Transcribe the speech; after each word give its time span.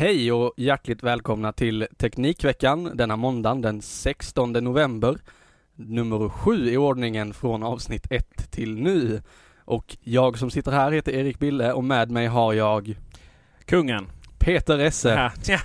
Hej 0.00 0.32
och 0.32 0.54
hjärtligt 0.56 1.02
välkomna 1.02 1.52
till 1.52 1.86
Teknikveckan 1.96 2.90
denna 2.96 3.16
måndagen 3.16 3.60
den 3.60 3.82
16 3.82 4.52
november. 4.52 5.18
Nummer 5.74 6.28
sju 6.28 6.70
i 6.70 6.76
ordningen 6.76 7.34
från 7.34 7.62
avsnitt 7.62 8.06
1 8.10 8.50
till 8.50 8.74
nu. 8.74 9.22
Och 9.64 9.96
jag 10.00 10.38
som 10.38 10.50
sitter 10.50 10.72
här 10.72 10.92
heter 10.92 11.12
Erik 11.12 11.38
Bille 11.38 11.72
och 11.72 11.84
med 11.84 12.10
mig 12.10 12.26
har 12.26 12.52
jag 12.52 12.98
Kungen. 13.64 14.06
Peter 14.40 14.78
Esse. 14.78 15.08
Ja, 15.08 15.30
ja. 15.52 15.58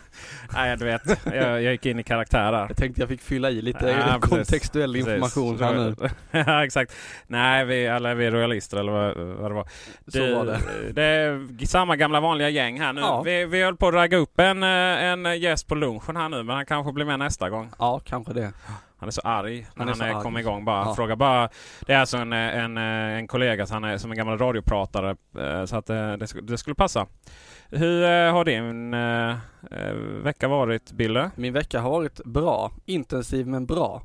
Nej, 0.53 0.77
du 0.77 0.85
vet. 0.85 1.01
Jag, 1.25 1.35
jag 1.63 1.71
gick 1.71 1.85
in 1.85 1.99
i 1.99 2.03
karaktär 2.03 2.51
där. 2.51 2.65
Jag 2.67 2.77
tänkte 2.77 3.01
jag 3.01 3.09
fick 3.09 3.21
fylla 3.21 3.49
i 3.49 3.61
lite 3.61 3.85
Ja, 3.89 4.17
precis. 4.21 4.29
kontextuell 4.29 4.95
information 4.95 5.59
här 5.59 5.73
nu. 5.73 5.95
ja, 6.31 6.65
exakt. 6.65 6.95
Nej, 7.27 7.65
vi, 7.65 7.87
alla 7.87 8.09
är 8.09 8.15
vi 8.15 8.29
royalister 8.31 8.77
eller 8.77 8.91
vad, 8.91 9.17
vad 9.17 9.51
det 9.51 9.55
var. 9.55 9.67
Så 10.07 10.35
var 10.35 10.45
det. 10.45 10.59
Det 10.93 11.03
är 11.03 11.65
samma 11.65 11.95
gamla 11.95 12.19
vanliga 12.19 12.49
gäng 12.49 12.79
här 12.79 12.93
nu. 12.93 13.01
Ja. 13.01 13.21
Vi, 13.21 13.45
vi 13.45 13.63
höll 13.63 13.75
på 13.77 13.87
att 13.87 13.93
ragga 13.93 14.17
upp 14.17 14.39
en, 14.39 14.63
eh, 14.63 14.69
en 15.03 15.39
gäst 15.39 15.67
på 15.67 15.75
lunchen 15.75 16.15
här 16.15 16.29
nu, 16.29 16.43
men 16.43 16.55
han 16.55 16.65
kanske 16.65 16.91
blir 16.93 17.05
med 17.05 17.19
nästa 17.19 17.49
gång. 17.49 17.69
Ja, 17.79 17.99
kanske 18.05 18.33
det. 18.33 18.51
Han 18.99 19.07
är 19.07 19.11
så 19.11 19.21
arg 19.21 19.67
när 19.75 19.85
Han 19.85 19.89
är 19.93 19.99
han, 19.99 20.09
är 20.09 20.13
arg. 20.15 20.23
kom 20.23 20.37
igång. 20.37 20.65
Bara, 20.65 20.85
Ja. 20.85 20.95
Fråga 20.95 21.15
bara. 21.15 21.49
Det 21.85 21.93
är 21.93 21.99
alltså 21.99 22.17
en, 22.17 22.33
en, 22.33 22.77
en 22.77 23.27
kollega 23.27 23.65
så 23.65 23.73
han 23.73 23.83
är 23.83 23.97
som 23.97 24.11
en 24.11 24.17
gammal 24.17 24.37
radiopratare. 24.37 25.15
eh, 25.39 25.65
Så 25.65 25.75
att 25.77 25.89
eh, 25.89 25.95
det, 26.13 26.27
det 26.41 26.57
skulle 26.57 26.75
passa. 26.75 27.05
Hur 27.69 28.03
eh, 28.03 28.33
har 28.33 28.45
din 28.45 28.93
eh, 28.93 29.29
eh, 29.71 29.93
vecka 30.23 30.47
varit, 30.47 30.91
Bille? 30.91 31.31
Min 31.35 31.53
vecka 31.53 31.79
har 31.79 31.89
varit 31.89 32.21
bra. 32.25 32.71
Intensiv 32.85 33.47
men 33.47 33.65
bra. 33.65 34.03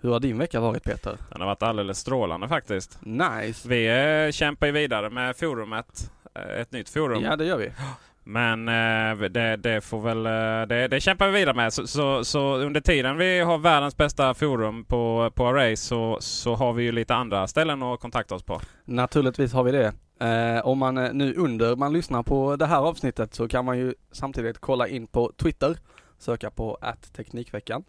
Hur 0.00 0.12
har 0.12 0.20
din 0.20 0.38
vecka 0.38 0.60
varit 0.60 0.82
Peter? 0.84 1.16
Den 1.30 1.40
har 1.40 1.48
varit 1.48 1.62
alldeles 1.62 1.98
strålande 1.98 2.48
faktiskt. 2.48 2.98
Nice. 3.02 3.68
Vi 3.68 3.86
eh, 4.26 4.30
kämpar 4.32 4.66
ju 4.66 4.72
vidare 4.72 5.10
med 5.10 5.36
forumet. 5.36 6.10
eh, 6.34 6.60
Ett 6.60 6.72
nytt 6.72 6.88
forum. 6.88 7.22
Ja, 7.24 7.36
det 7.36 7.44
gör 7.44 7.56
vi. 7.56 7.72
Men 8.24 8.68
eh, 8.68 9.28
det, 9.28 9.56
det 9.56 9.80
får 9.80 10.00
väl... 10.00 10.26
Eh, 10.26 10.68
det, 10.68 10.88
det 10.88 11.00
kämpar 11.00 11.26
vi 11.26 11.38
vidare 11.38 11.56
med. 11.56 11.72
Så, 11.72 11.86
så, 11.86 12.24
så 12.24 12.56
under 12.56 12.80
tiden 12.80 13.16
vi 13.16 13.40
har 13.40 13.58
världens 13.58 13.96
bästa 13.96 14.34
forum 14.34 14.84
på, 14.84 15.30
på 15.34 15.46
Array 15.46 15.76
så, 15.76 16.16
så 16.20 16.54
har 16.54 16.72
vi 16.72 16.82
ju 16.84 16.92
lite 16.92 17.14
andra 17.14 17.46
ställen 17.46 17.82
att 17.82 18.00
kontakta 18.00 18.34
oss 18.34 18.42
på. 18.42 18.60
Naturligtvis 18.84 19.52
har 19.52 19.64
vi 19.64 19.72
det. 19.72 19.92
Eh, 20.22 20.66
om 20.66 20.78
man 20.78 20.98
eh, 20.98 21.12
nu 21.12 21.34
under 21.34 21.76
man 21.76 21.92
lyssnar 21.92 22.22
på 22.22 22.56
det 22.56 22.66
här 22.66 22.80
avsnittet 22.80 23.34
så 23.34 23.48
kan 23.48 23.64
man 23.64 23.78
ju 23.78 23.94
samtidigt 24.12 24.58
kolla 24.58 24.88
in 24.88 25.06
på 25.06 25.32
Twitter, 25.36 25.76
söka 26.18 26.50
på 26.50 26.78
att 26.80 27.12
Teknikveckan. 27.12 27.84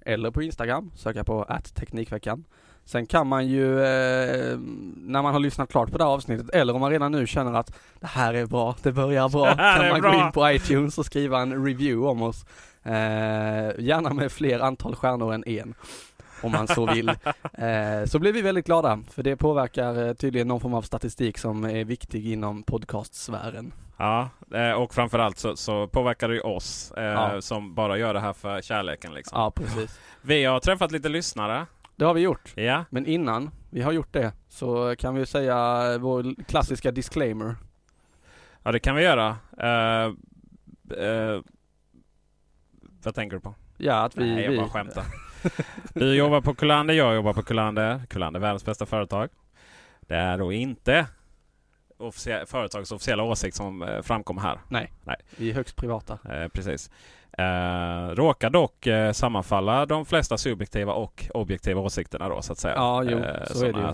Eller 0.00 0.30
på 0.30 0.42
Instagram, 0.42 0.90
söka 0.94 1.24
på 1.24 1.42
att 1.42 1.74
Teknikveckan. 1.74 2.44
Sen 2.88 3.06
kan 3.06 3.26
man 3.26 3.46
ju, 3.46 3.80
eh, 3.80 4.58
när 4.96 5.22
man 5.22 5.32
har 5.32 5.40
lyssnat 5.40 5.70
klart 5.70 5.90
på 5.92 5.98
det 5.98 6.04
här 6.04 6.10
avsnittet, 6.10 6.50
eller 6.50 6.74
om 6.74 6.80
man 6.80 6.90
redan 6.90 7.12
nu 7.12 7.26
känner 7.26 7.52
att 7.54 7.74
det 8.00 8.06
här 8.06 8.34
är 8.34 8.46
bra, 8.46 8.76
det 8.82 8.92
börjar 8.92 9.28
bra, 9.28 9.44
Det 9.50 9.56
kan 9.56 9.88
man 9.88 10.00
gå 10.00 10.08
bra. 10.10 10.26
in 10.26 10.32
på 10.32 10.50
iTunes 10.50 10.98
och 10.98 11.06
skriva 11.06 11.40
en 11.40 11.64
review 11.66 12.08
om 12.10 12.22
oss. 12.22 12.44
Eh, 12.82 12.92
gärna 13.78 14.12
med 14.14 14.32
fler 14.32 14.60
antal 14.60 14.94
stjärnor 14.96 15.34
än 15.34 15.44
en 15.48 15.74
om 16.42 16.52
man 16.52 16.68
så 16.68 16.86
vill. 16.86 17.08
Eh, 17.52 18.04
så 18.06 18.18
blir 18.18 18.32
vi 18.32 18.42
väldigt 18.42 18.66
glada, 18.66 19.00
för 19.10 19.22
det 19.22 19.36
påverkar 19.36 20.06
eh, 20.08 20.12
tydligen 20.12 20.48
någon 20.48 20.60
form 20.60 20.74
av 20.74 20.82
statistik 20.82 21.38
som 21.38 21.64
är 21.64 21.84
viktig 21.84 22.32
inom 22.32 22.62
podcastsfären. 22.62 23.72
Ja, 23.96 24.28
eh, 24.54 24.72
och 24.72 24.94
framförallt 24.94 25.38
så, 25.38 25.56
så 25.56 25.86
påverkar 25.86 26.28
det 26.28 26.34
ju 26.34 26.40
oss 26.40 26.92
eh, 26.96 27.04
Ja. 27.04 27.40
som 27.40 27.74
bara 27.74 27.98
gör 27.98 28.14
det 28.14 28.20
här 28.20 28.32
för 28.32 28.60
kärleken. 28.62 29.14
Liksom. 29.14 29.40
Ja, 29.40 29.50
precis. 29.50 29.98
Vi 30.22 30.44
har 30.44 30.60
träffat 30.60 30.92
lite 30.92 31.08
lyssnare. 31.08 31.66
Det 31.98 32.04
har 32.04 32.14
vi 32.14 32.20
gjort. 32.20 32.52
Ja, 32.56 32.84
Men 32.90 33.06
innan 33.06 33.50
vi 33.70 33.82
har 33.82 33.92
gjort 33.92 34.12
det 34.12 34.32
så 34.48 34.94
kan 34.98 35.14
vi 35.14 35.26
säga 35.26 35.98
vår 35.98 36.44
klassiska 36.44 36.90
disclaimer. 36.90 37.56
ja 38.62 38.72
det 38.72 38.78
kan 38.78 38.96
vi 38.96 39.02
göra. 39.02 39.36
Eh, 39.58 40.12
eh, 41.04 41.40
vad 43.02 43.14
tänker 43.14 43.36
du 43.36 43.40
på? 43.40 43.54
Ja, 43.76 43.94
att 44.04 44.16
vi... 44.16 44.34
Nej, 44.34 44.44
jag 44.44 44.50
vi 44.50 44.56
bara 44.56 44.68
skämtar. 44.68 45.04
Du 45.94 46.14
jobbar 46.14 46.40
på 46.40 46.54
Kullander, 46.54 46.94
jag 46.94 47.14
jobbar 47.14 47.32
på 47.32 47.42
Kullander. 47.42 48.02
Kullander 48.08 48.40
är 48.40 48.42
världens 48.42 48.64
bästa 48.64 48.86
företag. 48.86 49.28
Det 50.00 50.14
är 50.16 50.38
då 50.38 50.52
inte 50.52 51.06
officie- 51.98 52.46
företagets 52.46 52.92
officiella 52.92 53.22
åsikt 53.22 53.56
som 53.56 53.82
eh, 53.82 54.02
framkommer 54.02 54.42
här. 54.42 54.60
Nej, 54.68 54.92
Nej. 55.04 55.16
vi 55.36 55.50
är 55.50 55.54
högst 55.54 55.76
privata. 55.76 56.18
Eh, 56.30 56.48
precis. 56.48 56.90
Eh, 57.38 58.14
råkar 58.14 58.50
dock 58.50 58.86
eh, 58.86 59.12
sammanfalla 59.12 59.86
de 59.86 60.06
flesta 60.06 60.38
subjektiva 60.38 60.92
och 60.92 61.24
objektiva 61.34 61.80
åsikterna 61.80 62.28
då 62.28 62.42
så 62.42 62.52
att 62.52 62.58
säga. 62.58 62.74
Ja, 62.74 63.02
jo, 63.04 63.18
Eh, 63.18 63.44
så 63.46 63.64
är 63.66 63.72
det 63.72 63.80
ju. 63.80 63.92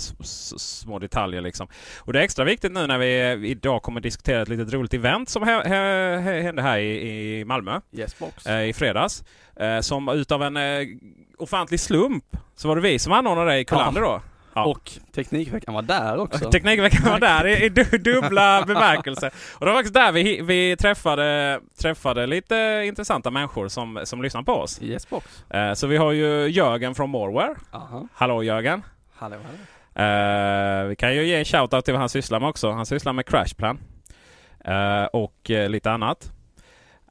små 0.59 0.99
detaljer 0.99 1.41
liksom. 1.41 1.69
Och 1.99 2.13
det 2.13 2.19
är 2.19 2.23
extra 2.23 2.45
viktigt 2.45 2.73
nu 2.73 2.87
när 2.87 2.99
vi 2.99 3.49
idag 3.49 3.83
kommer 3.83 4.01
diskutera 4.01 4.43
ett 4.43 4.49
litet 4.49 4.73
roligt 4.73 4.95
event 4.95 5.29
som 5.29 5.43
hä- 5.45 5.65
hä- 5.65 6.19
hä- 6.21 6.43
hände 6.43 6.63
här 6.63 6.79
i, 6.79 7.39
i 7.41 7.45
Malmö 7.45 7.81
Yes 7.93 8.17
eh, 8.47 8.63
i 8.69 8.73
fredags. 8.73 9.25
Eh, 9.57 9.81
som 9.81 10.09
utav 10.09 10.43
en 10.43 10.57
eh, 10.57 10.87
ofantlig 11.39 11.81
slump 11.81 12.25
så 12.57 12.69
var 12.69 12.77
det 12.77 12.83
vi 12.83 12.99
som 12.99 13.13
anordnade 13.13 13.51
det 13.51 13.59
i 13.59 13.65
Kullander 13.65 14.01
då. 14.01 14.21
Ja. 14.55 14.65
Och 14.65 14.91
Teknikveckan 15.15 15.75
var 15.75 15.83
där 15.83 16.19
också. 16.19 16.51
Teknikveckan 16.51 17.11
var 17.11 17.21
där 17.21 17.47
i, 17.47 17.65
i 17.65 17.69
du- 17.69 17.99
dubbla 17.99 18.63
bemärkelser. 18.67 19.31
Och 19.55 19.67
det 19.67 19.73
var 19.73 19.79
faktiskt 19.79 19.95
där 19.95 20.13
vi, 20.13 20.41
vi 20.43 20.77
träffade, 20.77 21.61
träffade 21.81 22.27
lite 22.27 22.83
intressanta 22.87 23.31
människor 23.31 23.69
som, 23.69 24.01
som 24.05 24.23
lyssnar 24.23 24.43
på 24.43 24.53
oss. 24.53 24.83
Yes 24.83 25.09
box. 25.11 25.45
Eh, 25.51 25.73
så 25.75 25.87
vi 25.87 25.97
har 25.97 26.13
ju 26.13 26.47
Jörgen 26.49 26.95
från 26.95 27.11
Moreware. 27.11 27.55
Aha. 27.73 28.09
Hallå 28.15 28.43
Jörgen! 28.43 28.83
Hallå, 29.17 29.37
hallå. 29.37 29.59
Eh, 29.97 30.85
vi 30.85 30.97
kan 30.97 31.15
ju 31.15 31.27
ge 31.27 31.35
en 31.39 31.45
shoutout 31.45 31.85
till 31.85 31.95
vad 31.95 32.01
han 32.01 32.09
sysslar 32.09 32.41
med 32.41 32.49
också. 32.49 32.71
Han 32.71 32.87
sysslar 32.87 33.13
med 33.13 33.27
Crashplan. 33.27 33.79
Eh, 34.65 35.05
och 35.05 35.51
eh, 35.51 35.69
lite 35.69 35.91
annat. 35.91 36.33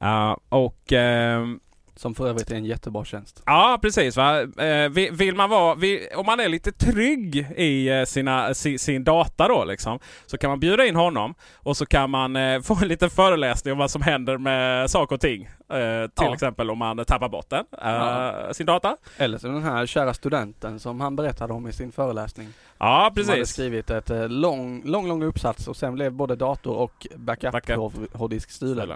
Eh, 0.01 0.36
och 0.50 0.92
ehm, 0.94 1.60
Som 1.95 2.16
för 2.16 2.28
övrigt 2.28 2.51
är 2.51 2.56
en 2.56 2.66
jättebra 2.66 3.06
tjänst. 3.06 3.44
Ja, 3.45 3.80
precis. 3.81 4.18
Va? 4.18 4.42
Eh, 4.42 4.90
vi- 4.90 5.10
vill 5.12 5.36
man 5.36 5.50
vara, 5.50 5.78
om 6.16 6.25
man 6.25 6.40
är 6.40 6.50
lite 6.50 6.72
trygg 6.72 7.36
i 7.57 7.90
eh, 7.90 8.04
sina, 8.06 8.54
si, 8.54 8.78
sin 8.78 9.04
data 9.04 9.48
då 9.48 9.66
liksom, 9.66 10.00
så 10.25 10.38
kan 10.38 10.50
man 10.50 10.60
bjuda 10.60 10.86
in 10.86 10.95
honom 10.95 11.34
och 11.56 11.78
så 11.78 11.86
kan 11.86 12.10
man 12.10 12.36
eh, 12.36 12.62
få 12.62 12.78
en 12.81 12.88
liten 12.88 13.10
föreläsning 13.10 13.72
om 13.72 13.78
vad 13.78 13.92
som 13.92 14.01
händer 14.01 14.38
med 14.38 14.92
saker 14.92 15.16
och 15.16 15.22
ting. 15.22 15.50
Till 15.69 16.10
Ja. 16.16 16.34
exempel 16.34 16.69
om 16.69 16.78
man 16.78 17.06
tappar 17.06 17.30
bort 17.30 17.50
den, 17.50 17.66
Ja. 17.81 18.54
sin 18.54 18.66
data. 18.66 18.98
Eller 19.18 19.38
som 19.38 19.54
den 19.54 19.63
här 19.63 19.86
kära 19.86 20.13
studenten 20.13 20.80
som 20.80 21.01
han 21.01 21.16
berättade 21.16 21.54
om 21.54 21.68
i 21.68 21.74
sin 21.74 21.92
föreläsning. 21.92 22.48
Ja, 22.85 23.12
Som 23.15 23.24
hade 23.25 23.38
precis. 23.39 23.53
skrivit 23.53 23.89
ett 23.89 24.09
eh, 24.09 24.30
lång, 24.30 24.81
lång, 24.85 25.07
lång 25.07 25.24
uppsats 25.24 25.68
och 25.68 25.75
sen 25.75 25.94
blev 25.94 26.12
både 26.13 26.35
dator 26.35 26.75
och 26.75 27.07
backup, 27.15 27.51
Backup. 27.51 27.75
hård- 27.77 28.07
hårddisk 28.18 28.51
stulen. 28.51 28.89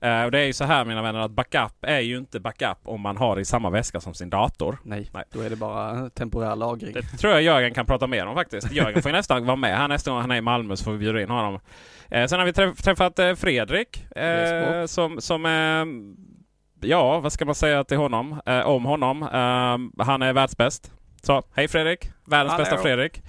Eh, 0.00 0.22
och 0.24 0.30
det 0.30 0.38
är 0.38 0.44
ju 0.44 0.52
så 0.52 0.64
här 0.64 0.84
mina 0.84 1.02
vänner 1.02 1.18
att 1.20 1.30
backup 1.30 1.72
är 1.82 2.00
ju 2.00 2.18
inte 2.18 2.40
backup 2.40 2.78
om 2.84 3.00
man 3.00 3.16
har 3.16 3.40
i 3.40 3.44
samma 3.44 3.70
väska 3.70 4.00
som 4.00 4.14
sin 4.14 4.30
dator. 4.30 4.78
Nej, 4.82 5.10
Nej. 5.14 5.24
då 5.32 5.40
är 5.40 5.50
det 5.50 5.56
bara 5.56 6.10
temporär 6.10 6.56
lagring. 6.56 6.92
Det 6.92 7.02
tror 7.02 7.32
jag 7.32 7.42
Jörgen 7.42 7.74
kan 7.74 7.86
prata 7.86 8.06
mer 8.06 8.26
om 8.26 8.34
faktiskt. 8.34 8.72
Jörgen 8.72 9.02
får 9.02 9.10
ju 9.10 9.16
nästan 9.16 9.46
vara 9.46 9.56
med 9.56 9.76
här 9.76 9.88
nästa 9.88 10.10
gång 10.10 10.20
han 10.20 10.30
är 10.30 10.36
i 10.36 10.40
Malmö 10.40 10.76
så 10.76 10.84
får 10.84 10.92
vi 10.92 10.98
bjuda 10.98 11.22
in 11.22 11.30
honom. 11.30 11.60
Eh, 12.10 12.26
sen 12.26 12.38
har 12.38 12.46
vi 12.46 12.52
träff- 12.52 12.82
träffat 12.82 13.18
eh, 13.18 13.34
Fredrik 13.34 14.06
eh, 14.16 14.22
Resborg. 14.22 14.88
som, 14.88 15.20
som 15.20 15.46
eh, 15.46 15.84
Ja, 16.88 17.20
vad 17.20 17.32
ska 17.32 17.44
man 17.44 17.54
säga 17.54 17.84
till 17.84 17.96
honom? 17.96 18.40
Eh, 18.46 18.60
om 18.60 18.84
honom. 18.84 19.22
Eh, 19.22 20.04
han 20.04 20.22
är 20.22 20.32
världsbäst. 20.32 20.92
Så, 21.24 21.42
hej 21.54 21.68
Fredrik! 21.68 22.10
Världens 22.24 22.52
Hallå. 22.52 22.64
bästa 22.64 22.78
Fredrik. 22.78 23.22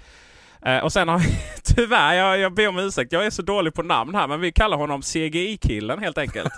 Eh, 0.65 0.77
och 0.79 0.93
sen 0.93 1.07
har 1.07 1.19
vi, 1.19 1.25
tyvärr, 1.75 2.13
jag, 2.13 2.39
jag 2.39 2.53
ber 2.53 2.67
om 2.67 2.77
ursäkt, 2.79 3.11
jag 3.11 3.25
är 3.25 3.29
så 3.29 3.41
dålig 3.41 3.73
på 3.73 3.83
namn 3.83 4.15
här, 4.15 4.27
men 4.27 4.41
vi 4.41 4.51
kallar 4.51 4.77
honom 4.77 5.01
CGI-killen 5.01 5.99
helt 5.99 6.17
enkelt. 6.17 6.53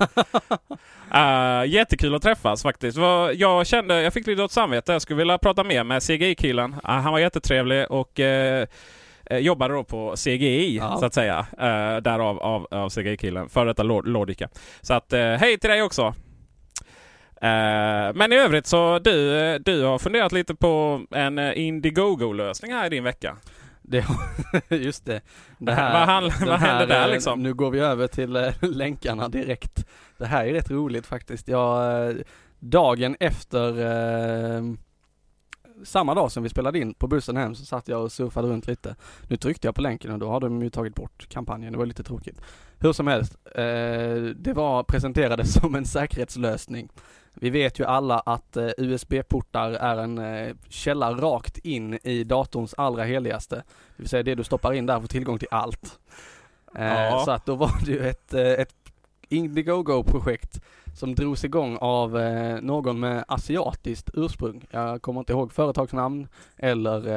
Uh, 1.13 1.65
jättekul 1.73 2.15
att 2.15 2.21
träffas 2.21 2.63
faktiskt. 2.63 2.97
Jag 3.35 3.67
kände, 3.67 4.01
jag 4.01 4.13
fick 4.13 4.27
lite 4.27 4.43
åt 4.43 4.51
samvete. 4.51 4.91
Jag 4.91 5.01
skulle 5.01 5.17
vilja 5.17 5.37
prata 5.37 5.63
mer 5.63 5.83
med 5.83 6.03
CGI-killen. 6.03 6.73
Uh, 6.73 6.79
han 6.83 7.11
var 7.11 7.19
jättetrevlig 7.19 7.91
och 7.91 8.19
eh, 8.19 8.67
eh, 9.25 9.37
jobbade 9.37 9.73
då 9.73 9.83
på 9.83 10.15
CGI 10.15 10.77
Ja. 10.77 10.97
så 10.99 11.05
att 11.05 11.13
säga. 11.13 11.39
Uh, 11.39 12.01
därav 12.01 12.39
av, 12.39 12.67
av 12.71 12.89
CGI-killen. 12.89 13.49
Före 13.49 13.65
detta 13.69 13.83
Lord- 13.83 14.07
Lordica. 14.07 14.49
Så 14.81 14.93
att 14.93 15.13
eh, 15.13 15.21
hej 15.21 15.57
till 15.57 15.69
dig 15.69 15.81
också. 15.81 16.13
Eh, 17.41 18.13
men 18.15 18.31
i 18.33 18.35
övrigt 18.35 18.67
så 18.67 18.99
du, 18.99 19.57
du 19.59 19.83
har 19.83 19.97
funderat 19.99 20.31
lite 20.31 20.55
på 20.55 21.01
en 21.11 21.39
eh, 21.39 21.59
Indiegogo-lösning 21.59 22.71
här 22.73 22.85
i 22.85 22.89
din 22.89 23.03
vecka. 23.03 23.37
Det, 23.81 24.05
just 24.69 25.05
det. 25.05 25.21
det 25.57 25.71
Vad 25.75 25.75
handlar- 25.75 26.39
den 26.39 26.47
vad 26.47 26.59
händer 26.59 26.87
där, 26.87 27.07
eh, 27.07 27.11
liksom? 27.13 27.43
Nu 27.43 27.53
går 27.53 27.71
vi 27.71 27.79
över 27.79 28.07
till 28.07 28.31
länkarna 28.61 29.29
direkt. 29.29 29.85
Det 30.17 30.25
här 30.25 30.45
är 30.45 30.53
rätt 30.53 30.71
roligt 30.71 31.05
faktiskt. 31.05 31.47
Jag, 31.47 32.15
dagen 32.59 33.15
efter, 33.19 33.69
eh, 34.57 34.63
samma 35.83 36.13
dag 36.15 36.31
som 36.31 36.43
vi 36.43 36.49
spelade 36.49 36.79
in 36.79 36.93
på 36.93 37.07
bussen 37.07 37.37
hem 37.37 37.55
så 37.55 37.65
satt 37.65 37.87
jag 37.87 38.03
och 38.03 38.11
surfade 38.11 38.47
runt 38.47 38.67
lite. 38.67 38.95
Nu 39.27 39.37
tryckte 39.37 39.67
jag 39.67 39.75
på 39.75 39.81
länken 39.81 40.11
och 40.11 40.19
då 40.19 40.29
har 40.29 40.39
de 40.39 40.61
ju 40.61 40.69
tagit 40.69 40.95
bort 40.95 41.27
kampanjen. 41.29 41.71
Det 41.71 41.77
var 41.79 41.85
lite 41.85 42.03
tråkigt. 42.03 42.41
Hur 42.79 42.93
som 42.93 43.07
helst, 43.07 43.35
eh, 43.55 43.63
det 44.35 44.53
var 44.55 44.83
presenterades 44.83 45.53
som 45.61 45.75
en 45.75 45.85
säkerhetslösning. 45.85 46.89
Vi 47.41 47.49
vet 47.49 47.79
ju 47.79 47.85
alla 47.85 48.19
att 48.19 48.57
eh, 48.57 48.69
USB-portar 48.77 49.71
är 49.71 49.97
en 49.97 50.17
eh, 50.17 50.55
källa 50.69 51.11
rakt 51.11 51.57
in 51.57 51.93
i 52.03 52.23
datorns 52.23 52.73
allra 52.77 53.03
heligaste. 53.03 53.55
Det 53.55 53.63
vill 54.03 54.09
säga 54.09 54.23
det 54.23 54.35
du 54.35 54.43
stoppar 54.43 54.73
in 54.73 54.85
där 54.85 54.99
får 54.99 55.07
tillgång 55.07 55.39
till 55.39 55.47
allt. 55.51 55.99
Eh, 56.77 56.85
Ja. 57.03 57.21
Så 57.25 57.31
att 57.31 57.45
då 57.45 57.55
var 57.55 57.71
det 57.85 57.91
ju 57.91 57.99
ett, 58.07 58.33
ett 58.33 58.73
Indiegogo-projekt 59.29 60.61
som 60.95 61.15
drogs 61.15 61.43
igång 61.43 61.77
av 61.81 62.11
någon 62.61 62.99
med 62.99 63.25
asiatiskt 63.27 64.09
ursprung. 64.13 64.65
Jag 64.71 65.01
kommer 65.01 65.19
inte 65.19 65.33
ihåg 65.33 65.51
företagsnamn 65.53 66.27
eller... 66.57 67.07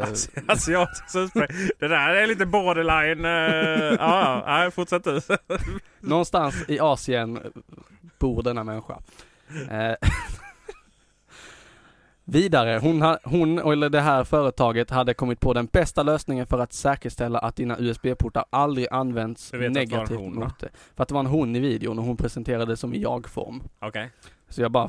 Eh, 0.00 0.06
Asiatisk 0.48 1.04
ursprung. 1.16 1.46
Det 1.78 1.88
där 1.88 2.08
är 2.08 2.26
lite 2.26 2.46
borderline. 2.46 3.24
Ja, 4.00 4.62
ja, 4.64 4.70
fortsätt 4.70 5.04
du. 5.04 5.20
någonstans 6.00 6.64
i 6.68 6.80
Asien 6.80 7.38
bor 8.18 8.42
denna 8.42 8.64
människa. 8.64 8.98
Eh, 9.70 9.94
Vidare, 12.24 12.78
hon, 12.82 13.02
ha, 13.02 13.18
hon 13.24 13.58
eller 13.58 13.88
det 13.90 14.00
här 14.00 14.24
företaget 14.24 14.90
hade 14.90 15.14
kommit 15.14 15.40
på 15.40 15.52
den 15.52 15.66
bästa 15.66 16.02
lösningen 16.02 16.46
för 16.46 16.58
att 16.58 16.72
säkerställa 16.72 17.38
att 17.38 17.56
dina 17.56 17.76
USB-portar 17.78 18.44
aldrig 18.50 18.86
används 18.90 19.52
negativt 19.52 20.18
hon, 20.18 20.34
mot 20.34 20.58
det. 20.58 20.68
För 20.96 21.02
att 21.02 21.08
det 21.08 21.14
var 21.14 21.20
en 21.20 21.26
hon 21.26 21.56
i 21.56 21.58
videon 21.60 21.98
och 21.98 22.04
hon 22.04 22.16
presenterade 22.16 22.72
det 22.72 22.76
som 22.76 22.94
i 22.94 23.02
jag-form. 23.02 23.62
Okej. 23.78 24.10
Så 24.48 24.62
jag 24.62 24.70
bara 24.70 24.88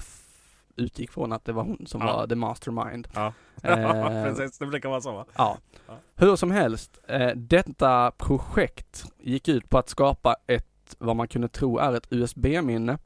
utgick 0.76 1.12
från 1.12 1.32
att 1.34 1.46
det 1.46 1.52
var 1.54 1.64
hon 1.64 1.86
som 1.88 2.02
Ja. 2.02 2.08
var 2.18 2.28
the 2.28 2.36
mastermind. 2.36 3.08
Ja. 3.16 3.34
Eh, 3.64 4.24
Precis, 4.24 4.58
det 4.58 4.66
brukar 4.66 4.90
vara 4.90 5.02
så 5.02 5.12
va? 5.12 5.26
Ja. 5.38 5.58
Ja. 5.88 5.94
Hur 6.16 6.36
som 6.36 6.52
helst, 6.52 7.00
eh, 7.08 7.30
detta 7.36 8.12
projekt 8.18 9.06
gick 9.20 9.48
ut 9.48 9.70
på 9.70 9.78
att 9.78 9.90
skapa 9.90 10.36
ett, 10.48 10.96
vad 10.98 11.16
man 11.16 11.28
kunde 11.28 11.48
tro 11.48 11.78
är 11.78 11.94
ett 11.94 12.08
USB-minne. 12.10 12.98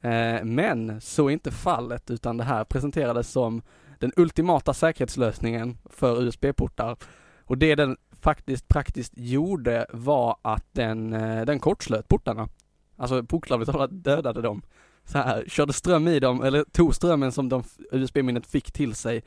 Eh, 0.00 0.44
men 0.44 1.00
så 1.00 1.28
är 1.28 1.32
inte 1.32 1.50
fallet, 1.50 2.10
utan 2.10 2.36
det 2.36 2.44
här 2.44 2.64
presenterades 2.64 3.30
som 3.30 3.62
den 3.98 4.12
ultimata 4.16 4.74
säkerhetslösningen 4.74 5.78
för 5.84 6.22
USB-portar. 6.22 6.96
Och 7.44 7.58
det 7.58 7.74
den 7.74 7.96
faktiskt 8.20 8.68
praktiskt 8.68 9.12
gjorde 9.16 9.86
var 9.92 10.36
att 10.42 10.64
den, 10.72 11.12
eh, 11.12 11.44
den 11.44 11.60
kortslöt 11.60 12.08
portarna. 12.08 12.48
Alltså 12.96 13.22
bokstavligt 13.22 13.70
talat 13.70 14.04
dödade 14.04 14.42
dem. 14.42 14.62
Så 15.04 15.18
här, 15.18 15.44
körde 15.48 15.72
ström 15.72 16.08
i 16.08 16.20
dem, 16.20 16.42
eller 16.42 16.64
tog 16.64 16.94
strömmen 16.94 17.32
som 17.32 17.62
USB-minnet 17.92 18.46
fick 18.46 18.72
till 18.72 18.94
sig 18.94 19.22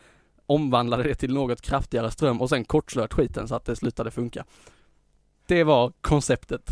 omvandlade 0.45 1.03
det 1.03 1.15
till 1.15 1.33
något 1.33 1.61
kraftigare 1.61 2.11
ström 2.11 2.41
och 2.41 2.49
sen 2.49 2.65
kortslöt 2.65 3.13
skiten 3.13 3.47
så 3.47 3.55
att 3.55 3.65
det 3.65 3.75
slutade 3.75 4.11
funka. 4.11 4.45
Det 5.47 5.63
var 5.63 5.93
konceptet. 6.01 6.71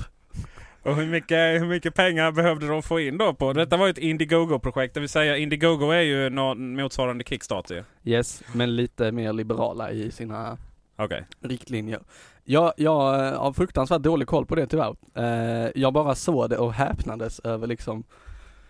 Och 0.83 0.95
hur 0.95 1.07
mycket, 1.07 1.61
hur 1.61 1.67
mycket 1.67 1.95
pengar 1.95 2.31
behövde 2.31 2.67
de 2.67 2.83
få 2.83 2.99
in 2.99 3.17
då 3.17 3.33
på? 3.33 3.53
Detta 3.53 3.77
var 3.77 3.85
ju 3.85 3.91
ett 3.91 3.97
Indiegogo-projekt. 3.97 4.93
Det 4.93 4.99
vill 4.99 5.09
säga 5.09 5.37
Indiegogo 5.37 5.91
är 5.91 6.01
ju 6.01 6.29
någon 6.29 6.75
motsvarande 6.75 7.23
Kickstarter. 7.23 7.83
Yes, 8.03 8.43
men 8.53 8.75
lite 8.75 9.11
mer 9.11 9.33
liberala 9.33 9.91
i 9.91 10.11
sina 10.11 10.57
Okej. 10.95 11.25
riktlinjer. 11.41 11.99
Jag, 12.43 12.73
jag 12.77 13.27
eh, 13.27 13.39
har 13.41 13.53
fruktansvärt 13.53 14.01
dålig 14.01 14.27
koll 14.27 14.45
på 14.45 14.55
det 14.55 14.67
tyvärr. 14.67 14.95
Eh, 15.15 15.69
jag 15.75 15.93
bara 15.93 16.15
såg 16.15 16.49
det 16.49 16.57
och 16.57 16.73
häpnades 16.73 17.39
över 17.39 17.67
liksom 17.67 18.03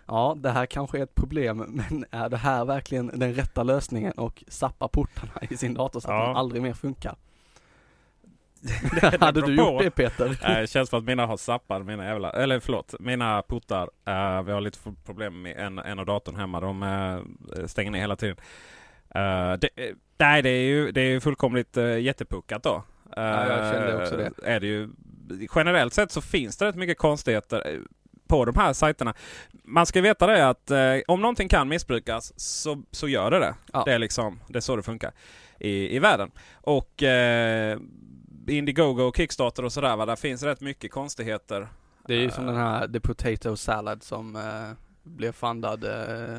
Ja, 0.08 0.36
det 0.38 0.50
här 0.50 0.66
kanske 0.66 0.98
är 1.00 1.04
ett 1.04 1.16
problem, 1.16 1.58
men 1.90 2.06
är 2.12 2.30
det 2.30 2.38
här 2.38 2.66
verkligen 2.66 3.12
den 3.20 3.34
rätta 3.34 3.64
lösningen 3.64 4.12
och 4.12 4.44
sappa 4.48 4.88
portarna 4.88 5.32
i 5.50 5.58
sin 5.58 5.74
dator 5.74 6.00
så 6.00 6.08
att 6.12 6.16
Ja. 6.20 6.26
de 6.28 6.36
aldrig 6.36 6.62
mer 6.62 6.74
funkar? 6.74 7.16
det 9.02 9.22
Hade 9.22 9.42
du 9.42 9.56
gjort 9.56 9.82
det 9.84 9.92
Peter? 9.92 10.26
Eh, 10.50 10.60
Det 10.62 10.68
känns 10.70 10.90
som 10.90 11.00
att 11.00 11.06
mina 11.06 11.26
har 11.26 11.38
zappat, 11.38 11.86
mina 11.86 12.06
jävla, 12.06 12.32
eller 12.32 12.60
förlåt, 12.60 12.96
mina 13.00 13.42
portar. 13.42 13.90
eh, 14.08 14.44
vi 14.44 14.52
har 14.52 14.62
lite 14.62 14.80
problem 15.06 15.42
med 15.42 15.58
en, 15.58 15.80
en 15.80 16.00
av 16.00 16.06
datorn 16.06 16.36
hemma. 16.36 16.60
De 16.60 16.84
eh, 16.84 17.66
stänger 17.66 17.92
ner 17.92 18.00
hela 18.00 18.16
tiden. 18.16 18.38
Eh, 19.16 19.54
det, 19.54 19.70
nej, 20.18 20.42
det 20.42 20.50
är 20.50 20.64
ju 20.64 20.92
det 20.92 21.02
är 21.02 21.06
ju 21.10 21.20
fullkomligt 21.20 21.78
uh, 21.78 22.00
jättepuckat 22.00 22.64
då. 22.64 22.84
Ja, 23.16 23.48
jag 23.48 23.74
kände 23.74 24.04
också 24.04 24.18
det. 24.18 24.32
Är 24.44 24.60
det 24.60 24.68
ju, 24.68 24.90
generellt 25.56 25.94
sett 25.94 26.12
så 26.12 26.22
finns 26.22 26.58
det 26.58 26.66
rätt 26.66 26.76
mycket 26.76 26.98
konstigheter 26.98 27.80
på 28.28 28.46
de 28.46 28.56
här 28.56 28.74
sajterna. 28.74 29.14
Man 29.64 29.86
ska 29.86 30.02
veta 30.02 30.28
det 30.28 30.48
att 30.50 30.72
om 31.08 31.22
någonting 31.22 31.50
kan 31.50 31.68
missbrukas 31.68 32.34
så, 32.40 32.84
så 32.92 33.08
gör 33.08 33.32
det 33.32 33.40
det. 33.40 33.56
Ja. 33.74 33.84
Det, 33.86 33.94
är 33.94 34.00
liksom, 34.00 34.40
det 34.48 34.60
är 34.60 34.62
så 34.62 34.76
det 34.76 34.84
funkar 34.84 35.12
i, 35.60 35.96
i 35.96 36.00
världen. 36.00 36.32
Och 36.54 37.04
Indiegogo 38.48 39.04
och 39.04 39.16
Kickstarter 39.18 39.66
och 39.66 39.72
sådär 39.74 39.96
va, 39.96 40.06
där 40.06 40.16
finns 40.16 40.44
rätt 40.44 40.62
mycket 40.62 40.92
konstigheter. 40.92 41.68
Det 42.08 42.14
är 42.14 42.20
ju 42.20 42.32
som 42.32 42.44
Eh, 42.48 42.54
den 42.54 42.62
här 42.64 42.88
The 42.88 43.00
Potato 43.00 43.56
Salad 43.56 44.04
som 44.04 44.36
eh, 44.36 44.42
blev 45.04 45.32
fundad 45.32 45.84
eh, 45.84 46.38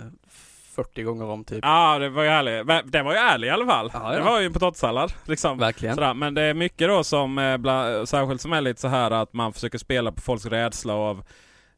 40 0.74 1.02
gånger 1.02 1.24
om 1.24 1.44
typ. 1.44 1.58
Ja, 1.62 1.98
det 1.98 2.08
var 2.08 2.22
ju 2.22 2.28
ärlig. 2.28 2.66
Den 2.92 3.04
var 3.04 3.12
ju 3.12 3.18
ärlig 3.18 3.46
i 3.48 3.50
alla 3.50 3.66
fall. 3.66 3.90
Ja, 3.92 4.12
ja. 4.12 4.18
Det 4.18 4.24
var 4.24 4.40
ju 4.40 4.46
en 4.46 4.52
potatissallad. 4.52 5.12
Liksom. 5.26 5.58
Verkligen. 5.58 5.94
Sådär. 5.94 6.14
Men 6.14 6.34
det 6.34 6.42
är 6.42 6.54
mycket 6.54 6.88
då 6.88 7.04
som, 7.04 7.38
eh, 7.38 7.56
bla, 7.56 8.06
särskilt 8.06 8.40
som 8.40 8.52
är 8.52 8.60
lite 8.60 8.80
så 8.80 8.88
här 8.88 9.10
att 9.10 9.32
man 9.32 9.52
försöker 9.52 9.78
spela 9.78 10.12
på 10.12 10.20
folks 10.20 10.46
rädsla 10.46 10.94
av, 10.94 11.24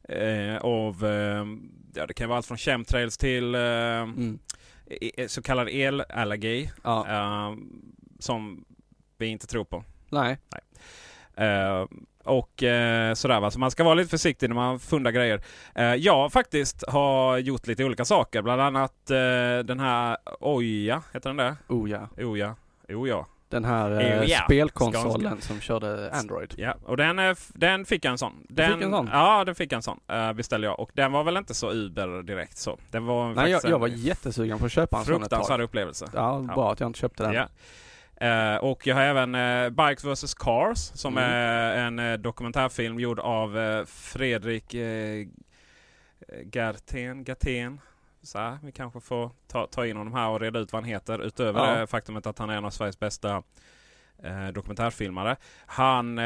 eh, 0.09 0.57
av 0.57 1.05
eh, 1.05 1.45
ja 1.95 2.05
det 2.07 2.13
kan 2.13 2.29
vara 2.29 2.37
allt 2.37 2.45
från 2.45 2.57
chemtrails 2.57 3.17
till 3.17 3.55
eh, 3.55 3.61
Mm. 3.61 4.39
så 5.27 5.41
kallad 5.41 5.67
elallergi. 5.69 6.71
Ja. 6.83 7.05
eh, 7.09 7.55
som 8.19 8.65
vi 9.17 9.25
inte 9.27 9.47
tror 9.47 9.63
på. 9.65 9.83
Nej. 10.23 10.37
Eh, 11.47 11.85
och 12.23 12.63
eh, 12.63 13.13
sådär 13.13 13.39
va. 13.39 13.51
Så 13.51 13.59
man 13.59 13.71
ska 13.71 13.83
vara 13.83 13.93
lite 13.93 14.09
försiktig 14.09 14.49
när 14.49 14.55
man 14.55 14.79
fundar 14.79 15.11
grejer. 15.11 15.41
Eh, 15.75 15.95
jag 15.95 16.31
faktiskt 16.31 16.83
har 16.87 17.37
gjort 17.37 17.67
lite 17.67 17.83
olika 17.83 18.05
saker. 18.05 18.41
Bland 18.41 18.61
annat 18.61 19.11
eh, 19.11 19.65
den 19.65 19.79
här 19.79 20.17
Oja, 20.39 21.03
heter 21.13 21.29
den 21.29 21.37
det? 21.37 21.55
Ja. 21.67 22.25
Oja. 22.25 22.55
Oh 22.89 23.09
ja. 23.09 23.25
Den 23.49 23.65
här 23.65 23.89
Jo, 23.91 23.97
eh, 23.97 24.23
ja. 24.23 24.41
spelkonsolen 24.45 25.41
som 25.41 25.61
körde 25.61 26.11
Android. 26.11 26.53
Ja, 26.57 26.75
och 26.85 26.97
den, 26.97 27.35
den 27.53 27.85
fick 27.85 28.05
jag 28.05 28.11
en 28.11 28.17
sån. 28.17 28.33
Den, 28.49 28.73
fick 28.73 28.83
en 28.83 28.91
sån? 28.91 29.09
Ja, 29.11 29.43
den 29.45 29.55
fick 29.55 29.71
jag 29.71 29.77
en 29.77 29.83
sån. 29.83 29.99
Uh, 30.11 30.33
beställde 30.33 30.67
jag. 30.67 30.79
Och 30.79 30.91
den 30.93 31.11
var 31.11 31.23
väl 31.23 31.37
inte 31.37 31.53
så 31.53 31.71
Uber 31.71 32.23
direkt 32.23 32.57
så. 32.57 32.77
Den 32.91 33.05
var 33.05 33.33
Nej, 33.33 33.51
jag, 33.51 33.61
jag 33.63 33.79
var 33.79 33.87
en 33.87 33.97
jättesugen 33.97 34.59
på 34.59 34.65
att 34.65 34.71
köpa 34.71 34.97
en 34.97 35.05
sån 35.05 35.13
ett 35.13 35.19
fruktansvärd 35.19 35.57
tag. 35.57 35.63
upplevelse. 35.63 36.05
Ja, 36.13 36.39
bra 36.55 36.71
att 36.71 36.79
jag 36.79 36.89
inte 36.89 36.99
köpte 36.99 37.23
den. 37.23 37.33
Ja. 37.33 37.47
Eh, 38.17 38.55
och 38.55 38.87
jag 38.87 38.95
har 38.95 39.01
även 39.01 39.35
uh, 39.35 39.69
Bikes 39.69 40.03
vs 40.05 40.33
Cars 40.33 40.77
som 40.77 41.17
Mm. 41.17 41.29
är 41.29 41.77
en 41.77 41.99
eh, 41.99 42.17
dokumentärfilm 42.17 42.99
gjord 42.99 43.19
av 43.19 43.85
Fredrik 43.85 44.73
uh, 44.73 45.27
Garten. 46.43 47.23
Garten. 47.23 47.81
Så 48.21 48.39
här, 48.39 48.57
vi 48.63 48.71
kanske 48.71 48.99
får 48.99 49.31
ta, 49.47 49.67
ta 49.67 49.85
in 49.85 49.97
honom 49.97 50.13
här 50.13 50.29
och 50.29 50.39
reda 50.39 50.59
ut 50.59 50.73
vad 50.73 50.81
han 50.81 50.89
heter 50.89 51.19
utöver 51.25 51.59
Ja. 51.59 51.79
det 51.79 51.87
faktumet 51.87 52.27
att 52.27 52.39
han 52.39 52.49
är 52.49 52.57
en 52.57 52.65
av 52.65 52.69
Sveriges 52.69 52.99
bästa 52.99 53.43
dokumentärfilmare. 54.53 55.35
Han, 55.65 56.17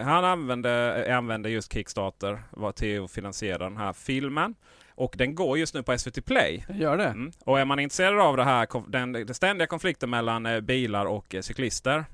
han 0.00 0.24
använde, 0.24 1.06
använde 1.16 1.50
just 1.50 1.72
Kickstarter 1.72 2.42
var 2.50 2.72
till 2.72 3.04
att 3.04 3.10
finansiera 3.10 3.58
den 3.58 3.76
här 3.76 3.92
filmen. 3.92 4.54
Och 4.94 5.14
den 5.18 5.34
går 5.34 5.58
just 5.58 5.74
nu 5.74 5.82
på 5.82 5.98
SVT 5.98 6.24
Play. 6.24 6.64
Gör 6.68 6.96
det? 6.96 7.04
Mm. 7.04 7.32
Och 7.44 7.60
är 7.60 7.64
man 7.64 7.78
intresserad 7.78 8.20
av 8.20 8.36
det 8.36 8.44
här, 8.44 8.90
den, 8.90 9.12
den 9.12 9.34
ständiga 9.34 9.66
konflikten 9.66 10.10
mellan 10.10 10.46
eh, 10.46 10.60
bilar 10.60 11.06
och 11.06 11.34
eh, 11.34 11.40
cyklister 11.40 12.04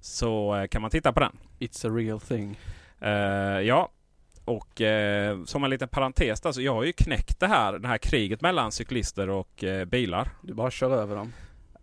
så 0.00 0.56
eh, 0.56 0.66
kan 0.66 0.82
man 0.82 0.90
titta 0.90 1.12
på 1.12 1.20
den. 1.20 1.38
It's 1.58 1.86
a 1.86 1.96
real 1.96 2.20
thing. 2.20 2.58
Eh, 3.00 3.10
ja, 3.60 3.90
och 4.44 4.80
eh, 4.80 5.44
som 5.44 5.64
en 5.64 5.70
liten 5.70 5.88
parentes 5.88 6.40
där, 6.40 6.52
så 6.52 6.62
jag 6.62 6.74
har 6.74 6.84
ju 6.84 6.92
knäckt 6.92 7.40
det 7.40 7.46
här, 7.46 7.78
det 7.78 7.88
här 7.88 7.98
kriget 7.98 8.40
mellan 8.40 8.72
cyklister 8.72 9.28
och 9.28 9.64
eh, 9.64 9.84
bilar. 9.84 10.28
Du 10.42 10.54
bara 10.54 10.70
kör 10.70 10.90
över 10.90 11.16
dem. 11.16 11.32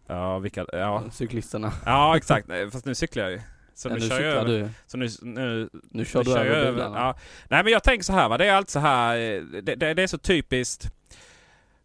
Ja, 0.08 0.40
vilka, 0.40 0.66
ja. 0.72 1.04
Cyklisterna. 1.12 1.74
ja, 1.86 2.18
exakt. 2.18 2.48
Fast 2.72 2.86
nu 2.86 2.96
cyklar 2.96 3.24
jag 3.24 3.32
ju. 3.32 3.42
Så 3.78 3.90
Ja, 3.90 3.94
nu, 3.94 4.00
nu 4.00 4.10
kör 4.10 4.22
jag 4.22 4.34
över. 4.34 4.46
du. 4.46 4.70
Så 4.88 4.98
nu, 4.98 5.08
nu, 5.22 5.70
Nu 5.92 6.06
kör 6.06 6.20
nu 6.20 6.24
du 6.24 6.32
kör 6.32 6.46
över 6.46 6.68
över. 6.68 6.84
Ja. 6.84 7.16
Nej 7.50 7.64
men 7.64 7.74
jag 7.74 7.84
tänker 7.84 8.04
så 8.04 8.14
här 8.14 8.30
va, 8.30 8.38
det 8.38 8.46
är 8.46 8.54
allt 8.54 8.70
så 8.70 8.80
här, 8.80 9.18
eh, 9.18 9.42
det, 9.42 9.76
det, 9.76 9.94
det 9.94 10.04
är 10.04 10.08
så 10.08 10.18
typiskt 10.18 10.92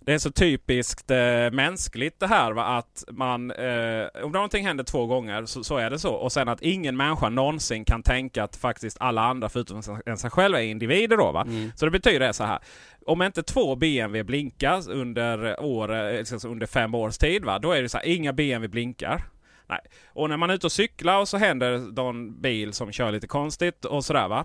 det 0.04 0.12
är 0.12 0.18
så 0.18 0.30
typiskt 0.30 1.10
eh, 1.10 1.50
mänskligt 1.52 2.20
det 2.20 2.26
här 2.26 2.52
va, 2.52 2.64
att 2.64 3.04
man, 3.10 3.50
eh, 3.50 4.06
om 4.22 4.32
någonting 4.32 4.66
händer 4.66 4.84
två 4.84 5.06
gånger 5.06 5.46
så, 5.46 5.64
så 5.64 5.76
är 5.76 5.90
det 5.90 5.98
så. 5.98 6.12
Och 6.12 6.32
sen 6.32 6.48
att 6.48 6.62
ingen 6.62 6.96
människa 6.96 7.28
någonsin 7.28 7.84
kan 7.84 8.02
tänka 8.02 8.44
att 8.44 8.56
faktiskt 8.56 8.96
alla 9.00 9.22
andra 9.22 9.48
förutom 9.48 9.82
en 10.06 10.16
sig 10.16 10.30
själv 10.30 10.54
är 10.54 10.60
individer 10.60 11.16
då 11.16 11.32
va. 11.32 11.42
Mm. 11.42 11.72
Så 11.76 11.84
det 11.84 11.90
betyder 11.90 12.20
det 12.20 12.32
så 12.32 12.44
här. 12.44 12.58
Om 13.06 13.22
inte 13.22 13.42
två 13.42 13.76
BMW 13.76 14.22
blinkar 14.22 14.90
under, 14.90 15.62
år, 15.62 15.92
alltså 15.92 16.48
under 16.48 16.66
fem 16.66 16.94
års 16.94 17.18
tid 17.18 17.44
va, 17.44 17.58
då 17.58 17.72
är 17.72 17.82
det 17.82 17.88
så 17.88 17.98
här, 17.98 18.06
inga 18.06 18.32
BMW 18.32 18.68
blinkar. 18.68 19.24
Nej. 19.72 19.80
Och 20.06 20.28
när 20.28 20.36
man 20.36 20.50
är 20.50 20.54
ute 20.54 20.66
och 20.66 20.72
cyklar 20.72 21.20
och 21.20 21.28
så 21.28 21.36
händer 21.36 21.78
någon 21.78 22.40
bil 22.40 22.72
som 22.72 22.92
kör 22.92 23.12
lite 23.12 23.26
konstigt 23.26 23.84
och 23.84 24.04
sådär 24.04 24.28
va. 24.28 24.44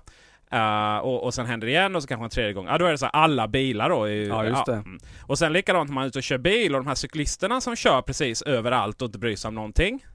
Uh, 0.53 0.97
och, 0.97 1.23
och 1.23 1.33
sen 1.33 1.45
händer 1.45 1.67
det 1.67 1.71
igen 1.71 1.95
och 1.95 2.01
så 2.01 2.07
kanske 2.07 2.23
en 2.23 2.29
tredje 2.29 2.53
gång. 2.53 2.65
Ja, 2.67 2.77
då 2.77 2.85
är 2.85 2.91
det 2.91 2.97
så 2.97 3.05
här, 3.05 3.15
alla 3.15 3.47
bilar 3.47 3.89
då. 3.89 4.03
Är, 4.03 4.27
Ja, 4.27 4.45
just 4.45 4.65
det. 4.65 4.73
mm. 4.73 4.99
Och 5.21 5.37
sen 5.37 5.53
likadant 5.53 5.89
när 5.89 5.93
man 5.93 6.03
är 6.03 6.07
ute 6.07 6.19
och 6.19 6.23
kör 6.23 6.37
bil 6.37 6.75
och 6.75 6.83
de 6.83 6.87
här 6.87 6.95
cyklisterna 6.95 7.61
som 7.61 7.75
kör 7.75 8.01
precis 8.01 8.41
överallt 8.41 9.01
och 9.01 9.05
inte 9.05 9.19
bryr 9.19 9.35
sig 9.35 9.47
om 9.49 9.55
någonting. 9.55 10.05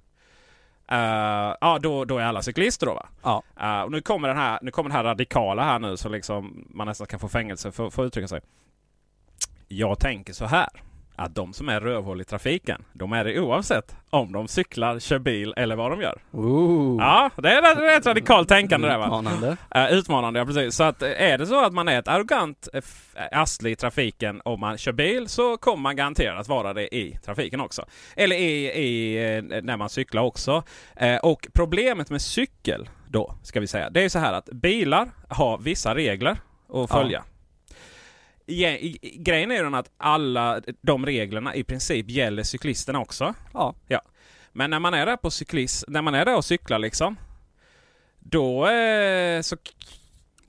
Uh, 0.93 1.57
ja, 1.61 1.79
då, 1.83 2.05
då 2.05 2.19
är 2.19 2.25
alla 2.25 2.43
cyklister 2.43 2.87
då 2.87 2.95
va. 2.95 3.09
Ja. 3.23 3.43
Uh, 3.61 3.83
och 3.83 3.91
nu 3.91 4.01
kommer, 4.01 4.29
den 4.29 4.37
här, 4.37 4.59
nu 4.63 4.71
kommer 4.71 4.91
det 4.91 4.97
här 4.97 5.05
radikala 5.05 5.65
här 5.65 5.79
nu 5.79 5.97
så 5.97 6.09
liksom 6.09 6.67
man 6.71 6.87
nästan 6.87 7.07
kan 7.07 7.21
få 7.21 7.29
fängelse 7.29 7.73
för, 7.73 7.91
för 7.91 8.03
att 8.03 8.07
uttrycka 8.07 8.29
sig. 8.29 8.41
Jag 9.69 9.99
tänker 9.99 10.33
så 10.33 10.45
här. 10.47 10.69
Att 11.17 11.35
de 11.35 11.53
som 11.53 11.69
är 11.69 11.81
rövhål 11.81 12.21
i 12.21 12.25
trafiken, 12.25 12.85
de 12.93 13.13
är 13.13 13.25
det 13.25 13.41
oavsett 13.41 13.97
om 14.11 14.33
de 14.33 14.49
cyklar, 14.49 14.99
kör 14.99 15.19
bil 15.19 15.55
eller 15.57 15.77
vad 15.77 15.91
de 15.91 16.01
gör. 16.01 16.19
Ooh. 16.33 16.97
Ja, 17.01 17.31
det 17.37 17.49
är, 17.51 17.97
ett 17.99 18.07
radikalt 18.07 18.49
tänkande 18.49 18.89
det 18.89 18.99
va. 18.99 19.05
Utmanande. 19.07 19.57
Uh, 19.77 19.93
utmanande, 19.93 20.39
ja 20.41 20.47
precis. 20.47 20.75
Så 20.75 20.85
att 20.85 21.03
är 21.03 21.39
det 21.39 21.47
så 21.47 21.65
att 21.65 21.73
man 21.73 21.89
är 21.89 21.99
ett 21.99 22.09
arrogant 22.09 22.69
eh, 22.73 22.83
eh, 23.15 23.41
arsle 23.41 23.71
i 23.71 23.77
trafiken 23.77 24.43
om 24.45 24.61
man 24.61 24.79
kör 24.79 24.93
bil 24.93 25.29
så 25.29 25.57
kommer 25.57 25.83
man 25.83 25.97
garanterat 25.97 26.49
vara 26.49 26.73
det 26.73 26.95
i 26.95 27.19
trafiken 27.25 27.61
också. 27.61 27.85
Eller 28.17 28.37
i, 28.37 28.67
i, 28.67 29.17
eh, 29.37 29.63
när 29.63 29.77
man 29.77 29.89
cyklar 29.89 30.23
också. 30.23 30.63
Eh, 30.97 31.17
och 31.17 31.47
problemet 31.53 32.11
med 32.11 32.23
cykel 32.23 32.89
då, 33.09 33.35
ska 33.43 33.61
vi 33.61 33.67
säga, 33.67 33.91
det 33.91 34.05
är 34.05 34.09
så 34.09 34.19
här 34.19 34.33
att 34.33 34.45
bilar 34.47 35.09
har 35.29 35.59
vissa 35.59 35.95
regler 35.95 36.31
att 36.31 36.39
Ja. 36.73 36.87
följa. 36.87 37.23
Ja, 37.27 37.32
grejen 39.17 39.51
är 39.51 39.57
ju 39.57 39.63
den 39.63 39.75
att 39.75 39.91
alla 39.97 40.61
de 40.81 41.07
reglerna 41.07 41.55
i 41.55 41.65
princip 41.65 42.11
gäller 42.11 42.43
cyklisterna 42.43 43.01
också. 43.01 43.35
Ja. 43.89 44.03
Men 44.53 44.71
när 44.71 44.79
man 44.79 44.95
är 44.95 45.07
där 45.07 45.17
på 45.17 45.31
cyklist, 45.31 45.85
när 45.89 46.03
man 46.03 46.15
är 46.15 46.25
där 46.25 46.37
och 46.37 46.45
cyklar 46.45 46.79
liksom. 46.79 47.17
Då 48.19 48.69
eh, 48.69 49.41
så 49.41 49.57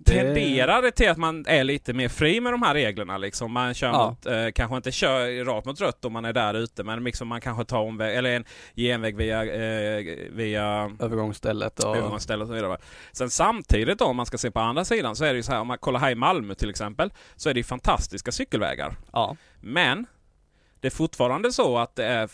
tenderar 0.04 0.82
det 0.82 0.92
till 0.92 1.10
att 1.10 1.18
man 1.18 1.46
är 1.48 1.64
lite 1.64 1.94
mer 1.94 2.10
fri 2.10 2.42
med 2.42 2.54
de 2.54 2.62
här 2.62 2.74
reglerna. 2.74 3.18
Liksom. 3.18 3.52
Man 3.52 3.74
kör 3.74 3.88
Ja. 3.88 4.10
mot, 4.10 4.26
eh, 4.26 4.48
kanske 4.56 4.78
inte 4.78 4.92
kör 4.92 5.46
rakt 5.46 5.66
mot 5.66 5.82
rött 5.82 6.06
om 6.06 6.14
man 6.14 6.26
är 6.26 6.34
där 6.34 6.54
ute 6.54 6.84
men 6.84 7.04
liksom 7.04 7.28
man 7.28 7.42
kanske 7.42 7.66
tar 7.66 7.80
omväg, 7.80 8.18
eller 8.18 8.36
en 8.36 8.46
genväg 8.76 9.16
via, 9.16 9.44
eh, 9.44 10.04
via 10.32 10.92
Övergångsstället 11.00 11.84
och... 11.84 11.98
övergångsställe 11.98 12.42
och 12.44 12.48
så 12.48 12.54
vidare. 12.54 12.78
Sen 13.12 13.30
samtidigt 13.30 14.00
då, 14.00 14.06
om 14.06 14.16
man 14.16 14.26
ska 14.26 14.38
se 14.38 14.52
på 14.52 14.60
andra 14.60 14.86
sidan, 14.86 15.16
så 15.16 15.26
är 15.26 15.30
det 15.30 15.38
ju 15.38 15.44
så 15.44 15.52
här 15.52 15.60
om 15.62 15.68
man 15.68 15.78
kollar 15.78 16.00
här 16.00 16.12
i 16.12 16.16
Malmö 16.16 16.56
till 16.56 16.70
exempel, 16.70 17.14
så 17.36 17.50
är 17.50 17.54
det 17.54 17.60
ju 17.60 17.64
fantastiska 17.64 18.32
cykelvägar. 18.32 18.96
Ja. 19.12 19.36
Men 19.62 20.06
det 20.80 20.88
är 20.88 20.92
fortfarande 20.92 21.52
så 21.52 21.78
att 21.78 21.96
det 21.96 22.06
är 22.06 22.30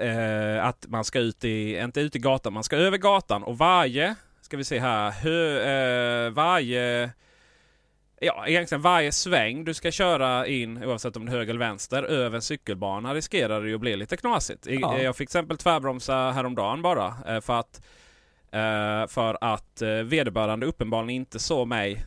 eh, 0.00 0.66
att 0.66 0.86
man 0.88 1.04
ska 1.04 1.18
ut 1.18 1.44
i, 1.44 1.78
inte 1.78 2.00
ut 2.00 2.16
i 2.16 2.18
gatan, 2.18 2.52
man 2.52 2.64
ska 2.64 2.76
över 2.76 2.98
gatan 2.98 3.42
och 3.42 3.58
varje, 3.58 4.14
ska 4.44 4.56
vi 4.56 4.64
se 4.64 4.78
här, 4.78 5.10
hö, 5.10 6.26
eh, 6.26 6.30
varje 6.30 7.10
Ja, 8.20 8.46
egentligen 8.46 8.82
varje 8.82 9.12
sväng 9.12 9.64
du 9.64 9.74
ska 9.74 9.90
köra 9.90 10.46
in, 10.46 10.84
oavsett 10.84 11.16
om 11.16 11.26
det 11.26 11.32
är 11.32 11.36
höger 11.36 11.50
eller 11.50 11.60
vänster, 11.66 12.02
över 12.02 12.36
en 12.36 12.42
cykelbana 12.42 13.14
riskerar 13.14 13.60
det 13.62 13.68
ju 13.68 13.74
att 13.74 13.80
bli 13.80 13.96
lite 13.96 14.16
knasigt. 14.16 14.66
I- 14.66 14.78
Ja. 14.82 14.98
Jag 14.98 15.16
fick 15.16 15.28
till 15.30 15.38
exempel 15.38 15.58
tvärbromsa 15.58 16.30
häromdagen 16.30 16.82
bara 16.82 17.14
eh, 17.26 17.40
för 17.40 17.60
att, 17.60 17.82
eh, 18.52 19.06
för 19.08 19.38
att 19.40 19.82
eh, 19.82 19.88
vederbörande 19.90 20.66
uppenbarligen 20.66 21.10
inte 21.10 21.38
såg 21.38 21.68
mig 21.68 22.04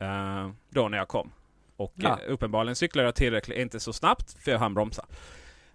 eh, 0.00 0.50
då 0.70 0.88
när 0.88 0.98
jag 0.98 1.08
kom. 1.08 1.32
Och 1.76 1.92
Ja. 1.96 2.08
eh, 2.26 2.32
uppenbarligen 2.32 2.76
cyklade 2.76 3.08
jag 3.08 3.14
tillräckligt, 3.14 3.58
inte 3.58 3.80
så 3.80 3.92
snabbt 3.92 4.36
för 4.44 4.50
jag 4.50 4.58
hann 4.58 4.74
bromsa. 4.74 5.06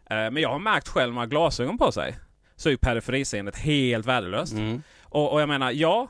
Eh, 0.09 0.15
men 0.15 0.37
jag 0.37 0.49
har 0.49 0.59
märkt 0.59 0.87
själv 0.87 1.09
när 1.09 1.15
man 1.15 1.21
har 1.21 1.27
glasögon 1.27 1.77
på 1.77 1.91
sig 1.91 2.15
så 2.55 2.69
är 2.69 2.71
ju 2.71 2.77
periferiseendet 2.77 3.55
helt 3.57 4.05
värdelöst. 4.05 4.53
Mm. 4.53 4.81
Och, 5.15 5.33
och 5.33 5.41
jag 5.41 5.49
menar, 5.49 5.71
ja, 5.71 6.07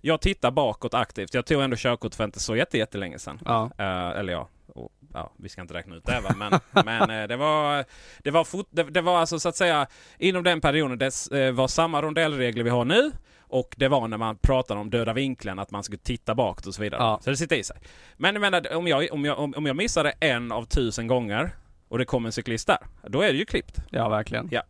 jag 0.00 0.20
tittar 0.20 0.50
bakåt 0.50 0.94
aktivt. 0.94 1.34
Jag 1.34 1.46
tog 1.46 1.62
ändå 1.62 1.76
körkort 1.76 2.14
för 2.14 2.24
inte 2.24 2.40
så 2.40 2.56
jätte, 2.56 2.78
jättelänge 2.78 3.18
sedan. 3.18 3.40
Ja. 3.44 3.70
Eh, 3.78 4.18
eller 4.18 4.32
ja, 4.32 4.48
och, 4.66 4.92
ja, 5.14 5.32
vi 5.36 5.48
ska 5.48 5.60
inte 5.60 5.74
räkna 5.74 5.96
ut 5.96 6.04
det 6.04 6.20
va. 6.20 6.34
Men, 6.36 6.60
men 6.84 7.10
eh, 7.10 7.28
det 7.28 7.36
var, 7.36 7.84
det 8.18 8.30
var, 8.30 8.44
fort, 8.44 8.66
det, 8.70 8.82
det 8.82 9.00
var 9.00 9.18
alltså 9.18 9.40
så 9.40 9.48
att 9.48 9.56
säga 9.56 9.86
inom 10.18 10.42
den 10.42 10.60
perioden 10.60 10.98
det 10.98 11.32
eh, 11.32 11.52
var 11.52 11.68
samma 11.68 12.02
rondellregler 12.02 12.64
vi 12.64 12.70
har 12.70 12.84
nu. 12.84 13.12
Och 13.40 13.74
det 13.78 13.88
var 13.88 14.08
när 14.08 14.18
man 14.18 14.36
pratade 14.36 14.80
om 14.80 14.90
döda 14.90 15.12
vinkeln, 15.12 15.58
att 15.58 15.70
man 15.70 15.82
skulle 15.82 15.98
titta 15.98 16.34
bakåt 16.34 16.66
och 16.66 16.74
så 16.74 16.82
vidare. 16.82 17.02
Ja. 17.02 17.20
Så 17.22 17.30
det 17.30 17.36
sitter 17.36 17.56
i 17.56 17.64
sig. 17.64 17.76
Men 18.16 18.34
jag 18.34 18.40
menar, 18.40 18.74
om 18.74 18.86
jag, 18.86 19.12
om 19.12 19.24
jag, 19.24 19.38
om, 19.38 19.54
om 19.56 19.66
jag 19.66 19.76
missade 19.76 20.12
en 20.20 20.52
av 20.52 20.64
tusen 20.64 21.06
gånger 21.06 21.50
och 21.88 21.98
det 21.98 22.04
kom 22.04 22.26
en 22.26 22.32
cyklist 22.32 22.66
där, 22.66 22.78
då 23.02 23.20
är 23.20 23.32
det 23.32 23.38
ju 23.38 23.44
klippt. 23.44 23.78
Ja, 23.90 24.08
verkligen. 24.08 24.48
Ja. 24.52 24.62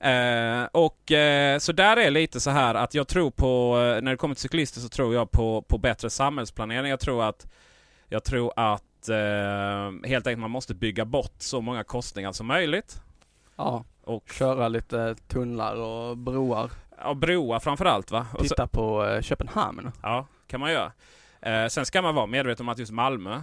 Eh, 0.00 0.64
och 0.72 1.12
eh, 1.12 1.58
så 1.58 1.72
där 1.72 1.96
är 1.96 2.10
lite 2.10 2.40
så 2.40 2.50
här 2.50 2.74
att 2.74 2.94
jag 2.94 3.08
tror 3.08 3.30
på, 3.30 3.78
eh, 3.78 4.02
när 4.02 4.10
det 4.10 4.16
kommer 4.16 4.34
till 4.34 4.42
cyklister 4.42 4.80
så 4.80 4.88
tror 4.88 5.14
jag 5.14 5.30
på, 5.30 5.62
på 5.62 5.78
bättre 5.78 6.10
samhällsplanering. 6.10 6.90
Jag 6.90 7.00
tror 7.00 7.24
att, 7.24 7.46
jag 8.08 8.24
tror 8.24 8.52
att 8.56 9.08
eh, 9.08 10.08
helt 10.08 10.26
enkelt 10.26 10.38
man 10.38 10.50
måste 10.50 10.74
bygga 10.74 11.04
bort 11.04 11.34
så 11.38 11.60
många 11.60 11.84
korsningar 11.84 12.32
som 12.32 12.46
möjligt. 12.46 13.02
Ja. 13.56 13.84
Och 14.04 14.28
Köra 14.32 14.68
lite 14.68 15.14
tunnlar 15.28 15.76
och 15.76 16.16
broar. 16.16 16.70
ja, 16.98 17.14
broar 17.14 17.58
framförallt 17.60 18.10
va? 18.10 18.26
Och 18.32 18.38
så, 18.38 18.44
Titta 18.44 18.66
på 18.66 19.06
eh, 19.06 19.22
Köpenhamn. 19.22 19.92
ja, 20.02 20.26
kan 20.46 20.60
man 20.60 20.72
göra. 20.72 20.92
Sen 21.68 21.86
ska 21.86 22.02
man 22.02 22.14
vara 22.14 22.26
medveten 22.26 22.64
om 22.66 22.68
att 22.68 22.78
just 22.78 22.92
Malmö, 22.92 23.42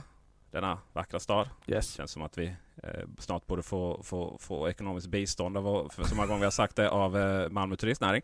denna 0.52 0.78
vackra 0.94 1.20
stad, 1.20 1.50
Yes. 1.68 1.94
känns 1.94 2.12
som 2.12 2.22
att 2.22 2.38
vi 2.38 2.46
eh, 2.84 2.90
snart 3.20 3.48
borde 3.48 3.64
få, 3.64 4.04
få, 4.04 4.38
få 4.40 4.70
ekonomiskt 4.70 5.08
bistånd, 5.08 5.58
av, 5.58 5.90
för 5.94 6.04
så 6.04 6.16
många 6.16 6.28
gånger 6.28 6.40
vi 6.40 6.46
har 6.46 6.52
sagt 6.52 6.76
det, 6.76 6.90
av 6.90 7.18
eh, 7.18 7.50
Malmö 7.50 7.76
turistnäring. 7.76 8.22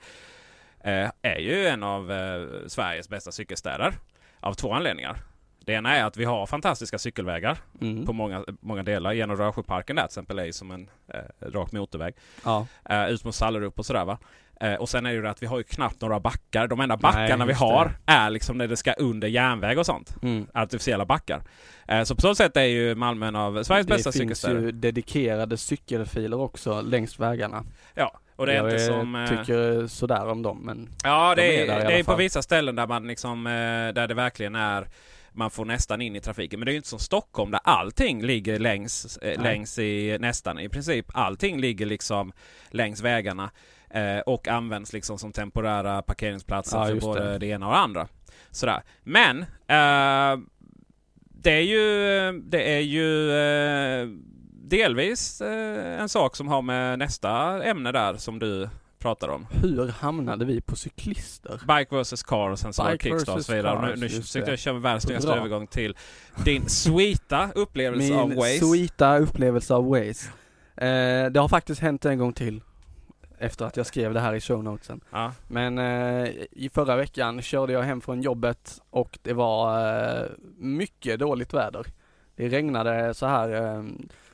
Eh, 0.79 1.09
är 1.21 1.37
ju 1.39 1.67
en 1.67 1.83
av 1.83 2.11
eh, 2.11 2.47
Sveriges 2.67 3.09
bästa 3.09 3.31
cykelstäder. 3.31 3.93
Av 4.39 4.53
två 4.53 4.73
anledningar. 4.73 5.17
Det 5.65 5.73
ena 5.73 5.95
är 5.95 6.03
att 6.03 6.17
vi 6.17 6.25
har 6.25 6.45
fantastiska 6.45 6.97
cykelvägar 6.99 7.57
Mm. 7.81 8.05
på 8.05 8.13
många, 8.13 8.45
många 8.59 8.83
delar. 8.83 9.13
Genom 9.13 9.37
Rörsjöparken 9.37 9.95
där 9.95 10.03
till 10.03 10.07
exempel 10.09 10.39
är 10.39 10.45
ju 10.45 10.53
som 10.53 10.71
en 10.71 10.89
eh, 11.07 11.19
rak 11.51 11.71
motorväg. 11.71 12.15
Ja. 12.45 12.67
Eh, 12.89 13.05
ut 13.09 13.23
mot 13.23 13.35
Sallerup 13.35 13.79
och 13.79 13.85
sådär 13.85 14.05
va. 14.05 14.17
Eh, 14.61 14.73
och 14.73 14.89
sen 14.89 15.05
är 15.05 15.09
det 15.09 15.15
ju 15.15 15.21
det 15.21 15.29
att 15.29 15.43
vi 15.43 15.47
har 15.47 15.57
ju 15.57 15.63
knappt 15.63 16.01
några 16.01 16.19
backar. 16.19 16.67
De 16.67 16.79
enda 16.79 16.97
backarna 16.97 17.45
vi 17.45 17.51
just 17.51 17.61
har 17.61 17.85
det. 17.85 18.11
är 18.13 18.29
liksom 18.29 18.57
när 18.57 18.67
det 18.67 18.77
ska 18.77 18.93
under 18.93 19.27
järnväg 19.27 19.77
och 19.79 19.85
sånt. 19.85 20.15
Mm. 20.21 20.47
Artificiella 20.53 21.05
backar. 21.05 21.41
Eh, 21.87 22.03
så 22.03 22.15
på 22.15 22.21
så 22.21 22.35
sätt 22.35 22.57
är 22.57 22.63
ju 22.63 22.95
Malmö 22.95 23.27
en 23.27 23.35
av 23.35 23.63
Sveriges 23.63 23.87
bästa 23.87 24.09
det 24.09 24.17
finns 24.17 24.23
cykelstäder. 24.39 24.61
ju 24.61 24.71
dedikerade 24.71 25.57
cykelfiler 25.57 26.39
också 26.39 26.81
längs 26.81 27.19
vägarna. 27.19 27.63
Ja, 27.93 28.19
Och 28.35 28.45
det 28.45 28.51
är 28.51 28.55
jag 28.57 28.65
inte 28.67 28.79
som... 28.85 29.15
eh, 29.15 29.29
tycker 29.29 29.87
sådär 29.87 30.27
om 30.27 30.41
dem 30.41 30.59
men 30.63 30.89
Ja, 31.03 31.35
De 31.35 31.41
det 31.41 31.57
är 31.57 31.63
är, 31.63 31.67
där 31.67 31.79
i 31.85 31.93
det 31.93 31.99
är 31.99 32.03
på 32.03 32.15
vissa 32.15 32.41
ställen 32.41 32.75
där 32.75 32.87
man 32.87 33.07
liksom, 33.07 33.47
eh, 33.47 33.51
där 33.93 34.07
det 34.07 34.13
verkligen 34.13 34.55
är 34.55 34.87
man 35.35 35.51
får 35.51 35.65
nästan 35.65 36.01
in 36.01 36.15
i 36.15 36.21
trafiken. 36.21 36.59
Men 36.59 36.65
det 36.65 36.69
är 36.71 36.73
ju 36.73 36.77
inte 36.77 36.89
som 36.89 36.99
Stockholm 36.99 37.51
där 37.51 37.59
allting 37.63 38.25
ligger 38.25 38.59
längs, 38.59 39.17
eh, 39.17 39.27
Nej. 39.27 39.37
längs 39.37 39.79
i 39.79 40.17
nästan 40.19 40.59
i 40.59 40.69
princip. 40.69 41.05
Allting 41.13 41.59
ligger 41.61 41.85
liksom 41.85 42.31
längs 42.69 43.01
vägarna 43.01 43.49
eh, 43.93 44.19
och 44.19 44.47
används 44.47 44.93
liksom 44.93 45.17
som 45.17 45.31
temporära 45.31 46.01
parkeringsplatser 46.01 46.77
Ja, 46.77 46.85
för 46.85 46.95
både 47.01 47.31
det. 47.31 47.37
det. 47.37 47.45
ena 47.45 47.67
och 47.67 47.73
det 47.73 47.79
andra. 47.79 48.07
Sådär. 48.51 48.81
Men 49.03 49.41
eh, 49.67 50.45
det 51.29 51.51
är 51.51 51.61
ju, 51.61 52.31
det 52.41 52.75
är 52.75 52.79
ju 52.79 53.31
eh, 53.31 54.07
delvis 54.63 55.41
eh, 55.41 56.01
en 56.01 56.09
sak 56.09 56.35
som 56.35 56.47
har 56.47 56.61
med 56.61 56.99
nästa 56.99 57.63
ämne 57.63 57.91
där 57.91 58.13
som 58.17 58.39
du 58.39 58.69
pratar 58.99 59.27
om. 59.27 59.47
hur 59.51 59.87
hamnade 59.87 60.45
vi 60.45 60.61
på 60.61 60.75
cyklister? 60.75 61.61
Bike 61.67 61.95
vs 61.95 62.23
car 62.23 62.49
och 62.49 62.59
sen 62.59 62.73
så 62.73 62.83
Bike 62.83 63.09
Kickstart 63.09 63.37
och 63.37 63.45
så 63.45 63.55
vidare. 63.55 63.87
Nu, 63.95 64.01
nu 64.01 64.09
försökte 64.09 64.51
jag 64.51 64.59
köra 64.59 64.79
världens 64.79 65.03
snyggaste 65.03 65.31
övergång 65.31 65.67
till 65.67 65.97
din 66.45 66.69
sweeta 66.69 67.49
upplevelse 67.55 68.13
av 68.15 68.29
Min 68.29 68.37
Waze. 68.37 68.59
sweeta 68.59 69.17
upplevelse 69.17 69.73
av 69.73 69.85
Waze. 69.89 70.29
Eh, 70.77 71.31
det 71.31 71.39
har 71.39 71.47
faktiskt 71.47 71.81
hänt 71.81 72.05
en 72.05 72.17
gång 72.17 72.33
till. 72.33 72.61
Efter 73.43 73.65
att 73.65 73.77
jag 73.77 73.85
skrev 73.85 74.13
det 74.13 74.19
här 74.19 74.33
i 74.33 74.41
show 74.41 74.63
notesen. 74.63 75.01
Ja. 75.11 75.31
Men 75.47 75.77
eh, 75.77 76.29
i 76.51 76.69
förra 76.73 76.95
veckan 76.95 77.41
körde 77.41 77.73
jag 77.73 77.81
hem 77.81 78.01
från 78.01 78.21
jobbet 78.21 78.81
och 78.89 79.19
det 79.21 79.33
var 79.33 79.87
eh, 80.21 80.29
mycket 80.57 81.19
dåligt 81.19 81.53
väder. 81.53 81.85
Det 82.35 82.49
regnade 82.49 83.13
så 83.13 83.25
här 83.25 83.75
eh, 83.77 83.83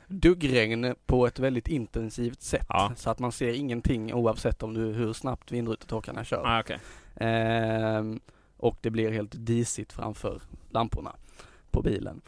duggregn 0.06 0.94
på 1.06 1.26
ett 1.26 1.38
väldigt 1.38 1.68
intensivt 1.68 2.42
sätt. 2.42 2.66
Ja. 2.68 2.92
Så 2.96 3.10
att 3.10 3.18
man 3.18 3.32
ser 3.32 3.52
ingenting 3.52 4.14
oavsett 4.14 4.62
om 4.62 4.74
du, 4.74 4.80
hur 4.80 5.12
snabbt 5.12 5.52
vindrutetorkarna 5.52 6.24
kör. 6.24 6.42
Ah, 6.46 6.60
okej. 6.60 6.78
Ehm, 7.16 8.20
och 8.56 8.78
det 8.80 8.90
blir 8.90 9.10
helt 9.10 9.32
disigt 9.46 9.92
framför 9.92 10.42
lamporna 10.70 11.16
på 11.70 11.82
bilen. 11.82 12.20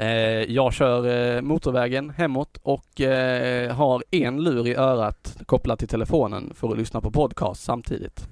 Eh, 0.00 0.52
jag 0.52 0.72
kör 0.72 1.36
eh, 1.36 1.40
motorvägen 1.40 2.10
hemåt 2.10 2.58
och 2.62 3.00
eh, 3.00 3.74
har 3.74 4.04
en 4.10 4.44
lur 4.44 4.66
i 4.66 4.74
örat 4.74 5.36
kopplad 5.46 5.78
till 5.78 5.88
telefonen 5.88 6.52
för 6.54 6.72
att 6.72 6.78
lyssna 6.78 7.00
på 7.00 7.10
podcast 7.10 7.62
samtidigt. 7.62 8.28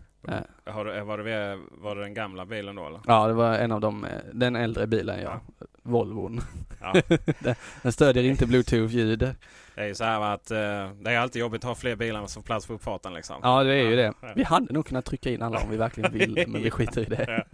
Har 0.65 0.85
du, 0.85 1.01
var, 1.01 1.19
det, 1.19 1.59
var 1.71 1.97
det 1.97 2.03
den 2.03 2.15
gamla 2.15 2.47
bilen 2.47 2.77
då 2.77 2.87
eller? 2.87 3.01
ja, 3.07 3.27
det 3.27 3.33
var 3.33 3.55
en 3.55 3.73
av 3.73 3.81
de, 3.81 4.07
den 4.33 4.57
äldre 4.57 4.87
bilen 4.87 5.21
ja. 5.23 5.41
Volvon. 5.83 6.41
Ja. 6.81 6.95
Den 7.83 7.93
stödjer 7.93 8.25
inte 8.25 8.47
bluetooth-ljud. 8.47 9.19
Det 9.19 9.35
är 9.81 9.87
ju 9.87 9.95
så 9.95 10.05
här 10.05 10.21
att 10.35 10.47
det 10.47 11.11
är 11.11 11.19
alltid 11.19 11.41
jobbigt 11.41 11.65
att 11.65 11.69
ha 11.69 11.75
fler 11.75 11.97
bilar 11.97 12.27
som 12.27 12.43
får 12.43 12.47
plats 12.47 12.67
på 12.67 12.73
uppfarten 12.73 13.15
liksom. 13.15 13.37
Ja, 13.43 13.65
det 13.65 13.75
är 13.75 13.91
ju 13.91 13.97
det. 13.97 14.13
Ja. 14.21 14.33
Vi 14.37 14.43
hade 14.43 14.73
nog 14.73 14.87
kunnat 14.87 15.05
trycka 15.05 15.31
in 15.31 15.43
alla 15.43 15.59
om 15.59 15.71
vi 15.71 15.77
verkligen 15.77 16.13
vill, 16.13 16.45
men 16.49 16.63
vi 16.63 16.71
skiter 16.71 17.03
i 17.03 17.05
det. 17.05 17.45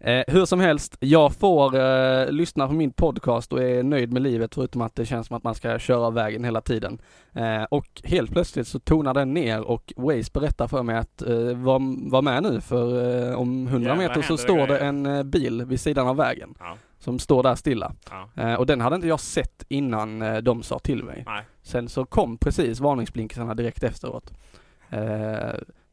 Eh, 0.00 0.22
hur 0.28 0.44
som 0.44 0.60
helst, 0.60 0.96
jag 1.00 1.32
får 1.34 1.76
eh, 1.78 2.30
lyssna 2.32 2.66
på 2.66 2.72
min 2.72 2.92
podcast 2.92 3.52
och 3.52 3.62
är 3.62 3.82
nöjd 3.82 4.12
med 4.12 4.22
livet 4.22 4.54
förutom 4.54 4.80
att 4.82 4.94
det 4.94 5.06
känns 5.06 5.26
som 5.26 5.36
att 5.36 5.44
man 5.44 5.54
ska 5.54 5.78
köra 5.78 6.10
vägen 6.10 6.44
hela 6.44 6.60
tiden. 6.60 7.00
Eh, 7.32 7.62
och 7.62 8.02
helt 8.04 8.30
plötsligt 8.32 8.68
så 8.68 8.78
tonar 8.78 9.14
den 9.14 9.34
ner 9.34 9.60
och 9.60 9.92
Waze 9.96 10.30
berättar 10.32 10.68
för 10.68 10.82
mig 10.82 10.96
att 10.96 11.22
eh, 11.22 11.34
var, 11.56 12.10
var 12.10 12.22
med 12.22 12.42
nu 12.42 12.60
för 12.60 13.18
eh, 13.30 13.34
om 13.38 13.66
100 13.66 13.88
Jävlar, 13.90 14.08
meter 14.08 14.22
så 14.22 14.36
står 14.36 14.58
det 14.58 14.66
grejer. 14.66 14.80
en 14.84 15.30
bil 15.30 15.64
vid 15.64 15.80
sidan 15.80 16.08
av 16.08 16.16
vägen 16.16 16.54
Ja. 16.58 16.76
som 16.98 17.18
står 17.18 17.42
där 17.42 17.54
stilla. 17.54 17.92
Ja. 18.34 18.56
Och 18.56 18.66
den 18.66 18.80
hade 18.80 18.96
inte 18.96 19.08
jag 19.08 19.20
sett 19.20 19.64
innan 19.68 20.18
de 20.44 20.62
sa 20.62 20.78
till 20.78 21.04
mig. 21.04 21.22
Nej. 21.26 21.44
Sen 21.62 21.88
så 21.88 22.04
kom 22.04 22.38
precis 22.38 22.80
varningsblinkersarna 22.80 23.54
direkt 23.54 23.82
efteråt. 23.82 24.32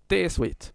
Det 0.08 0.25
är 0.25 0.30
sweet. 0.30 0.74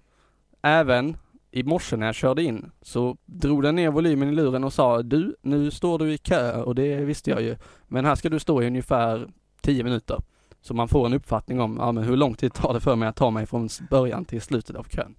Även 0.62 1.17
i 1.52 1.62
morse 1.62 1.97
när 1.97 2.06
jag 2.06 2.14
körde 2.14 2.42
in 2.42 2.71
så 2.82 3.16
drog 3.25 3.62
den 3.62 3.75
ner 3.75 3.90
volymen 3.90 4.28
i 4.28 4.32
luren 4.32 4.64
och 4.64 4.73
sa 4.73 5.02
du, 5.02 5.37
nu 5.42 5.71
står 5.71 5.99
du 5.99 6.12
i 6.12 6.18
kö 6.18 6.62
och 6.62 6.75
det 6.75 6.97
visste 6.97 7.30
jag 7.30 7.42
ju. 7.42 7.56
Men 7.88 8.04
här 8.04 8.14
ska 8.14 8.28
du 8.28 8.38
stå 8.38 8.62
i 8.62 8.66
ungefär 8.66 9.28
10 9.61 9.85
minuter. 9.85 10.19
Så 10.60 10.75
man 10.75 10.88
får 10.88 11.06
en 11.06 11.12
uppfattning 11.12 11.60
om, 11.60 11.76
ja 11.80 11.93
men 11.93 12.04
hur 12.04 12.17
lång 12.17 12.34
tid 12.34 12.52
tar 12.52 12.75
det 12.75 12.80
för 12.80 12.97
mig 12.97 13.08
att 13.08 13.17
ta 13.17 13.30
mig 13.30 13.47
från 13.47 13.69
början 13.91 14.25
till 14.25 14.43
slutet 14.43 14.76
av 14.76 14.84
kön. 14.84 15.15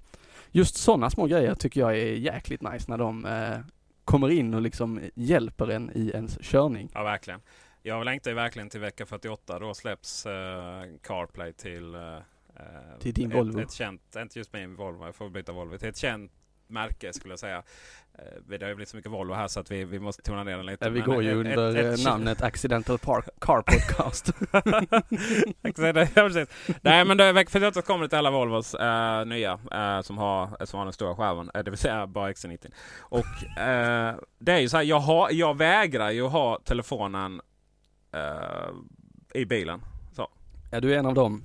Just 0.51 0.75
sådana 0.75 1.09
små 1.09 1.25
grejer 1.25 1.55
tycker 1.55 1.81
jag 1.81 1.97
är 1.97 2.13
jäkligt 2.13 2.61
nice 2.61 2.91
när 2.91 2.97
de 2.97 3.25
eh, 3.25 3.57
kommer 4.05 4.29
in 4.31 4.53
och 4.53 4.61
liksom 4.61 4.99
hjälper 5.15 5.67
en 5.67 5.91
i 5.95 6.11
ens 6.13 6.37
körning. 6.41 6.89
ja, 6.93 7.03
verkligen. 7.03 7.39
Jag 7.81 8.05
längtar 8.05 8.31
ju 8.31 8.35
verkligen 8.35 8.69
till 8.69 8.79
vecka 8.79 9.05
48. 9.05 9.59
Då 9.59 9.73
släpps 9.73 10.25
eh, 10.25 10.83
CarPlay 11.03 11.53
till... 11.53 11.95
Eh, 11.95 12.17
eh, 12.55 12.99
Till 12.99 13.13
din 13.13 13.31
ett, 13.31 13.37
Volvo. 13.37 13.59
Ett 13.61 13.71
känt, 13.71 14.15
inte 14.17 14.39
just 14.39 14.53
min 14.53 14.75
Volvo, 14.75 15.05
jag 15.05 15.15
får 15.15 15.29
byta 15.29 15.51
Volvo. 15.51 15.77
Till 15.77 15.89
ett 15.89 15.97
känt 15.97 16.31
märke 16.67 17.13
skulle 17.13 17.31
jag 17.31 17.39
säga. 17.39 17.57
Eh, 18.17 18.23
Det 18.47 18.61
har 18.61 18.69
ju 18.69 18.75
blivit 18.75 18.89
så 18.89 18.97
mycket 18.97 19.11
Volvo 19.11 19.33
här 19.33 19.47
så 19.47 19.59
att 19.59 19.71
vi, 19.71 19.83
vi 19.85 19.99
måste 19.99 20.21
tona 20.21 20.43
ner 20.43 20.57
den 20.57 20.65
lite. 20.65 20.89
Vi 20.89 21.01
går 21.01 21.23
ju 21.23 21.29
ett- 21.29 21.35
under 21.57 21.75
ett- 21.75 21.93
ett- 21.93 21.99
eh, 22.05 22.11
namnet 22.11 22.41
Accidental 22.41 22.97
Park 22.99 23.25
Car 23.39 23.61
Podcast. 23.61 24.31
Nej 26.81 27.05
men 27.05 27.17
det, 27.17 27.31
vecka 27.31 27.49
48 27.49 27.81
kommer 27.81 28.03
det 28.03 28.09
till 28.09 28.17
alla 28.17 28.31
Volvos 28.31 28.73
eh, 28.73 29.25
nya 29.25 29.59
eh, 29.71 30.01
som, 30.01 30.17
har, 30.17 30.65
som 30.65 30.77
har 30.77 30.85
den 30.85 30.93
stora 30.93 31.15
skärmen. 31.15 31.51
Det 31.53 31.69
vill 31.71 31.77
säga 31.77 32.07
bara 32.07 32.31
XC90. 32.31 32.71
Och 32.99 33.25
det 34.39 34.51
är 34.51 34.59
ju 34.59 34.69
så 34.69 34.77
här, 34.77 34.83
jag, 34.83 34.99
har, 34.99 35.29
jag 35.31 35.57
vägrar 35.57 36.11
ju 36.11 36.21
ha 36.23 36.59
telefonen 36.65 37.41
i 39.33 39.45
bilen. 39.45 39.81
ja, 40.71 40.79
du 40.79 40.93
är 40.93 40.99
en 40.99 41.05
av 41.05 41.13
dem. 41.13 41.43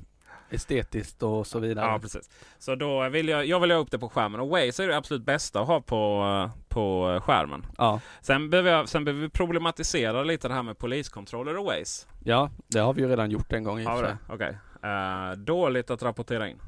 Estetiskt 0.50 1.22
och 1.22 1.46
så 1.46 1.58
vidare. 1.58 1.86
Ja, 1.86 1.98
precis. 1.98 2.30
Så 2.58 2.74
då 2.74 3.08
vill 3.08 3.28
jag, 3.28 3.46
jag 3.46 3.60
vill 3.60 3.70
ha 3.70 3.78
upp 3.78 3.90
det 3.90 3.98
på 3.98 4.08
skärmen. 4.08 4.40
Och 4.40 4.48
Waze 4.48 4.84
är 4.84 4.88
det 4.88 4.96
absolut 4.96 5.22
bästa 5.24 5.60
att 5.60 5.66
ha 5.66 5.80
på, 5.80 6.50
på 6.68 7.18
skärmen. 7.24 7.66
Ja, 7.78 8.00
Sen 8.20 8.50
behöver, 8.50 8.70
jag, 8.72 8.88
sen 8.88 9.04
behöver 9.04 9.22
vi 9.22 9.28
problematisera 9.28 10.22
lite 10.22 10.48
det 10.48 10.54
här 10.54 10.62
med 10.62 10.78
poliskontroller 10.78 11.56
och 11.56 11.64
Waze. 11.64 12.06
ja, 12.24 12.50
det 12.66 12.78
har 12.78 12.94
vi 12.94 13.02
ju 13.02 13.08
redan 13.08 13.30
gjort 13.30 13.52
en 13.52 13.64
gång 13.64 13.80
i 13.80 13.86
och 13.86 13.90
Har 13.90 13.96
för 13.96 14.02
vi 14.02 14.08
sig. 14.08 14.16
det? 14.28 14.34
Okej. 14.34 14.58
Eh, 14.90 15.36
dåligt 15.38 15.90
att 15.90 16.02
rapportera 16.02 16.48
in. 16.48 16.60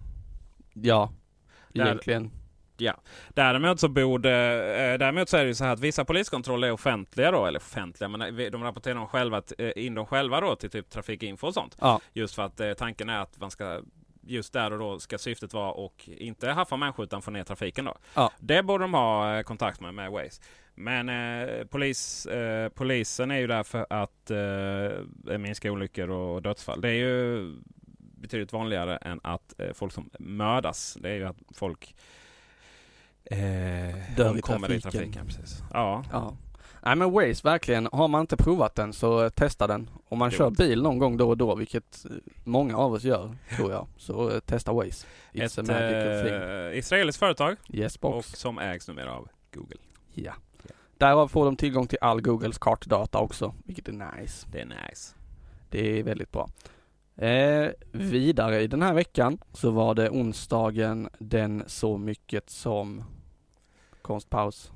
Ja, 0.72 1.12
Där- 1.72 1.84
egentligen. 1.86 2.30
Däremot 3.28 3.80
så 3.80 3.88
borde, 3.88 4.30
eh, 4.76 4.98
däremot 4.98 5.28
så 5.28 5.36
är 5.36 5.42
det 5.42 5.48
ju 5.48 5.54
så 5.54 5.64
här 5.64 5.72
att 5.72 5.80
vissa 5.80 6.04
poliskontroller 6.04 6.68
är 6.68 6.72
offentliga 6.72 7.30
då, 7.30 7.46
eller 7.46 7.58
offentliga, 7.58 8.08
men 8.08 8.22
eh, 8.22 8.50
de 8.50 8.64
rapporterar 8.64 8.94
dem 8.94 9.06
själva, 9.06 9.42
eh, 9.58 9.72
in 9.76 9.94
dem 9.94 10.06
själva 10.06 10.40
då 10.40 10.56
till 10.56 10.70
typ 10.70 10.90
Trafikinfo 10.90 11.46
och 11.46 11.54
sånt. 11.54 11.76
Ja, 11.80 12.00
Just 12.12 12.34
för 12.34 12.42
att 12.42 12.60
eh, 12.60 12.72
tanken 12.72 13.08
är 13.08 13.18
att 13.18 13.40
man 13.40 13.50
ska 13.50 13.80
Just 14.22 14.52
där 14.52 14.72
och 14.72 14.78
då 14.78 14.98
ska 14.98 15.18
syftet 15.18 15.54
vara 15.54 15.72
och 15.72 16.08
inte 16.18 16.50
haffa 16.50 16.76
människor 16.76 17.04
utan 17.04 17.22
få 17.22 17.30
ner 17.30 17.44
trafiken 17.44 17.84
då. 17.84 17.94
Ja. 18.14 18.32
Det 18.38 18.62
borde 18.62 18.84
de 18.84 18.94
ha 18.94 19.42
kontakt 19.42 19.80
med 19.80 19.94
med 19.94 20.10
Waze. 20.10 20.40
Men 20.74 21.08
eh, 21.08 21.64
polis, 21.64 22.26
eh, 22.26 22.68
polisen 22.68 23.30
är 23.30 23.38
ju 23.38 23.46
där 23.46 23.62
för 23.62 23.86
att 23.90 24.30
eh, 24.30 25.38
minska 25.38 25.72
olyckor 25.72 26.10
och 26.10 26.42
dödsfall. 26.42 26.80
Det 26.80 26.88
är 26.88 26.94
ju 26.94 27.54
betydligt 27.98 28.52
vanligare 28.52 28.96
än 28.96 29.20
att 29.22 29.54
folk 29.74 29.92
som 29.92 30.10
mördas. 30.18 30.98
Det 31.00 31.10
är 31.10 31.14
ju 31.14 31.24
att 31.24 31.36
folk 31.54 31.94
eh, 33.30 34.16
Dör 34.16 34.26
i 34.26 34.28
omkommer 34.28 34.72
i 34.72 34.80
trafiken. 34.80 35.12
trafiken. 35.12 35.26
Precis. 35.26 35.62
Ja. 35.72 36.04
ja. 36.12 36.36
Nej 36.82 36.96
men 36.96 37.12
Waze 37.12 37.40
verkligen, 37.44 37.88
har 37.92 38.08
man 38.08 38.20
inte 38.20 38.36
provat 38.36 38.74
den 38.74 38.92
så 38.92 39.24
eh, 39.24 39.28
testa 39.30 39.66
den. 39.66 39.90
Om 40.08 40.18
man 40.18 40.30
Jo. 40.32 40.36
kör 40.38 40.50
bil 40.50 40.82
någon 40.82 40.98
gång 40.98 41.16
då 41.16 41.28
och 41.28 41.36
då, 41.36 41.54
vilket 41.54 42.04
eh, 42.04 42.10
många 42.44 42.76
av 42.76 42.92
oss 42.92 43.02
gör, 43.04 43.36
tror 43.56 43.72
jag, 43.72 43.86
så 43.96 44.30
eh, 44.30 44.40
testa 44.40 44.72
Waze. 44.72 45.06
It's 45.32 45.60
Ett 45.62 46.72
eh, 46.72 46.78
israeliskt 46.78 47.18
företag 47.18 47.56
Yes 47.68 47.96
och 47.96 48.00
box. 48.12 48.28
som 48.28 48.58
ägs 48.58 48.88
numera 48.88 49.12
av 49.12 49.28
Google. 49.54 49.76
Ja. 50.14 50.32
Därav 50.98 51.28
får 51.28 51.44
de 51.44 51.56
tillgång 51.56 51.86
till 51.86 51.98
all 52.00 52.20
Googles 52.22 52.58
kartdata 52.58 53.18
också, 53.18 53.54
vilket 53.64 53.88
är 53.88 53.92
nice. 53.92 54.46
Det 54.52 54.60
är 54.60 54.64
nice. 54.66 55.14
Det 55.68 55.98
är 55.98 56.02
väldigt 56.02 56.32
bra. 56.32 56.48
Eh, 57.16 57.68
vidare 57.92 58.60
i 58.60 58.66
den 58.66 58.82
här 58.82 58.94
veckan 58.94 59.38
så 59.52 59.70
var 59.70 59.94
det 59.94 60.10
onsdagen 60.10 61.08
den 61.18 61.62
så 61.66 61.98
mycket 61.98 62.50
som 62.50 63.04
konstpaus. 64.10 64.72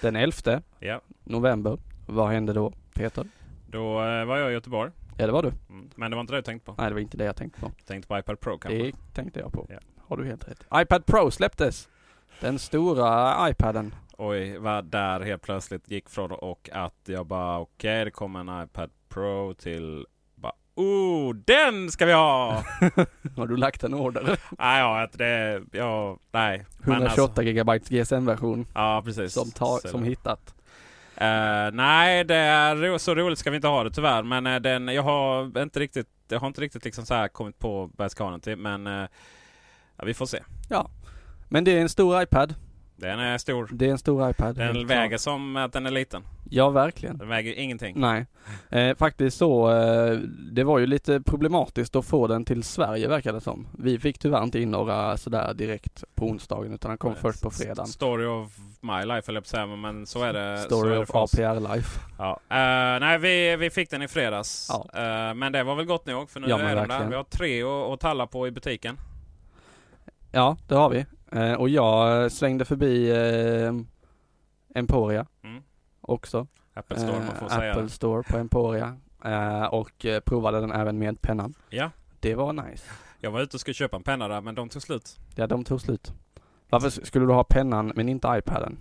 Den 0.00 0.16
11 0.16 0.62
ja. 0.78 1.00
november. 1.24 1.78
Vad 2.06 2.28
hände 2.28 2.52
då 2.52 2.72
Peter? 2.94 3.26
Då 3.66 4.02
eh, 4.02 4.24
var 4.24 4.38
jag 4.38 4.50
i 4.50 4.52
Göteborg. 4.52 4.90
Ja 5.18 5.26
det 5.26 5.32
var 5.32 5.42
du. 5.42 5.48
Mm. 5.48 5.90
Men 5.94 6.10
det 6.10 6.16
var 6.16 6.20
inte 6.20 6.32
det 6.32 6.36
jag 6.36 6.44
tänkte 6.44 6.66
på. 6.66 6.74
Nej 6.78 6.88
det 6.88 6.94
var 6.94 7.00
inte 7.00 7.16
det 7.16 7.24
jag 7.24 7.36
tänkte 7.36 7.60
på. 7.60 7.66
Jag 7.76 7.86
tänkte 7.86 8.08
på 8.08 8.18
iPad 8.18 8.40
Pro 8.40 8.58
kanske. 8.58 8.82
Det 8.82 8.92
tänkte 9.14 9.40
jag 9.40 9.52
på. 9.52 9.66
Ja. 9.70 9.78
Har 9.98 10.16
du 10.16 10.24
helt 10.24 10.48
rätt. 10.48 10.64
iPad 10.74 11.06
Pro 11.06 11.30
släpptes. 11.30 11.88
Den 12.40 12.58
stora 12.58 13.50
iPaden. 13.50 13.94
Oj, 14.18 14.58
vad 14.58 14.84
där 14.84 15.20
helt 15.20 15.42
plötsligt 15.42 15.90
gick 15.90 16.08
från 16.08 16.30
och 16.30 16.70
att 16.72 17.00
jag 17.04 17.26
bara 17.26 17.58
okej, 17.58 18.04
det 18.04 18.10
kommer 18.10 18.40
en 18.40 18.64
iPad 18.64 18.90
Pro 19.08 19.54
till 19.54 20.06
oh, 20.74 21.34
den 21.34 21.90
ska 21.90 22.06
vi 22.06 22.12
ha! 22.12 22.52
Har 23.36 23.46
du 23.46 23.56
lagt 23.56 23.84
en 23.84 23.94
order? 23.94 24.38
nej, 24.58 24.80
ja, 24.80 25.08
det, 25.12 25.62
ja, 25.72 26.18
nej. 26.32 26.64
Men 26.78 26.92
128 26.92 27.22
alltså, 27.22 27.42
gigabytes 27.42 27.88
GSM-version 27.88 28.66
ja, 28.74 29.02
precis. 29.04 29.32
som, 29.32 29.50
tar, 29.50 29.78
Så- 29.78 29.88
som 29.88 30.04
hittat. 30.04 30.54
Eh, 31.16 31.70
nej, 31.72 32.24
det 32.24 32.34
är 32.36 32.76
ro- 32.76 32.98
så 32.98 33.14
roligt 33.14 33.38
ska 33.38 33.50
vi 33.50 33.56
inte 33.56 33.68
ha 33.68 33.84
det 33.84 33.90
tyvärr. 33.90 34.22
Men 34.22 34.46
eh, 34.46 34.60
den, 34.60 34.88
jag 34.88 35.02
har 35.02 35.62
inte 35.62 35.80
riktigt 35.80 36.08
jag 36.28 36.40
har 36.40 36.46
inte 36.46 36.60
riktigt 36.60 36.84
liksom 36.84 37.06
så 37.06 37.14
här 37.14 37.28
kommit 37.28 37.58
på 37.58 37.90
den 38.30 38.40
till. 38.40 38.56
Men 38.56 38.86
eh, 38.86 39.06
ja, 39.96 40.04
vi 40.04 40.14
får 40.14 40.26
se. 40.26 40.40
Men 41.48 41.64
det 41.64 41.70
är 41.78 41.80
en 41.80 41.88
stor 41.88 42.22
iPad. 42.22 42.54
Den 42.96 43.20
är 43.20 43.38
stor. 43.38 43.68
Det 43.72 43.86
är 43.86 43.90
en 43.90 43.98
stor 43.98 44.30
iPad. 44.30 44.56
Den 44.56 44.86
väger 44.86 45.08
klart. 45.08 45.20
som 45.20 45.56
att 45.56 45.72
den 45.72 45.86
är 45.86 45.90
liten. 45.90 46.22
Ja, 46.50 46.70
verkligen. 46.70 47.18
Den 47.18 47.28
väger 47.28 47.54
ingenting. 47.54 48.00
Nej. 48.00 48.26
Eh, 48.70 48.96
faktiskt 48.96 49.36
så, 49.36 49.70
eh, 49.70 50.18
det 50.52 50.64
var 50.64 50.78
ju 50.78 50.86
lite 50.86 51.20
problematiskt 51.20 51.96
att 51.96 52.04
få 52.04 52.26
den 52.26 52.44
till 52.44 52.62
Sverige 52.62 53.08
verkar 53.08 53.32
det 53.32 53.40
som. 53.40 53.66
Vi 53.78 53.98
fick 53.98 54.18
tyvärr 54.18 54.42
inte 54.42 54.60
in 54.60 54.70
några 54.70 55.16
sådär 55.16 55.54
direkt 55.54 56.04
på 56.14 56.26
onsdagen 56.26 56.74
utan 56.74 56.88
den 56.88 56.98
kom 56.98 57.14
först 57.14 57.42
på 57.42 57.50
fredagen. 57.50 57.86
Story 57.86 58.26
of 58.26 58.58
my 58.80 59.04
life 59.04 59.30
eller 59.30 59.40
på 59.40 59.46
säga, 59.46 59.66
men 59.66 60.06
så 60.06 60.22
är 60.22 60.32
det. 60.32 60.58
Story 60.58 60.92
är 60.92 60.94
det 60.94 61.00
of. 61.00 61.14
APR 61.14 61.74
Life. 61.74 62.00
Ja. 62.18 62.40
Eh, 62.48 63.00
nej, 63.00 63.18
vi, 63.18 63.56
vi 63.56 63.70
fick 63.70 63.90
den 63.90 64.02
i 64.02 64.08
fredags. 64.08 64.70
Ja. 64.72 65.00
Eh, 65.00 65.34
men 65.34 65.52
det 65.52 65.62
var 65.62 65.74
väl 65.74 65.86
gott 65.86 66.06
nog 66.06 66.30
för 66.30 66.40
nu 66.40 66.48
Ja, 66.48 66.58
är 66.58 66.76
den 66.76 66.88
där. 66.88 67.08
Vi 67.08 67.14
har 67.16 67.24
tre 67.24 67.62
att, 67.62 67.92
att 67.92 68.00
talla 68.00 68.26
på 68.26 68.46
i 68.46 68.50
butiken. 68.50 68.98
Ja, 70.32 70.56
det 70.68 70.74
har 70.74 70.90
vi. 70.90 71.06
Eh, 71.34 71.52
och 71.54 71.68
jag 71.68 72.32
svängde 72.32 72.64
förbi 72.64 73.10
eh, 73.10 73.72
Emporia 74.74 75.26
Mm. 75.44 75.62
också. 76.00 76.46
Apple 76.74 76.98
Store, 76.98 77.18
man 77.18 77.36
får 77.36 77.46
Eh, 77.46 77.52
säga 77.52 77.70
Apple 77.70 77.82
det. 77.82 77.88
Store 77.88 78.22
på 78.22 78.36
Emporia. 78.38 78.96
Och 79.70 80.06
provade 80.24 80.60
den 80.60 80.72
även 80.72 80.98
med 80.98 81.20
pennan. 81.22 81.54
Ja. 81.70 81.90
Det 82.20 82.34
var 82.34 82.52
nice. 82.52 82.84
Jag 83.20 83.30
var 83.30 83.40
ute 83.40 83.56
och 83.56 83.60
skulle 83.60 83.74
köpa 83.74 83.96
en 83.96 84.02
penna 84.02 84.28
där, 84.28 84.40
men 84.40 84.54
de 84.54 84.68
tog 84.68 84.82
slut. 84.82 85.18
Ja, 85.34 85.46
de 85.46 85.64
tog 85.64 85.80
slut. 85.80 86.12
Varför 86.70 86.90
skulle 86.90 87.26
du 87.26 87.32
ha 87.32 87.44
pennan 87.44 87.92
men 87.96 88.08
inte 88.08 88.28
iPaden? 88.38 88.78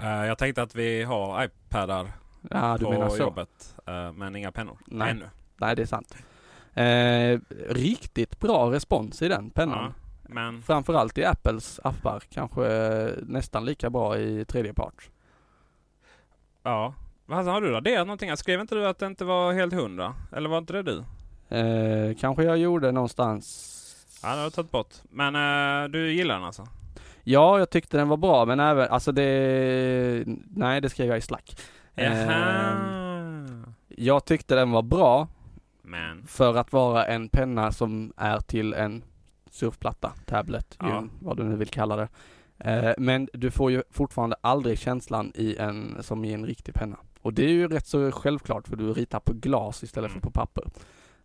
Jag 0.00 0.38
tänkte 0.38 0.62
att 0.62 0.74
vi 0.74 1.02
har 1.02 1.44
iPadar 1.44 2.06
Ja, 2.50 2.76
du 2.78 2.84
på 2.84 2.90
menar 2.90 3.08
så. 3.08 3.16
jobbet, 3.18 3.76
men 4.14 4.36
inga 4.36 4.52
pennor. 4.52 4.78
Nej. 4.86 5.10
Ännu. 5.10 5.24
Nej, 5.56 5.76
det 5.76 5.82
är 5.82 5.86
sant. 5.86 6.14
Eh, 6.74 7.58
riktigt 7.74 8.40
bra 8.40 8.70
respons 8.72 9.22
i 9.22 9.28
den 9.28 9.50
pennan. 9.50 9.94
Men 10.32 10.62
Framförallt 10.62 11.18
i 11.18 11.24
Apples 11.24 11.80
appar. 11.84 12.22
Kanske 12.30 12.66
eh, 12.66 13.10
nästan 13.22 13.64
lika 13.64 13.90
bra 13.90 14.18
i 14.18 14.44
tredje 14.44 14.74
part. 14.74 15.10
ja. 16.62 16.94
Vad 17.26 17.44
har 17.46 17.60
du 17.60 17.70
raderat 17.70 18.06
någonting? 18.06 18.36
Skrev 18.36 18.60
inte 18.60 18.74
du 18.74 18.86
att 18.86 18.98
det 18.98 19.06
inte 19.06 19.24
var 19.24 19.52
helt 19.52 19.74
hundra? 19.74 20.14
Eller 20.32 20.48
var 20.48 20.58
inte 20.58 20.72
det 20.72 20.82
du? 20.82 21.04
Eh, 21.56 22.16
kanske 22.20 22.44
jag 22.44 22.58
gjorde 22.58 22.92
någonstans 22.92 23.78
Ja, 24.22 24.28
det 24.28 24.36
har 24.36 24.42
jag 24.42 24.52
tagit 24.52 24.70
bort. 24.70 24.94
Men 25.10 25.34
eh, 25.84 25.88
du 25.90 26.12
gillar 26.12 26.34
den 26.34 26.44
alltså? 26.44 26.66
Ja, 27.24 27.58
jag 27.58 27.70
tyckte 27.70 27.96
den 27.96 28.08
var 28.08 28.16
bra 28.16 28.44
men 28.44 28.60
även, 28.60 28.88
alltså 28.88 29.12
det, 29.12 30.24
nej 30.50 30.80
det 30.80 30.88
skrev 30.90 31.08
jag 31.08 31.18
i 31.18 31.20
Slack. 31.20 31.56
Eh, 31.94 32.72
jag 33.88 34.24
tyckte 34.24 34.54
den 34.54 34.70
var 34.70 34.82
bra 34.82 35.28
Men. 35.82 36.26
för 36.26 36.56
att 36.56 36.72
vara 36.72 37.04
en 37.06 37.28
penna 37.28 37.72
som 37.72 38.12
är 38.16 38.38
till 38.40 38.74
en 38.74 39.02
surfplatta, 39.52 40.12
tablet, 40.26 40.76
Ja. 40.80 40.94
gym, 40.96 41.10
vad 41.20 41.36
du 41.36 41.44
nu 41.44 41.56
vill 41.56 41.68
kalla 41.68 41.96
det. 41.96 42.08
Eh, 42.58 42.94
men 42.98 43.28
du 43.32 43.50
får 43.50 43.70
ju 43.70 43.82
fortfarande 43.90 44.36
aldrig 44.40 44.78
känslan 44.78 45.32
i 45.34 45.56
en, 45.56 45.96
som 46.00 46.24
i 46.24 46.32
en 46.32 46.46
riktig 46.46 46.74
penna. 46.74 46.96
Och 47.22 47.32
det 47.34 47.44
är 47.44 47.48
ju 47.48 47.68
rätt 47.68 47.86
så 47.86 48.12
självklart 48.12 48.68
för 48.68 48.76
du 48.76 48.92
ritar 48.92 49.20
på 49.20 49.32
glas 49.32 49.82
istället 49.82 50.10
Mm. 50.10 50.20
för 50.20 50.26
på 50.26 50.32
papper. 50.32 50.64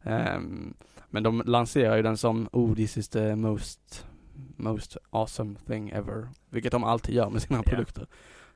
Ehm, 0.03 0.73
men 1.09 1.23
de 1.23 1.41
lanserar 1.45 1.95
ju 1.95 2.01
den 2.03 2.17
som 2.17 2.49
oh 2.51 2.75
this 2.75 2.97
is 2.97 3.09
the 3.09 3.35
most 3.35 4.05
most 4.55 4.97
awesome 5.09 5.55
thing 5.67 5.89
ever. 5.89 6.27
Vilket 6.49 6.71
de 6.71 6.83
alltid 6.83 7.15
gör 7.15 7.29
med 7.29 7.41
sina 7.41 7.57
Ja. 7.59 7.63
produkter. 7.63 8.07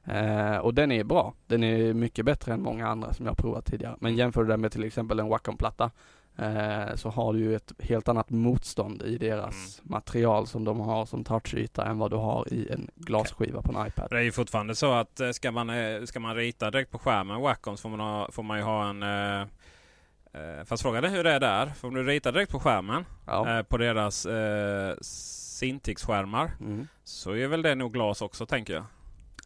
Eh, 0.04 0.58
och 0.58 0.74
den 0.74 0.92
är 0.92 1.04
bra. 1.04 1.34
Den 1.48 1.64
är 1.64 1.94
mycket 1.94 2.26
bättre 2.26 2.54
än 2.54 2.62
många 2.62 2.88
andra 2.88 3.14
som 3.14 3.26
jag 3.26 3.32
har 3.32 3.36
provat 3.36 3.66
tidigare. 3.66 3.96
Men 4.00 4.16
jämför 4.16 4.44
du 4.44 4.50
den 4.50 4.62
med 4.62 4.72
till 4.72 4.84
exempel 4.84 5.20
en 5.20 5.28
Wacom-platta 5.28 5.92
eh, 6.38 6.96
så 6.96 7.10
har 7.10 7.34
du 7.34 7.40
ju 7.40 7.56
ett 7.56 7.74
helt 7.80 8.08
annat 8.08 8.30
motstånd 8.30 9.02
i 9.02 9.18
deras 9.18 9.82
material 9.84 10.48
som 10.48 10.64
de 10.64 10.80
har 10.80 11.06
som 11.06 11.24
touchyta 11.24 11.86
än 11.86 11.98
vad 11.98 12.12
du 12.12 12.16
har 12.18 12.54
i 12.54 12.70
en 12.72 12.90
glasskiva 12.96 13.62
på 13.62 13.72
en 13.80 13.88
iPad. 13.88 14.08
Det 14.10 14.18
är 14.18 14.22
ju 14.22 14.32
fortfarande 14.32 14.76
så 14.76 14.92
att 14.94 15.20
eh, 15.20 15.32
ska 15.32 15.52
man, 15.52 15.70
eh, 15.70 16.04
ska 16.04 16.20
man 16.20 16.36
rita 16.36 16.72
direkt 16.72 16.92
på 16.92 17.00
skärmen 17.00 17.42
Wacom 17.42 17.78
så 17.78 17.82
får 17.82 17.90
man, 17.90 18.00
ha, 18.00 18.32
får 18.32 18.44
man 18.44 18.58
ju 18.58 18.64
ha 18.64 18.90
en... 18.90 19.04
Eh, 19.04 20.64
fast 20.66 20.84
frågan 20.84 21.04
är 21.04 21.10
hur 21.10 21.24
det 21.24 21.32
är 21.32 21.40
där. 21.40 21.68
För 21.68 21.88
om 21.88 21.94
du 21.94 22.04
ritar 22.04 22.32
direkt 22.32 22.52
på 22.52 22.60
skärmen 22.60 23.06
Ja. 23.28 23.58
eh, 23.58 23.64
på 23.64 23.78
deras 23.78 24.26
eh, 24.26 24.96
Cintiq-skärmar 25.02 26.52
Mm. 26.60 26.88
så 27.04 27.32
är 27.32 27.48
väl 27.48 27.62
det 27.62 27.76
nog 27.76 27.94
glas 27.94 28.22
också 28.22 28.46
tänker 28.46 28.74
jag. 28.74 28.84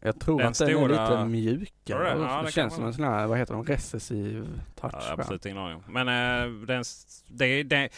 Jag 0.02 0.20
tror 0.20 0.38
Den 0.38 0.48
att 0.48 0.58
den 0.58 0.68
är 0.68 0.72
stora- 0.72 0.86
lite 0.88 1.06
Tror 1.06 1.18
du 1.18 1.24
mjukare. 1.24 2.14
det? 2.14 2.20
Ja, 2.24 2.42
det, 2.42 2.52
känns 2.52 2.74
som 2.74 2.84
en 2.84 2.94
sån 2.94 3.04
här, 3.04 3.26
vad 3.26 3.38
heter 3.38 3.54
de, 3.54 3.64
recessiv 3.64 4.60
touch. 4.80 4.92
Ja, 4.92 5.12
absolut 5.12 5.46
ingen 5.46 5.58
aning. 5.58 5.82
Men 5.88 6.08
eh, 6.08 6.66
den, 6.66 6.84
det, 7.28 7.62
det, 7.62 7.88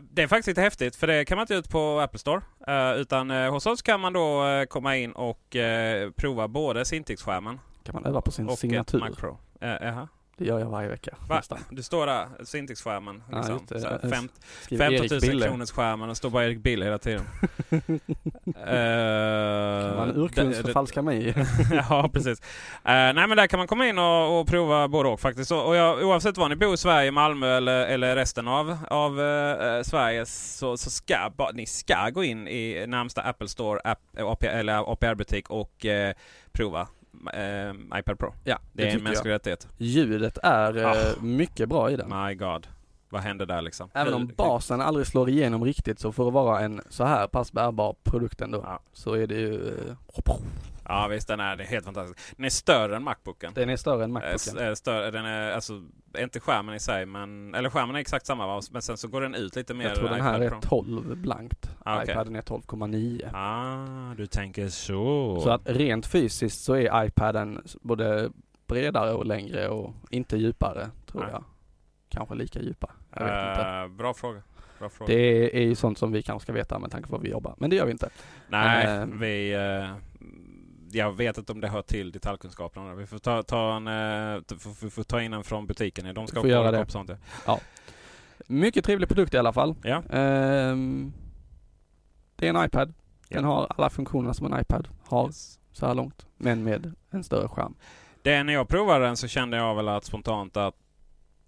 det 0.00 0.22
är 0.22 0.26
faktiskt 0.26 0.48
lite 0.48 0.60
häftigt 0.60 0.96
för 0.96 1.06
det 1.06 1.24
kan 1.24 1.36
man 1.36 1.42
inte 1.42 1.54
ut 1.54 1.70
på 1.70 2.00
Apple 2.00 2.18
Store. 2.18 2.40
Eh, 2.66 2.92
utan 3.00 3.30
eh, 3.30 3.50
hos 3.52 3.66
oss 3.66 3.82
kan 3.82 4.00
man 4.00 4.12
då 4.12 4.44
komma 4.68 4.96
in 4.96 5.12
och 5.12 5.56
prova 6.16 6.48
både 6.48 6.84
Cintiq-skärmen 6.84 7.58
Kan 7.82 7.94
man 7.94 8.04
öva 8.06 8.20
på 8.20 8.30
sin 8.30 8.48
och 8.48 8.58
signatur? 8.58 8.98
Mac 9.00 9.10
Pro. 9.10 9.38
Eh, 9.60 9.68
jaha. 9.80 10.08
Det 10.40 10.46
gör 10.46 10.58
jag 10.58 10.70
varje 10.70 10.88
vecka. 10.88 11.14
Va? 11.28 11.36
Nästan. 11.36 11.58
Du 11.70 11.82
står 11.82 12.06
där, 12.06 12.26
Cintiq-skärmen. 12.44 13.22
Ja, 13.30 13.36
Liksom. 13.36 13.54
just 13.54 13.68
det. 13.68 13.80
Så 13.80 13.88
här, 13.88 13.98
Jag 14.02 14.10
fem, 14.10 14.28
Skriver 14.62 14.84
15 14.84 15.00
Erik 15.04 15.10
000 15.10 15.20
Bille. 15.20 15.46
kronors 15.46 15.70
skärmen 15.70 16.10
och 16.10 16.16
står 16.16 16.30
bara 16.30 16.44
Erik 16.44 16.58
Bill 16.58 16.82
hela 16.82 16.98
tiden. 16.98 17.22
Kan 17.70 17.80
man 19.96 20.10
uh, 20.10 20.18
urkundsförfalska 20.18 21.02
mig? 21.02 21.34
ja, 21.72 22.10
precis. 22.12 22.40
Eh, 22.40 22.46
nej, 22.84 23.14
men 23.14 23.36
där 23.36 23.46
kan 23.46 23.58
man 23.58 23.66
komma 23.66 23.86
in 23.86 23.98
och, 23.98 24.40
och 24.40 24.46
prova 24.46 24.88
både 24.88 25.08
och 25.08 25.20
faktiskt. 25.20 25.52
Och, 25.52 25.66
och 25.68 25.76
jag, 25.76 26.02
oavsett 26.02 26.36
var 26.36 26.48
ni 26.48 26.56
bor 26.56 26.74
i 26.74 26.76
Sverige, 26.76 27.10
Malmö 27.10 27.56
eller, 27.56 27.86
eller 27.86 28.16
resten 28.16 28.48
av, 28.48 28.78
av 28.88 29.20
eh, 29.20 29.82
Sverige 29.82 30.26
så, 30.26 30.76
så 30.76 30.90
ska 30.90 31.30
ba, 31.36 31.50
ni 31.54 31.66
ska 31.66 32.10
gå 32.10 32.24
in 32.24 32.48
i 32.48 32.84
närmsta 32.86 33.22
Apple 33.22 33.48
Store 33.48 33.80
app, 33.84 34.00
AP, 34.18 34.46
eller 34.46 34.92
APR-butik 34.92 35.50
och 35.50 35.86
prova 36.52 36.88
eh, 37.28 37.98
iPad 37.98 38.18
Pro. 38.18 38.34
Ja, 38.44 38.58
Det 38.72 38.90
är 38.90 38.96
en 38.96 39.02
mänsklig 39.02 39.30
jag. 39.30 39.34
rättighet. 39.34 39.68
Ljudet 39.78 40.38
är 40.42 40.76
eh, 40.76 40.86
Ah. 40.90 41.22
mycket 41.22 41.68
bra 41.68 41.90
i 41.90 41.96
den. 41.96 42.08
My 42.26 42.34
God. 42.34 42.66
Vad 43.12 43.20
händer 43.22 43.46
där 43.46 43.62
liksom? 43.62 43.90
Även 43.94 44.14
om 44.14 44.26
basen 44.36 44.80
aldrig 44.80 45.06
slår 45.06 45.28
igenom 45.28 45.64
riktigt 45.64 45.98
så 45.98 46.12
för 46.12 46.26
att 46.28 46.32
vara 46.32 46.60
en 46.60 46.80
så 46.88 47.04
här 47.04 47.26
pass 47.26 47.52
bärbar 47.52 47.96
produkt 48.02 48.40
ändå 48.40 48.62
Ja. 48.66 48.80
så 48.92 49.14
är 49.14 49.26
det 49.26 49.34
ju 49.34 49.68
eh, 49.68 49.94
Ja 50.84 51.06
visst, 51.10 51.28
den 51.28 51.40
är, 51.40 51.56
det 51.56 51.64
är 51.64 51.66
helt 51.68 51.84
fantastisk. 51.84 52.36
Den 52.36 52.44
är 52.44 52.50
större 52.50 52.96
än 52.96 53.02
Macbooken. 53.04 53.52
Den 53.54 53.70
är 53.70 53.76
större 53.76 54.04
än 54.04 54.16
s- 54.16 54.46
Macbooken. 54.52 54.68
eh, 54.68 54.74
större, 54.74 55.10
den 55.10 55.24
är 55.24 55.50
alltså, 55.52 55.82
inte 56.18 56.40
skärmen 56.40 56.74
i 56.74 56.80
sig 56.80 57.06
men, 57.06 57.54
eller 57.54 57.70
skärmen 57.70 57.96
är 57.96 58.00
exakt 58.00 58.26
samma 58.26 58.46
va? 58.46 58.60
men 58.70 58.82
sen 58.82 58.96
så 58.96 59.08
går 59.08 59.20
den 59.20 59.34
ut 59.34 59.56
lite 59.56 59.74
mer. 59.74 59.84
Jag 59.84 59.94
tror 59.96 60.08
den 60.08 60.20
här 60.20 60.40
är 60.40 60.48
Pro. 60.50 60.60
12 60.62 61.16
blankt. 61.16 61.69
Ah, 61.84 62.02
okej. 62.02 62.12
iPaden 62.12 62.36
är 62.36 62.42
12,9. 62.42 63.30
Ah, 63.34 64.14
du 64.14 64.26
tänker 64.26 64.68
så. 64.68 65.40
Så 65.40 65.50
att 65.50 65.60
rent 65.64 66.06
fysiskt 66.06 66.60
så 66.64 66.74
är 66.74 67.04
iPaden 67.06 67.62
både 67.80 68.30
bredare 68.66 69.12
och 69.12 69.26
längre 69.26 69.68
och 69.68 69.94
inte 70.10 70.36
djupare 70.36 70.90
tror 71.06 71.20
Nej. 71.22 71.30
jag. 71.32 71.44
Kanske 72.08 72.34
lika 72.34 72.60
djupa. 72.62 72.90
Jag 73.16 73.24
vet 73.24 73.58
inte. 73.58 73.68
Eh, 73.68 73.88
bra 73.88 74.14
fråga. 74.14 74.42
Bra 74.78 74.88
fråga. 74.88 75.12
Det 75.14 75.56
är 75.56 75.62
ju 75.62 75.74
sånt 75.74 75.98
som 75.98 76.12
vi 76.12 76.22
kanske 76.22 76.42
ska 76.44 76.52
veta 76.52 76.78
med 76.78 76.90
tanke 76.90 77.08
på 77.08 77.12
vad 77.16 77.22
vi 77.22 77.30
jobbar. 77.30 77.54
Men 77.58 77.70
det 77.70 77.76
gör 77.76 77.84
vi 77.86 77.92
inte. 77.92 78.10
Nej, 78.48 78.86
Ehm. 78.86 79.18
vi... 79.20 79.52
eh, 79.54 79.96
jag 80.92 81.16
vet 81.16 81.38
inte 81.38 81.52
om 81.52 81.60
det 81.60 81.68
hör 81.68 81.82
till 81.82 82.12
detaljkunskaperna. 82.12 82.94
Vi 82.94 83.06
får 83.06 83.18
ta, 83.18 83.42
ta, 83.42 83.76
en, 83.76 83.86
eh, 83.86 84.42
vi 84.82 84.90
får 84.90 85.02
ta 85.02 85.22
in 85.22 85.32
en 85.32 85.44
från 85.44 85.66
butiken. 85.66 86.14
De 86.14 86.26
ska 86.26 86.40
kolla 86.40 86.52
göra 86.52 86.70
det. 86.70 86.90
Sånt, 86.90 87.10
ja. 87.46 87.60
Mycket 88.46 88.84
trevlig 88.84 89.08
produkt 89.08 89.34
i 89.34 89.38
alla 89.38 89.52
fall. 89.52 89.74
Ja. 89.82 90.02
Ehm, 90.10 91.12
det 92.40 92.48
är 92.48 92.54
en 92.54 92.64
iPad. 92.64 92.94
Den 93.28 93.44
har 93.44 93.66
alla 93.76 93.90
funktioner 93.90 94.32
som 94.32 94.52
en 94.52 94.60
iPad 94.60 94.88
har 95.08 95.26
Yes. 95.26 95.58
så 95.72 95.86
här 95.86 95.94
långt. 95.94 96.26
Men 96.36 96.64
med 96.64 96.92
en 97.10 97.24
större 97.24 97.48
skärm. 97.48 97.74
Det 98.22 98.42
när 98.42 98.52
jag 98.52 98.68
provade 98.68 99.04
den 99.04 99.16
så 99.16 99.28
kände 99.28 99.56
jag 99.56 99.74
väl 99.74 99.88
att 99.88 100.04
spontant 100.04 100.56
att, 100.56 100.74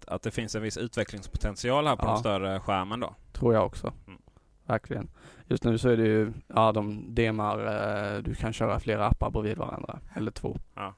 att 0.07 0.21
det 0.21 0.31
finns 0.31 0.55
en 0.55 0.61
viss 0.61 0.77
utvecklingspotential 0.77 1.87
här 1.87 1.95
på 1.95 2.05
Ja. 2.05 2.09
den 2.09 2.17
större 2.19 2.59
skärmen 2.59 2.99
då. 2.99 3.15
Tror 3.31 3.53
jag 3.53 3.65
också. 3.65 3.93
Mm. 4.07 4.19
Verkligen. 4.65 5.09
Just 5.47 5.63
nu 5.63 5.77
så 5.77 5.89
är 5.89 5.97
det 5.97 6.03
ju, 6.03 6.33
ja 6.47 6.71
de 6.71 7.15
demar, 7.15 7.59
eh, 7.59 8.17
du 8.23 8.35
kan 8.35 8.53
köra 8.53 8.79
flera 8.79 9.07
appar 9.07 9.29
bredvid 9.31 9.57
varandra. 9.57 9.99
Eller 10.15 10.31
två. 10.31 10.57
Ja. 10.75 10.93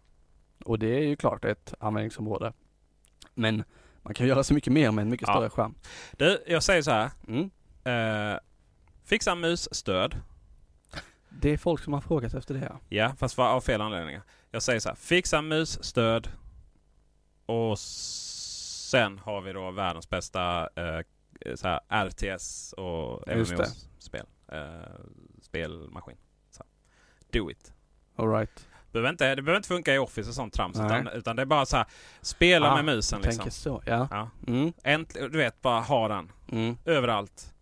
Och 0.66 0.80
det 0.80 0.88
är 0.98 1.04
ju 1.04 1.16
klart 1.16 1.46
ett 1.46 1.74
användningsområde. 1.80 2.54
Men 3.34 3.64
man 4.02 4.14
kan 4.14 4.28
göra 4.28 4.44
så 4.44 4.54
mycket 4.54 4.74
mer 4.74 4.92
med 4.92 5.02
en 5.02 5.10
mycket 5.10 5.28
Ja. 5.28 5.34
större 5.34 5.50
skärm. 5.50 5.76
Du, 6.18 6.44
jag 6.48 6.64
säger 6.64 6.82
så 6.82 6.92
här. 6.92 7.10
Mm. 7.28 7.50
Eh, 7.84 8.40
fixa 9.06 9.36
musstöd. 9.36 10.22
Det 11.30 11.50
är 11.50 11.58
folk 11.58 11.84
som 11.84 11.94
har 11.94 12.02
frågat 12.02 12.34
efter 12.34 12.54
det 12.54 12.60
här. 12.60 12.78
Ja, 12.90 13.14
fast 13.18 13.40
av 13.40 13.62
fel 13.62 13.82
anledningar. 13.82 14.22
Jag 14.52 14.64
säger 14.64 14.80
så 14.80 14.90
här. 14.90 14.96
Fixa 14.96 15.42
musstöd. 15.42 16.30
Och 17.46 17.80
sen 17.80 19.20
har 19.20 19.42
vi 19.42 19.54
då 19.54 19.72
världens 19.72 20.10
bästa 20.10 20.70
eh, 20.76 21.00
så 21.56 21.68
här, 21.68 22.06
RTS 22.10 22.74
och. 22.74 23.28
MMO-spel. 23.28 24.26
Eh, 24.52 24.60
spelmaskin. 25.42 26.18
Så. 26.52 26.64
Do 27.32 27.52
it. 27.52 27.74
Alright. 28.16 28.68
Behöver 28.92 29.10
inte, 29.10 29.36
det 29.36 29.42
behöver 29.42 29.58
inte 29.58 29.68
funka 29.68 29.96
i 29.96 29.98
Office 29.98 30.30
och 30.30 30.36
sånt 30.36 30.54
trams. 30.54 30.76
Utan, 30.80 31.08
utan 31.08 31.36
det 31.36 31.42
är 31.42 31.46
bara 31.46 31.66
så 31.66 31.78
här, 31.78 31.86
spela 32.22 32.72
Ah, 32.72 32.76
med 32.76 32.86
musen 32.86 33.22
liksom. 33.22 33.38
Tänker 33.40 33.52
så, 33.52 33.82
ja. 33.86 34.08
Ja. 34.12 34.30
Mm, 34.48 34.74
Äntligen, 34.84 35.32
du 35.32 35.38
vet, 35.38 35.62
bara 35.62 35.80
ha 35.82 36.08
den 36.08 36.32
mm, 36.52 36.78
överallt. 36.86 37.54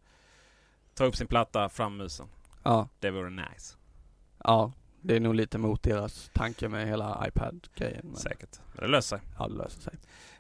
Ta 0.93 1.03
upp 1.06 1.15
sin 1.15 1.27
platta, 1.27 1.69
fram 1.69 1.97
musen. 1.97 2.27
ja, 2.63 2.88
Det 2.99 3.12
vore 3.12 3.29
nice. 3.29 3.75
ja. 4.43 4.71
Det 5.06 5.15
är 5.15 5.19
nog 5.19 5.36
lite 5.36 5.58
mot 5.58 5.84
deras 5.84 6.29
tanke 6.34 6.69
med 6.69 6.88
hela 6.88 7.25
iPad-grejen. 7.27 8.01
men- 8.03 8.15
Säkert. 8.15 8.60
Men 8.73 8.82
det 8.86 8.88
löser 8.91 9.17
sig. 9.17 9.27
Ja, 9.39 9.47
det 9.47 9.53
löser 9.56 9.82
sig. 9.82 9.93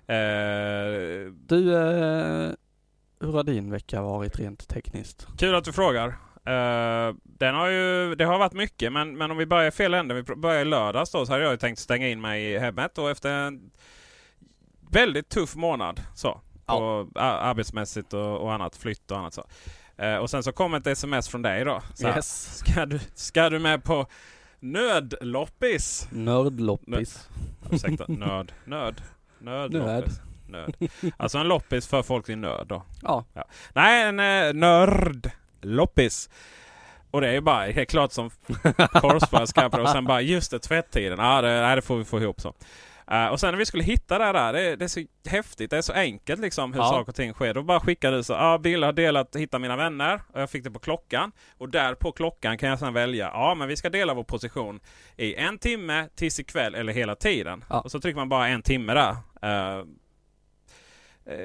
Eh, 0.07 1.31
Du, 1.47 1.75
eh, 1.75 2.51
hur 3.19 3.31
har 3.33 3.43
din 3.43 3.71
vecka 3.71 4.01
varit 4.01 4.39
rent 4.39 4.67
tekniskt? 4.67 5.27
kul 5.37 5.55
att 5.55 5.63
du 5.63 5.73
frågar. 5.73 6.07
Eh, 6.45 7.15
den 7.23 7.55
har 7.55 7.67
ju, 7.67 8.15
det 8.15 8.25
har 8.25 8.39
varit 8.39 8.53
mycket, 8.53 8.91
men, 8.93 9.17
men 9.17 9.31
om 9.31 9.37
vi 9.37 9.45
börjar 9.45 9.67
i 9.67 9.71
fel 9.71 9.93
ände. 9.93 10.13
Vi 10.13 10.23
börjar 10.35 10.61
i 10.61 10.65
lördags 10.65 11.11
då, 11.11 11.25
så 11.25 11.31
hade 11.31 11.43
jag 11.43 11.51
ju 11.51 11.57
tänkt 11.57 11.79
stänga 11.79 12.07
in 12.09 12.21
mig 12.21 12.43
i 12.53 12.59
hemmet 12.59 12.97
och 12.97 13.09
efter 13.09 13.31
en 13.31 13.71
väldigt 14.89 15.29
tuff 15.29 15.55
månad 15.55 16.01
så. 16.15 16.41
På 16.65 17.07
a- 17.15 17.21
arbetsmässigt 17.39 18.13
och, 18.13 18.37
och 18.41 18.53
annat, 18.53 18.75
flytt 18.75 19.11
och 19.11 19.17
annat 19.17 19.33
så. 19.33 19.45
Eh, 19.97 20.15
och 20.15 20.29
sen 20.29 20.43
så 20.43 20.51
kom 20.51 20.73
ett 20.73 20.87
sms 20.87 21.29
från 21.29 21.41
dig 21.41 21.65
då. 21.65 21.81
Så 21.93 22.07
här, 22.07 22.15
Yes. 22.15 22.57
ska, 22.57 22.85
du, 22.85 22.99
ska 23.13 23.49
du 23.49 23.59
med 23.59 23.83
på 23.83 24.07
nödloppis? 24.59 26.07
Nördloppis. 26.11 27.29
Ursäkta, 27.71 28.05
nöd, 28.07 28.51
nöd, 28.65 29.01
nödloppis. 29.39 30.19
Nöd. 30.47 30.75
Nöd. 30.79 30.91
Alltså 31.17 31.37
en 31.37 31.47
loppis 31.47 31.87
för 31.87 32.03
folk 32.03 32.29
i 32.29 32.35
nöd 32.35 32.65
då. 32.67 32.83
Ja. 33.01 33.25
Nej, 33.73 34.03
en 34.03 34.19
eh, 34.19 34.53
nördloppis. 34.53 36.29
Och 37.11 37.21
det 37.21 37.27
är 37.27 37.33
ju 37.33 37.41
bara 37.41 37.65
helt 37.65 37.89
klart 37.89 38.11
som 38.11 38.29
korvspelare 38.91 39.81
och 39.81 39.89
sen 39.89 40.05
bara 40.05 40.21
just 40.21 40.51
det, 40.51 40.59
tvättiden. 40.59 41.19
Ja, 41.19 41.41
det, 41.41 41.61
nej, 41.61 41.75
det 41.75 41.81
får 41.81 41.97
vi 41.97 42.03
få 42.05 42.19
ihop 42.21 42.41
så. 42.41 42.53
Eh, 43.11 43.27
och 43.27 43.39
sen 43.39 43.51
när 43.51 43.57
vi 43.59 43.65
skulle 43.65 43.83
hitta 43.83 44.17
det 44.19 44.31
där, 44.31 44.53
det, 44.53 44.75
det 44.75 44.85
är 44.85 44.89
så 44.89 45.03
häftigt, 45.29 45.69
det 45.71 45.77
är 45.77 45.81
så 45.81 45.93
enkelt 45.93 46.41
liksom 46.41 46.73
hur 46.73 46.79
Ja. 46.79 46.89
saker 46.89 47.09
och 47.11 47.15
ting 47.15 47.33
sker. 47.33 47.53
Då 47.53 47.63
bara 47.63 47.79
skickade 47.79 48.17
du 48.17 48.23
så, 48.23 48.33
ja, 48.33 48.57
Bill 48.57 48.83
har 48.83 48.93
delat 48.93 49.35
hitta 49.35 49.59
mina 49.59 49.75
vänner 49.75 50.21
och 50.33 50.41
jag 50.41 50.49
fick 50.49 50.63
det 50.63 50.71
på 50.71 50.79
klockan. 50.79 51.31
Och 51.57 51.69
där 51.69 51.95
på 51.95 52.11
klockan 52.11 52.57
kan 52.57 52.69
jag 52.69 52.79
sedan 52.79 52.93
välja, 52.93 53.29
ja 53.33 53.55
men 53.55 53.67
vi 53.67 53.75
ska 53.75 53.89
dela 53.89 54.13
vår 54.13 54.23
position 54.23 54.79
i 55.17 55.35
en 55.35 55.57
timme 55.57 56.07
tills 56.15 56.39
ikväll 56.39 56.75
eller 56.75 56.93
hela 56.93 57.15
tiden. 57.15 57.63
Ja. 57.69 57.79
Och 57.81 57.91
så 57.91 57.99
trycker 57.99 58.15
man 58.19 58.29
bara 58.29 58.47
en 58.47 58.61
timme 58.61 58.93
där. 58.93 59.15
Eh, 59.41 59.85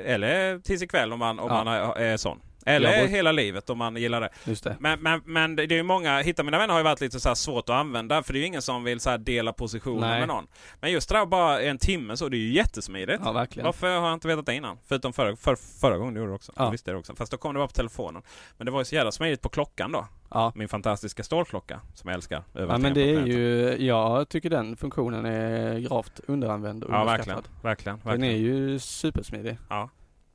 eller 0.04 0.58
tills 0.58 0.82
ikväll 0.82 1.12
om 1.12 1.18
man, 1.18 1.38
om 1.38 1.48
Ja. 1.50 1.64
man 1.64 1.74
är, 1.74 1.98
är 1.98 2.16
sån. 2.16 2.40
Eller 2.68 2.98
bruk- 2.98 3.10
hela 3.10 3.32
livet 3.32 3.70
om 3.70 3.78
man 3.78 3.96
gillar 3.96 4.20
det. 4.20 4.28
Just 4.44 4.64
det. 4.64 4.76
Men, 4.80 5.00
men, 5.00 5.20
men 5.24 5.56
det 5.56 5.62
är 5.62 5.72
ju 5.72 5.82
många, 5.82 6.20
Hitta 6.20 6.42
mina 6.42 6.58
vänner 6.58 6.72
har 6.74 6.80
ju 6.80 6.84
varit 6.84 7.00
lite 7.00 7.20
så 7.20 7.34
svårt 7.34 7.68
att 7.68 7.76
använda 7.76 8.22
för 8.22 8.32
det 8.32 8.38
är 8.38 8.40
ju 8.40 8.46
ingen 8.46 8.62
som 8.62 8.84
vill 8.84 9.00
så 9.00 9.16
dela 9.16 9.52
positioner 9.52 10.08
Nej. 10.08 10.18
med 10.18 10.28
någon. 10.28 10.46
Men 10.80 10.92
just 10.92 11.08
det 11.08 11.14
där 11.14 11.26
bara 11.26 11.60
en 11.62 11.78
timme 11.78 12.16
så, 12.16 12.28
det 12.28 12.36
är 12.36 12.38
ju 12.38 12.52
jättesmidigt. 12.52 13.20
Ja, 13.24 13.32
verkligen. 13.32 13.64
Varför 13.64 13.98
har 13.98 14.06
jag 14.08 14.14
inte 14.14 14.28
vetat 14.28 14.46
det 14.46 14.54
innan? 14.54 14.78
Förutom 14.86 15.12
förra, 15.12 15.36
för, 15.36 15.56
förra 15.80 15.98
gången 15.98 16.14
du 16.14 16.20
gjorde 16.20 16.32
det 16.32 16.36
också. 16.36 16.52
Ja. 16.56 16.64
Jag 16.64 16.70
visste 16.70 16.90
det 16.90 16.96
också. 16.96 17.14
Fast 17.16 17.32
då 17.32 17.38
kom 17.38 17.54
det 17.54 17.58
bara 17.58 17.66
på 17.66 17.72
telefonen. 17.72 18.22
Men 18.56 18.64
det 18.64 18.70
var 18.70 18.80
ju 18.80 18.84
så 18.84 18.94
jävla 18.94 19.12
smidigt 19.12 19.42
på 19.42 19.48
klockan 19.48 19.92
då. 19.92 20.06
Ja. 20.30 20.52
Min 20.54 20.68
fantastiska 20.68 21.22
stålklocka 21.22 21.80
som 21.94 22.08
jag 22.08 22.14
älskar. 22.14 22.42
Ja 22.52 22.78
men 22.78 22.94
det 22.94 23.14
är 23.14 23.26
ju, 23.26 23.76
jag 23.86 24.28
tycker 24.28 24.50
den 24.50 24.76
funktionen 24.76 25.26
är 25.26 25.78
gravt 25.78 26.20
underanvänd 26.26 26.84
och 26.84 26.94
Ja 26.94 27.00
underskattad. 27.00 27.34
verkligen. 27.62 27.62
Verkligen. 27.62 27.98
Den 27.98 28.08
verkligen. 28.10 28.34
är 28.34 28.38
ju 28.38 28.78
supersmidig. 28.78 29.58
Ja. 29.68 29.90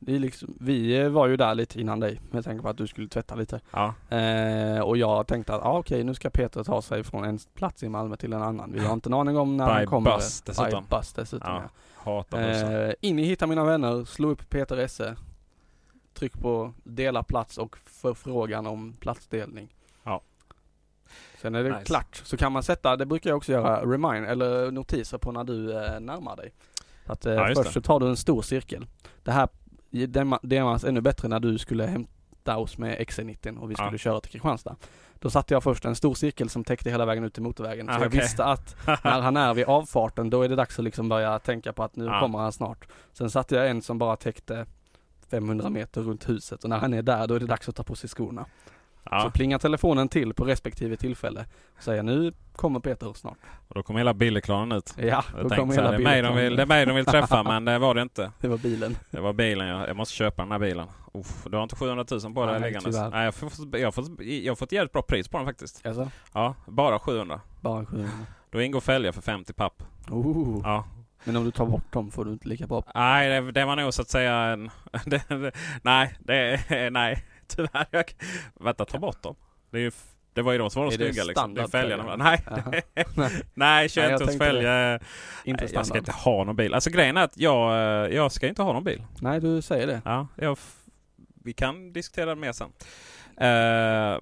Det 0.06 0.16
är 0.16 0.20
liksom, 0.20 0.54
vi 0.60 1.10
var 1.10 1.28
ju 1.28 1.38
där 1.38 1.56
lite 1.56 1.82
innan 1.82 2.00
dig 2.00 2.22
med 2.32 2.44
tanke 2.44 2.62
på 2.64 2.70
att 2.70 2.78
du 2.78 2.88
skulle 2.88 3.08
tvätta 3.08 3.36
lite. 3.36 3.60
Ja. 3.72 3.94
Eh, 4.18 4.80
och 4.80 4.98
jag 4.98 5.28
tänkte 5.28 5.56
att 5.56 5.62
ah, 5.64 5.78
okej 5.78 6.04
nu 6.04 6.14
ska 6.14 6.30
Peter 6.30 6.64
ta 6.64 6.82
sig 6.82 7.04
från 7.04 7.24
en 7.24 7.40
plats 7.54 7.84
i 7.84 7.90
Malmö 7.90 8.16
till 8.16 8.34
en 8.34 8.42
annan. 8.42 8.72
Vi 8.74 8.80
har 8.80 8.94
inte 8.94 9.10
en 9.10 9.14
aning 9.14 9.38
om 9.38 9.58
när 9.58 9.66
han 9.70 9.86
kommer. 9.86 10.16
bus 10.16 10.42
dessutom. 10.42 10.84
By 10.84 10.96
bus 10.98 11.14
dessutom 11.14 11.50
Ja. 11.54 11.62
ja. 12.06 12.12
Hatar. 12.12 12.86
Eh, 12.88 12.94
in 13.02 13.20
i 13.20 13.24
Hitta 13.24 13.48
Mina 13.48 13.64
Vänner, 13.64 14.06
slå 14.06 14.30
upp 14.30 14.50
Peter 14.50 14.78
Esse. 14.78 15.16
Tryck 16.14 16.34
på 16.42 16.74
dela 16.84 17.24
plats 17.24 17.58
och 17.58 17.78
förfrågan 17.86 18.68
om 18.68 18.94
platsdelning. 19.00 19.68
Ja. 20.04 20.22
Sen 21.42 21.56
är 21.56 21.64
det 21.64 21.70
Nice. 21.70 21.84
klart. 21.86 22.22
Så 22.26 22.38
kan 22.38 22.52
man 22.52 22.64
sätta, 22.64 22.96
det 22.96 23.06
brukar 23.06 23.30
jag 23.30 23.38
också 23.38 23.52
göra, 23.52 23.82
remind 23.86 24.26
eller 24.26 24.72
notiser 24.72 25.18
på 25.18 25.32
när 25.32 25.44
du 25.44 25.72
eh, 25.86 26.00
närmar 26.00 26.36
dig. 26.36 26.54
Så 27.06 27.12
att, 27.14 27.26
eh, 27.26 27.34
Ja, 27.34 27.48
först 27.56 27.64
det. 27.64 27.74
så 27.74 27.82
tar 27.82 28.00
du 28.00 28.08
en 28.08 28.18
stor 28.18 28.42
cirkel. 28.42 28.86
Det 29.24 29.32
här 29.32 29.48
demma- 29.94 30.40
demas 30.44 30.84
ännu 30.84 31.02
bättre 31.02 31.28
när 31.28 31.40
du 31.40 31.58
skulle 31.58 31.86
hämta 31.86 32.58
oss 32.58 32.78
med 32.78 32.98
XC90 33.00 33.58
och 33.58 33.70
vi 33.72 33.76
Ja. 33.78 33.84
skulle 33.86 33.98
köra 33.98 34.20
till 34.20 34.32
Kristianstad. 34.32 34.76
Då 35.20 35.30
satte 35.30 35.54
jag 35.54 35.64
först 35.64 35.86
en 35.86 35.96
stor 35.96 36.14
cirkel 36.14 36.50
som 36.50 36.64
täckte 36.64 36.90
hela 36.90 37.06
vägen 37.06 37.24
ut 37.24 37.34
till 37.34 37.44
motorvägen. 37.44 37.90
Ah, 37.90 37.94
så 37.94 38.00
jag 38.00 38.08
okej. 38.08 38.20
visste 38.20 38.46
att 38.46 38.76
när 39.04 39.22
han 39.22 39.38
är 39.38 39.54
vid 39.54 39.66
avfarten 39.66 40.30
då 40.30 40.42
är 40.42 40.50
det 40.50 40.56
dags 40.56 40.80
att 40.80 40.86
liksom 40.86 41.10
börja 41.10 41.40
tänka 41.40 41.74
på 41.74 41.84
att 41.84 41.96
nu 41.96 42.06
Ja. 42.06 42.20
kommer 42.20 42.40
han 42.40 42.52
snart. 42.52 42.88
Sen 43.14 43.30
satte 43.30 43.56
jag 43.56 43.70
en 43.70 43.82
som 43.82 43.98
bara 43.98 44.16
täckte 44.16 44.66
500 45.30 45.70
meter 45.70 46.02
runt 46.02 46.30
huset 46.30 46.64
och 46.64 46.70
när 46.70 46.78
han 46.78 46.94
är 46.94 47.02
där 47.02 47.28
då 47.28 47.36
är 47.36 47.40
det 47.40 47.46
dags 47.46 47.70
att 47.70 47.76
ta 47.76 47.84
på 47.84 47.96
sig 47.96 48.10
skorna. 48.10 48.46
Så 49.04 49.10
Ja. 49.12 49.32
plingar 49.34 49.58
telefonen 49.60 50.10
till 50.10 50.34
på 50.34 50.46
respektive 50.46 50.96
tillfälle 50.98 51.46
och 51.78 51.84
säger 51.84 52.04
nu 52.04 52.34
kommer 52.56 52.80
Peter 52.80 53.14
snart. 53.14 53.38
Och 53.68 53.76
då 53.76 53.84
kom 53.84 53.98
hela 53.98 54.14
Billyklanen 54.14 54.78
ut. 54.78 54.94
Ja, 54.98 55.24
då 55.42 55.50
kommer 55.50 55.74
så 55.74 55.82
här, 55.82 55.88
hela 55.88 55.92
det, 55.92 55.96
är 55.96 56.04
mig 56.04 56.22
de 56.22 56.36
vill, 56.36 56.56
det 56.56 56.62
är 56.62 56.66
mig 56.66 56.86
de 56.86 56.96
vill 56.96 57.06
träffa 57.06 57.44
men 57.44 57.66
det 57.66 57.80
var 57.80 57.96
det 57.96 58.02
inte. 58.02 58.32
Det 58.42 58.48
var 58.48 58.58
bilen. 58.58 58.98
Det 59.12 59.20
var 59.22 59.34
bilen 59.34 59.68
ja. 59.68 59.88
Jag 59.88 59.96
måste 59.96 60.14
köpa 60.16 60.42
den 60.42 60.52
här 60.52 60.60
bilen. 60.60 60.88
Uff, 61.14 61.44
du 61.50 61.56
har 61.58 61.64
inte 61.64 61.76
700 61.76 62.06
000 62.24 62.34
på 62.34 62.46
det 62.46 62.60
liggandes? 62.60 62.96
Nej, 63.12 63.26
jag, 63.26 63.36
får, 63.36 63.50
jag, 63.80 63.88
har 63.88 63.92
fått, 63.92 64.10
jag 64.20 64.52
har 64.52 64.56
fått 64.56 64.72
jävligt 64.72 64.92
bra 64.94 65.02
pris 65.02 65.28
på 65.28 65.38
den 65.38 65.48
faktiskt. 65.48 65.88
Alltså, 65.88 66.10
Ja, 66.34 66.56
bara 66.66 67.00
700. 67.00 67.42
bara 67.62 67.86
700. 67.86 68.10
Då 68.50 68.62
ingår 68.62 68.82
fälgar 68.82 69.12
för 69.12 69.22
50 69.22 69.54
papp. 69.54 69.84
Oh. 70.10 70.62
Ja. 70.64 70.86
Men 71.24 71.36
om 71.36 71.44
du 71.46 71.52
tar 71.52 71.66
bort 71.66 71.92
dem 71.94 72.12
får 72.12 72.26
du 72.26 72.32
inte 72.32 72.48
lika 72.48 72.68
bra. 72.68 72.84
Nej, 72.96 73.30
det, 73.42 73.52
det 73.52 73.66
var 73.66 73.76
nog 73.76 73.94
så 73.94 74.02
att 74.02 74.10
säga 74.10 74.34
en... 74.36 74.70
Det, 75.06 75.24
det, 75.30 75.52
nej, 75.82 76.16
det 76.20 76.60
nej. 76.92 77.24
Tyvärr. 77.56 77.86
Jag, 77.92 78.14
vänta, 78.60 78.86
ta 78.86 79.00
bort 79.00 79.24
dem. 79.24 79.36
Det, 79.72 79.78
är 79.78 79.82
ju, 79.82 79.92
det 80.34 80.42
var 80.42 80.52
ju 80.52 80.58
de 80.58 80.70
som 80.70 80.84
var 80.84 80.90
de 80.92 80.96
snygga 80.98 81.24
liksom. 81.24 81.54
Det 81.54 81.62
är 81.62 81.68
fälgarna. 81.68 82.04
fälgar? 82.04 82.18
Nej, 82.62 82.82
nej, 83.16 83.32
Nej, 83.54 83.90
21 83.90 84.10
jag 84.12 84.20
tums. 84.20 84.32
Inte 84.32 84.54
Nej, 84.54 85.74
Jag 85.74 85.86
ska 85.86 85.98
inte 85.98 86.12
ha 86.12 86.44
någon 86.44 86.56
bil. 86.56 86.74
Alltså 86.74 86.90
grejen 86.90 87.18
är 87.18 87.24
att 87.24 87.38
jag, 87.38 87.72
eh, 87.72 88.16
jag 88.16 88.32
ska 88.32 88.48
inte 88.48 88.62
ha 88.62 88.74
någon 88.74 88.84
bil. 88.84 89.04
Nej, 89.22 89.40
du 89.40 89.62
säger 89.62 89.88
det. 89.88 90.02
Ja, 90.06 90.28
jag, 90.36 90.58
vi 91.44 91.54
kan 91.54 91.94
diskutera 91.94 92.26
det 92.26 92.36
mer 92.36 92.52
sen. 92.52 92.70
Eh, 93.38 94.20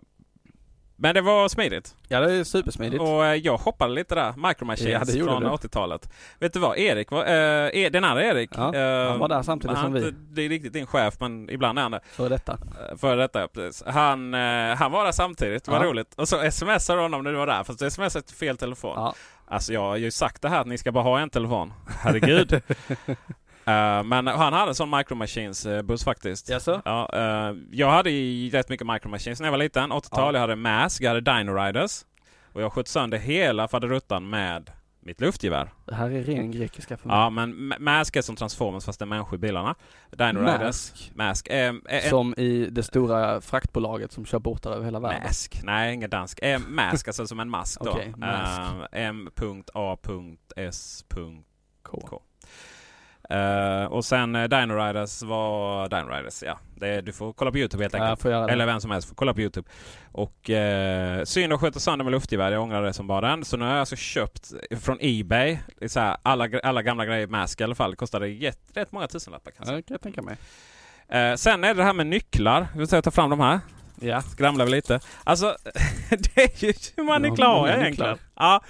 men 1.02 1.16
det 1.16 1.22
var 1.22 1.48
smidigt. 1.50 1.96
Ja, 2.08 2.20
det 2.20 2.34
är 2.34 2.44
supersmidigt. 2.44 3.02
Och 3.02 3.26
eh, 3.26 3.36
jag 3.36 3.58
hoppade 3.58 3.94
lite 3.94 4.16
där. 4.16 4.48
Micro 4.48 4.66
Machines 4.66 5.16
Ja, 5.16 5.26
från 5.26 5.42
du. 5.44 5.50
80-talet. 5.50 6.10
Vet 6.40 6.54
du 6.54 6.60
vad? 6.60 6.78
Erik, 6.78 7.12
var, 7.12 7.26
eh, 7.26 7.68
E- 7.74 7.90
den 7.90 8.04
andra 8.04 8.24
Erik. 8.24 8.50
Ja, 8.54 8.76
eh, 8.76 9.10
han 9.10 9.20
var 9.20 9.28
där 9.30 9.42
samtidigt 9.42 9.78
han, 9.78 9.86
som 9.86 9.94
vi. 9.94 10.12
Det 10.30 10.42
är 10.42 10.50
riktigt 10.50 10.74
din 10.74 10.86
chef, 10.88 11.14
men 11.20 11.50
ibland 11.50 11.78
är 11.80 11.84
han 11.84 11.92
det. 11.92 12.00
För 12.12 12.30
detta. 12.30 12.52
Eh, 12.92 12.98
Före 12.98 13.16
detta, 13.22 13.48
precis. 13.48 13.84
Han, 13.88 14.34
eh, 14.34 14.76
han 14.76 14.92
var 14.92 15.06
där 15.06 15.12
samtidigt. 15.12 15.68
Var 15.68 15.78
Ja. 15.84 15.90
roligt. 15.90 16.14
Och 16.18 16.28
så 16.28 16.52
smsade 16.52 17.00
du 17.00 17.04
honom 17.04 17.24
när 17.24 17.32
du 17.32 17.38
var 17.38 17.48
där. 17.48 17.64
Fast 17.64 17.80
du 17.80 17.92
smsade 17.92 18.26
till 18.26 18.36
fel 18.36 18.58
telefon. 18.58 18.94
Ja. 18.96 19.14
Alltså 19.48 19.74
jag 19.74 19.82
har 19.82 19.96
ju 19.98 20.12
sagt 20.12 20.42
det 20.42 20.50
här 20.50 20.62
att 20.62 20.68
ni 20.68 20.78
ska 20.78 20.92
bara 20.92 21.04
ha 21.04 21.20
en 21.20 21.30
telefon. 21.30 21.74
Herregud. 22.00 22.62
Eh, 23.66 24.04
men 24.04 24.28
han 24.28 24.54
hade 24.54 24.72
en 24.72 24.76
sån 24.76 24.90
Micro 24.90 25.16
Machines 25.16 25.66
eh, 25.66 25.98
faktiskt. 26.06 26.50
Jaså? 26.50 26.82
Ja, 26.86 27.10
eh, 27.14 27.56
jag 27.72 27.92
hade 27.92 28.12
ju 28.12 28.50
rätt 28.50 28.70
mycket 28.70 28.88
Micro 28.88 29.10
Machines 29.10 29.40
när 29.40 29.48
jag 29.48 29.52
var 29.52 29.58
liten. 29.60 29.92
80-tal. 29.92 30.20
Ja. 30.20 30.32
Jag 30.34 30.42
hade 30.42 30.56
Mask, 30.56 31.02
jag 31.02 31.10
hade 31.14 31.22
Dino 31.38 31.54
Riders. 31.54 32.06
Och 32.54 32.62
jag 32.62 32.74
sköt 32.74 32.88
sönder 32.88 33.18
hela 33.18 33.68
faderuttan 33.68 34.30
med 34.30 34.72
mitt 35.00 35.22
luftgevär. 35.22 35.70
Det 35.86 35.96
här 35.96 36.10
är 36.12 36.24
ren 36.24 36.52
grekiska 36.52 36.98
för 36.98 37.08
mig. 37.08 37.18
Ja, 37.18 37.30
men 37.30 37.54
Ma- 37.56 37.80
Mask 37.80 38.16
är 38.16 38.22
som 38.22 38.36
Transformers 38.36 38.86
fast 38.86 39.00
det 39.00 39.04
är 39.04 39.08
människor 39.08 39.36
i 39.36 39.38
bilarna. 39.38 39.76
Dino 40.12 40.40
Riders. 40.40 40.62
Mask. 40.62 41.12
Mask. 41.16 41.48
Eh, 41.48 41.74
eh, 41.90 42.10
Som 42.10 42.34
i 42.38 42.68
det 42.72 42.84
stora 42.84 43.42
fraktbolaget 43.42 44.12
som 44.12 44.26
kör 44.26 44.40
båtar 44.40 44.72
över 44.72 44.86
hela 44.86 45.00
världen. 45.00 45.24
Mask. 45.24 45.60
Nej, 45.64 45.94
ingen 45.94 46.10
dansk. 46.10 46.40
Eh, 46.42 46.60
mask, 46.68 47.08
alltså 47.08 47.28
som 47.28 47.40
en 47.40 47.50
mask 47.50 47.80
då. 47.82 47.92
Okej, 47.96 48.14
mask. 48.18 48.62
Eh, 48.92 49.06
M.A.S. 49.08 51.06
K. 51.84 52.22
Eh, 53.32 53.86
och 53.86 54.06
sen 54.06 54.36
uh, 54.36 54.48
Dino 54.48 54.74
Riders 54.74 55.22
var 55.24 55.90
Dino 55.90 56.10
Riders, 56.18 56.44
ja. 56.44 56.60
Det, 56.76 57.02
du 57.02 57.12
får 57.14 57.34
kolla 57.34 57.52
på 57.52 57.58
Youtube 57.58 57.84
helt 57.84 57.94
Ja, 57.94 58.04
enkelt. 58.04 58.24
det. 58.24 58.36
Eller 58.54 58.66
vem 58.66 58.82
som 58.82 58.92
helst 58.92 59.08
får 59.08 59.16
kolla 59.16 59.34
på 59.34 59.42
Youtube. 59.42 59.70
Och 60.12 60.50
uh, 60.50 61.24
synd 61.24 61.54
att 61.54 61.60
skjuta 61.60 61.80
sönder 61.80 62.04
med 62.06 62.12
luftgevär. 62.12 62.52
Jag 62.52 62.62
ångrar 62.62 62.84
det 62.84 62.94
som 62.94 63.08
bara 63.08 63.30
den. 63.30 63.46
Så 63.46 63.58
nu 63.58 63.66
har 63.66 63.72
jag 63.72 63.80
alltså 63.80 63.96
köpt 63.96 64.52
från 64.82 64.98
Ebay. 65.02 65.58
Är 65.82 65.88
så 65.88 66.00
här, 66.00 66.18
alla, 66.24 66.50
alla 66.64 66.82
gamla 66.82 67.06
grejer, 67.06 67.28
Mask 67.28 67.62
i 67.62 67.64
alla 67.64 67.76
fall. 67.76 67.96
Kostade 67.96 68.28
jätt, 68.28 68.60
rätt 68.74 68.92
många 68.92 69.08
tusenlappar 69.08 69.52
Ja, 69.52 69.56
kanske. 69.58 69.76
det 69.76 69.82
kan 69.82 69.94
jag 69.94 70.02
tänka 70.02 70.22
mig. 70.22 70.38
Eh, 71.10 71.36
sen 71.36 71.64
är 71.64 71.68
det 71.68 71.74
det 71.74 71.84
här 71.84 71.94
med 71.94 72.08
nycklar. 72.08 72.68
Vi 72.76 72.88
ska 72.88 73.02
ta 73.02 73.12
fram 73.12 73.30
de 73.30 73.40
här. 73.40 73.60
Ja. 74.02 74.22
Skramlar 74.22 74.66
vi 74.66 74.72
lite. 74.72 75.00
Alltså, 75.24 75.56
det 76.10 76.38
är 76.44 76.66
ju 76.66 76.74
hur 76.98 77.08
Ja, 77.08 77.18
nycklar 77.18 77.48
många 77.56 77.70
jag 77.70 77.80
nycklar. 77.80 78.06
egentligen? 78.08 78.18
Ja. 78.36 78.62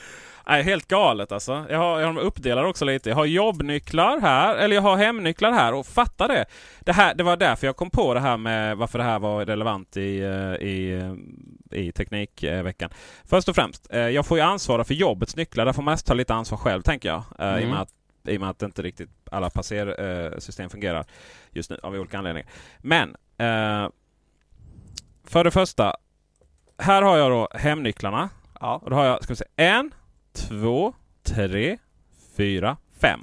Nej, 0.51 0.63
helt 0.63 0.87
galet 0.87 1.31
alltså. 1.31 1.65
Jag 1.69 1.77
har, 1.77 1.99
jag 1.99 2.07
har 2.07 2.13
dem 2.13 2.17
uppdelade 2.17 2.67
också 2.67 2.85
lite. 2.85 3.09
Jag 3.09 3.15
har 3.15 3.25
jobbnycklar 3.25 4.19
här, 4.19 4.55
eller 4.55 4.75
jag 4.75 4.81
har 4.81 4.97
hemnycklar 4.97 5.51
här 5.51 5.73
och 5.73 5.85
fatta 5.85 6.27
det. 6.27 6.45
Det, 6.79 6.93
här, 6.93 7.15
det 7.15 7.23
var 7.23 7.37
därför 7.37 7.67
jag 7.67 7.75
kom 7.75 7.89
på 7.89 8.13
det 8.13 8.19
här 8.19 8.37
med 8.37 8.77
varför 8.77 8.99
det 8.99 9.03
här 9.03 9.19
var 9.19 9.45
relevant 9.45 9.97
i, 9.97 10.19
eh, 10.19 10.67
i, 10.67 10.91
eh, 11.71 11.79
i 11.79 11.91
Teknikveckan. 11.91 12.89
Först 13.25 13.49
och 13.49 13.55
främst, 13.55 13.87
eh, 13.93 13.99
jag 13.99 14.25
får 14.25 14.37
ju 14.37 14.43
ansvara 14.43 14.83
för 14.83 14.93
jobbets 14.93 15.35
nycklar. 15.35 15.65
Där 15.65 15.73
får 15.73 15.83
man 15.83 15.97
ta 15.97 16.13
lite 16.13 16.33
ansvar 16.33 16.57
själv 16.57 16.81
tänker 16.81 17.09
jag. 17.09 17.23
Mm. 17.39 17.59
I, 17.59 17.65
och 17.65 17.69
med 17.69 17.81
att, 17.81 17.89
I 18.27 18.37
och 18.37 18.41
med 18.41 18.49
att 18.49 18.61
inte 18.61 18.81
riktigt 18.81 19.09
alla 19.31 19.49
passersystem 19.49 20.69
fungerar 20.69 21.05
just 21.51 21.69
nu 21.69 21.77
av 21.83 21.93
olika 21.93 22.17
anledningar. 22.17 22.49
Men 22.77 23.15
för 25.23 25.43
det 25.43 25.51
första, 25.51 25.95
här 26.77 27.01
har 27.01 27.17
jag 27.17 27.31
då 27.31 27.47
hemnycklarna. 27.53 28.29
Ja. 28.59 28.81
Och 28.83 28.89
då 28.89 28.95
har 28.95 29.05
jag, 29.05 29.23
ska 29.23 29.33
vi 29.33 29.37
se, 29.37 29.45
en, 29.55 29.91
två, 30.33 30.93
tre, 31.23 31.77
fyra, 32.37 32.77
fem. 33.01 33.19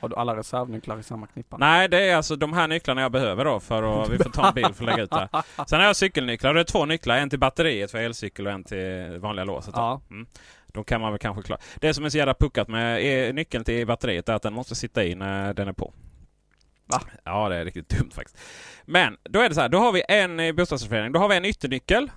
Har 0.00 0.08
du 0.08 0.16
alla 0.16 0.36
reservnycklar 0.36 0.98
i 0.98 1.02
samma 1.02 1.26
knippa? 1.26 1.56
Nej, 1.56 1.88
det 1.88 2.10
är 2.10 2.16
alltså 2.16 2.36
de 2.36 2.52
här 2.52 2.68
nycklarna 2.68 3.00
jag 3.00 3.12
behöver 3.12 3.44
då 3.44 3.60
för 3.60 4.02
att 4.02 4.08
vi 4.08 4.18
får 4.18 4.30
ta 4.30 4.48
en 4.48 4.54
bild 4.54 4.76
för 4.76 4.84
att 4.84 4.90
lägga 4.90 5.02
ut 5.02 5.10
det. 5.10 5.28
Sen 5.68 5.80
har 5.80 5.86
jag 5.86 5.96
cykelnycklar. 5.96 6.54
Det 6.54 6.60
är 6.60 6.64
två 6.64 6.84
nycklar. 6.84 7.16
En 7.16 7.30
till 7.30 7.38
batteriet 7.38 7.90
för 7.90 7.98
elcykel 7.98 8.46
och 8.46 8.52
en 8.52 8.64
till 8.64 9.18
vanliga 9.18 9.44
låset. 9.44 9.74
Ja. 9.76 10.00
Mm. 10.10 10.26
Då 10.72 10.84
kan 10.84 11.00
man 11.00 11.12
väl 11.12 11.18
kanske 11.18 11.42
klara. 11.42 11.60
Det 11.76 11.94
som 11.94 12.04
är 12.04 12.08
så 12.08 12.18
jävla 12.18 12.34
puckat 12.34 12.68
med 12.68 13.34
nyckeln 13.34 13.64
till 13.64 13.86
batteriet 13.86 14.28
är 14.28 14.34
att 14.34 14.42
den 14.42 14.52
måste 14.52 14.74
sitta 14.74 15.04
i 15.04 15.14
när 15.14 15.54
den 15.54 15.68
är 15.68 15.72
på. 15.72 15.92
Va? 16.86 17.00
Ja, 17.24 17.48
det 17.48 17.56
är 17.56 17.64
riktigt 17.64 17.88
dumt 17.88 18.10
faktiskt. 18.10 18.38
Men 18.84 19.16
då 19.22 19.40
är 19.40 19.48
det 19.48 19.54
så 19.54 19.60
här. 19.60 19.68
Då 19.68 19.78
har 19.78 19.92
vi 19.92 20.02
en 20.08 20.40
i 20.40 20.52
bostadsrättsförening. 20.52 21.12
Då 21.12 21.18
har 21.18 21.28
vi 21.28 21.36
en 21.36 21.44
ytternyckel. 21.44 22.10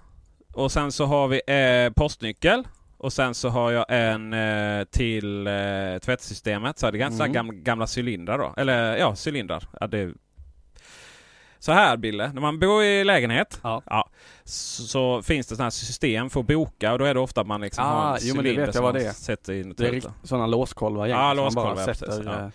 Och 0.54 0.72
sen 0.72 0.92
så 0.92 1.06
har 1.06 1.28
vi 1.28 1.42
eh, 1.48 1.94
postnyckel. 1.94 2.68
Och 3.02 3.14
sen 3.14 3.34
så 3.34 3.50
har 3.50 3.72
jag 3.72 3.86
en 3.90 4.34
eh, 4.34 4.84
till 4.84 5.48
eh, 5.48 5.54
tvättsystemet. 6.02 6.80
Så 6.80 6.92
det 6.92 6.98
är 6.98 7.00
ganska 7.00 7.24
mm. 7.24 7.34
gamla, 7.34 7.54
gamla 7.54 7.88
cylindrar 7.98 8.38
då. 8.38 8.54
Eller 8.58 8.98
ja, 8.98 9.16
cylindrar. 9.26 9.68
Ja, 9.80 9.88
det... 9.88 10.14
Så 11.60 11.72
här 11.72 11.98
Bille, 11.98 12.34
när 12.34 12.42
man 12.42 12.60
bor 12.60 12.84
i 12.84 13.04
lägenhet 13.04 13.60
ja. 13.64 13.82
ja 13.86 14.10
så, 14.44 14.84
så, 14.84 15.22
finns 15.22 15.48
det 15.48 15.56
sådana 15.56 15.66
här 15.66 15.70
system 15.72 16.30
för 16.30 16.40
att 16.40 16.48
boka 16.48 16.94
och 16.94 17.00
då 17.00 17.06
är 17.06 17.14
det 17.14 17.20
ofta 17.20 17.42
att 17.42 17.48
man 17.48 17.62
liksom 17.62 17.84
ah, 17.84 17.88
har 17.88 18.14
en 18.14 18.20
jo, 18.22 18.36
cylinder 18.36 18.44
men 18.44 18.56
det 18.56 18.66
vet 18.66 18.76
jag 18.76 18.82
vad 18.82 18.94
det 18.94 19.06
är. 19.06 19.12
sätter 19.12 19.54
in 19.54 19.74
Det 19.78 19.88
är 19.88 20.04
sådana 20.24 20.48
låskolvar 20.48 21.06
egentligen. 21.06 21.28
Ja, 21.28 21.34
låskolvar. 21.34 21.94
Sätter, 21.94 22.24
ja. 22.26 22.52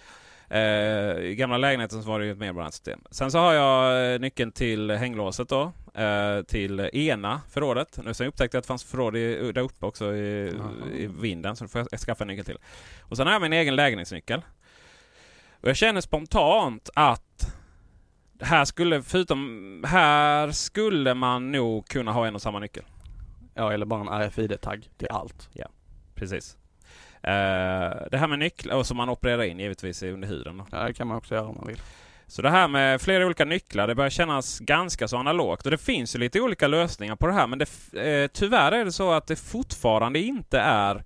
Eh, 0.48 1.18
I 1.18 1.34
gamla 1.38 1.58
lägenheten 1.58 2.02
så 2.02 2.08
var 2.08 2.20
det 2.20 2.26
ju 2.26 2.32
ett 2.32 2.38
medborgarligt 2.38 2.74
system. 2.74 3.00
Sen 3.10 3.30
så 3.30 3.38
har 3.38 3.52
jag 3.52 4.14
eh, 4.14 4.20
nyckeln 4.20 4.52
till 4.52 4.90
hänglåset 4.90 5.48
då. 5.48 5.72
Eh, 5.94 6.42
till 6.42 6.80
ena 6.80 7.40
förrådet. 7.50 7.98
Nu 8.04 8.14
sen 8.14 8.26
upptäckte 8.26 8.56
jag 8.56 8.60
att 8.60 8.64
det 8.64 8.68
fanns 8.68 8.84
förråd 8.84 9.16
i, 9.16 9.52
där 9.52 9.62
uppe 9.62 9.86
också 9.86 10.14
i, 10.14 10.54
i 10.94 11.06
vinden. 11.06 11.56
Så 11.56 11.64
då 11.64 11.68
får 11.68 11.86
jag 11.90 12.00
skaffa 12.00 12.24
en 12.24 12.28
nyckel 12.28 12.44
till. 12.44 12.58
Och 13.00 13.16
sen 13.16 13.26
har 13.26 13.32
jag 13.32 13.42
min 13.42 13.52
egen 13.52 13.76
lägenhetsnyckel. 13.76 14.42
Och 15.60 15.68
jag 15.68 15.76
känner 15.76 16.00
spontant 16.00 16.90
att 16.94 17.56
här 18.40 18.64
skulle, 18.64 19.02
förutom 19.02 19.84
här 19.86 20.50
skulle 20.50 21.14
man 21.14 21.52
nog 21.52 21.88
kunna 21.88 22.12
ha 22.12 22.26
en 22.26 22.34
och 22.34 22.42
samma 22.42 22.58
nyckel. 22.58 22.84
Ja, 23.54 23.72
eller 23.72 23.86
bara 23.86 24.00
en 24.00 24.28
RFID-tagg 24.28 24.90
till 24.96 25.08
allt. 25.10 25.48
Ja, 25.52 25.66
precis. 26.14 26.56
Uh, 27.28 28.08
det 28.10 28.18
här 28.18 28.28
med 28.28 28.38
nycklar 28.38 28.82
som 28.82 28.96
man 28.96 29.08
opererar 29.08 29.42
in 29.42 29.58
givetvis 29.58 30.02
under 30.02 30.28
huden. 30.28 30.62
Ja, 30.72 30.84
det 30.84 30.94
kan 30.94 31.06
man 31.06 31.16
också 31.16 31.34
göra 31.34 31.46
om 31.46 31.56
man 31.56 31.66
vill. 31.66 31.80
Så 32.26 32.42
det 32.42 32.50
här 32.50 32.68
med 32.68 33.00
flera 33.00 33.26
olika 33.26 33.44
nycklar, 33.44 33.86
det 33.86 33.94
börjar 33.94 34.10
kännas 34.10 34.58
ganska 34.58 35.08
så 35.08 35.16
analogt. 35.16 35.64
Och 35.64 35.70
det 35.70 35.78
finns 35.78 36.14
ju 36.14 36.18
lite 36.18 36.40
olika 36.40 36.68
lösningar 36.68 37.16
på 37.16 37.26
det 37.26 37.32
här, 37.32 37.46
men 37.46 37.58
det, 37.58 37.68
eh, 38.02 38.26
tyvärr 38.32 38.72
är 38.72 38.84
det 38.84 38.92
så 38.92 39.12
att 39.12 39.26
det 39.26 39.36
fortfarande 39.36 40.18
inte 40.18 40.58
är 40.58 41.04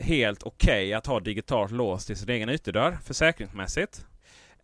helt 0.00 0.42
okej 0.42 0.86
okay 0.86 0.92
att 0.92 1.06
ha 1.06 1.20
digitalt 1.20 1.72
lås 1.72 2.06
till 2.06 2.16
sin 2.16 2.28
egen 2.28 2.48
ytterdörr 2.48 2.98
försäkringsmässigt. 3.04 4.04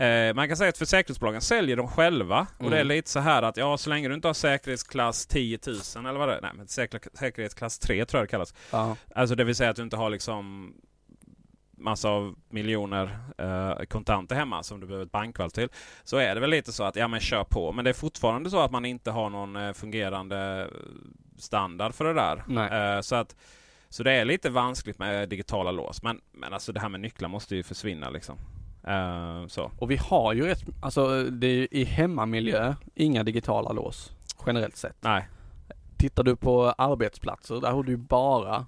Eh, 0.01 0.35
man 0.35 0.49
kan 0.49 0.57
säga 0.57 0.69
att 0.69 0.79
försäkringsbolagen 0.79 1.41
säljer 1.41 1.77
dem 1.77 1.89
själva. 1.89 2.47
Och 2.57 2.61
mm. 2.61 2.71
det 2.71 2.77
är 2.77 2.81
mm. 2.81 2.97
lite 2.97 3.11
så 3.11 3.21
här 3.21 3.43
att 3.43 3.57
ja, 3.57 3.79
så 3.79 3.91
länge 3.91 4.09
du 4.09 4.15
inte 4.15 4.29
har 4.29 4.35
säkerhetsklass 4.35 5.27
10 5.27 5.59
000 5.67 6.07
eller 6.07 6.19
vad 6.19 6.29
det 6.29 6.35
är. 6.35 6.41
Nej, 6.41 6.51
men 6.55 6.69
säkerhetsklass 7.15 7.79
3 7.79 8.05
tror 8.05 8.19
jag 8.19 8.27
det 8.27 8.31
kallas. 8.31 8.55
Ja. 8.71 8.97
Alltså 9.15 9.35
det 9.35 9.45
vill 9.45 9.55
säga 9.55 9.71
att 9.71 9.77
du 9.77 9.83
inte 9.83 9.97
har 9.97 10.11
liksom 10.11 10.75
massa 11.77 12.09
av 12.09 12.35
miljoner 12.49 13.19
eh, 13.39 13.85
kontanter 13.85 14.37
hemma 14.37 14.63
som 14.63 14.81
du 14.81 14.87
behöver 14.87 15.05
ett 15.05 15.13
bankvalv 15.13 15.51
till. 15.51 15.69
Så 16.05 16.17
är 16.17 16.35
det 16.35 16.41
väl 16.41 16.51
lite 16.51 16.73
så 16.73 16.85
att 16.85 16.97
ja 16.97 17.09
men 17.09 17.21
kör 17.21 17.45
på. 17.45 17.73
Men 17.73 17.85
det 17.85 17.91
är 17.91 17.95
fortfarande 17.95 18.51
så 18.51 18.61
att 18.61 18.71
man 18.71 18.85
inte 18.85 19.11
har 19.11 19.31
någon 19.31 19.57
eh, 19.57 19.73
fungerande 19.73 20.69
standard 21.39 21.95
för 21.95 22.05
det 22.05 22.15
där. 22.15 22.97
Eh, 22.97 23.01
så 23.01 23.15
att 23.15 23.37
så 23.89 24.03
det 24.03 24.13
är 24.13 24.25
lite 24.25 24.51
vanskligt 24.51 24.99
med 24.99 25.29
digitala 25.29 25.71
lås. 25.71 26.03
Men, 26.03 26.21
men 26.33 26.53
alltså 26.53 26.73
det 26.73 26.81
här 26.81 26.89
med 26.89 27.01
nycklar 27.01 27.29
måste 27.29 27.57
ju 27.57 27.63
försvinna 27.63 28.11
liksom. 28.11 28.39
Uh, 28.89 29.47
så. 29.47 29.71
Och 29.79 29.91
vi 29.91 29.97
har 29.97 30.33
ju 30.33 30.47
rätt, 30.47 30.63
alltså 30.83 31.23
det 31.25 31.47
är 31.47 31.75
i 31.75 31.85
hemmamiljö 31.85 32.75
inga 32.95 33.25
digitala 33.25 33.73
lås 33.73 34.13
generellt 34.47 34.77
sett. 34.77 34.97
Nej. 35.01 35.29
Tittar 35.97 36.23
du 36.23 36.37
på 36.37 36.75
arbetsplatser, 36.79 37.61
där 37.61 37.71
har 37.71 37.83
du 37.83 37.97
bara 37.97 38.67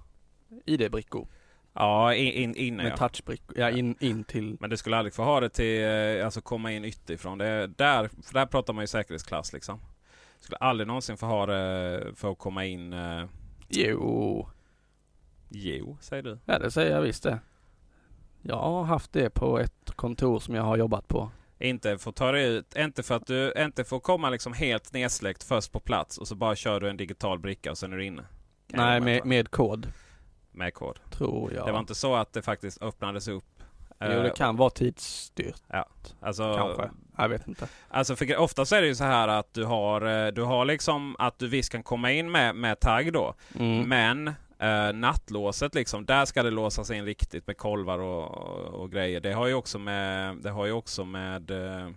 ID-brickor. 0.65 1.27
Ja, 1.73 2.13
in, 2.13 2.33
in, 2.33 2.55
inne 2.55 2.83
Med 2.83 2.91
ja. 2.91 2.97
touchbrickor, 2.97 3.59
ja 3.59 3.69
in, 3.69 3.95
in 3.99 4.23
till. 4.23 4.57
Men 4.59 4.69
du 4.69 4.77
skulle 4.77 4.97
aldrig 4.97 5.13
få 5.13 5.23
ha 5.23 5.39
det 5.39 5.49
till, 5.49 5.83
eh, 5.83 6.25
alltså 6.25 6.41
komma 6.41 6.71
in 6.71 6.85
ytterifrån. 6.85 7.37
Det 7.37 7.67
där, 7.67 8.09
för 8.23 8.33
där 8.33 8.45
pratar 8.45 8.73
man 8.73 8.83
ju 8.83 8.87
säkerhetsklass 8.87 9.53
liksom. 9.53 9.79
Du 10.39 10.45
skulle 10.45 10.57
aldrig 10.57 10.87
någonsin 10.87 11.17
få 11.17 11.25
ha 11.25 11.45
det 11.45 12.03
för 12.15 12.31
att 12.31 12.37
komma 12.37 12.65
in. 12.65 12.93
Uh... 12.93 13.25
Jo. 13.69 14.49
Jo, 15.49 15.97
säger 16.01 16.23
du. 16.23 16.39
Ja, 16.45 16.59
det 16.59 16.71
säger 16.71 16.91
jag 16.91 17.01
visst 17.01 17.23
det. 17.23 17.39
Jag 18.45 18.55
har 18.55 18.83
haft 18.83 19.13
det 19.13 19.29
på 19.29 19.59
ett 19.59 19.91
kontor 19.95 20.39
som 20.39 20.55
jag 20.55 20.63
har 20.63 20.77
jobbat 20.77 21.07
på. 21.07 21.29
Inte 21.59 21.97
få 21.97 22.11
ta 22.11 22.31
dig 22.31 22.45
ut, 22.45 22.75
inte 22.75 23.03
för 23.03 23.15
att 23.15 23.27
du 23.27 23.53
inte 23.57 23.83
får 23.83 23.99
komma 23.99 24.29
liksom 24.29 24.53
helt 24.53 24.93
nedsläckt 24.93 25.43
först 25.43 25.71
på 25.71 25.79
plats 25.79 26.17
och 26.17 26.27
så 26.27 26.35
bara 26.35 26.55
kör 26.55 26.79
du 26.79 26.89
en 26.89 26.97
digital 26.97 27.39
bricka 27.39 27.71
och 27.71 27.77
sen 27.77 27.93
är 27.93 27.97
du 27.97 28.05
inne. 28.05 28.23
Kan 28.67 28.79
Nej, 28.79 29.01
med, 29.01 29.25
med 29.25 29.51
kod. 29.51 29.91
Med 30.51 30.73
kod. 30.73 30.99
Tror 31.11 31.53
jag. 31.53 31.65
Det 31.65 31.71
var 31.71 31.79
inte 31.79 31.95
så 31.95 32.15
att 32.15 32.33
det 32.33 32.41
faktiskt 32.41 32.81
öppnades 32.81 33.27
upp 33.27 33.53
Jo, 33.99 34.21
det 34.21 34.27
eh, 34.27 34.33
kan 34.33 34.55
vara 34.55 34.69
tidsstyrt. 34.69 35.61
Ja, 35.67 35.85
alltså, 36.19 36.55
Kanske. 36.57 36.89
Jag 37.17 37.29
vet 37.29 37.47
inte. 37.47 37.67
Alltså 37.89 38.15
för 38.15 38.37
ofta 38.37 38.65
så 38.65 38.75
är 38.75 38.81
det 38.81 38.87
ju 38.87 38.95
så 38.95 39.03
här 39.03 39.27
att 39.27 39.53
du 39.53 39.65
har, 39.65 40.25
eh, 40.25 40.31
du 40.31 40.41
har 40.41 40.65
liksom 40.65 41.15
att 41.19 41.39
du 41.39 41.47
visst 41.47 41.71
kan 41.71 41.83
komma 41.83 42.11
in 42.11 42.31
med, 42.31 42.55
med 42.55 42.79
tagg 42.79 43.13
då. 43.13 43.33
Mm. 43.59 43.89
Men 43.89 44.33
Uh, 44.63 44.93
nattlåset 44.93 45.75
liksom, 45.75 46.05
där 46.05 46.25
ska 46.25 46.43
det 46.43 46.51
låsas 46.51 46.91
in 46.91 47.05
riktigt 47.05 47.47
med 47.47 47.57
kolvar 47.57 47.99
och, 47.99 48.31
och, 48.31 48.81
och 48.81 48.91
grejer. 48.91 49.19
Det 49.19 49.33
har 49.33 49.47
ju 49.47 49.53
också 49.53 49.79
med, 49.79 50.37
det 50.37 50.49
har 50.49 50.65
ju 50.65 50.71
också 50.71 51.05
med 51.05 51.51
uh, 51.51 51.89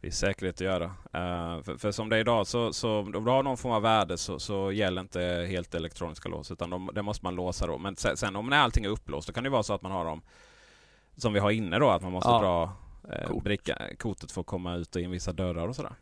viss 0.00 0.18
säkerhet 0.18 0.54
att 0.54 0.60
göra. 0.60 0.84
Uh, 0.84 1.62
för, 1.62 1.76
för, 1.76 1.92
som 1.92 2.08
det 2.08 2.16
är 2.16 2.20
idag 2.20 2.46
så, 2.46 2.72
så 2.72 2.98
om 2.98 3.24
du 3.24 3.30
har 3.30 3.42
någon 3.42 3.56
form 3.56 3.72
av 3.72 3.82
värde 3.82 4.18
så, 4.18 4.38
så 4.38 4.72
gäller 4.72 5.00
inte 5.00 5.46
helt 5.50 5.74
elektroniska 5.74 6.28
lås 6.28 6.50
utan 6.50 6.70
de, 6.70 6.90
det 6.94 7.02
måste 7.02 7.24
man 7.24 7.34
låsa 7.34 7.66
då. 7.66 7.78
Men 7.78 7.96
sen, 7.96 8.16
sen 8.16 8.36
om 8.36 8.46
när 8.46 8.58
allting 8.58 8.84
är 8.84 8.88
upplåst 8.88 9.26
då 9.26 9.32
kan 9.32 9.44
det 9.44 9.50
vara 9.50 9.62
så 9.62 9.74
att 9.74 9.82
man 9.82 9.92
har 9.92 10.04
dem 10.04 10.22
som 11.16 11.32
vi 11.32 11.38
har 11.38 11.50
inne 11.50 11.78
då, 11.78 11.90
att 11.90 12.02
man 12.02 12.12
måste 12.12 12.30
ja. 12.30 12.40
dra 12.40 12.72
eh, 13.14 13.42
bricka, 13.42 13.78
kortet 13.98 14.32
för 14.32 14.40
att 14.40 14.46
komma 14.46 14.74
ut 14.74 14.96
och 14.96 15.02
in 15.02 15.10
vissa 15.10 15.32
dörrar 15.32 15.68
och 15.68 15.76
sådär. 15.76 15.94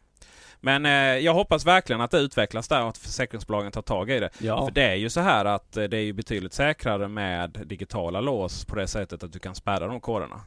Men 0.64 0.86
eh, 0.86 0.92
jag 1.24 1.34
hoppas 1.34 1.66
verkligen 1.66 2.00
att 2.00 2.10
det 2.10 2.18
utvecklas 2.18 2.68
där 2.68 2.82
och 2.82 2.88
att 2.88 2.98
försäkringsbolagen 2.98 3.72
tar 3.72 3.82
tag 3.82 4.10
i 4.10 4.20
det. 4.20 4.30
Ja. 4.38 4.66
För 4.66 4.72
det 4.72 4.82
är 4.82 4.94
ju 4.94 5.10
så 5.10 5.20
här 5.20 5.44
att 5.44 5.76
eh, 5.76 5.84
det 5.84 5.96
är 5.96 6.02
ju 6.02 6.12
betydligt 6.12 6.52
säkrare 6.52 7.08
med 7.08 7.58
digitala 7.66 8.20
lås 8.20 8.64
på 8.64 8.74
det 8.74 8.86
sättet 8.86 9.22
att 9.22 9.32
du 9.32 9.38
kan 9.38 9.54
spärra 9.54 9.86
de 9.86 10.00
koderna. 10.00 10.40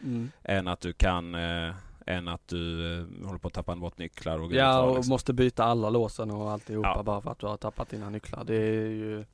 Mm. 0.00 0.30
Än 0.42 0.68
att 0.68 0.80
du 0.80 0.92
kan 0.92 1.34
eh, 1.34 1.74
än 2.06 2.28
att 2.28 2.48
du 2.48 2.92
eh, 2.98 3.26
håller 3.26 3.38
på 3.38 3.48
att 3.48 3.54
tappa 3.54 3.76
bort 3.76 3.98
nycklar 3.98 4.38
och 4.38 4.52
Ja, 4.52 4.80
och 4.80 4.96
liksom. 4.96 5.12
måste 5.12 5.32
byta 5.32 5.64
alla 5.64 5.90
låsen 5.90 6.30
och 6.30 6.50
alltihopa 6.50 6.92
ja. 6.96 7.02
bara 7.02 7.20
för 7.20 7.30
att 7.30 7.38
du 7.38 7.46
har 7.46 7.56
tappat 7.56 7.88
dina 7.88 8.10
nycklar. 8.10 8.44
Det 8.44 8.56
är 8.56 8.88
ju 8.88 9.24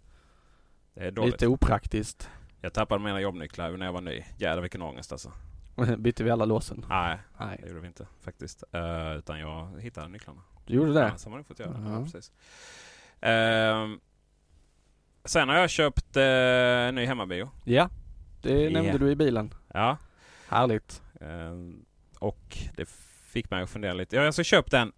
det 0.94 1.06
är 1.06 1.26
lite 1.26 1.46
opraktiskt. 1.46 2.28
Jag 2.60 2.72
tappade 2.72 3.04
mina 3.04 3.20
jobbnycklar 3.20 3.70
när 3.70 3.86
jag 3.86 3.92
var 3.92 4.00
ny. 4.00 4.24
Jävlar 4.38 4.62
vilken 4.62 4.82
ångest 4.82 5.12
alltså. 5.12 5.32
Bytte 5.98 6.24
vi 6.24 6.30
alla 6.30 6.44
låsen? 6.44 6.84
Nej, 6.88 7.18
Nej, 7.38 7.58
det 7.62 7.68
gjorde 7.68 7.80
vi 7.80 7.86
inte 7.86 8.06
faktiskt. 8.20 8.64
Uh, 8.74 9.18
utan 9.18 9.40
jag 9.40 9.80
hittade 9.80 10.08
nycklarna. 10.08 10.40
Du 10.66 10.74
gjorde 10.74 10.92
det? 10.92 11.00
Ja, 11.00 11.18
så 11.18 11.28
har 11.28 11.36
man 11.36 11.44
fått 11.44 11.58
göra. 11.58 11.70
Uh 11.70 11.76
-huh. 11.76 11.92
ja, 11.92 12.04
precis. 12.04 12.32
Uh, 13.22 13.98
sen 15.24 15.48
har 15.48 15.56
jag 15.56 15.70
köpt 15.70 16.16
uh, 16.16 16.22
ny 16.92 17.06
hemmabio. 17.06 17.50
Ja, 17.64 17.90
det 18.42 18.60
yeah. 18.60 18.72
nämnde 18.72 18.98
du 18.98 19.10
i 19.10 19.16
bilen. 19.16 19.54
Ja. 19.74 19.96
Härligt. 20.48 21.02
Uh, 21.22 21.74
och 22.18 22.58
det 22.76 22.88
fick 23.24 23.50
mig 23.50 23.62
att 23.62 23.70
fundera 23.70 23.92
lite. 23.92 24.16
Jag 24.16 24.22
har 24.22 24.26
alltså 24.26 24.44
köpt 24.44 24.72
en 24.72 24.92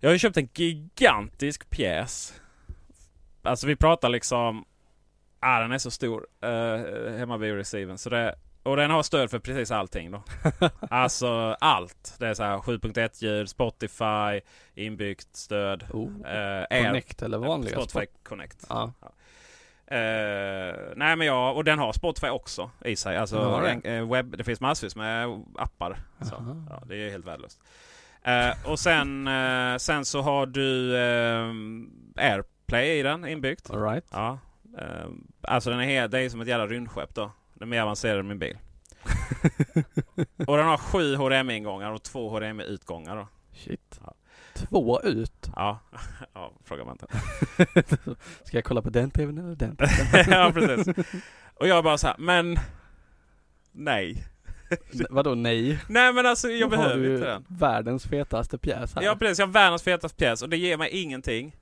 Jag 0.00 0.10
har 0.10 0.18
köpt 0.18 0.36
en 0.36 0.48
gigantisk 0.54 1.70
pjäs. 1.70 2.40
Alltså 3.42 3.66
vi 3.66 3.76
pratar 3.76 4.08
liksom 4.08 4.64
Ah, 5.46 5.60
den 5.60 5.72
är 5.72 5.78
så 5.78 5.90
stor, 5.90 6.26
uh, 6.44 7.18
hemmabio-receiven. 7.18 7.96
Så 7.96 8.10
det, 8.10 8.34
och 8.64 8.76
den 8.76 8.90
har 8.90 9.02
stöd 9.02 9.30
för 9.30 9.38
precis 9.38 9.70
allting 9.70 10.10
då. 10.10 10.22
alltså 10.90 11.56
allt. 11.60 12.16
Det 12.18 12.26
är 12.26 12.34
så 12.34 12.42
här 12.42 12.58
7.1 12.58 13.24
ljud, 13.24 13.48
Spotify, 13.48 14.40
inbyggt 14.74 15.36
stöd. 15.36 15.84
Oh, 15.92 16.30
eh, 16.30 16.84
Connect 16.84 17.22
eller 17.22 17.38
vanliga? 17.38 17.72
Spotify 17.74 18.06
Connect. 18.22 18.66
Ja. 18.68 18.92
Ja. 19.00 19.08
Eh, 19.96 20.74
nej 20.96 21.16
men 21.16 21.26
ja, 21.26 21.52
och 21.52 21.64
den 21.64 21.78
har 21.78 21.92
Spotify 21.92 22.28
också 22.28 22.70
i 22.84 22.96
sig. 22.96 23.16
Alltså, 23.16 23.60
det. 23.60 23.96
eh, 23.96 24.10
webb, 24.10 24.36
det 24.36 24.44
finns 24.44 24.60
massvis 24.60 24.96
med 24.96 25.42
appar. 25.58 25.96
Så, 26.20 26.64
ja, 26.70 26.82
det 26.86 26.96
är 26.96 27.10
helt 27.10 27.26
värdelöst. 27.26 27.60
Eh, 28.22 28.70
och 28.70 28.78
sen, 28.78 29.28
eh, 29.28 29.76
sen 29.76 30.04
så 30.04 30.20
har 30.20 30.46
du 30.46 30.96
eh, 30.96 31.52
AirPlay 32.32 32.98
i 32.98 33.02
den 33.02 33.26
inbyggt. 33.26 33.70
All 33.70 33.82
right. 33.82 34.04
Ja. 34.12 34.38
Alltså 35.42 35.70
den 35.70 35.80
är 35.80 36.08
det 36.08 36.20
är 36.20 36.28
som 36.28 36.40
ett 36.40 36.48
jävla 36.48 36.66
rymdskepp 36.66 37.14
då. 37.14 37.30
Den 37.54 37.68
är 37.68 37.70
mer 37.70 37.82
avancerad 37.82 38.18
än 38.20 38.28
min 38.28 38.38
bil. 38.38 38.58
och 40.46 40.56
den 40.56 40.66
har 40.66 40.76
sju 40.76 41.16
HDMI-ingångar 41.16 41.90
och 41.90 42.02
två 42.02 42.30
HDMI-utgångar 42.30 43.16
då. 43.16 43.28
Shit. 43.52 44.00
Ja. 44.04 44.14
Två 44.54 45.00
ut. 45.02 45.50
Ja, 45.56 45.78
ja 46.34 46.52
frågar 46.64 46.84
man 46.84 46.98
inte. 47.00 47.06
Ska 48.44 48.56
jag 48.56 48.64
kolla 48.64 48.82
på 48.82 48.90
den 48.90 49.10
tvn 49.10 49.38
eller 49.38 49.56
den? 49.56 49.76
ja, 50.28 50.50
precis. 50.54 51.06
Och 51.54 51.68
jag 51.68 51.84
bara 51.84 51.98
så 51.98 52.06
här, 52.06 52.16
men 52.18 52.58
nej. 53.72 54.24
Vadå 55.10 55.34
nej? 55.34 55.78
Nej 55.88 56.12
men 56.12 56.26
alltså 56.26 56.48
jag 56.48 56.70
Då 56.70 56.76
har 56.76 56.82
behöver 56.84 57.02
du 57.04 57.14
inte 57.14 57.26
den. 57.26 57.44
Världens 57.48 58.06
fetaste 58.06 58.58
pjäs 58.58 58.94
här. 58.94 59.02
Ja 59.02 59.16
precis, 59.16 59.38
jag 59.38 59.46
har 59.46 59.52
världens 59.52 59.82
fetaste 59.82 60.16
pjäs 60.18 60.42
och 60.42 60.48
det 60.48 60.56
ger 60.56 60.76
mig 60.76 60.90
ingenting. 60.90 61.56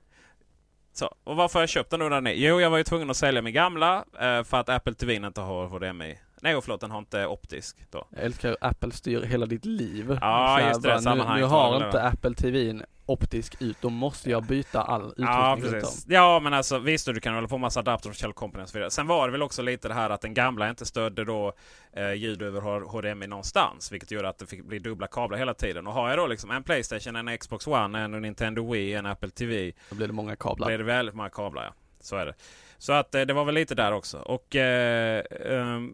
Så, 0.93 1.15
och 1.23 1.35
varför 1.35 1.59
har 1.59 1.61
jag 1.61 1.69
köpt 1.69 1.89
den 1.89 1.99
då? 1.99 2.09
Den 2.09 2.27
är? 2.27 2.31
Jo, 2.31 2.61
jag 2.61 2.69
var 2.69 2.77
ju 2.77 2.83
tvungen 2.83 3.09
att 3.09 3.17
sälja 3.17 3.41
min 3.41 3.53
gamla 3.53 4.05
eh, 4.19 4.43
för 4.43 4.57
att 4.57 4.69
Apple 4.69 4.93
TV 4.93 5.13
inte 5.13 5.41
har 5.41 5.67
HDMI. 5.67 6.17
Nej, 6.43 6.55
och 6.55 6.63
förlåt, 6.63 6.81
den 6.81 6.91
har 6.91 6.99
inte 6.99 7.27
optisk 7.27 7.77
då. 7.91 8.07
Jag 8.09 8.23
älskar 8.23 8.49
hur 8.49 8.57
Apple 8.61 8.91
styr 8.91 9.21
hela 9.21 9.45
ditt 9.45 9.65
liv. 9.65 10.17
Ja, 10.21 10.67
just 10.67 10.81
det, 10.81 10.87
bara, 10.87 10.95
nu, 10.95 11.01
sammanhanget 11.01 11.43
nu 11.43 11.47
har 11.47 11.85
inte. 11.85 12.01
Apple 12.01 12.33
TVn 12.35 12.83
optisk 13.05 13.61
ut, 13.61 13.77
då 13.81 13.89
måste 13.89 14.29
jag 14.29 14.43
byta 14.43 14.81
all 14.81 15.01
utrustning 15.01 15.27
Ja, 15.27 15.57
precis. 15.61 16.05
Ja, 16.07 16.39
men 16.39 16.53
alltså 16.53 16.79
visst, 16.79 17.05
du 17.05 17.19
kan 17.19 17.35
hålla 17.35 17.47
på 17.47 17.55
med 17.55 17.61
massa 17.61 17.79
adapter 17.79 18.09
från 18.09 18.13
källkomponenter 18.13 18.63
och 18.63 18.69
så 18.69 18.77
vidare. 18.77 18.91
Sen 18.91 19.07
var 19.07 19.27
det 19.27 19.31
väl 19.31 19.41
också 19.41 19.61
lite 19.61 19.87
det 19.87 19.93
här 19.93 20.09
att 20.09 20.21
den 20.21 20.33
gamla 20.33 20.69
inte 20.69 20.85
stödde 20.85 21.25
då 21.25 21.53
eh, 21.93 22.13
ljud 22.13 22.41
över 22.41 22.61
HDMI 22.81 23.27
någonstans, 23.27 23.91
vilket 23.91 24.11
gjorde 24.11 24.29
att 24.29 24.37
det 24.37 24.45
fick 24.45 24.65
bli 24.65 24.79
dubbla 24.79 25.07
kablar 25.07 25.37
hela 25.37 25.53
tiden. 25.53 25.87
Och 25.87 25.93
har 25.93 26.09
jag 26.09 26.17
då 26.17 26.27
liksom 26.27 26.51
en 26.51 26.63
Playstation, 26.63 27.15
en 27.15 27.37
Xbox 27.37 27.67
One, 27.67 27.99
en 27.99 28.11
Nintendo 28.11 28.71
Wii, 28.71 28.93
en 28.93 29.05
Apple 29.05 29.29
TV, 29.29 29.71
Då 29.89 29.95
blir 29.95 30.07
det 30.07 30.13
många 30.13 30.35
kablar. 30.35 30.67
blir 30.67 30.77
det 30.77 30.83
väldigt 30.83 31.15
många 31.15 31.29
kablar. 31.29 31.63
Ja. 31.63 31.73
Så 31.99 32.15
är 32.15 32.25
det. 32.25 32.33
Så 32.77 32.93
att 32.93 33.15
eh, 33.15 33.21
det 33.21 33.33
var 33.33 33.45
väl 33.45 33.55
lite 33.55 33.75
där 33.75 33.91
också. 33.91 34.17
Och, 34.17 34.55
eh, 34.55 35.23
ehm, 35.49 35.93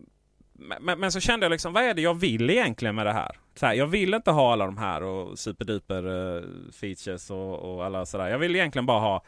men, 0.80 1.00
men 1.00 1.12
så 1.12 1.20
kände 1.20 1.46
jag 1.46 1.52
liksom, 1.52 1.74
vad 1.74 1.84
är 1.84 1.94
det 1.94 2.02
jag 2.02 2.14
vill 2.20 2.50
egentligen 2.50 2.96
med 2.96 3.06
det 3.06 3.14
här? 3.14 3.38
Så 3.56 3.66
här 3.66 3.74
jag 3.74 3.88
vill 3.88 4.14
inte 4.14 4.32
ha 4.32 4.54
alla 4.54 4.66
de 4.66 4.78
här 4.78 5.04
och 5.04 5.40
superduper 5.40 6.04
eh, 6.38 6.44
features 6.72 7.30
och, 7.32 7.60
och 7.76 7.86
alla 7.86 8.06
sådär. 8.06 8.28
Jag 8.28 8.40
vill 8.40 8.56
egentligen 8.56 8.86
bara 8.86 9.00
ha 9.00 9.24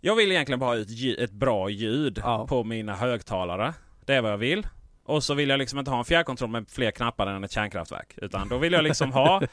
Jag 0.00 0.16
vill 0.16 0.32
egentligen 0.32 0.58
bara 0.58 0.70
ha 0.70 0.78
ett, 0.82 1.18
ett 1.18 1.32
bra 1.32 1.70
ljud 1.70 2.20
Ja. 2.24 2.46
på 2.46 2.64
mina 2.64 2.94
högtalare. 2.96 3.74
Det 4.04 4.14
är 4.14 4.20
vad 4.22 4.32
jag 4.32 4.38
vill. 4.38 4.66
Och 5.04 5.24
så 5.24 5.34
vill 5.34 5.48
jag 5.48 5.58
liksom 5.58 5.78
inte 5.78 5.90
ha 5.90 5.98
en 5.98 6.04
fjärrkontroll 6.04 6.50
med 6.50 6.70
fler 6.70 6.90
knappar 6.90 7.26
än 7.26 7.44
ett 7.44 7.50
kärnkraftverk. 7.52 8.14
Utan 8.16 8.48
då 8.48 8.58
vill 8.58 8.72
jag 8.72 8.84
liksom 8.84 9.12
ha... 9.12 9.42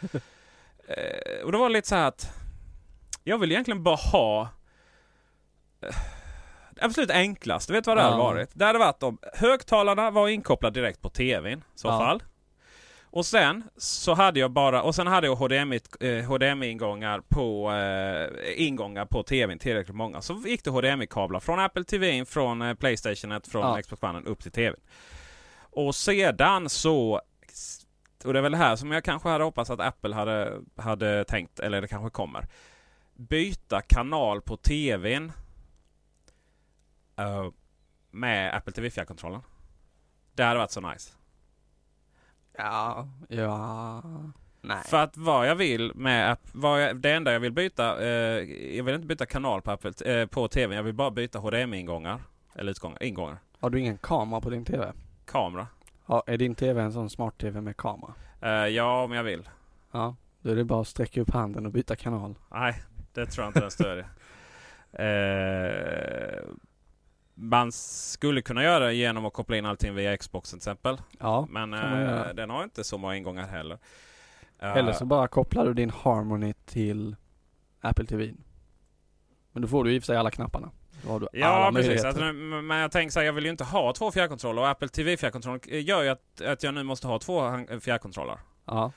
Eh, 0.89 1.43
och 1.45 1.51
då 1.51 1.57
var 1.57 1.69
det 1.69 1.73
lite 1.73 1.87
så 1.87 1.95
här 1.95 2.07
att... 2.07 2.29
Jag 3.23 3.37
vill 3.37 3.51
egentligen 3.51 3.83
bara 3.83 3.95
ha... 3.95 4.49
eh, 5.81 5.95
absolut 6.81 7.11
enklaste, 7.11 7.73
vet 7.73 7.83
du 7.83 7.89
vad 7.91 7.97
det 7.97 8.01
hade 8.03 8.15
Ja. 8.15 8.23
varit? 8.23 8.49
Det 8.53 8.65
hade 8.65 8.79
varit 8.79 9.03
om 9.03 9.17
högtalarna 9.33 10.11
var 10.11 10.27
inkopplade 10.27 10.79
direkt 10.79 11.01
på 11.01 11.09
TVn 11.09 11.59
i 11.59 11.61
så 11.75 11.87
Ja. 11.87 11.99
fall. 11.99 12.23
Och 13.09 13.25
sen 13.25 13.63
så 13.77 14.13
hade 14.13 14.39
jag 14.39 14.51
bara, 14.51 14.81
och 14.81 14.95
sen 14.95 15.07
hade 15.07 15.27
jag 15.27 15.35
HDMI, 15.35 15.79
eh, 15.99 16.09
HDMI-ingångar 16.25 17.21
på, 17.29 17.71
eh, 17.71 18.67
ingångar 18.67 19.05
på 19.05 19.23
TVn, 19.23 19.59
tillräckligt 19.59 19.95
många. 19.95 20.21
Så 20.21 20.33
gick 20.45 20.63
det 20.63 20.69
HDMI-kablar 20.69 21.39
från 21.39 21.59
Apple 21.59 21.83
TV, 21.83 22.25
från 22.25 22.61
eh, 22.61 22.73
Playstationet, 22.73 23.47
från 23.47 23.61
Ja. 23.61 23.81
Xbox 23.81 24.03
One 24.03 24.19
upp 24.19 24.43
till 24.43 24.51
TVn. 24.51 24.79
Och 25.59 25.95
sedan 25.95 26.69
så, 26.69 27.21
och 28.25 28.33
det 28.33 28.39
är 28.39 28.43
väl 28.43 28.51
det 28.51 28.57
här 28.57 28.75
som 28.75 28.91
jag 28.91 29.03
kanske 29.03 29.29
hade 29.29 29.43
hoppats 29.43 29.69
att 29.69 29.79
Apple 29.79 30.15
hade, 30.15 30.53
hade 30.77 31.23
tänkt, 31.25 31.59
eller 31.59 31.81
det 31.81 31.87
kanske 31.87 32.09
kommer. 32.09 32.45
Byta 33.15 33.81
kanal 33.81 34.41
på 34.41 34.57
TVn 34.57 35.31
eh, 37.17 37.51
med 38.11 38.55
Apple 38.55 38.73
TV 38.73 38.89
fjärrkontrollen. 38.89 39.41
Det 40.33 40.43
hade 40.43 40.59
varit 40.59 40.71
så 40.71 40.81
nice. 40.81 41.13
Ja, 42.57 43.07
ja, 43.29 44.03
nej. 44.61 44.83
För 44.85 44.97
att 44.97 45.17
vad 45.17 45.47
jag 45.47 45.55
vill 45.55 45.91
med 45.95 46.31
app, 46.31 46.39
vad 46.51 46.83
jag, 46.83 46.97
det 46.97 47.11
enda 47.11 47.33
jag 47.33 47.39
vill 47.39 47.51
byta, 47.51 48.03
eh, 48.03 48.43
jag 48.77 48.83
vill 48.83 48.95
inte 48.95 49.07
byta 49.07 49.25
kanal 49.25 49.61
på, 49.61 49.71
Apple, 49.71 50.21
eh, 50.21 50.27
på 50.27 50.47
TVn, 50.47 50.75
jag 50.75 50.83
vill 50.83 50.93
bara 50.93 51.11
byta 51.11 51.39
HDMI-ingångar. 51.39 52.21
Eller 52.55 52.71
utgångar, 52.71 53.03
ingångar. 53.03 53.37
Har 53.59 53.69
du 53.69 53.79
ingen 53.79 53.97
kamera 53.97 54.41
på 54.41 54.49
din 54.49 54.65
TV? 54.65 54.93
Kamera. 55.25 55.67
Ja, 56.05 56.23
är 56.27 56.37
din 56.37 56.55
TV 56.55 56.81
en 56.81 56.93
sån 56.93 57.09
smart-TV 57.09 57.61
med 57.61 57.77
kamera? 57.77 58.13
Eh, 58.41 58.49
ja, 58.67 59.03
om 59.03 59.11
jag 59.11 59.23
vill. 59.23 59.49
Ja, 59.91 60.15
då 60.41 60.49
är 60.51 60.55
det 60.55 60.63
bara 60.63 60.81
att 60.81 60.87
sträcka 60.87 61.21
upp 61.21 61.31
handen 61.31 61.65
och 61.65 61.71
byta 61.71 61.95
kanal. 61.95 62.35
Nej, 62.51 62.83
det 63.13 63.25
tror 63.25 63.43
jag 63.43 63.49
inte 63.49 63.59
den 63.59 63.71
stödjer. 63.71 64.07
eh, 67.37 67.43
man 67.43 67.71
skulle 67.71 68.41
kunna 68.41 68.63
göra 68.63 68.85
det 68.85 68.93
genom 68.93 69.25
att 69.25 69.33
koppla 69.33 69.57
in 69.57 69.65
allting 69.65 69.95
via 69.95 70.17
Xboxen 70.17 70.59
till 70.59 70.69
exempel. 70.69 70.97
Ja, 71.19 71.47
Men 71.49 71.73
eh, 71.73 71.79
göra. 71.79 72.33
den 72.33 72.49
har 72.49 72.63
inte 72.63 72.83
så 72.83 72.97
många 72.97 73.15
ingångar 73.15 73.47
heller. 73.47 73.77
Eh, 74.59 74.75
eller 74.77 74.93
så 74.93 75.05
bara 75.05 75.27
kopplar 75.27 75.65
du 75.65 75.73
din 75.73 75.89
Harmony 75.89 76.53
till 76.65 77.15
Apple 77.81 78.05
TV. 78.05 78.33
Men 79.51 79.61
då 79.61 79.67
får 79.67 79.83
du 79.83 79.93
i 79.93 79.99
och 79.99 80.03
för 80.03 80.05
sig 80.05 80.17
alla 80.17 80.31
knapparna. 80.31 80.71
Då 81.03 81.11
har 81.11 81.19
du 81.19 81.27
Ja 81.33 81.47
alla 81.47 81.71
precis, 81.77 82.03
alltså, 82.03 82.23
men 82.33 82.77
jag 82.77 82.91
tänker 82.91 83.11
så 83.11 83.19
här, 83.19 83.25
jag 83.25 83.33
vill 83.33 83.43
ju 83.45 83.51
inte 83.51 83.63
ha 83.63 83.93
två 83.93 84.11
fjärrkontroller 84.11 84.61
och 84.61 84.69
Apple 84.69 84.87
TV 84.87 85.17
fjärrkontroll 85.17 85.59
gör 85.65 86.03
ju 86.03 86.09
att, 86.09 86.41
att 86.41 86.63
jag 86.63 86.73
nu 86.73 86.83
måste 86.83 87.07
ha 87.07 87.19
två 87.19 87.41
fjärrkontroller. 87.81 88.37
Ja, 88.65 88.91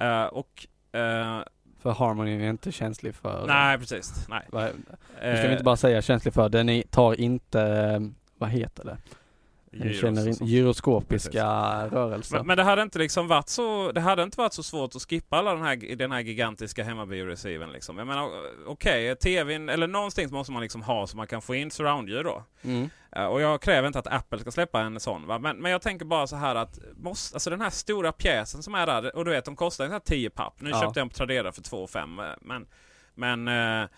Eh, 0.00 0.24
och... 0.24 0.66
eh, 0.92 1.40
för 1.82 1.90
Harmony 1.90 2.44
är 2.44 2.50
inte 2.50 2.72
känslig 2.72 3.14
för... 3.14 3.46
nej 3.46 3.78
precis, 3.78 4.26
nej. 4.28 4.42
Vad, 4.48 4.64
nu 4.64 4.70
ska 5.16 5.42
vi 5.42 5.46
Eh, 5.46 5.52
inte 5.52 5.64
bara 5.64 5.76
säga 5.76 6.02
känslig 6.02 6.34
för, 6.34 6.48
den 6.48 6.82
tar 6.82 7.20
inte, 7.20 7.60
eh, 7.62 8.00
vad 8.38 8.50
heter 8.50 8.84
det? 8.84 8.96
Den 9.72 9.92
känner 9.92 10.28
in, 10.28 10.34
gyroskopiska 10.40 11.46
rörelser. 11.86 12.36
Men, 12.36 12.46
men 12.46 12.56
det 12.56 12.62
hade 12.62 12.82
inte 12.82 12.98
liksom 12.98 13.28
varit 13.28 13.48
så 13.48 13.92
Det 13.92 14.00
hade 14.00 14.22
inte 14.22 14.38
varit 14.38 14.52
så 14.52 14.62
svårt 14.62 14.96
att 14.96 15.02
skippa 15.02 15.36
alla 15.36 15.54
den 15.54 15.62
här, 15.62 15.96
den 15.96 16.12
här 16.12 16.20
gigantiska 16.20 16.84
hemmabioreceiven 16.84 17.72
liksom. 17.72 17.98
Jag 17.98 18.06
menar 18.06 18.28
okej, 18.66 19.16
TVn 19.16 19.68
eller 19.68 19.86
någonstans 19.86 20.32
måste 20.32 20.52
man 20.52 20.62
liksom 20.62 20.82
ha 20.82 21.06
så 21.06 21.16
man 21.16 21.26
kan 21.26 21.42
få 21.42 21.54
in 21.54 21.70
surroundljud 21.70 22.24
då. 22.24 22.44
mm. 22.62 22.90
Eh, 23.16 23.24
Och 23.24 23.40
jag 23.40 23.62
kräver 23.62 23.86
inte 23.86 23.98
att 23.98 24.06
Apple 24.06 24.38
ska 24.38 24.50
släppa 24.50 24.80
en 24.80 25.00
sån 25.00 25.26
va? 25.26 25.38
Men, 25.38 25.56
men 25.56 25.72
jag 25.72 25.82
tänker 25.82 26.04
bara 26.04 26.26
så 26.26 26.36
här 26.36 26.54
att 26.54 26.78
måste, 26.96 27.36
alltså 27.36 27.50
den 27.50 27.60
här 27.60 27.70
stora 27.70 28.12
pjäsen 28.12 28.62
som 28.62 28.74
är 28.74 28.86
där 28.86 29.16
och 29.16 29.24
du 29.24 29.30
vet 29.30 29.44
de 29.44 29.56
kostar 29.56 29.84
ungefär 29.84 30.04
10 30.06 30.30
papp. 30.30 30.54
Nu 30.60 30.70
Ja. 30.70 30.80
köpte 30.82 31.00
jag 31.00 31.04
en 31.04 31.08
på 31.08 31.14
Tradera 31.14 31.52
för 31.52 31.62
2 31.62 31.86
5 31.86 32.20
men 32.40 32.66
men 33.14 33.48
eh, 33.48 33.88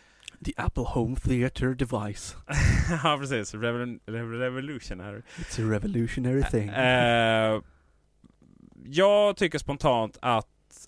The 0.44 0.52
Apple 0.56 0.82
Home 0.86 1.16
Theater 1.16 1.66
Device. 1.74 2.36
ja 3.04 3.16
precis, 3.20 3.54
Revol- 3.54 4.00
Rev- 4.06 4.38
revolutionary. 4.38 5.22
It's 5.36 5.66
a 5.66 5.70
revolutionary 5.72 6.42
thing. 6.42 6.68
Eh, 6.68 7.60
jag 8.84 9.36
tycker 9.36 9.58
spontant 9.58 10.18
att 10.22 10.46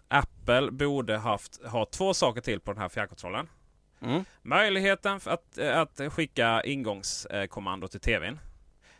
Apple 0.08 0.70
borde 0.70 1.16
haft, 1.18 1.64
ha 1.66 1.86
två 1.86 2.14
saker 2.14 2.40
till 2.40 2.60
på 2.60 2.72
den 2.72 2.80
här 2.82 2.88
fjärrkontrollen. 2.88 3.46
Mm. 4.02 4.24
Möjligheten 4.42 5.20
att, 5.24 5.58
eh, 5.58 5.78
att 5.78 6.00
skicka 6.12 6.62
ingångskommando 6.64 7.88
till 7.88 8.00
TVn. 8.00 8.38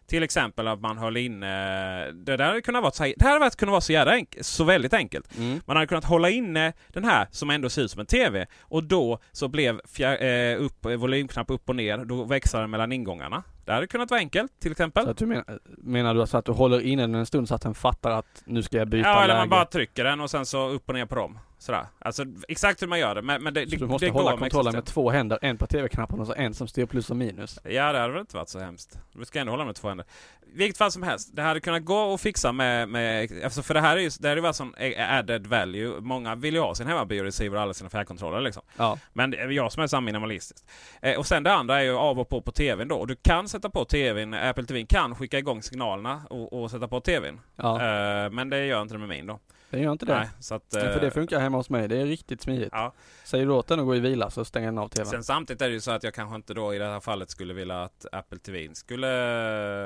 Till 0.07 0.23
exempel 0.23 0.69
att 0.69 0.81
man 0.81 0.99
höll 0.99 1.17
inne... 1.17 2.11
Det 2.11 2.37
där 2.37 2.45
hade 2.47 2.61
kunnat 2.61 2.83
vara 2.83 2.93
så, 2.93 3.03
det 3.03 3.23
här 3.25 3.41
hade 3.41 3.51
kunnat 3.51 3.71
vara 3.71 3.81
så 3.81 3.93
jävla 3.93 4.13
enkelt, 4.13 4.47
så 4.47 4.65
väldigt 4.65 4.95
enkelt. 4.95 5.39
Mm. 5.39 5.61
Man 5.67 5.77
hade 5.77 5.87
kunnat 5.87 6.05
hålla 6.05 6.31
inne 6.31 6.73
den 6.89 7.05
här 7.05 7.27
som 7.31 7.51
ändå 7.51 7.69
ser 7.71 7.83
ut 7.83 7.91
som 7.91 8.01
en 8.01 8.07
TV 8.07 8.47
och 8.61 8.85
då 8.85 9.19
så 9.33 9.49
blev 9.49 9.81
fjär, 9.87 10.23
eh, 10.23 10.61
upp, 10.63 10.85
volymknapp 10.85 11.51
upp 11.51 11.69
och 11.69 11.77
ner, 11.77 11.99
då 12.05 12.25
växlar 12.25 12.61
den 12.61 12.71
mellan 12.71 12.93
ingångarna. 12.93 13.43
Det 13.65 13.73
hade 13.73 13.87
kunnat 13.87 14.11
vara 14.11 14.21
enkelt 14.21 14.61
till 14.61 14.73
exempel. 14.73 15.05
Så 15.05 15.11
att 15.11 15.17
du 15.17 15.27
menar, 15.27 15.59
menar 15.79 16.15
du 16.15 16.21
alltså 16.21 16.37
att 16.37 16.45
du 16.45 16.53
håller 16.53 16.81
inne 16.81 17.03
den 17.03 17.15
en 17.15 17.27
stund 17.27 17.49
så 17.49 17.55
att 17.55 17.63
den 17.63 17.75
fattar 17.75 18.11
att 18.11 18.43
nu 18.45 18.63
ska 18.63 18.77
jag 18.77 18.89
byta 18.89 19.09
Ja, 19.09 19.17
eller 19.17 19.29
läge? 19.29 19.39
man 19.39 19.49
bara 19.49 19.65
trycker 19.65 20.05
den 20.05 20.21
och 20.21 20.31
sen 20.31 20.47
så 20.47 20.69
upp 20.69 20.89
och 20.89 20.95
ner 20.95 21.07
på 21.07 21.15
dem. 21.15 21.39
Sådär. 21.65 21.87
Alltså 21.99 22.25
exakt 22.49 22.83
hur 22.83 22.87
man 22.87 22.99
gör 22.99 23.15
det. 23.15 23.23
Men, 23.23 23.43
men 23.43 23.55
det, 23.55 23.65
så 23.65 23.71
det, 23.71 23.77
du 23.77 23.87
måste 23.87 24.07
det 24.07 24.13
hålla 24.13 24.37
kontrollen 24.37 24.73
med 24.73 24.85
två 24.85 25.11
händer, 25.11 25.39
en 25.43 25.59
på 25.59 25.67
TV-knappen 25.67 26.21
och 26.21 26.27
så 26.27 26.35
en 26.35 26.55
som 26.55 26.69
styr 26.69 26.87
plus 26.87 27.11
och 27.11 27.17
minus. 27.17 27.59
Ja, 27.65 27.93
det 27.93 27.99
hade 27.99 28.13
väl 28.13 28.21
inte 28.21 28.37
varit 28.37 28.49
så 28.49 28.59
hemskt. 28.59 28.99
Du 29.13 29.25
ska 29.25 29.41
ändå 29.41 29.53
hålla 29.53 29.65
med 29.65 29.75
två 29.75 29.89
händer. 29.89 30.07
Vilket 30.47 30.79
fall 30.79 30.93
som 30.93 31.03
helst, 31.03 31.37
det 31.37 31.43
hade 31.43 31.61
kunnat 31.61 31.85
gå 31.85 32.15
att 32.15 32.21
fixa 32.21 32.53
med... 32.53 32.89
med 32.89 33.31
alltså 33.45 33.63
för 33.63 33.75
det 33.75 33.81
här 33.81 33.97
är 33.97 34.01
ju 34.01 34.11
det 34.21 34.29
här 34.29 34.33
är 34.33 34.37
ju 34.37 34.43
bara 34.43 34.53
sån 34.53 34.75
added 34.99 35.47
value. 35.47 36.01
Många 36.01 36.35
vill 36.35 36.55
ju 36.55 36.61
ha 36.61 36.75
sin 36.75 36.87
hemmabioreceiver 36.87 37.57
och 37.57 37.63
alla 37.63 37.75
sina 37.75 37.91
fjärrkontroller 37.91 38.41
liksom. 38.41 38.63
Ja. 38.77 38.99
Men 39.13 39.55
jag 39.55 39.73
som 39.73 39.83
är 39.83 39.87
så 39.87 40.01
minimalistisk. 40.01 40.65
Eh, 41.03 41.19
och 41.19 41.27
sen 41.27 41.43
det 41.43 41.53
andra 41.53 41.81
är 41.81 41.85
ju 41.85 41.97
av 41.97 42.21
och 42.21 42.29
på 42.29 42.43
på 42.43 42.53
TVn 42.53 42.89
då. 42.89 42.97
Och 42.97 43.07
du 43.07 43.17
kan 43.17 43.49
sätta 43.49 43.71
på 43.71 43.85
TVn, 43.85 44.35
Apple 44.35 44.65
TV 44.65 44.87
kan 44.87 45.15
skicka 45.15 45.39
igång 45.39 45.63
signalerna 45.63 46.23
och, 46.31 46.63
och 46.63 46.71
sätta 46.71 46.89
på 46.89 47.01
TVn. 47.01 47.41
Ja. 47.57 47.75
Eh, 47.75 48.31
men 48.31 48.51
det 48.51 48.67
gör 48.67 48.83
inte 48.83 48.95
det 48.95 48.99
med 48.99 49.09
min 49.09 49.27
då. 49.27 49.39
Det 49.75 49.83
gör 49.83 49.93
inte 49.93 50.07
det. 50.07 50.15
Nej, 50.15 50.29
så 50.41 50.55
att, 50.55 50.65
För 50.71 51.01
det 51.01 51.07
eh, 51.07 51.13
funkar 51.13 51.41
hemma 51.41 51.57
hos 51.57 51.71
mig, 51.71 51.89
det 51.89 51.97
är 51.97 52.07
riktigt 52.07 52.43
smidigt. 52.43 52.69
Ja. 52.73 52.93
Säger 53.25 53.47
du 53.47 53.53
åt 53.53 53.67
den 53.67 53.81
att 53.81 53.87
gå 53.87 53.97
i 53.97 54.01
vila 54.01 54.31
så 54.31 54.45
stänger 54.45 54.67
den 54.67 54.79
av 54.79 54.89
TVn. 54.89 55.07
Sen 55.07 55.25
samtidigt 55.25 55.63
är 55.63 55.69
det 55.69 55.75
ju 55.75 55.81
så 55.81 55.91
att 55.91 56.03
jag 56.03 56.15
kanske 56.15 56.37
inte 56.37 56.55
då 56.55 56.75
i 56.75 56.79
det 56.79 56.85
här 56.85 57.01
fallet 57.01 57.31
skulle 57.31 57.55
vilja 57.55 57.83
att 57.83 58.07
Apple 58.13 58.39
TV 58.39 58.75
skulle 58.75 59.09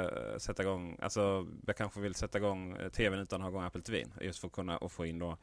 eh, 0.03 0.39
sätta 0.39 0.62
igång, 0.62 0.99
alltså 1.03 1.47
jag 1.66 1.76
kanske 1.76 2.01
vill 2.01 2.14
sätta 2.14 2.39
igång 2.39 2.76
eh, 2.76 2.89
TVn 2.89 3.20
utan 3.20 3.41
att 3.41 3.45
ha 3.45 3.51
igång 3.51 3.64
Apple 3.64 3.82
TV. 3.82 4.05
Just 4.20 4.39
för 4.39 4.47
att 4.47 4.53
kunna 4.53 4.76
och 4.78 4.93
få 4.93 5.07
in 5.07 5.18
då. 5.18 5.36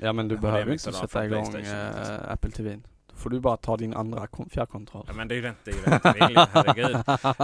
Ja 0.00 0.12
men 0.12 0.28
du 0.28 0.36
behöver 0.36 0.72
inte 0.72 0.92
sätta 0.92 1.26
igång 1.26 1.54
eh, 1.54 2.32
Apple 2.32 2.50
TV. 2.50 2.80
Då 3.14 3.18
får 3.18 3.30
du 3.30 3.40
bara 3.40 3.56
ta 3.56 3.76
din 3.76 3.94
andra 3.94 4.26
kon- 4.26 4.48
fjärrkontroll. 4.50 5.04
Ja 5.08 5.12
men 5.14 5.28
det 5.28 5.34
är 5.34 5.36
ju 5.36 5.42
rätt, 5.42 5.56
det 5.64 5.70
är 5.70 5.74
ju 5.74 5.82
rätt 5.82 6.04
rimligt, 6.16 6.48
herregud. 6.52 6.96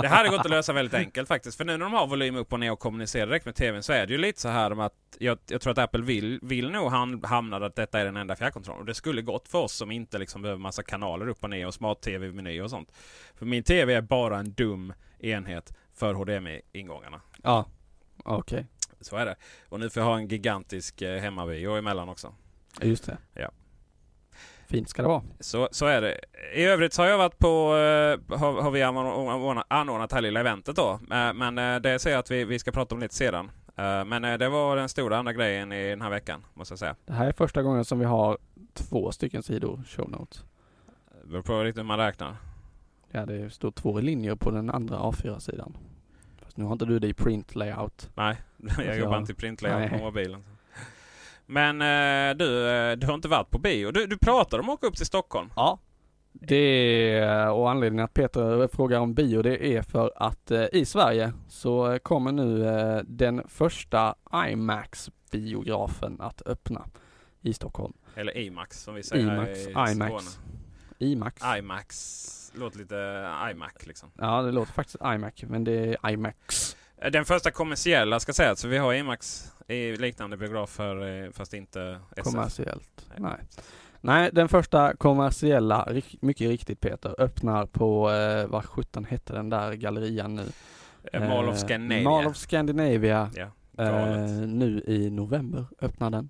Det 0.03 0.09
hade 0.09 0.29
gått 0.29 0.41
att 0.41 0.51
lösa 0.51 0.73
väldigt 0.73 0.95
enkelt 0.95 1.29
faktiskt. 1.29 1.57
För 1.57 1.65
nu 1.65 1.73
när 1.77 1.85
de 1.85 1.93
har 1.93 2.07
volym 2.07 2.37
upp 2.37 2.53
och 2.53 2.61
ner 2.61 2.73
och 2.73 2.79
kommunicerar 2.79 3.27
direkt 3.27 3.47
med 3.47 3.55
TVn 3.55 3.83
så 3.83 3.93
är 3.93 4.07
det 4.07 4.13
ju 4.13 4.19
lite 4.19 4.41
så 4.41 4.49
här 4.49 4.83
att 4.87 4.93
jag, 5.19 5.39
jag 5.49 5.61
tror 5.61 5.71
att 5.73 5.79
Apple 5.79 6.03
vill, 6.03 6.39
vill 6.43 6.71
nog 6.71 6.91
ham- 6.93 7.27
hamna 7.27 7.57
att 7.57 7.77
detta 7.77 8.01
är 8.01 8.05
den 8.05 8.17
enda 8.17 8.37
fjärrkontrollen. 8.37 8.81
Och 8.81 8.87
det 8.87 8.95
skulle 8.95 9.23
gått 9.23 9.49
för 9.49 9.59
oss 9.59 9.73
som 9.73 9.91
inte 9.91 10.19
liksom 10.19 10.43
behöver 10.43 10.61
massa 10.61 10.83
kanaler 10.83 11.29
upp 11.29 11.45
och 11.45 11.51
ner 11.51 11.67
och 11.67 11.75
smart-TV-menyer 11.75 12.63
och 12.63 12.71
sånt. 12.71 12.93
För 13.35 13.47
min 13.47 13.63
TV 13.63 13.95
är 13.95 14.01
bara 14.01 14.39
en 14.39 14.53
dum 14.53 14.93
enhet 15.19 15.73
för 15.95 16.15
HDMI-ingångarna. 16.15 17.21
Ja, 17.43 17.67
okej. 18.25 18.67
Så 19.01 19.17
är 19.17 19.27
det. 19.27 19.37
Och 19.69 19.81
nu 19.81 19.91
får 19.91 20.01
jag 20.03 20.09
ha 20.09 20.17
en 20.17 20.29
gigantisk 20.29 21.03
eh, 21.03 21.21
hemmabio 21.21 21.77
emellan 21.79 22.09
också. 22.09 22.35
Just 22.83 23.07
det. 23.07 23.19
Ja. 23.35 23.51
Fint 24.69 24.89
ska 24.89 25.03
det 25.03 25.09
vara. 25.09 25.23
Så, 25.41 25.69
så 25.71 25.87
är 25.87 26.01
det. 26.01 26.21
I 26.55 26.65
övrigt 26.65 26.93
så 26.93 27.03
har 27.03 27.09
jag 27.09 27.19
varit 27.19 27.39
på, 27.39 27.49
eh, 27.49 28.39
har, 28.39 28.63
har 28.63 28.71
vi 28.71 28.83
anordnat, 29.69 30.11
det 30.11 30.17
här 30.17 30.23
lilla 30.23 30.41
eventet 30.41 30.77
då. 30.77 31.01
Eh, 31.11 31.35
Men 31.35 31.59
eh, 31.59 31.77
det 31.77 31.99
ser 31.99 32.11
jag 32.11 32.19
att 32.19 32.31
vi, 32.31 32.45
vi 32.45 32.59
ska 32.59 32.73
prata 32.73 32.95
om 32.95 33.01
lite 33.01 33.15
sedan. 33.15 33.51
Men 34.07 34.39
det 34.39 34.49
var 34.49 34.77
den 34.77 34.89
stora 34.89 35.19
andra 35.19 35.33
grejen 35.33 35.73
i 35.73 35.91
den 35.91 36.03
här 36.03 36.11
veckan, 36.11 36.45
måste 36.55 36.73
jag 36.73 36.79
säga. 36.79 36.97
Det 37.07 37.13
här 37.13 37.27
är 37.27 37.33
första 37.33 37.63
gången 37.63 37.85
som 37.85 37.99
vi 37.99 38.05
har 38.05 38.39
två 38.75 39.13
stycken 39.13 39.43
sidor 39.43 39.83
show 39.89 40.11
notes. 40.11 40.45
Det 41.23 41.29
beror 41.29 41.43
på 41.43 41.63
riktigt 41.63 41.79
hur 41.79 41.87
man 41.87 41.99
räknar. 41.99 42.37
Ja, 43.11 43.27
det 43.27 43.51
står 43.51 43.71
två 43.71 44.01
linjer 44.01 44.35
på 44.35 44.51
den 44.51 44.71
andra 44.71 44.99
A4-sidan. 44.99 45.77
Fast 46.43 46.57
nu 46.57 46.65
har 46.65 46.73
inte 46.73 46.85
du 46.85 46.99
det 46.99 47.09
i 47.09 47.15
print 47.15 47.55
layout. 47.55 48.11
Nej, 48.15 48.37
jag 48.87 48.99
jobbar 48.99 49.19
inte 49.19 49.33
i 49.33 49.35
printlayout 49.35 49.91
på 49.91 49.97
nej. 49.97 50.05
mobilen. 50.05 50.45
Men 51.51 51.83
eh, 51.83 52.37
du, 52.37 52.69
eh, 52.71 52.97
du 52.97 53.07
har 53.07 53.15
inte 53.15 53.29
varit 53.29 53.51
på 53.51 53.59
bio. 53.59 53.91
Du, 53.91 54.07
du 54.07 54.19
pratade 54.19 54.63
om 54.63 54.69
att 54.69 54.75
åka 54.75 54.87
upp 54.87 54.97
till 54.97 55.07
Stockholm. 55.07 55.51
Ja. 55.57 55.79
Det 56.33 57.19
är, 57.19 57.51
och 57.51 57.71
anledningen 57.71 58.05
att 58.05 58.15
Peter 58.15 58.69
frågar 58.69 59.01
om 59.01 59.15
bio 59.15 59.43
det 59.43 59.67
är 59.67 59.83
för 59.83 60.13
att 60.17 60.51
eh, 60.51 60.65
i 60.73 60.85
Sverige 60.85 61.33
så 61.49 61.99
kommer 62.03 62.33
nu 62.33 62.67
eh, 62.69 63.01
den 63.05 63.49
första 63.49 64.15
IMAX-biografen 64.33 66.21
att 66.21 66.43
öppna 66.47 66.87
i 67.43 67.53
Stockholm. 67.53 67.93
Eller 68.15 68.39
IMAX 68.39 68.83
som 68.83 68.95
vi 68.95 69.03
säger 69.03 69.35
IMAX, 69.35 69.59
i 69.59 69.71
IMAX. 69.71 70.25
Skåne. 70.25 70.47
IMAX. 70.99 71.43
IMAX. 71.59 72.53
Låter 72.55 72.79
lite 72.79 73.29
iMac 73.51 73.73
liksom. 73.87 74.11
Ja, 74.19 74.43
det 74.43 74.53
låter 74.53 74.73
faktiskt 74.73 74.97
IMAX, 75.15 75.43
men 75.43 75.65
det 75.65 75.97
är 76.03 76.11
IMAX. 76.11 76.77
Eh, 77.03 77.11
Den 77.11 77.25
första 77.25 77.51
kommersiella 77.51 78.21
ska 78.21 78.33
sägas, 78.33 78.61
så 78.61 78.69
vi 78.69 78.79
har 78.79 78.95
IMAX 78.95 79.53
i 79.69 79.97
liknande 79.97 80.37
biografer 80.37 81.25
eh, 81.25 81.31
fast 81.31 81.55
inte 81.55 81.99
SF. 82.17 82.25
Kommersiellt. 82.25 83.07
Nej. 83.09 83.19
Nej. 83.21 83.47
Nej, 84.01 84.31
den 84.33 84.49
första 84.49 84.97
kommersiella, 84.97 85.89
mycket 86.21 86.49
riktigt 86.49 86.81
Peter, 86.81 87.15
öppnar 87.19 87.67
på, 87.67 88.11
eh, 88.11 88.47
vad 88.47 88.65
sjutton 88.65 89.05
hette 89.05 89.33
den 89.33 89.51
där 89.51 89.73
gallerian 89.73 90.35
nu? 90.35 90.47
Eh, 91.13 91.29
Mall 91.29 91.49
of 91.49 91.59
Scandinavia. 91.59 92.11
Mall 92.11 92.27
of 92.27 92.37
Scandinavia. 92.37 93.31
Ja, 93.37 93.47
Eh, 93.79 94.27
nu 94.47 94.83
i 94.87 95.11
november 95.11 95.67
öppnar 95.81 96.11
den. 96.11 96.29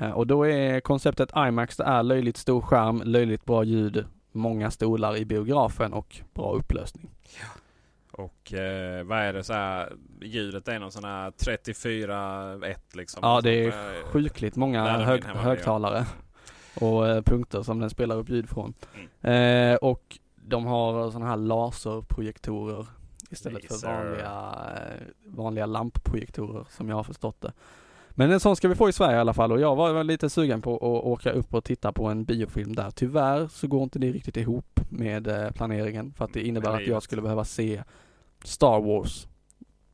Eh, 0.00 0.10
och 0.10 0.26
då 0.26 0.46
är 0.46 0.80
konceptet 0.80 1.30
IMAX, 1.36 1.76
det 1.76 1.84
är 1.84 2.02
löjligt 2.02 2.36
stor 2.36 2.60
skärm, 2.60 3.02
löjligt 3.04 3.44
bra 3.44 3.64
ljud, 3.64 4.04
många 4.32 4.70
stolar 4.70 5.16
i 5.16 5.24
biografen 5.24 5.92
och 5.92 6.16
bra 6.34 6.52
upplösning. 6.52 7.10
Och 8.16 8.54
eh, 8.54 9.04
vad 9.04 9.18
är 9.18 9.32
det 9.32 9.44
så 9.44 9.52
här, 9.52 9.92
ljudet 10.22 10.68
är 10.68 10.78
någon 10.78 10.92
sån 10.92 11.04
här 11.04 11.30
34-1 11.30 12.76
liksom. 12.92 13.20
Ja, 13.22 13.40
det 13.40 13.50
är 13.50 13.66
Eh, 13.66 14.04
Sjukligt 14.12 14.56
många 14.56 14.98
hög, 14.98 15.24
högtalare 15.24 16.06
och 16.80 17.08
eh, 17.08 17.22
punkter 17.22 17.62
som 17.62 17.80
den 17.80 17.90
spelar 17.90 18.16
upp 18.16 18.28
ljud 18.28 18.48
från. 18.48 18.74
Mm. 19.20 19.72
Eh, 19.72 19.76
och 19.76 20.18
de 20.36 20.66
har 20.66 21.10
sådana 21.10 21.30
här 21.30 21.36
laserprojektorer 21.36 22.86
istället 23.30 23.64
för 23.64 23.74
Laser. 23.74 23.88
vanliga, 23.88 24.54
eh, 24.76 25.02
vanliga 25.24 25.66
lampprojektorer 25.66 26.66
som 26.70 26.88
jag 26.88 26.96
har 26.96 27.04
förstått 27.04 27.40
det. 27.40 27.52
Men 28.10 28.30
en 28.30 28.40
sån 28.40 28.56
ska 28.56 28.68
vi 28.68 28.74
få 28.74 28.88
i 28.88 28.92
Sverige 28.92 29.16
i 29.16 29.20
alla 29.20 29.34
fall 29.34 29.52
och 29.52 29.60
jag 29.60 29.76
var 29.76 30.04
lite 30.04 30.30
sugen 30.30 30.62
på 30.62 30.74
att 30.74 30.82
åka 30.82 31.30
upp 31.30 31.54
och 31.54 31.64
titta 31.64 31.92
på 31.92 32.06
en 32.06 32.24
biofilm 32.24 32.74
där. 32.74 32.90
Tyvärr 32.90 33.48
så 33.48 33.66
går 33.66 33.82
inte 33.82 33.98
det 33.98 34.12
riktigt 34.12 34.36
ihop 34.36 34.80
med 34.88 35.54
planeringen 35.54 36.12
för 36.12 36.24
att 36.24 36.32
det 36.32 36.42
innebär 36.42 36.72
Med 36.72 36.80
att 36.80 36.86
jag 36.86 37.02
skulle 37.02 37.22
behöva 37.22 37.44
se 37.44 37.82
Star 38.46 38.80
Wars 38.80 39.26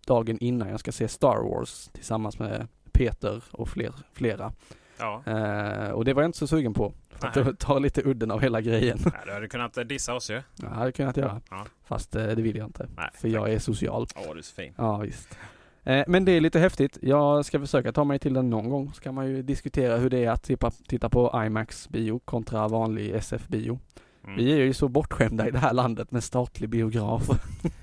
dagen 0.07 0.38
innan 0.38 0.68
jag 0.68 0.80
ska 0.80 0.92
se 0.92 1.09
Star 1.09 1.42
Wars 1.42 1.88
tillsammans 1.92 2.38
med 2.38 2.68
Peter 2.92 3.44
och 3.50 3.68
fler, 3.68 3.92
flera. 4.12 4.53
Ja, 4.98 5.22
Eh, 5.26 5.90
och 5.90 6.05
det 6.05 6.14
var 6.14 6.22
jag 6.22 6.28
inte 6.28 6.38
så 6.38 6.46
sugen 6.46 6.74
på. 6.74 6.92
För 7.11 7.28
att 7.28 7.34
det 7.34 7.57
tar 7.59 7.80
lite 7.80 8.03
udden 8.05 8.30
av 8.30 8.40
hela 8.40 8.61
grejen. 8.61 8.98
Nej, 9.05 9.12
du 9.26 9.32
hade 9.32 9.48
kunnat 9.48 9.76
eh, 9.76 9.84
dissa 9.84 10.14
oss 10.14 10.30
ju. 10.30 10.34
Ja, 10.34 10.42
det 10.57 10.68
hade 10.68 10.84
jag 10.86 10.94
kunnat 10.94 11.16
göra. 11.16 11.40
Ja. 11.50 11.66
Fast 11.84 12.16
eh, 12.16 12.26
det 12.26 12.42
vill 12.42 12.57
jag 12.57 12.66
inte. 12.66 12.88
Nej, 12.96 13.11
För 13.14 13.28
jag 13.28 13.53
är 13.53 13.59
social. 13.59 14.07
Åh, 14.16 14.32
du 14.32 14.38
är 14.38 14.42
så 14.42 14.55
fin. 14.55 14.74
Ja, 14.76 14.96
visst. 14.96 15.38
Eh, 15.84 16.05
men 16.07 16.24
det 16.24 16.32
är 16.32 16.40
lite 16.40 16.59
häftigt. 16.59 16.98
Jag 17.03 17.44
ska 17.44 17.61
försöka 17.61 17.92
ta 17.92 18.05
mig 18.05 18.18
till 18.18 18.34
den 18.34 18.50
någon 18.50 18.68
gång. 18.68 18.92
Så 18.92 19.00
kan 19.03 19.14
man 19.14 19.28
ju 19.28 19.42
diskutera 19.42 19.96
hur 19.96 20.11
det 20.11 20.24
är 20.24 20.30
att 20.30 20.42
titta 20.88 21.09
på 21.09 21.42
IMAX 21.46 21.88
bio 21.88 22.18
kontra 22.24 22.68
vanlig 22.68 23.11
SF-bio. 23.11 23.78
Mm. 24.25 24.37
Vi 24.37 24.53
är 24.53 24.57
ju 24.57 24.75
så 24.75 24.89
bortskämda 24.89 25.49
i 25.49 25.51
det 25.51 25.59
här 25.59 25.73
landet 25.73 26.11
med 26.11 26.25
statlig 26.25 26.68
biograf. 26.68 27.23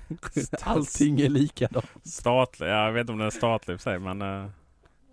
Allting 0.62 1.20
är 1.20 1.28
likadant. 1.28 1.86
Statlig, 2.04 2.66
ja, 2.68 2.84
jag 2.84 2.92
vet 2.92 3.00
inte 3.00 3.12
om 3.12 3.18
den 3.18 3.26
är 3.26 3.30
statlig 3.30 3.74
i 3.74 3.78
sig 3.78 3.98
men 3.98 4.22
eh, 4.22 4.46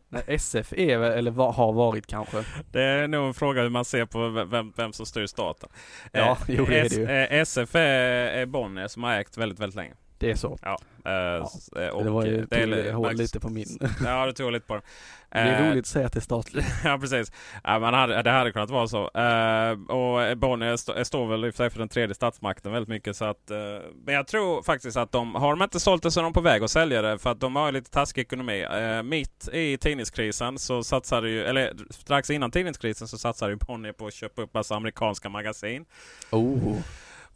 Nej, 0.09 0.23
SF 0.27 0.73
är 0.73 0.97
väl, 0.97 1.11
eller 1.11 1.31
har 1.51 1.73
varit 1.73 2.07
kanske. 2.07 2.43
det 2.71 2.81
är 2.81 3.07
nog 3.07 3.27
en 3.27 3.33
fråga 3.33 3.61
hur 3.61 3.69
man 3.69 3.85
ser 3.85 4.05
på 4.05 4.29
vem- 4.45 4.73
vem, 4.77 4.93
som 4.93 5.05
styr 5.05 5.25
staten. 5.27 5.69
Ja, 6.11 6.19
Eh, 6.47 6.55
jo, 6.55 6.65
det 6.65 6.79
är 6.79 6.89
det 6.89 6.95
ju. 6.95 7.03
eh, 7.05 7.41
SF 7.41 7.75
är, 7.75 7.81
är 8.27 8.45
Bonnier 8.45 8.87
som 8.87 9.03
har 9.03 9.13
ägt 9.13 9.37
väldigt, 9.37 9.59
väldigt 9.59 9.75
länge. 9.75 9.93
Det 10.19 10.31
är 10.31 10.35
så. 10.35 10.57
Ja, 10.61 10.77
eh, 11.05 11.83
eh, 11.83 11.89
och 11.89 12.03
det 12.03 12.09
var 12.09 12.25
ju, 12.25 12.39
eh, 12.39 12.45
det 12.49 12.83
tog 12.83 12.93
hål 12.93 13.13
lite 13.15 13.39
på 13.39 13.49
min. 13.49 13.79
Ja, 14.05 14.25
du 14.25 14.31
tog 14.31 14.51
lite 14.51 14.67
på 14.67 14.73
den. 14.73 14.83
Det 15.31 15.37
är 15.39 15.63
Eh, 15.63 15.69
roligt 15.71 15.79
att 15.83 15.87
säga 15.87 16.05
att 16.05 16.13
det 16.13 16.19
är 16.19 16.21
statligt. 16.21 16.65
ja, 16.83 16.97
precis. 17.01 17.31
Ja, 17.63 17.79
man 17.79 17.93
hade, 17.93 18.21
det 18.23 18.29
hade 18.31 18.51
kunnat 18.51 18.69
vara 18.69 18.87
så. 18.87 18.97
Eh, 19.13 19.71
och 19.95 20.37
Bonnier 20.37 20.73
st- 20.73 21.05
står 21.05 21.27
väl 21.27 21.45
i 21.45 21.51
för 21.51 21.69
den 21.69 21.89
tredje 21.89 22.15
statsmakten 22.15 22.71
väldigt 22.71 22.89
mycket. 22.89 23.15
Så 23.15 23.25
att, 23.25 23.51
eh, 23.51 23.57
men 24.05 24.15
jag 24.15 24.27
tror 24.27 24.63
faktiskt 24.63 24.97
att 24.97 25.11
de, 25.11 25.35
har 25.35 25.49
de 25.55 25.63
inte 25.63 25.79
sålt 25.79 26.03
det 26.03 26.11
så 26.11 26.19
är 26.19 26.23
de 26.23 26.33
på 26.33 26.41
väg 26.41 26.63
att 26.63 26.71
sälja 26.71 27.01
det. 27.01 27.17
För 27.19 27.31
att 27.31 27.39
de 27.39 27.55
har 27.55 27.71
lite 27.71 27.91
taskig 27.91 28.21
ekonomi. 28.21 28.61
Eh, 28.63 29.03
mitt 29.03 29.49
i 29.53 29.77
tidningskrisen 29.77 30.59
så 30.59 30.83
satsade 30.83 31.29
ju, 31.29 31.43
eller 31.45 31.73
strax 31.89 32.29
innan 32.29 32.51
tidningskrisen 32.51 33.07
så 33.07 33.17
satsade 33.17 33.51
ju 33.51 33.57
Bonnier 33.57 33.93
på 33.93 34.07
att 34.07 34.13
köpa 34.13 34.41
upp 34.41 34.53
massa 34.53 34.75
amerikanska 34.75 35.29
magasin. 35.29 35.85
Oh. 36.31 36.77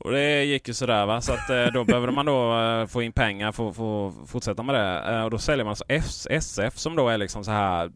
Och 0.03 0.11
det 0.11 0.43
gick 0.43 0.67
ju 0.67 0.73
sådär 0.73 1.05
va. 1.05 1.21
Så 1.21 1.33
att 1.33 1.49
eh, 1.49 1.65
då 1.65 1.83
behövde 1.83 2.11
man 2.11 2.25
då 2.25 2.59
eh, 2.59 2.85
få 2.85 3.01
in 3.01 3.11
pengar 3.11 3.51
för 3.51 3.69
att 3.69 3.75
få 3.75 4.13
fortsätta 4.27 4.63
med 4.63 4.75
det. 4.75 5.13
Eh, 5.13 5.23
och 5.23 5.31
då 5.31 5.37
säljer 5.37 5.65
man 5.65 5.71
alltså 5.71 5.85
SF 6.29 6.77
som 6.77 6.95
då 6.95 7.09
är 7.09 7.17
liksom 7.17 7.43
så 7.43 7.51
här 7.51 7.91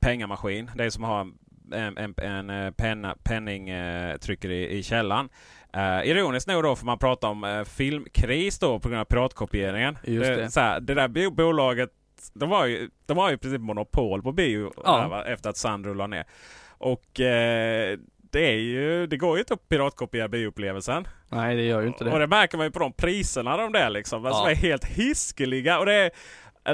pengamaskin. 0.00 0.70
Det 0.74 0.84
är 0.84 0.90
som 0.90 1.04
att 1.04 1.10
ha 1.10 1.26
en, 1.72 1.98
en, 1.98 2.50
en 2.50 2.72
penna, 2.72 3.16
penningtryckeri 3.22 4.78
i 4.78 4.82
källaren. 4.82 5.28
Uh, 5.76 6.08
ironiskt 6.08 6.48
nog 6.48 6.62
då 6.62 6.76
får 6.76 6.86
man 6.86 6.98
prata 6.98 7.28
om 7.28 7.44
uh, 7.44 7.64
filmkris 7.64 8.58
då 8.58 8.78
på 8.78 8.88
grund 8.88 9.00
av 9.00 9.04
piratkopieringen. 9.04 9.98
Just 10.04 10.26
det. 10.30 10.50
Så 10.50 10.60
här, 10.60 10.80
det 10.80 10.94
där 10.94 11.30
bolaget, 11.30 11.90
de 12.34 12.50
har 12.50 12.66
ju, 12.66 12.90
de 13.06 13.18
har 13.18 13.28
ju 13.28 13.34
i 13.34 13.38
princip 13.38 13.60
monopol 13.60 14.22
på 14.22 14.32
bio 14.32 14.72
Ja. 14.84 14.98
där, 14.98 15.08
va, 15.08 15.24
efter 15.24 15.50
att 15.50 15.56
Sandro 15.56 15.94
la 15.94 16.06
ner. 16.06 16.24
Och 16.78 17.20
eh, 17.20 17.98
det, 18.36 18.46
är 18.46 18.58
ju, 18.58 19.06
det 19.06 19.16
går 19.16 19.36
ju 19.36 19.40
inte 19.40 19.54
att 19.54 19.68
piratkopiera 19.68 20.28
bioupplevelsen. 20.28 21.08
Nej, 21.28 21.56
det 21.56 21.62
gör 21.62 21.80
ju 21.80 21.86
inte 21.86 22.04
Och 22.04 22.10
det. 22.10 22.18
det 22.18 22.26
märker 22.26 22.56
man 22.56 22.66
ju 22.66 22.70
på 22.70 22.78
de 22.78 22.92
priserna 22.92 23.56
de 23.56 23.72
där 23.72 23.90
liksom. 23.90 24.26
Alltså, 24.26 24.40
Ja. 24.42 24.46
De 24.46 24.52
är 24.52 24.56
helt 24.56 24.84
hiskeliga. 24.84 25.78
Och 25.78 25.86
det 25.86 25.94
är, 25.94 26.10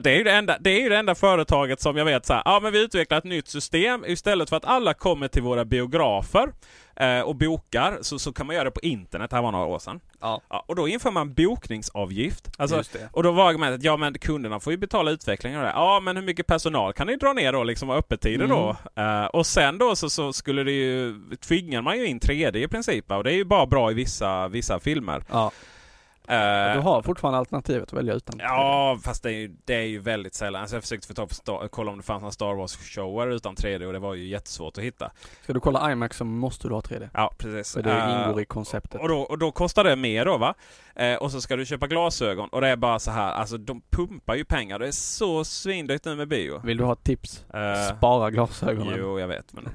det 0.01 0.11
är, 0.11 0.17
ju 0.17 0.25
det, 0.25 0.33
enda, 0.33 0.57
det 0.61 0.71
är 0.71 0.81
ju 0.81 0.89
det 0.89 0.97
enda 0.97 1.15
företaget 1.15 1.81
som 1.81 1.97
jag 1.97 2.05
vet 2.05 2.27
så 2.27 2.33
här, 2.33 2.43
ja 2.45 2.61
men 2.63 2.73
vi 2.73 2.85
utvecklar 2.85 3.19
ett 3.19 3.25
nytt 3.25 3.49
system. 3.49 4.05
Istället 4.07 4.49
för 4.49 4.57
att 4.57 4.65
alla 4.65 4.95
kommer 4.95 5.29
till 5.29 5.43
våra 5.43 5.65
biografer 5.65 6.49
eh, 6.97 7.21
och 7.21 7.37
bokar 7.37 7.99
så, 8.01 8.19
så 8.19 8.33
kan 8.33 8.47
man 8.47 8.57
göra 8.57 8.65
det 8.65 8.71
på 8.71 8.81
internet. 8.81 9.31
Det 9.31 9.37
här 9.37 9.43
var 9.43 9.53
några 9.53 9.67
år 9.67 9.79
sedan. 9.79 10.01
Ja, 10.21 10.41
Ja, 10.51 10.65
och 10.69 10.77
då 10.77 10.89
inför 10.89 11.11
man 11.11 11.35
bokningsavgift. 11.35 12.51
Alltså, 12.59 12.77
just 12.77 12.93
det. 12.93 13.09
och 13.13 13.23
då 13.23 13.33
var 13.33 13.49
argumentet, 13.49 13.83
ja 13.85 13.97
men 13.97 14.19
kunderna 14.19 14.61
får 14.61 14.73
ju 14.73 14.77
betala 14.77 15.11
utvecklingen 15.11 15.59
av 15.59 15.65
det. 15.65 15.73
Ja 15.75 16.01
men 16.01 16.17
hur 16.17 16.23
mycket 16.25 16.47
personal 16.47 16.93
kan 16.93 17.07
ni 17.07 17.17
dra 17.17 17.33
ner 17.33 17.53
då 17.53 17.65
liksom 17.65 17.91
och 17.91 17.97
öppettider 17.97 18.47
då? 18.47 18.77
Eh, 19.03 19.25
och 19.25 19.47
sen 19.47 19.79
då 19.79 19.97
så, 19.97 20.11
så 20.11 20.33
skulle 20.33 20.65
det 20.65 20.73
ju, 20.73 21.15
tvingar 21.41 21.83
man 21.83 21.99
ju 21.99 22.07
in 22.07 22.21
3D 22.21 22.57
i 22.57 22.69
princip. 22.69 23.11
Och 23.11 23.25
det 23.25 23.31
är 23.33 23.37
ju 23.37 23.45
bara 23.45 23.67
bra 23.67 23.91
i 23.91 23.95
vissa, 23.95 24.49
vissa 24.49 24.81
filmer. 24.81 25.25
Ja, 25.31 25.51
Eh, 26.29 26.75
Du 26.75 26.81
har 26.81 27.03
fortfarande 27.03 27.39
alternativet 27.39 27.83
att 27.89 27.93
välja 27.99 28.15
utan. 28.15 28.35
Ja, 28.39 28.99
fast 29.05 29.23
det 29.23 29.29
är, 29.31 29.35
ju, 29.35 29.57
det 29.65 29.75
är 29.75 29.83
ju 29.83 29.99
väldigt 29.99 30.35
sällan. 30.35 30.61
Alltså 30.61 30.77
jag 30.77 30.83
försökte 30.83 31.09
få 31.09 31.15
tag 31.15 31.29
på 31.29 31.35
Star, 31.35 31.69
kolla 31.71 31.91
om 31.91 31.97
det 31.97 32.03
fanns 32.05 32.21
några 32.23 32.33
Star 32.33 32.55
Wars-shower 32.55 33.27
utan 33.31 33.55
3D 33.55 33.85
och 33.87 33.93
det 33.93 33.99
var 33.99 34.15
ju 34.15 34.27
jättesvårt 34.29 34.79
att 34.79 34.85
hitta. 34.85 35.11
Ska 35.43 35.53
du 35.53 35.61
kolla 35.61 35.93
IMAX 35.93 36.17
så 36.17 36.25
måste 36.25 36.69
du 36.69 36.75
ha 36.75 36.81
3D. 36.81 37.09
Ja, 37.15 37.33
precis. 37.39 37.73
För 37.75 37.83
det 37.83 37.93
Eh, 37.93 38.27
ingår 38.29 38.41
i 38.43 38.45
konceptet. 38.45 39.01
Och 39.01 39.09
då, 39.09 39.19
och 39.21 39.39
då 39.39 39.53
kostar 39.53 39.85
det 39.85 39.97
mer 39.97 40.25
då 40.25 40.39
va? 40.39 40.55
Eh, 40.97 41.15
och 41.15 41.31
så 41.31 41.41
ska 41.41 41.57
du 41.57 41.67
köpa 41.67 41.87
glasögon 41.87 42.49
och 42.49 42.61
det 42.61 42.69
är 42.69 42.77
bara 42.77 42.99
så 42.99 43.11
här, 43.11 43.33
alltså 43.33 43.59
de 43.59 43.83
pumpar 43.91 44.35
ju 44.35 44.45
pengar. 44.45 44.79
Det 44.79 44.87
är 44.87 44.93
så 44.93 45.45
svindyrt 45.45 46.05
nu 46.05 46.15
med 46.17 46.29
bio. 46.29 46.61
Vill 46.65 46.77
du 46.77 46.85
ha 46.85 46.93
ett 46.93 47.05
tips? 47.05 47.45
Spara 47.99 48.31
glasögonen. 48.31 48.95
Jo, 48.99 49.21
jag 49.21 49.29
vet. 49.29 49.53
Men 49.53 49.69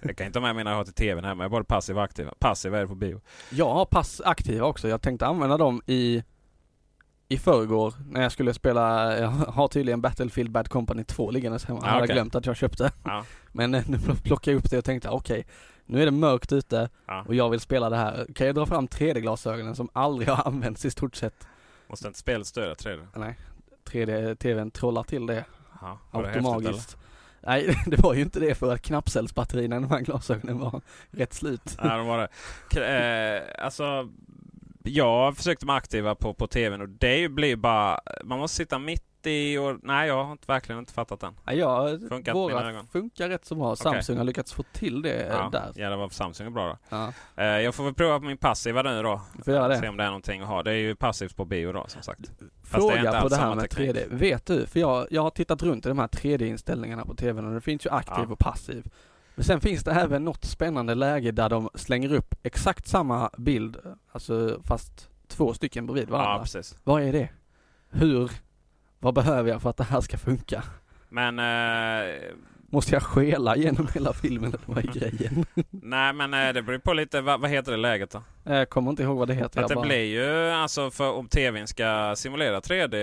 jag 0.00 0.16
kan 0.16 0.26
inte 0.26 0.38
ha 0.38 0.46
med 0.46 0.56
mina 0.56 0.70
jag 0.70 0.84
till 0.86 0.94
TVn 0.94 1.24
hemma. 1.24 1.42
Jag 1.44 1.48
är 1.48 1.50
både 1.50 1.64
passiv 1.64 1.96
och 1.98 2.04
aktiv. 2.04 2.28
Passiv 2.38 2.74
är 2.74 2.80
det 2.80 2.86
på 2.88 2.94
bio. 2.94 3.20
Jag 3.50 3.74
har 3.74 3.84
pass 3.84 4.20
aktiva 4.24 4.66
också. 4.66 4.88
Jag 4.88 5.02
tänkte 5.02 5.26
använda 5.26 5.56
dem 5.56 5.82
i 5.86 6.24
i 7.28 7.38
förrgår 7.38 7.94
när 8.10 8.22
jag 8.22 8.32
skulle 8.32 8.54
spela, 8.54 9.16
jag 9.18 9.28
har 9.28 9.68
tydligen 9.68 10.00
Battlefield 10.00 10.50
Bad 10.50 10.68
Company 10.68 11.04
2 11.04 11.30
liggandes 11.30 11.64
hemma. 11.64 11.78
Jag 11.82 11.88
Ah, 11.88 11.90
hade 11.92 12.04
okej. 12.04 12.14
glömt 12.14 12.34
att 12.34 12.46
jag 12.46 12.56
köpte. 12.56 12.92
Ja. 13.04 13.24
Men 13.52 13.74
eh, 13.74 13.82
nu 13.88 13.98
plockade 14.22 14.50
jag 14.54 14.58
upp 14.58 14.70
det 14.70 14.78
och 14.78 14.84
tänkte 14.84 15.08
okej, 15.08 15.46
nu 15.86 16.00
är 16.02 16.04
det 16.04 16.10
mörkt 16.10 16.52
ute 16.52 16.88
Ja. 17.06 17.24
och 17.28 17.34
jag 17.34 17.50
vill 17.50 17.60
spela 17.60 17.90
det 17.90 17.96
här. 17.96 18.26
Kan 18.34 18.46
jag 18.46 18.56
dra 18.56 18.66
fram 18.66 18.86
3D-glasögonen 18.88 19.74
som 19.76 19.88
aldrig 19.92 20.28
har 20.28 20.46
använts 20.46 20.84
i 20.84 20.90
stort 20.90 21.16
sett? 21.16 21.46
Måste 21.88 22.06
inte 22.06 22.18
spelet 22.18 22.46
stödja 22.46 22.74
3D? 22.74 23.06
Nej, 23.16 23.38
3D-TVn 23.90 24.70
trollar 24.70 25.02
till 25.02 25.26
det 25.26 25.44
Ja, 25.80 25.98
automatiskt. 26.10 26.96
Nej, 27.46 27.76
det 27.86 27.96
var 27.96 28.14
ju 28.14 28.22
inte 28.22 28.40
det 28.40 28.54
för 28.54 28.72
att 28.74 28.82
knappcellsbatterierna 28.82 29.76
i 29.76 29.80
de 29.80 29.90
här 29.90 30.00
glasögonen 30.00 30.58
var 30.58 30.80
rätt 31.10 31.32
slut. 31.34 31.76
Nej 31.82 31.98
de 31.98 32.06
var 32.06 32.18
det. 32.18 32.28
K- 32.72 32.80
eh, 32.80 33.64
alltså, 33.64 34.08
jag 34.82 35.36
försökte 35.36 35.66
med 35.66 35.76
aktiva 35.76 36.14
på, 36.14 36.34
på 36.34 36.46
TVn 36.46 36.80
och 36.80 36.88
det 36.88 37.28
blir 37.28 37.56
bara, 37.56 38.00
man 38.24 38.38
måste 38.38 38.56
sitta 38.56 38.78
mitt 38.78 39.04
i 39.26 39.58
och 39.58 39.76
nej 39.82 40.08
jag 40.08 40.24
har 40.24 40.32
inte, 40.32 40.44
verkligen 40.46 40.78
inte 40.78 40.92
fattat 40.92 41.20
den. 41.20 41.34
Ja, 41.44 41.88
Funkar 41.88 42.16
inte 42.16 42.32
mina 42.32 42.72
våra 42.72 42.84
funkar 42.92 43.28
rätt 43.28 43.44
så 43.44 43.54
bra. 43.54 43.76
Samsung 43.76 44.16
har 44.16 44.24
lyckats 44.24 44.52
få 44.52 44.62
till 44.72 45.02
det 45.02 45.26
Ja, 45.26 45.48
där. 45.52 45.72
ja, 45.74 45.90
det 45.90 45.96
var 45.96 46.08
Samsung 46.08 46.46
är 46.46 46.50
bra 46.50 46.66
då. 46.68 46.76
Ja, 46.96 47.12
Eh, 47.36 47.44
jag 47.46 47.74
får 47.74 47.84
väl 47.84 47.94
prova 47.94 48.18
på 48.18 48.24
min 48.24 48.36
passiva 48.36 48.82
nu 48.82 49.02
då. 49.02 49.20
du 49.36 49.42
får 49.42 49.54
göra 49.54 49.74
Se 49.74 49.80
det. 49.80 49.88
om 49.88 49.96
det 49.96 50.02
är 50.02 50.06
någonting 50.08 50.40
att 50.42 50.48
ha. 50.48 50.62
Det 50.62 50.70
är 50.70 50.74
ju 50.76 50.94
passivt 50.94 51.36
på 51.36 51.44
bio 51.44 51.72
då 51.72 51.84
som 51.88 52.02
sagt. 52.02 52.20
det 52.38 52.44
är 52.44 52.50
Fråga 52.80 52.98
inte 52.98 53.20
på 53.20 53.28
det 53.28 53.36
här 53.36 53.54
med 53.54 53.70
teknik. 53.70 53.96
3D. 53.96 54.06
Vet 54.16 54.46
du, 54.46 54.66
för 54.66 54.80
jag, 54.80 55.06
jag 55.10 55.22
har 55.22 55.30
tittat 55.30 55.62
runt 55.62 55.86
i 55.86 55.88
de 55.88 55.98
här 55.98 56.08
3D-inställningarna 56.08 57.04
på 57.04 57.14
TVn 57.14 57.46
och 57.46 57.54
det 57.54 57.60
finns 57.60 57.86
ju 57.86 57.90
aktiv 57.90 58.24
Ja. 58.28 58.32
och 58.32 58.38
passiv. 58.38 58.86
Men 59.36 59.44
sen 59.44 59.60
finns 59.60 59.84
det 59.84 59.92
även 59.92 60.24
något 60.24 60.44
spännande 60.44 60.94
läge 60.94 61.32
där 61.32 61.48
de 61.48 61.70
slänger 61.74 62.12
upp 62.12 62.34
exakt 62.42 62.86
samma 62.86 63.30
bild, 63.38 63.76
alltså 64.12 64.60
fast 64.64 65.08
två 65.28 65.54
stycken 65.54 65.86
bredvid 65.86 66.08
Ja, 66.08 66.12
varandra. 66.18 66.42
precis. 66.42 66.78
Vad 66.84 67.02
är 67.02 67.12
det? 67.12 67.28
Hur? 67.90 68.30
Vad 69.04 69.14
behöver 69.14 69.50
jag 69.50 69.62
för 69.62 69.70
att 69.70 69.76
det 69.76 69.84
här 69.84 70.00
ska 70.00 70.18
funka? 70.18 70.62
Men 71.08 71.38
eh, 71.38 72.14
Måste 72.70 72.92
jag 72.94 73.02
skela 73.02 73.56
genom 73.56 73.88
hela 73.94 74.12
filmen 74.12 74.48
eller 74.48 74.60
vad 74.66 74.78
är 74.78 74.82
grejen? 74.92 75.44
nej 75.70 76.12
men 76.12 76.34
eh, 76.34 76.52
det 76.52 76.62
beror 76.62 76.78
på 76.78 76.92
lite, 76.92 77.20
vad, 77.20 77.40
vad 77.40 77.50
heter 77.50 77.70
det 77.72 77.78
läget 77.78 78.10
då? 78.10 78.22
Jag 78.44 78.68
kommer 78.70 78.90
inte 78.90 79.02
ihåg 79.02 79.18
vad 79.18 79.28
det 79.28 79.34
heter. 79.34 79.62
Att 79.62 79.68
det 79.68 79.74
bara- 79.74 79.86
blir 79.86 80.04
ju, 80.04 80.50
alltså 80.50 80.90
för 80.90 81.12
om 81.12 81.28
TVn 81.28 81.66
ska 81.66 82.14
simulera 82.16 82.60
3D, 82.60 82.94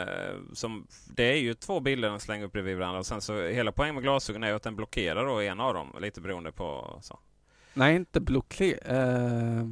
eh, 0.00 0.34
som, 0.52 0.86
det 1.16 1.24
är 1.32 1.36
ju 1.36 1.54
två 1.54 1.80
bilder 1.80 2.10
den 2.10 2.20
slänger 2.20 2.44
upp 2.44 2.52
bredvid 2.52 2.76
varandra. 2.76 2.98
Och 2.98 3.06
sen 3.06 3.20
så 3.20 3.46
hela 3.46 3.72
poängen 3.72 3.94
med 3.94 4.04
glasögon 4.04 4.44
är 4.44 4.48
ju 4.48 4.54
att 4.54 4.62
den 4.62 4.76
blockerar 4.76 5.26
då 5.26 5.40
en 5.40 5.60
av 5.60 5.74
dem, 5.74 5.96
lite 6.00 6.20
beroende 6.20 6.52
på 6.52 6.98
så. 7.02 7.18
Nej, 7.74 7.96
inte 7.96 8.20
blockle... 8.20 8.74
Eh, 8.84 9.66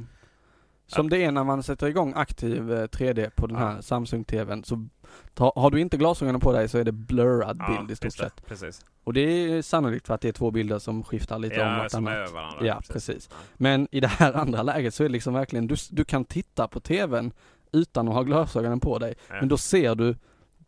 som 0.89 1.09
det 1.09 1.23
är 1.25 1.31
när 1.31 1.43
man 1.43 1.63
sätter 1.63 1.87
igång 1.87 2.13
aktiv 2.15 2.73
eh, 2.73 2.83
3D 2.83 3.29
på 3.35 3.47
den 3.47 3.57
här. 3.57 3.81
Samsung-TVn 3.81 4.63
så 4.63 4.87
ta, 5.33 5.53
har 5.55 5.71
du 5.71 5.81
inte 5.81 5.97
glasögonen 5.97 6.41
på 6.41 6.53
dig 6.53 6.67
så 6.69 6.77
är 6.77 6.83
det 6.83 6.91
blurrad 6.91 7.61
bild 7.69 7.91
i 7.91 7.95
stort 7.95 8.13
sett. 8.13 8.45
Precis. 8.45 8.85
Och 9.03 9.13
det 9.13 9.21
är 9.21 9.61
sannolikt 9.61 10.07
för 10.07 10.13
att 10.13 10.21
det 10.21 10.27
är 10.27 10.31
två 10.33 10.51
bilder 10.51 10.79
som 10.79 11.03
skiftar 11.03 11.39
lite 11.39 11.55
om 11.55 11.67
Ja, 11.67 11.73
är 11.75 11.79
vartannat. 11.79 12.33
varandra. 12.33 12.65
Ja, 12.65 12.81
precis. 12.89 13.29
Men 13.55 13.87
i 13.91 13.99
det 13.99 14.07
här 14.07 14.33
andra 14.37 14.63
läget 14.63 14.93
så 14.93 15.03
är 15.03 15.07
det 15.07 15.13
liksom 15.13 15.33
verkligen, 15.33 15.67
du, 15.67 15.75
du 15.91 16.05
kan 16.05 16.25
titta 16.25 16.67
på 16.67 16.79
TVn 16.79 17.31
utan 17.71 18.07
att 18.07 18.13
ha 18.13 18.23
glasögonen 18.23 18.79
på 18.79 18.99
dig. 18.99 19.13
Ja. 19.29 19.35
Men 19.39 19.49
då 19.49 19.57
ser 19.57 19.95
du, 19.95 20.15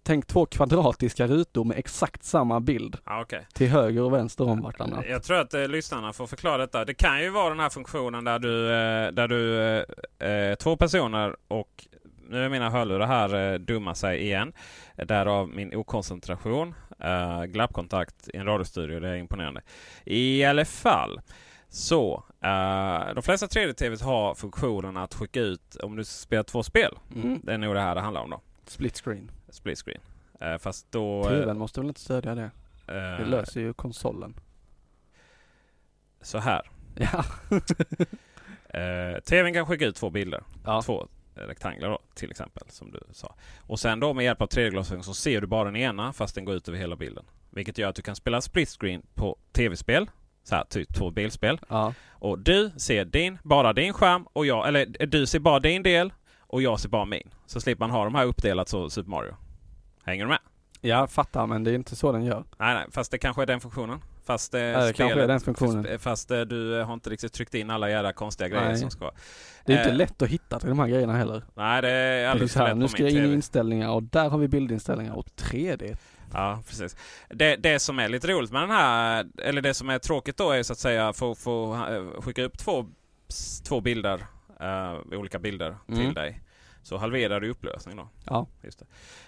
tänk 0.04 0.28
två 0.28 0.45
kvadratiska 0.45 1.28
rutor 1.28 1.64
med 1.66 1.78
exakt 1.78 2.24
samma 2.24 2.60
bild 2.60 2.97
Ja, 3.06 3.22
okej. 3.22 3.47
till 3.54 3.70
höger 3.70 4.02
och 4.02 4.14
vänster 4.14 4.49
om 4.49 4.62
vartannat. 4.62 5.06
Jag 5.10 5.24
tror 5.24 5.38
att 5.39 5.54
eh, 5.54 5.68
lyssnarna 5.68 6.14
får 6.14 6.28
förklara 6.28 6.58
detta. 6.58 6.86
Det 6.86 6.93
kan 6.93 7.22
ju 7.22 7.30
vara 7.30 7.49
den 7.49 7.60
här 7.60 7.70
funktionen 7.70 8.24
där 8.24 8.39
du, 8.39 8.66
eh, 8.72 9.12
där 9.12 9.28
du 9.28 9.62
eh, 10.20 10.30
eh, 10.32 10.56
två 10.56 10.76
personer 10.78 11.36
och 11.47 11.88
nu 12.30 12.45
är 12.45 12.49
mina 12.49 12.70
hörlurar 12.70 13.08
här 13.08 13.54
eh, 13.54 13.60
dumma 13.60 13.95
sig 13.95 14.22
igen. 14.22 14.54
Därav 14.95 15.49
min 15.49 15.76
okoncentration. 15.76 16.76
Eh, 16.99 17.43
glappkontakt 17.43 18.28
i 18.34 18.38
en 18.38 18.45
radiostudio, 18.45 18.99
det 18.99 19.10
är 19.10 19.16
imponerande. 19.16 19.62
I 20.06 20.43
alla 20.43 20.66
fall. 20.66 21.22
Så, 21.70 22.24
eh, 22.43 23.14
de 23.14 23.24
flesta 23.24 23.45
3D-TVs 23.47 24.02
har 24.04 24.36
funktionen 24.36 24.97
att 24.97 25.14
skicka 25.14 25.39
ut 25.39 25.76
om 25.84 25.95
du 25.95 26.04
spelar 26.04 26.43
två 26.43 26.64
spel. 26.64 26.97
Mm. 27.16 27.39
Det 27.43 27.54
är 27.54 27.58
nog 27.58 27.76
det 27.76 27.82
här 27.82 27.95
det 27.95 28.02
handlar 28.02 28.22
om 28.22 28.30
då. 28.30 28.41
Split 28.66 28.97
screen. 29.04 29.32
Split 29.52 29.78
screen. 29.86 30.02
Eh, 30.39 30.58
fast 30.58 30.91
då... 30.91 31.20
eh, 31.20 31.28
TVn 31.30 31.58
måste 31.58 31.80
väl 31.80 31.88
inte 31.88 32.02
stödja 32.02 32.36
det? 32.36 32.52
Det 32.86 33.18
eh, 33.20 33.28
löser 33.28 33.62
ju 33.62 33.74
konsolen. 33.74 34.36
Så 36.22 36.38
här. 36.38 36.70
Ja. 36.95 37.26
Eh, 38.74 39.20
TVn 39.20 39.54
kan 39.54 39.66
skicka 39.66 39.86
ut 39.86 39.95
två 39.95 40.10
bilder. 40.10 40.43
ja. 40.66 40.82
Två 40.82 41.08
rektanglar 41.34 41.89
då, 41.89 41.99
till 42.16 42.32
exempel, 42.32 42.64
som 42.70 42.91
du 42.91 42.99
sa. 43.12 43.36
Och 43.60 43.80
sen 43.80 43.99
då 43.99 44.14
med 44.14 44.26
hjälp 44.26 44.41
av 44.41 44.47
3D-glasögon 44.47 45.04
så 45.04 45.14
ser 45.14 45.41
du 45.41 45.47
bara 45.47 45.64
den 45.64 45.76
ena 45.76 46.14
fast 46.14 46.36
den 46.36 46.45
går 46.45 46.56
ut 46.56 46.68
över 46.68 46.78
hela 46.78 46.95
bilden. 46.95 47.26
Vilket 47.49 47.78
gör 47.78 47.89
att 47.89 47.95
du 47.95 48.02
kan 48.02 48.16
spela 48.16 48.41
split 48.41 48.70
screen 48.70 49.02
på 49.16 49.38
tv-spel. 49.52 50.10
Så 50.43 50.56
här, 50.56 50.64
typ 50.64 50.93
två 50.95 51.12
bilspel. 51.12 51.60
Ja. 51.70 51.93
Och 52.10 52.39
du 52.39 52.72
ser 52.78 53.06
din, 53.06 53.38
bara 53.43 53.74
din 53.74 53.93
skärm 53.93 54.28
och 54.34 54.45
jag, 54.45 54.68
eller 54.68 55.06
du 55.08 55.26
ser 55.26 55.39
bara 55.39 55.60
din 55.60 55.84
del 55.84 56.14
och 56.52 56.62
jag 56.62 56.80
ser 56.80 56.89
bara 56.89 57.06
min. 57.06 57.30
Så 57.45 57.62
slipper 57.62 57.80
man 57.80 57.91
ha 57.91 58.04
de 58.04 58.16
här 58.16 58.26
uppdelat 58.26 58.70
så 58.70 58.89
Super 58.89 59.10
Mario. 59.10 59.36
Hänger 60.04 60.24
du 60.24 60.30
med? 60.30 60.39
Jag 60.82 61.10
fattar 61.12 61.47
men 61.47 61.64
det 61.64 61.72
är 61.72 61.76
inte 61.76 61.95
så 61.95 62.12
den 62.12 62.24
gör. 62.26 62.43
Nej, 62.58 62.74
nej, 62.74 62.86
fast 62.91 63.12
det 63.12 63.18
kanske 63.18 63.41
är 63.41 63.45
den 63.45 63.60
funktionen. 63.60 63.99
Fast, 64.24 64.54
eh, 64.54 64.91
kanske 64.95 65.22
är 65.22 65.28
den 65.28 65.39
funktionen. 65.39 65.99
Fast 65.99 66.32
eh, 66.32 66.41
du 66.41 66.80
eh, 66.80 66.86
har 66.86 66.93
inte 66.93 67.10
riktigt 67.10 67.34
tryckt 67.34 67.54
in 67.54 67.70
alla 67.70 67.89
jävla 67.89 68.14
konstiga 68.14 68.47
grejer 68.47 68.66
Nej. 68.66 68.78
som 68.78 68.89
ska. 68.89 69.12
Det 69.66 69.74
är 69.74 69.78
inte 69.78 69.89
Eh, 69.89 69.95
lätt 69.95 70.22
att 70.22 70.30
hitta 70.30 70.60
till 70.60 70.70
de 70.70 70.80
här 70.80 70.88
grejerna 70.88 71.14
heller. 71.14 71.43
Nej, 71.54 71.82
det 71.82 71.89
är 71.89 72.30
alldeles 72.30 72.54
för 72.54 72.68
lätt 72.68 72.78
nu 72.78 72.88
ska 72.88 73.04
jag 73.04 73.12
in 73.12 73.26
i 73.26 73.34
inställningar 73.34 73.89
och 73.89 74.04
där 74.04 74.30
har 74.30 74.38
vi 74.38 74.47
bildinställningar 74.47 75.14
och 75.14 75.28
3D. 75.36 75.97
Ja, 76.34 76.60
precis. 76.68 76.95
Det, 77.30 77.56
det 77.56 77.80
som 77.80 77.99
är 77.99 78.10
lite 78.10 78.28
roligt 78.28 78.52
med 78.52 78.62
den 78.62 78.72
här, 78.72 79.26
eller 79.43 79.62
det 79.62 79.74
som 79.74 79.89
är 79.89 79.99
tråkigt 79.99 80.38
då 80.38 80.52
är 80.52 80.64
så 80.64 80.74
att 80.74 80.80
säga 80.80 81.14
få, 81.14 81.36
få 81.36 81.74
eh, 81.74 82.22
skicka 82.22 82.43
upp 82.43 82.58
två, 82.58 82.86
två 83.68 83.82
bilder, 83.82 84.26
eh, 84.62 85.20
olika 85.20 85.39
bilder 85.39 85.76
Mm. 85.88 85.99
till 85.99 86.14
dig. 86.14 86.41
Så 86.84 86.97
halverar 86.97 87.39
du 87.39 87.49
upplösning 87.49 87.95
då. 87.97 88.09
Ja. 88.26 88.47
Just 88.64 88.84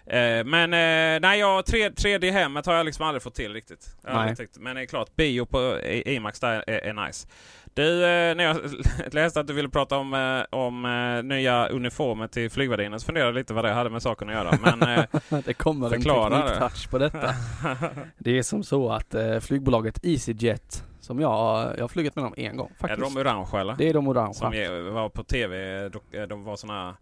det. 0.05 0.37
Eh, 0.39 0.45
men 0.45 0.73
eh, 0.73 1.21
nej, 1.21 1.39
jag, 1.39 1.65
3, 1.65 1.89
3D 1.89 2.25
i 2.25 2.31
hemmet 2.31 2.65
har 2.65 2.73
jag 2.73 2.85
liksom 2.85 3.05
aldrig 3.07 3.21
fått 3.23 3.35
till 3.35 3.53
riktigt. 3.53 3.95
Nej. 4.01 4.35
tyckt, 4.35 4.57
men 4.57 4.75
det 4.75 4.81
är 4.81 4.85
klart, 4.85 5.15
bio 5.15 5.45
på 5.45 5.79
IMAX 6.05 6.39
där 6.39 6.63
är, 6.67 6.77
är 6.79 7.07
nice. 7.07 7.27
Du, 7.73 8.03
eh, 8.05 8.35
när 8.35 8.43
jag 8.43 8.57
läste 9.13 9.39
att 9.39 9.47
du 9.47 9.53
ville 9.53 9.69
prata 9.69 9.97
om, 9.97 10.13
eh, 10.13 10.59
om 10.59 10.81
nya 11.23 11.67
uniformer 11.67 12.27
till 12.27 12.49
flygvärdinnan 12.51 12.99
så 12.99 13.05
funderade 13.05 13.29
jag 13.29 13.35
lite 13.35 13.53
vad 13.53 13.65
det 13.65 13.71
hade 13.71 13.89
med 13.89 14.01
saken 14.01 14.29
att 14.29 14.35
göra. 14.35 14.57
Men 14.61 14.79
Det 15.45 15.53
kommer 15.53 15.85
en 15.85 15.91
tekniktouch 16.01 16.89
på 16.89 16.97
detta. 16.97 17.29
Det 18.17 18.37
är 18.37 18.43
som 18.43 18.63
så 18.63 18.89
att 18.91 19.15
flygbolaget 19.41 19.99
EasyJet, 20.05 20.83
som 21.03 21.19
jag, 21.19 21.73
jag 21.77 21.83
har 21.83 21.87
flugit 21.87 22.15
med 22.15 22.25
dem 22.25 22.33
en 22.37 22.57
gång 22.57 22.69
är 22.71 22.75
faktiskt. 22.75 23.13
de 23.15 23.21
orange 23.21 23.59
eller? 23.59 23.75
Det 23.77 23.89
är 23.89 23.93
de 23.93 24.07
orangea. 24.07 24.33
Som 24.33 24.93
var 24.93 25.09
på 25.09 25.23
tv, 25.23 25.85
eh, 26.11 26.21
de 26.27 26.43
var 26.43 26.55
såna 26.55 26.97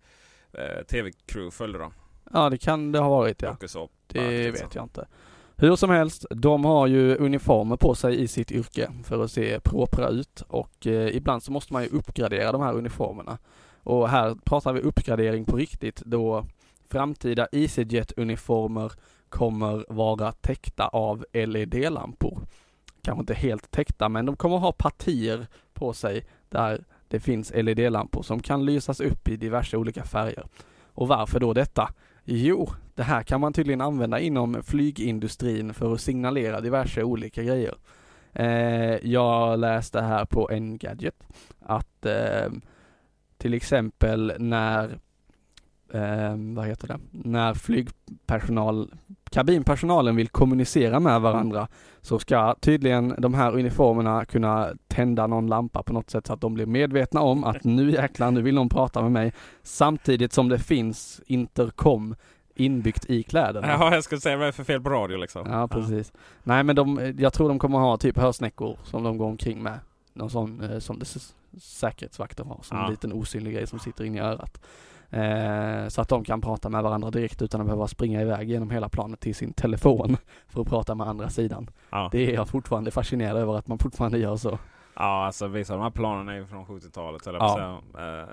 eh, 0.54 0.84
tv-crew 0.86 1.52
följde 1.52 1.80
dem. 1.80 1.94
Ja 2.34 2.50
det 2.50 2.58
kan 2.58 2.92
det 2.92 3.00
ha 3.00 3.10
varit 3.10 3.42
ja. 3.42 3.50
Dokusåpa, 3.50 3.94
Det 4.08 4.56
så. 4.58 4.64
vet 4.64 4.76
jag 4.76 4.86
inte. 4.86 5.08
Hur 5.56 5.76
som 5.76 5.90
helst, 5.90 6.26
de 6.30 6.66
har 6.66 6.88
ju 6.88 7.16
uniformer 7.18 7.78
på 7.78 7.96
sig 7.96 8.22
i 8.22 8.28
sitt 8.28 8.52
yrke 8.52 8.92
för 9.04 9.24
att 9.24 9.32
se 9.32 9.60
propra 9.60 10.08
ut 10.10 10.44
och 10.48 10.88
eh, 10.88 11.16
ibland 11.16 11.44
så 11.44 11.52
måste 11.52 11.74
man 11.74 11.84
ju 11.84 11.90
uppgradera 11.90 12.52
de 12.52 12.62
här 12.62 12.74
uniformerna. 12.74 13.38
Och 13.84 14.10
här 14.10 14.36
pratar 14.46 14.74
vi 14.74 14.82
uppgradering 14.82 15.46
på 15.46 15.56
riktigt 15.58 16.02
då 16.06 16.46
framtida 16.90 17.48
EasyJet-uniformer 17.52 18.92
kommer 19.30 19.86
vara 19.90 20.32
täckta 20.32 20.88
av 20.88 21.26
LED-lampor. 21.34 22.41
Kanske 23.02 23.20
inte 23.20 23.34
helt 23.34 23.72
täckta 23.72 24.10
men 24.10 24.26
de 24.26 24.36
kommer 24.36 24.58
ha 24.58 24.72
partier 24.72 25.48
på 25.74 25.94
sig 25.94 26.26
där 26.50 26.84
det 27.08 27.20
finns 27.20 27.52
LED-lampor 27.56 28.22
som 28.22 28.40
kan 28.40 28.66
lysas 28.66 29.00
upp 29.00 29.28
i 29.28 29.38
diverse 29.38 29.78
olika 29.78 30.04
färger. 30.04 30.46
Och 30.94 31.08
varför 31.08 31.40
då 31.40 31.54
detta? 31.54 31.94
Jo, 32.24 32.70
det 32.96 33.04
här 33.04 33.24
kan 33.24 33.42
man 33.42 33.54
tydligen 33.54 33.82
använda 33.82 34.20
inom 34.20 34.64
flygindustrin 34.64 35.74
för 35.74 35.94
att 35.94 36.02
signalera 36.02 36.62
diverse 36.62 37.04
olika 37.04 37.44
grejer. 37.44 37.76
Eh, 38.34 39.10
jag 39.12 39.60
läste 39.60 40.02
här 40.02 40.26
på 40.26 40.50
en 40.52 40.78
gadget 40.78 41.24
att 41.60 42.06
eh, 42.06 42.52
till 43.38 43.54
exempel 43.54 44.34
när 44.40 45.00
eh, 45.94 46.36
vad 46.56 46.66
heter 46.68 46.88
det, 46.88 47.00
när 47.12 47.54
flygpersonal, 47.54 48.92
kabinpersonalen 49.30 50.16
vill 50.16 50.28
kommunicera 50.30 51.00
med 51.00 51.22
varandra 51.22 51.68
så 52.02 52.20
ska 52.20 52.56
tydligen 52.60 53.16
de 53.18 53.34
här 53.34 53.52
uniformerna 53.52 54.26
kunna 54.26 54.70
tända 54.88 55.28
någon 55.28 55.48
lampa 55.48 55.84
på 55.84 55.94
något 55.94 56.10
sätt 56.10 56.28
så 56.28 56.34
att 56.34 56.42
de 56.42 56.54
blir 56.54 56.66
medvetna 56.66 57.22
om 57.22 57.44
att 57.44 57.64
nu 57.64 57.92
jäklar, 57.92 58.32
nu 58.32 58.42
vill 58.42 58.56
någon 58.56 58.70
prata 58.70 59.02
med 59.02 59.12
mig 59.12 59.34
samtidigt 59.64 60.34
som 60.34 60.50
det 60.50 60.60
finns 60.60 61.22
intercom 61.26 62.16
inbyggt 62.56 63.06
i 63.10 63.24
kläderna. 63.24 63.68
Ja, 63.68 63.94
jag 63.94 64.04
skulle 64.04 64.22
säga 64.22 64.38
vad 64.38 64.44
är 64.44 64.48
det 64.48 64.54
för 64.54 64.64
fel 64.64 64.82
på 64.82 64.90
radio 64.90 65.18
liksom? 65.18 65.48
Ja, 65.50 65.68
precis. 65.68 66.14
Nej, 66.44 66.64
men 66.64 66.76
de, 66.76 67.14
jag 67.18 67.34
tror 67.34 67.50
de 67.50 67.60
kommer 67.60 67.80
ha 67.80 67.98
typ 67.98 68.18
hörsnäckor 68.18 68.78
som 68.84 69.04
de 69.04 69.18
går 69.18 69.26
omkring 69.26 69.64
med. 69.64 69.80
Någon 70.14 70.30
sån 70.30 70.62
eh, 70.62 70.80
som 70.80 71.00
det 71.00 71.06
säkerhetsvakter 71.62 72.44
har, 72.44 72.60
som 72.64 72.78
Ja. 72.78 72.86
en 72.86 72.92
liten 72.92 73.14
osynlig 73.14 73.54
grej 73.54 73.68
som 73.68 73.80
sitter 73.80 74.04
inne 74.04 74.18
i 74.18 74.22
örat. 74.22 74.62
Eh, 75.12 75.88
så 75.88 76.02
att 76.02 76.10
de 76.10 76.24
kan 76.24 76.42
prata 76.42 76.70
med 76.70 76.84
varandra 76.84 77.12
direkt 77.12 77.42
utan 77.42 77.62
att 77.62 77.68
behöva 77.68 77.88
springa 77.88 78.22
iväg 78.22 78.50
genom 78.50 78.70
hela 78.70 78.90
planet 78.90 79.20
till 79.20 79.36
sin 79.36 79.54
telefon 79.54 80.18
för 80.48 80.62
att 80.62 80.68
prata 80.68 80.96
med 80.96 81.08
andra 81.08 81.30
sidan. 81.30 81.70
Ja. 81.90 82.10
Det 82.12 82.30
är 82.32 82.34
jag 82.34 82.48
fortfarande 82.48 82.92
fascinerad 82.92 83.38
över 83.38 83.58
att 83.58 83.68
man 83.68 83.80
fortfarande 83.80 84.18
gör 84.18 84.36
så. 84.36 84.60
Ja, 84.96 85.26
alltså 85.26 85.48
vissa 85.48 85.74
av 85.74 85.80
de 85.80 85.84
här 85.84 85.92
planen 85.92 86.30
är 86.30 86.34
ju 86.34 86.46
från 86.46 86.66
70-talet, 86.66 87.28
eller 87.28 87.40
Ja. 87.40 87.60
ja. 87.60 87.82
säga. 87.98 88.20
Eh, 88.22 88.28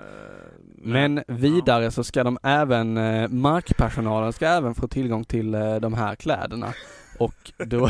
Men 0.75 1.23
vidare 1.27 1.91
så 1.91 2.03
ska 2.03 2.23
de 2.23 2.37
även, 2.43 2.97
eh, 2.97 3.29
markpersonalen 3.29 4.33
ska 4.33 4.47
även 4.47 4.75
få 4.75 4.87
tillgång 4.87 5.23
till 5.23 5.55
eh, 5.55 5.75
de 5.75 5.93
här 5.93 6.15
kläderna. 6.15 6.67
Och 7.19 7.51
då, 7.57 7.89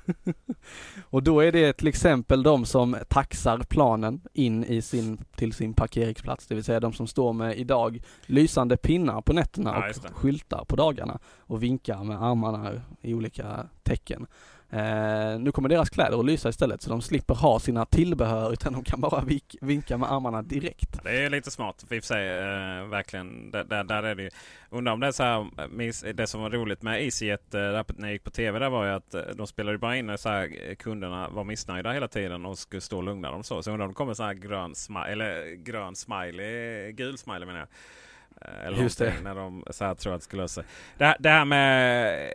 och 1.10 1.22
då 1.22 1.40
är 1.40 1.52
det 1.52 1.72
till 1.72 1.88
exempel 1.88 2.42
de 2.42 2.64
som 2.64 2.96
taxar 3.08 3.58
planen 3.58 4.20
in 4.32 4.64
i 4.64 4.82
sin, 4.82 5.24
till 5.36 5.52
sin 5.52 5.74
parkeringsplats, 5.74 6.46
det 6.46 6.54
vill 6.54 6.64
säga 6.64 6.80
de 6.80 6.92
som 6.92 7.06
står 7.06 7.32
med 7.32 7.58
idag 7.58 8.02
lysande 8.26 8.76
pinnar 8.76 9.20
på 9.20 9.32
nätterna 9.32 9.70
Ja, 9.70 10.08
och 10.10 10.16
skyltar 10.16 10.64
på 10.64 10.76
dagarna 10.76 11.18
och 11.38 11.62
vinkar 11.62 12.04
med 12.04 12.22
armarna 12.22 12.72
i 13.02 13.14
olika 13.14 13.66
tecken. 13.82 14.26
Eh, 14.74 15.38
nu 15.40 15.52
kommer 15.52 15.68
deras 15.68 15.90
kläder 15.90 16.18
att 16.18 16.24
lysa 16.26 16.48
istället 16.48 16.82
så 16.82 16.90
de 16.90 17.02
slipper 17.02 17.34
ha 17.34 17.58
sina 17.60 17.84
tillbehör 17.86 18.52
utan 18.52 18.72
de 18.72 18.84
kan 18.84 19.00
bara 19.00 19.20
vik- 19.20 19.56
vinka 19.60 19.98
med 19.98 20.12
armarna 20.12 20.42
direkt. 20.42 21.04
Det 21.04 21.24
är 21.24 21.30
lite 21.30 21.50
smart 21.50 21.82
i 21.82 21.84
och 21.84 21.88
för 21.88 22.00
sig. 22.00 22.28
Eh, 22.28 22.88
verkligen. 22.88 23.50
Där, 23.50 23.64
där, 23.64 23.84
där 23.84 24.02
är 24.02 24.14
det 24.14 24.22
ju. 24.22 24.30
Undrar 24.70 24.92
om 24.92 25.00
det 25.00 25.06
är 25.06 25.12
så 25.12 25.22
här. 25.22 26.12
Det 26.12 26.26
som 26.26 26.40
var 26.40 26.50
roligt 26.50 26.82
med 26.82 27.02
EasyJet 27.04 27.54
eh, 27.54 27.60
när 27.60 27.84
jag 28.08 28.12
gick 28.12 28.24
på 28.24 28.30
TV 28.30 28.58
där 28.58 28.70
var 28.70 28.84
ju 28.84 28.90
att 28.92 29.14
eh, 29.14 29.22
de 29.34 29.46
spelade 29.46 29.74
ju 29.74 29.78
bara 29.78 29.96
in 29.96 30.06
när 30.06 30.16
så 30.16 30.28
här, 30.28 30.50
eh, 30.68 30.74
kunderna 30.74 31.28
var 31.28 31.44
missnöjda 31.44 31.92
hela 31.92 32.08
tiden 32.08 32.46
och 32.46 32.58
skulle 32.58 32.80
stå 32.80 32.96
och 32.96 33.02
lugna 33.04 33.30
dem 33.30 33.44
så. 33.44 33.62
Så 33.62 33.70
undrar 33.70 33.84
om 33.86 33.90
det 33.90 33.94
kommer 33.96 34.14
så 34.14 34.22
här 34.22 34.34
grön, 34.34 34.74
smiley, 34.74 35.12
eller 35.12 35.54
grön 35.54 35.94
smiley, 35.96 36.92
gul 36.92 37.18
smiley 37.18 37.46
menar 37.46 37.58
jag. 37.58 37.68
Eh, 38.40 38.66
Eller 38.66 38.82
Just 38.82 38.98
det. 38.98 39.14
När 39.22 39.34
de 39.34 39.64
så 39.70 39.84
här 39.84 39.94
tror 39.94 40.14
att 40.14 40.20
det 40.20 40.24
skulle 40.24 40.42
lösa 40.42 40.62
sig. 40.62 40.70
Det, 40.98 41.16
det 41.18 41.28
här 41.28 41.44
med... 41.44 42.30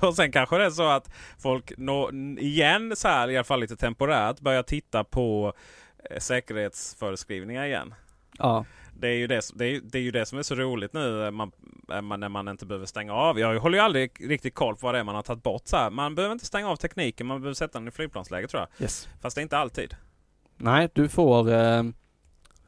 och 0.02 0.14
sen 0.14 0.32
kanske 0.32 0.58
det 0.58 0.64
är 0.64 0.70
så 0.70 0.88
att 0.88 1.10
folk 1.38 1.72
nå, 1.76 2.10
igen 2.38 2.96
så 2.96 3.08
här 3.08 3.30
i 3.30 3.36
alla 3.36 3.44
fall 3.44 3.60
lite 3.60 3.76
temporärt 3.76 4.40
börjar 4.40 4.62
titta 4.62 5.04
på 5.04 5.52
eh, 6.10 6.18
säkerhetsföreskrivningar 6.18 7.64
igen. 7.66 7.94
Ja, 8.38 8.64
Det 8.92 9.08
är, 9.08 9.14
ju 9.14 9.26
det, 9.26 9.40
det, 9.54 9.64
är, 9.64 9.80
det 9.80 9.98
är 9.98 10.02
ju 10.02 10.10
det 10.10 10.26
som 10.26 10.38
är 10.38 10.42
så 10.42 10.54
roligt 10.54 10.92
nu 10.92 11.24
eh, 11.24 11.30
man, 11.30 11.52
eh, 11.92 12.00
man, 12.00 12.20
när 12.20 12.28
man 12.28 12.48
inte 12.48 12.66
behöver 12.66 12.86
stänga 12.86 13.12
av. 13.12 13.38
Jag 13.38 13.60
håller 13.60 13.78
ju 13.78 13.84
aldrig 13.84 14.30
riktigt 14.30 14.54
koll 14.54 14.76
på 14.76 14.86
vad 14.86 14.94
det 14.94 14.98
är 14.98 15.04
man 15.04 15.14
har 15.14 15.22
tagit 15.22 15.42
bort. 15.42 15.62
Så 15.64 15.76
här. 15.76 15.90
Man 15.90 16.14
behöver 16.14 16.32
inte 16.32 16.46
stänga 16.46 16.68
av 16.68 16.76
tekniken, 16.76 17.26
man 17.26 17.40
behöver 17.40 17.54
sätta 17.54 17.78
den 17.78 17.88
i 17.88 17.90
flygplansläge 17.90 18.48
tror 18.48 18.60
jag. 18.62 18.82
yes. 18.84 19.08
Fast 19.20 19.36
det 19.36 19.40
är 19.40 19.42
inte 19.42 19.58
alltid. 19.58 19.96
Nej, 20.56 20.88
du 20.92 21.08
får, 21.08 21.52
eh, 21.52 21.82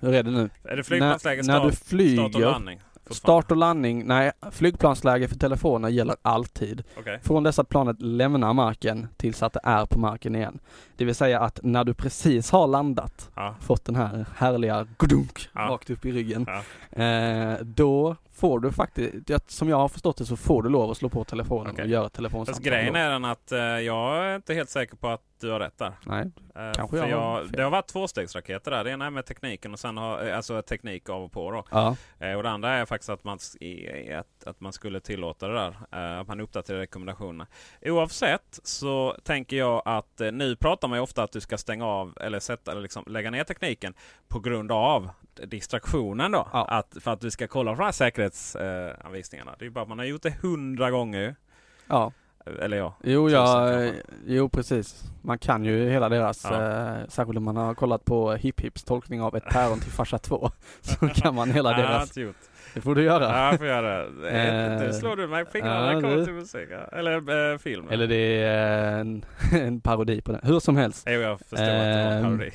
hur 0.00 0.14
är 0.14 0.22
det 0.22 0.30
nu? 0.30 0.50
Är 0.64 0.76
det 0.76 0.82
flygplansläge, 0.84 1.42
när, 1.42 1.58
när 1.58 1.66
du 1.66 1.72
start, 1.72 1.84
start 1.84 1.84
och 1.84 1.88
flyger, 1.88 2.50
landning? 2.50 2.80
start 3.10 3.50
och 3.50 3.56
landning, 3.56 4.06
nej, 4.06 4.32
flygplansläge 4.52 5.28
för 5.28 5.36
telefoner 5.36 5.88
gäller 5.88 6.16
alltid. 6.22 6.82
Okej. 6.98 7.20
Från 7.22 7.42
dess 7.42 7.58
att 7.58 7.68
planet 7.68 8.02
lämnar 8.02 8.52
marken 8.52 9.08
tills 9.16 9.42
att 9.42 9.52
det 9.52 9.60
är 9.64 9.86
på 9.86 9.98
marken 9.98 10.34
igen. 10.34 10.58
Det 10.96 11.04
vill 11.04 11.14
säga 11.14 11.40
att 11.40 11.60
när 11.62 11.84
du 11.84 11.94
precis 11.94 12.50
har 12.50 12.66
landat, 12.66 13.30
Ja. 13.36 13.54
fått 13.60 13.84
den 13.84 13.96
här 13.96 14.26
härliga 14.36 14.86
gudunk 14.98 15.48
Ja. 15.54 15.60
rakt 15.60 15.90
upp 15.90 16.04
i 16.04 16.12
ryggen, 16.12 16.46
Ja. 16.92 17.02
eh, 17.02 17.58
då 17.62 18.16
får 18.40 18.60
du 18.60 18.72
faktiskt, 18.72 19.50
som 19.50 19.68
jag 19.68 19.76
har 19.76 19.88
förstått 19.88 20.16
det 20.16 20.24
så 20.26 20.36
får 20.36 20.62
du 20.62 20.68
lov 20.68 20.90
att 20.90 20.96
slå 20.96 21.08
på 21.08 21.24
telefonen 21.24 21.72
Okej. 21.72 21.82
och 21.82 21.88
göra 21.90 22.02
Fast 22.04 22.14
telefonsamtal. 22.14 22.62
grejen 22.64 22.92
då. 22.94 22.98
är 23.00 23.10
den 23.10 23.24
att 23.24 23.52
eh, 23.52 23.58
jag 23.60 24.16
är 24.26 24.36
inte 24.36 24.54
helt 24.54 24.70
säker 24.70 24.96
på 24.96 25.08
att 25.08 25.20
du 25.40 25.50
har 25.50 25.60
rätt 25.60 25.78
där. 25.78 25.92
Nej, 26.06 26.26
Eh, 26.54 26.72
Kanske 26.72 26.96
för 26.98 27.08
jag 27.08 27.16
har 27.20 27.38
jag, 27.38 27.46
fel. 27.48 27.56
det 27.56 27.62
har 27.62 27.70
varit 27.70 27.86
tvåstegsraketer 27.88 28.70
där. 28.70 28.84
Det 28.84 28.90
ena 28.90 29.06
är 29.06 29.10
med 29.10 29.26
tekniken 29.26 29.72
och 29.72 29.78
sen 29.78 29.96
har, 29.96 30.26
eh, 30.28 30.36
alltså 30.36 30.62
teknik 30.62 31.08
av 31.08 31.22
och 31.24 31.32
på 31.32 31.50
då. 31.50 31.64
ja, 31.70 31.96
Eh, 32.18 32.32
och 32.34 32.42
det 32.42 32.50
andra 32.50 32.70
är 32.70 32.84
faktiskt 32.86 33.10
att 33.10 33.24
man, 33.24 33.38
att, 34.18 34.46
att 34.46 34.60
man 34.60 34.72
skulle 34.72 35.00
tillåta 35.00 35.48
det 35.48 35.54
där. 35.54 35.76
Att 36.20 36.28
man 36.28 36.40
uppdaterar 36.40 36.78
rekommendationerna. 36.78 37.46
Oavsett 37.82 38.60
så 38.62 39.16
tänker 39.24 39.56
jag 39.56 39.82
att 39.84 40.20
nu 40.32 40.56
pratar 40.56 40.88
man 40.88 40.98
ju 40.98 41.02
ofta 41.02 41.22
att 41.22 41.32
du 41.32 41.40
ska 41.40 41.58
stänga 41.58 41.86
av 41.86 42.16
eller 42.20 42.40
sätta 42.40 42.70
eller 42.72 42.82
liksom 42.82 43.04
lägga 43.06 43.30
ner 43.30 43.44
tekniken 43.44 43.94
på 44.28 44.40
grund 44.40 44.72
av 44.72 45.10
distraktionen 45.46 46.32
då. 46.32 46.48
Ja. 46.52 46.64
Att, 46.64 46.96
för 47.00 47.10
att 47.10 47.20
du 47.20 47.30
ska 47.30 47.46
kolla 47.46 47.72
på 47.72 47.78
de 47.78 47.84
här 47.84 47.92
säkerhetsanvisningarna. 47.92 48.96
Anvisningarna. 49.04 49.54
det 49.58 49.62
är 49.62 49.66
ju 49.66 49.70
bara 49.70 49.82
att 49.82 49.88
man 49.88 49.98
har 49.98 50.06
gjort 50.06 50.22
det 50.22 50.34
hundra 50.42 50.90
gånger. 50.90 51.36
ja. 51.86 52.12
Eller 52.60 52.76
ja. 52.76 52.94
Jo, 53.02 53.28
ja, 53.30 53.70
jo 54.26 54.48
precis. 54.48 55.02
Man 55.22 55.38
kan 55.38 55.64
ju 55.64 55.90
hela 55.90 56.08
deras, 56.08 56.44
Ja. 56.50 56.62
eh, 56.62 57.06
särskilt 57.08 57.36
om 57.36 57.44
man 57.44 57.56
har 57.56 57.74
kollat 57.74 58.04
på 58.04 58.32
Hip 58.32 58.60
Hips 58.60 58.84
tolkning 58.84 59.22
av 59.22 59.36
ett 59.36 59.44
päron 59.44 59.80
till 59.80 59.92
farsa 59.92 60.18
2, 60.18 60.50
så 60.80 61.08
kan 61.14 61.34
man 61.34 61.50
hela 61.50 61.70
deras. 61.76 62.18
Det 62.74 62.80
får 62.80 62.94
du 62.94 63.02
göra. 63.02 63.24
Ja, 63.24 63.50
jag 63.50 63.58
får 63.58 63.66
göra 63.66 64.06
det. 64.06 64.28
Eh, 64.30 64.80
Nu 64.86 64.92
slår 64.92 65.16
du 65.16 65.26
mig 65.26 65.44
på 65.44 65.50
fingrarna 65.50 65.92
ja, 65.92 66.00
när 66.00 66.16
det 66.16 66.24
till 66.24 66.34
musik. 66.34 66.68
ja. 66.70 66.98
Eller 66.98 67.52
eh, 67.52 67.58
film. 67.58 67.88
Eller 67.90 68.06
det 68.06 68.42
är 68.42 68.98
en, 69.00 69.24
en 69.52 69.80
parodi 69.80 70.20
på 70.22 70.32
det, 70.32 70.40
hur 70.42 70.60
som 70.60 70.76
helst. 70.76 71.06
Jo, 71.10 71.20
jag 71.20 71.38
förstår 71.38 71.56
att 71.56 71.64
det 71.64 72.04
var 72.04 72.10
en 72.12 72.22
parodi. 72.22 72.50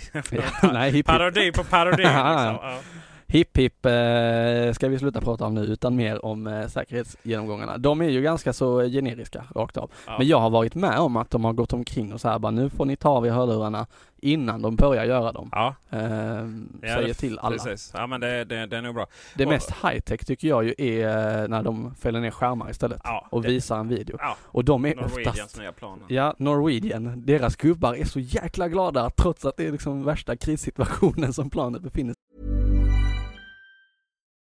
Nej, 0.74 0.86
Hip 0.91 0.95
Hip, 0.95 1.05
parodi 1.05 1.51
på 1.51 1.63
parodi. 1.63 2.03
Ja, 2.03 2.32
liksom. 2.32 2.70
ja. 2.70 2.80
Ja. 3.28 3.34
hip, 3.38 3.57
hip 3.57 3.86
eh, 3.86 4.73
ska 4.73 4.88
vi 4.88 4.99
sluta 4.99 5.21
prata 5.21 5.45
om 5.45 5.53
nu, 5.55 5.61
utan 5.61 5.95
mer 5.95 6.26
om 6.26 6.47
eh, 6.47 6.67
säkerhetsgenomgångarna. 6.67 7.78
De 7.78 8.01
är 8.01 8.09
ju 8.09 8.21
ganska 8.21 8.53
så 8.53 8.82
generiska, 8.82 9.43
rakt 9.55 9.78
av. 9.78 9.91
Ja. 10.07 10.15
Men 10.17 10.28
jag 10.28 10.39
har 10.39 10.49
varit 10.49 10.76
med 10.76 10.99
om 10.99 11.17
att 11.17 11.30
de 11.32 11.45
har 11.45 11.53
gått 11.53 11.73
omkring 11.73 12.13
och 12.13 12.21
så 12.21 12.30
här 12.30 12.39
bara, 12.39 12.51
nu 12.51 12.69
får 12.69 12.86
ni 12.86 12.95
ta 12.95 13.09
av 13.09 13.26
er 13.28 13.32
hörlurarna 13.32 13.88
innan 14.21 14.61
de 14.61 14.76
börjar 14.76 15.05
göra 15.05 15.32
dem. 15.32 15.49
Ja, 15.51 15.76
Ehm, 15.89 16.80
Ja, 16.82 16.95
säger 16.95 17.13
till 17.13 17.39
alla. 17.39 17.57
precis. 17.57 17.91
Ja, 17.97 18.07
men 18.07 18.21
det, 18.21 18.43
det, 18.45 18.65
det 18.65 18.78
är 18.78 18.82
nog 18.82 18.95
bra. 18.95 19.07
Det 19.36 19.45
Och- 19.45 19.51
mest 19.51 19.71
high-tech 19.71 20.26
tycker 20.26 20.47
jag 20.47 20.63
ju 20.63 20.73
är 20.78 21.41
eh, 21.43 21.47
när 21.47 21.63
de 21.63 21.95
fäller 21.95 22.19
ner 22.21 22.32
skärmar 22.32 22.69
istället 22.69 23.01
Ja, 23.03 23.28
och 23.32 23.41
det- 23.41 23.47
visar 23.47 23.78
en 23.80 23.88
video. 23.88 24.17
Ja, 24.19 24.38
Och 24.41 24.65
de 24.65 24.86
är 24.86 24.95
Norwegians 24.95 25.28
oftast, 25.38 25.59
nya 25.59 25.71
plan. 25.71 25.99
ja, 26.07 26.36
Norwegian, 26.38 27.23
deras 27.26 27.55
gubbar 27.55 27.93
är 27.95 28.05
så 28.05 28.19
jäkla 28.19 28.67
glada 28.67 29.09
trots 29.09 29.45
att 29.45 29.57
det 29.57 29.67
är 29.67 29.71
liksom 29.71 30.03
värsta 30.03 30.36
krissituationen 30.36 31.34
som 31.34 31.49
planet 31.49 31.82
befinner 31.82 32.13
sig 32.13 32.55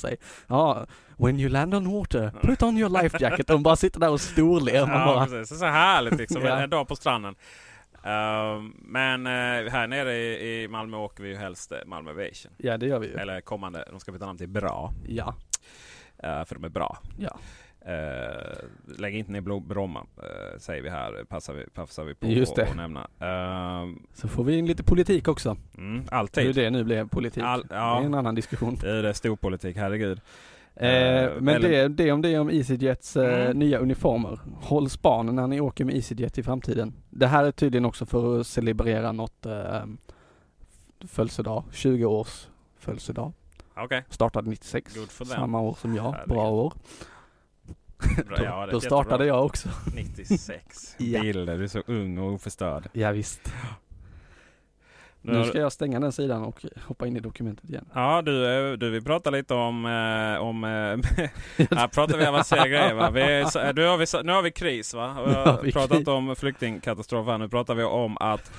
Säg, 0.00 0.16
ja, 0.46 0.86
when 1.16 1.40
you 1.40 1.48
land 1.50 1.74
on 1.74 1.88
water, 1.92 2.30
put 2.42 2.62
on 2.62 2.78
your 2.78 3.02
life 3.02 3.18
jacket. 3.20 3.46
De 3.46 3.62
bara 3.62 3.76
sitter 3.76 4.00
där 4.00 4.10
och 4.10 4.20
storler. 4.20 4.86
Man 4.86 4.98
Ja, 4.98 5.04
bara, 5.06 5.26
precis. 5.26 5.48
Det 5.48 5.54
är 5.54 5.58
så 5.58 5.64
härligt 5.66 6.18
liksom. 6.18 6.42
Ja. 6.46 6.60
En 6.62 6.70
dag 6.70 6.88
på 6.88 6.96
stranden. 6.96 7.34
Ehm, 8.04 8.72
men 8.76 9.26
eh, 9.26 9.72
här 9.72 9.86
nere 9.86 10.14
i, 10.14 10.62
i 10.62 10.68
Malmö 10.68 10.96
åker 10.96 11.22
vi 11.22 11.28
ju 11.28 11.36
helst 11.36 11.72
eh, 11.72 11.78
Malmö 11.86 12.10
Aviation. 12.10 12.52
ja 12.56 12.76
det 12.78 12.86
gör 12.86 12.98
vi 12.98 13.06
ju. 13.06 13.14
Eller 13.14 13.40
kommande, 13.40 13.84
de 13.90 14.00
ska 14.00 14.12
byta 14.12 14.26
namn 14.26 14.38
till 14.38 14.48
Bra. 14.48 14.92
Ja, 15.06 15.34
eh, 16.22 16.44
för 16.44 16.54
de 16.54 16.64
är 16.64 16.68
bra. 16.68 16.98
ja. 17.18 17.38
Uh, 17.86 18.98
lägg 18.98 19.14
inte 19.16 19.32
ner 19.32 19.40
Bro- 19.40 19.60
Bromma, 19.60 20.06
eh, 20.16 20.58
säger 20.58 20.82
vi 20.82 20.88
här. 20.90 21.24
Passar 21.28 21.54
vi, 21.54 21.66
passar 21.74 22.04
vi 22.04 22.14
på 22.14 22.26
Just 22.26 22.56
det. 22.56 22.62
att 22.68 22.76
nämna. 22.76 23.08
Ehm, 23.20 24.02
Så 24.14 24.28
får 24.28 24.44
vi 24.44 24.58
in 24.58 24.66
lite 24.66 24.82
politik 24.82 25.28
också. 25.28 25.56
mm, 25.78 26.00
Hur 26.00 26.14
alltid. 26.14 26.54
det 26.54 26.70
nu 26.70 26.84
blev 26.84 27.08
politik. 27.08 27.42
All- 27.42 27.66
ja. 27.70 27.94
Det 27.98 28.02
är 28.02 28.06
en 28.06 28.14
annan 28.14 28.34
diskussion. 28.34 28.74
Det 28.80 28.90
är 28.90 29.02
det 29.02 29.14
storpolitik, 29.14 29.76
herregud. 29.76 30.20
Eh, 30.74 30.88
Eh, 30.88 31.30
men 31.40 31.54
eller- 31.54 31.68
det, 31.68 31.88
det 31.88 32.12
om 32.12 32.22
det 32.22 32.38
om 32.38 32.50
EasyJets 32.50 33.16
eh, 33.16 33.44
Mm. 33.46 33.58
nya 33.58 33.78
uniformer. 33.78 34.40
Håll 34.60 34.90
spanen 34.90 35.34
när 35.34 35.46
ni 35.46 35.60
åker 35.60 35.84
med 35.84 35.94
EasyJet 35.94 36.38
i 36.38 36.42
framtiden. 36.42 36.92
Det 37.10 37.26
här 37.26 37.44
är 37.44 37.50
tydligen 37.52 37.84
också 37.84 38.06
för 38.06 38.40
att 38.40 38.46
celebrera 38.46 39.12
något 39.12 39.46
eh, 39.46 39.84
födelsedag, 41.08 41.64
20 41.72 42.04
års 42.04 42.46
födelsedag. 42.78 43.32
Okej. 43.76 44.04
Startade 44.08 44.50
96, 44.50 44.94
Good 44.96 45.10
for 45.10 45.24
them. 45.24 45.34
samma 45.34 45.60
år 45.60 45.74
som 45.80 45.94
jag. 45.96 46.14
Bra 46.26 46.50
år. 46.50 46.72
Bra, 48.26 48.36
Då, 48.36 48.44
ja, 48.44 48.68
då 48.70 48.80
startade 48.80 49.24
jättebra. 49.24 49.26
jag 49.26 49.44
också. 49.44 49.68
96. 49.94 50.94
Ja. 50.98 51.20
Bilder, 51.20 51.58
du 51.58 51.64
är 51.64 51.68
så 51.68 51.82
ung 51.86 52.18
och 52.18 52.32
oförstörd. 52.32 52.88
Ja, 52.92 53.12
visst. 53.12 53.52
Nu 55.24 55.44
ska 55.44 55.58
jag 55.58 55.72
stänga 55.72 56.00
den 56.00 56.12
sidan 56.12 56.42
och 56.42 56.64
hoppa 56.86 57.06
in 57.06 57.16
i 57.16 57.20
dokumentet 57.20 57.70
igen. 57.70 57.84
Ja 57.94 58.22
du, 58.22 58.70
eh, 58.70 58.72
du 58.72 58.90
vill 58.90 59.04
prata 59.04 59.30
lite 59.30 59.54
om... 59.54 59.86
Eh, 59.86 60.42
om 60.42 60.64
eh, 60.64 60.68
här 61.78 61.88
pratar 61.88 62.18
vi 62.18 62.26
avancerade 62.26 62.68
grejer 62.68 62.94
va? 62.94 63.10
Vi 63.10 63.20
nu, 63.74 63.86
har 63.86 63.96
vi, 63.96 64.24
nu 64.24 64.32
har 64.32 64.42
vi 64.42 64.50
kris 64.50 64.94
va? 64.94 65.16
Jag 65.26 65.34
har 65.34 65.52
har 65.52 65.62
vi 65.62 65.72
pratat 65.72 65.96
kris. 65.96 66.08
om 66.08 66.36
flyktingkatastrof 66.36 67.26
här. 67.26 67.38
Nu 67.38 67.48
pratar 67.48 67.74
vi 67.74 67.84
om 67.84 68.16
att 68.20 68.52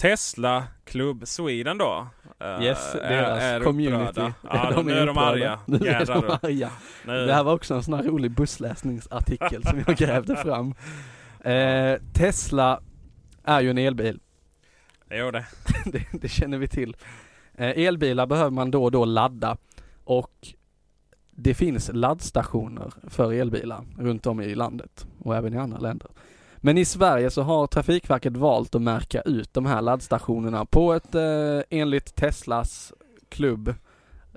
Tesla 0.00 0.64
Club 0.84 1.28
Sweden 1.28 1.78
då. 1.78 2.06
eh, 2.40 2.62
Yes, 2.64 2.92
deras 2.92 3.64
community. 3.64 4.20
upprörda. 4.20 4.34
Ja, 4.42 4.70
de, 4.74 4.86
nu 4.86 4.92
är 4.92 5.06
de 5.06 5.10
upprörda. 5.10 5.28
arga. 5.30 5.58
Nu 5.66 5.76
är 5.76 6.06
de 6.06 6.12
arga. 6.42 6.70
Nu- 7.06 7.26
Det 7.26 7.34
här 7.34 7.44
var 7.44 7.54
också 7.54 7.74
en 7.74 7.82
sån 7.82 7.94
här 7.94 8.02
rolig 8.02 8.30
bussläsningsartikel 8.30 9.62
som 9.64 9.82
jag 9.86 9.96
grävde 9.96 10.36
fram. 10.36 10.74
Eh, 11.44 11.98
Tesla 12.12 12.80
är 13.44 13.60
ju 13.60 13.70
en 13.70 13.78
elbil. 13.78 14.20
Jo 15.10 15.30
det. 15.30 15.46
det, 15.84 16.02
det 16.12 16.28
känner 16.28 16.58
vi 16.58 16.68
till. 16.68 16.96
Eh, 17.54 17.68
elbilar 17.86 18.26
behöver 18.26 18.50
man 18.50 18.70
då 18.70 18.84
och 18.84 18.90
då 18.90 19.04
ladda 19.04 19.56
och 20.04 20.48
det 21.30 21.54
finns 21.54 21.90
laddstationer 21.94 22.92
för 23.08 23.32
elbilar 23.32 23.84
runt 23.98 24.26
om 24.26 24.40
i 24.40 24.54
landet 24.54 25.06
och 25.18 25.36
även 25.36 25.54
i 25.54 25.58
andra 25.58 25.78
länder. 25.78 26.08
Men 26.60 26.78
i 26.78 26.84
Sverige 26.84 27.30
så 27.30 27.42
har 27.42 27.66
Trafikverket 27.66 28.36
valt 28.36 28.74
att 28.74 28.82
märka 28.82 29.20
ut 29.20 29.54
de 29.54 29.66
här 29.66 29.82
laddstationerna 29.82 30.64
på 30.64 30.92
ett 30.94 31.14
eh, 31.14 31.60
enligt 31.70 32.14
Teslas 32.14 32.92
klubb 33.28 33.74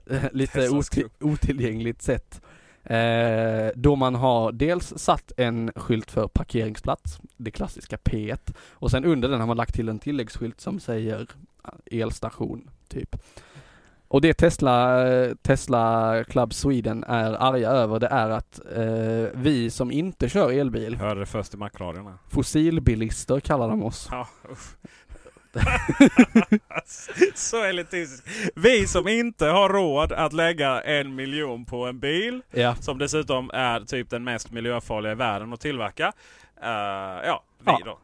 eh, 0.09 0.23
lite 0.31 0.53
Teslas 0.53 0.89
oti- 0.89 0.93
klubb. 0.93 1.11
otillgängligt 1.19 2.01
sätt. 2.01 2.41
Eh, 2.83 3.69
då 3.75 3.95
man 3.95 4.15
har 4.15 4.51
dels 4.51 4.93
satt 4.97 5.31
en 5.37 5.71
skylt 5.75 6.11
för 6.11 6.27
parkeringsplats, 6.27 7.19
det 7.37 7.51
klassiska 7.51 7.97
P1, 7.97 8.53
och 8.69 8.91
sen 8.91 9.05
under 9.05 9.29
den 9.29 9.39
har 9.39 9.47
man 9.47 9.57
lagt 9.57 9.75
till 9.75 9.89
en 9.89 9.99
tilläggsskylt 9.99 10.61
som 10.61 10.79
säger 10.79 11.27
eh, 11.65 11.99
elstation, 12.01 12.69
typ. 12.87 13.15
Och 14.13 14.21
det 14.21 14.33
Tesla, 14.33 15.07
eh, 15.13 15.35
Tesla 15.41 16.23
Club 16.23 16.53
Sweden 16.53 17.03
är 17.03 17.33
arga 17.33 17.69
över 17.69 17.99
det 17.99 18.07
är 18.07 18.29
att 18.29 18.59
eh, 18.75 19.39
vi 19.41 19.69
som 19.69 19.91
inte 19.91 20.29
kör 20.29 20.51
elbil, 20.51 20.95
Hörde 20.95 21.19
det 21.19 21.25
först 21.25 21.53
i 21.53 21.57
Macradion 21.57 22.05
här. 22.05 22.15
fossilbilister 22.29 23.39
kallar 23.39 23.69
de 23.69 23.83
oss. 23.83 24.07
Ja, 24.11 24.27
så 27.35 27.63
elitistiskt. 27.63 28.27
Vi 28.55 28.87
som 28.87 29.07
inte 29.07 29.45
har 29.45 29.69
råd 29.69 30.11
att 30.11 30.33
lägga 30.33 30.81
en 30.81 31.15
miljon 31.15 31.65
på 31.65 31.85
en 31.85 31.99
bil 31.99 32.41
Ja, 32.51 32.75
som 32.75 32.97
dessutom 32.97 33.49
är 33.53 33.79
typ 33.79 34.09
den 34.09 34.23
mest 34.23 34.51
miljöfarliga 34.51 35.11
i 35.11 35.15
världen 35.15 35.53
att 35.53 35.59
tillverka. 35.61 36.13
Eh, 36.63 36.69
ja, 37.25 37.43
vi 37.59 37.65
Ja. 37.65 37.79
då. 37.85 37.99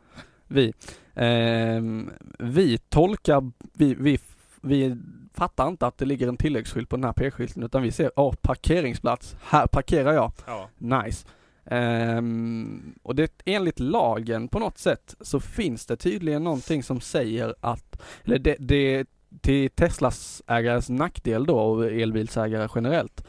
vi. 0.47 0.73
Ehm, 1.15 2.09
vi 2.39 2.77
tolkar, 2.77 3.51
vi, 3.73 3.95
vi, 3.99 4.19
vi 4.61 4.97
fattar 5.37 5.67
inte 5.67 5.87
att 5.87 5.97
det 5.97 6.05
ligger 6.05 6.27
en 6.27 6.37
tilläggsskylt 6.37 6.89
på 6.89 6.95
den 6.95 7.03
här 7.03 7.13
P-skylten 7.13 7.63
utan 7.63 7.81
vi 7.81 7.91
ser, 7.91 8.11
åh 8.15 8.33
parkeringsplats, 8.41 9.35
här 9.43 9.67
parkerar 9.67 10.13
jag. 10.13 10.31
Ja. 10.45 10.69
Nice. 10.77 11.27
Ehm, 11.65 12.95
och 13.03 13.15
det 13.15 13.41
enligt 13.45 13.79
lagen 13.79 14.47
på 14.47 14.59
något 14.59 14.77
sätt 14.77 15.15
så 15.21 15.39
finns 15.39 15.85
det 15.85 15.95
tydligen 15.95 16.43
någonting 16.43 16.83
som 16.83 17.01
säger 17.01 17.55
att, 17.61 18.01
eller 18.25 18.39
det, 18.39 18.55
det 18.59 19.05
till 19.41 19.69
Teslas 19.69 20.41
ägares 20.47 20.89
nackdel 20.89 21.45
då 21.45 21.59
och 21.59 21.85
elbilsägare 21.85 22.67
generellt, 22.75 23.25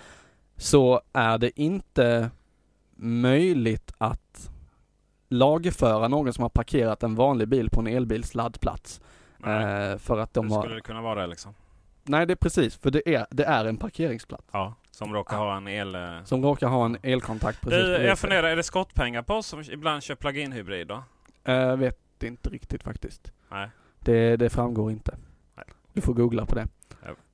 så 0.57 1.01
är 1.13 1.39
det 1.39 1.61
inte 1.61 2.31
möjligt 2.97 3.93
att 3.99 4.51
lagföra 5.29 6.09
någon 6.09 6.33
som 6.33 6.43
har 6.43 6.49
parkerat 6.49 7.03
en 7.03 7.15
vanlig 7.15 7.49
bil 7.49 7.71
på 7.71 7.81
en 7.81 7.87
elbils 7.87 8.35
laddplats. 8.35 9.01
Nej, 9.39 9.91
Eh, 9.93 9.99
för 9.99 10.19
att 10.19 10.35
de 10.35 10.49
hur 10.49 10.55
har, 10.55 10.63
skulle 10.63 10.75
det 10.75 10.81
kunna 10.81 11.03
vara 11.03 11.21
det 11.21 11.27
liksom? 11.27 11.55
Nej 12.09 12.27
det 12.27 12.33
är 12.33 12.37
precis, 12.37 12.77
för 12.77 12.91
det 12.91 13.15
är, 13.15 13.27
det 13.31 13.45
är 13.45 13.65
en 13.65 13.77
parkeringsplats. 13.77 14.45
Ja, 14.53 14.75
som 14.91 15.15
råkar 15.15 15.37
ha 15.37 15.57
en 15.57 15.69
el... 15.69 15.95
eh. 15.95 16.25
Som 16.25 16.43
råkar 16.45 16.69
ha 16.69 16.85
en 16.85 16.97
elkontakt 17.03 17.61
precis 17.61 17.79
Du, 17.85 17.97
jag 18.07 18.19
funderar, 18.19 18.49
är 18.49 18.57
det 18.57 18.63
skottpengar 18.63 19.23
på 19.23 19.35
oss 19.35 19.47
som 19.47 19.61
ibland 19.71 20.03
kör 20.03 20.15
plug-in 20.15 20.53
hybrid 20.53 20.87
då? 20.87 21.03
Jag 21.45 21.77
vet 21.77 22.23
inte 22.23 22.51
riktigt 22.51 22.83
faktiskt. 22.83 23.33
Nej. 23.51 23.69
Det, 24.01 24.37
det 24.37 24.51
framgår 24.51 24.91
inte. 24.91 25.17
Nej. 25.57 25.65
Du 25.93 26.01
får 26.01 26.15
googla 26.15 26.47
på 26.47 26.55
det. 26.55 26.69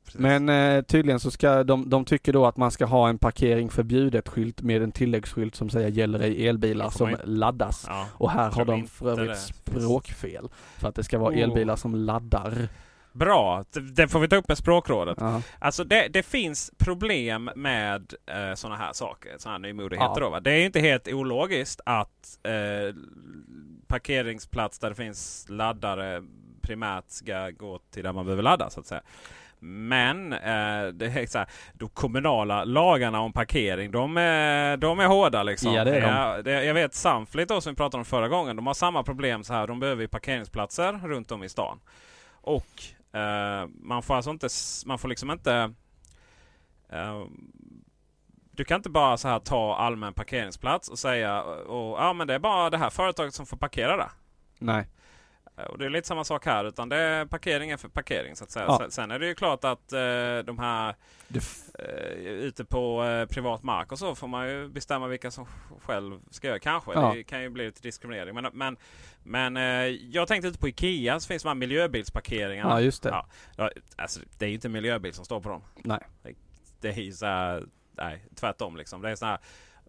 Precis. 0.04 0.20
Men 0.20 0.48
eh, 0.48 0.82
tydligen 0.82 1.20
så 1.20 1.30
ska 1.30 1.64
de, 1.64 1.90
de 1.90 2.04
tycker 2.04 2.32
då 2.32 2.46
att 2.46 2.56
man 2.56 2.70
ska 2.70 2.84
ha 2.86 3.08
en 3.08 3.18
parkering 3.18 3.70
förbjudet 3.70 4.28
skylt 4.28 4.62
med 4.62 4.82
en 4.82 4.92
tilläggsskylt 4.92 5.54
som 5.54 5.70
säger 5.70 5.88
gäller 5.88 6.20
ej 6.20 6.48
elbilar 6.48 6.90
som 6.90 7.16
laddas. 7.24 7.84
ja. 7.88 8.06
Och 8.12 8.30
här 8.30 8.50
har 8.50 8.64
de 8.64 8.86
för 8.86 9.10
övrigt 9.10 9.38
språkfel. 9.38 10.48
För 10.78 10.88
att 10.88 10.94
det 10.94 11.04
ska 11.04 11.18
vara 11.18 11.34
Oh. 11.34 11.38
elbilar 11.40 11.76
som 11.76 11.94
laddar. 11.94 12.68
Bra, 13.14 13.64
det, 13.72 14.08
får 14.08 14.20
vi 14.20 14.28
ta 14.28 14.36
upp 14.36 14.48
med 14.48 14.58
språkrådet. 14.58 15.16
Ja. 15.20 15.42
Alltså 15.58 15.84
det, 15.84 16.08
det 16.08 16.22
finns 16.22 16.72
problem 16.78 17.50
med 17.56 18.14
eh, 18.26 18.54
sådana 18.54 18.76
här 18.76 18.92
saker, 18.92 19.30
sådana 19.38 19.54
här 19.54 19.62
nymodigheter. 19.62 20.20
Ja. 20.20 20.20
Då, 20.20 20.30
va? 20.30 20.40
Det 20.40 20.50
är 20.50 20.64
inte 20.64 20.80
helt 20.80 21.08
ologiskt 21.08 21.80
att 21.86 22.38
eh, 22.42 22.94
parkeringsplats 23.86 24.78
där 24.78 24.88
det 24.88 24.94
finns 24.94 25.46
laddare 25.48 26.22
primärt 26.62 27.04
ska 27.06 27.50
gå 27.50 27.78
till 27.90 28.02
där 28.02 28.12
man 28.12 28.24
behöver 28.24 28.42
ladda 28.42 28.70
så 28.70 28.80
att 28.80 28.86
säga. 28.86 29.02
Men 29.58 30.32
eh, 30.32 30.86
det 30.92 31.06
är 31.06 31.26
så 31.26 31.38
här, 31.38 31.48
de 31.72 31.88
kommunala 31.88 32.64
lagarna 32.64 33.20
om 33.20 33.32
parkering, 33.32 33.90
de 33.90 34.16
är, 34.16 34.76
de 34.76 35.00
är 35.00 35.06
hårda 35.06 35.42
liksom. 35.42 35.74
Ja, 35.74 35.84
det 35.84 35.96
är 35.96 36.00
de. 36.00 36.06
Jag, 36.06 36.44
det, 36.44 36.64
jag 36.64 36.74
vet 36.74 36.94
Samflit 36.94 37.48
då, 37.48 37.60
som 37.60 37.72
vi 37.72 37.76
pratade 37.76 37.98
om 37.98 38.04
förra 38.04 38.28
gången, 38.28 38.56
de 38.56 38.66
har 38.66 38.74
samma 38.74 39.02
problem 39.02 39.44
så 39.44 39.54
här. 39.54 39.66
De 39.66 39.80
behöver 39.80 40.06
parkeringsplatser 40.06 41.00
runt 41.04 41.32
om 41.32 41.42
i 41.42 41.48
stan. 41.48 41.80
Och 42.40 42.66
Uh, 43.14 43.68
man 43.80 44.02
får 44.02 44.14
alltså 44.14 44.30
inte, 44.30 44.48
man 44.86 44.98
får 44.98 45.08
liksom 45.08 45.30
inte 45.30 45.74
Uh, 46.92 47.26
du 48.50 48.64
kan 48.64 48.76
inte 48.76 48.90
bara 48.90 49.16
så 49.16 49.28
här 49.28 49.38
ta 49.38 49.76
allmän 49.76 50.14
parkeringsplats 50.14 50.88
och 50.88 50.98
säga 50.98 51.42
och, 51.42 51.98
ja 51.98 52.12
men 52.12 52.26
det 52.26 52.34
är 52.34 52.38
bara 52.38 52.70
det 52.70 52.78
här 52.78 52.90
företaget 52.90 53.34
som 53.34 53.46
får 53.46 53.56
parkera 53.56 53.96
där. 53.96 54.10
Nej. 54.58 54.88
Och 55.56 55.78
det 55.78 55.84
är 55.84 55.90
lite 55.90 56.08
samma 56.08 56.24
sak 56.24 56.46
här, 56.46 56.64
utan 56.64 56.88
det 56.88 56.96
är 56.96 57.26
parkering 57.26 57.78
för 57.78 57.88
parkering 57.88 58.36
så 58.36 58.44
att 58.44 58.50
säga. 58.50 58.64
Ja. 58.68 58.86
Sen, 58.90 59.10
är 59.10 59.18
det 59.18 59.26
ju 59.26 59.34
klart 59.34 59.64
att 59.64 59.92
eh, 59.92 60.38
de 60.44 60.58
här 60.58 60.94
eh, 61.78 62.18
ute 62.22 62.64
på 62.64 63.04
eh, 63.04 63.26
privat 63.26 63.62
mark 63.62 63.92
och 63.92 63.98
så 63.98 64.14
får 64.14 64.28
man 64.28 64.48
ju 64.48 64.68
bestämma 64.68 65.06
vilka 65.06 65.30
som 65.30 65.46
själv 65.80 66.20
ska 66.30 66.46
göra. 66.46 66.58
Kanske. 66.58 66.92
Ja. 66.92 67.14
Det 67.14 67.24
kan 67.24 67.42
ju 67.42 67.48
bli 67.48 67.66
lite 67.66 67.82
diskriminering. 67.82 68.34
Men, 68.34 68.46
men, 68.52 68.76
men 69.22 69.56
eh, 69.56 69.62
jag 70.10 70.28
tänkte 70.28 70.48
ute 70.48 70.58
på 70.58 70.68
Ikea 70.68 71.20
så 71.20 71.26
finns 71.26 71.42
de 71.42 71.48
här 71.48 71.54
miljöbilsparkeringarna. 71.54 72.70
ja, 72.70 72.80
just 72.80 73.02
det. 73.02 73.24
Ja. 73.56 73.70
Alltså, 73.96 74.20
det 74.38 74.44
är 74.44 74.48
ju 74.48 74.54
inte 74.54 74.68
miljöbil 74.68 75.12
som 75.12 75.24
står 75.24 75.40
på 75.40 75.48
dem. 75.48 75.62
Nej. 75.74 76.00
Det 76.80 76.88
är 76.88 77.02
ju 77.02 77.12
så 77.12 77.26
här, 77.26 77.64
nej, 77.92 78.24
tvärtom 78.34 78.76
liksom. 78.76 79.02
Det 79.02 79.10
är 79.10 79.16
såna 79.16 79.30
här 79.30 79.40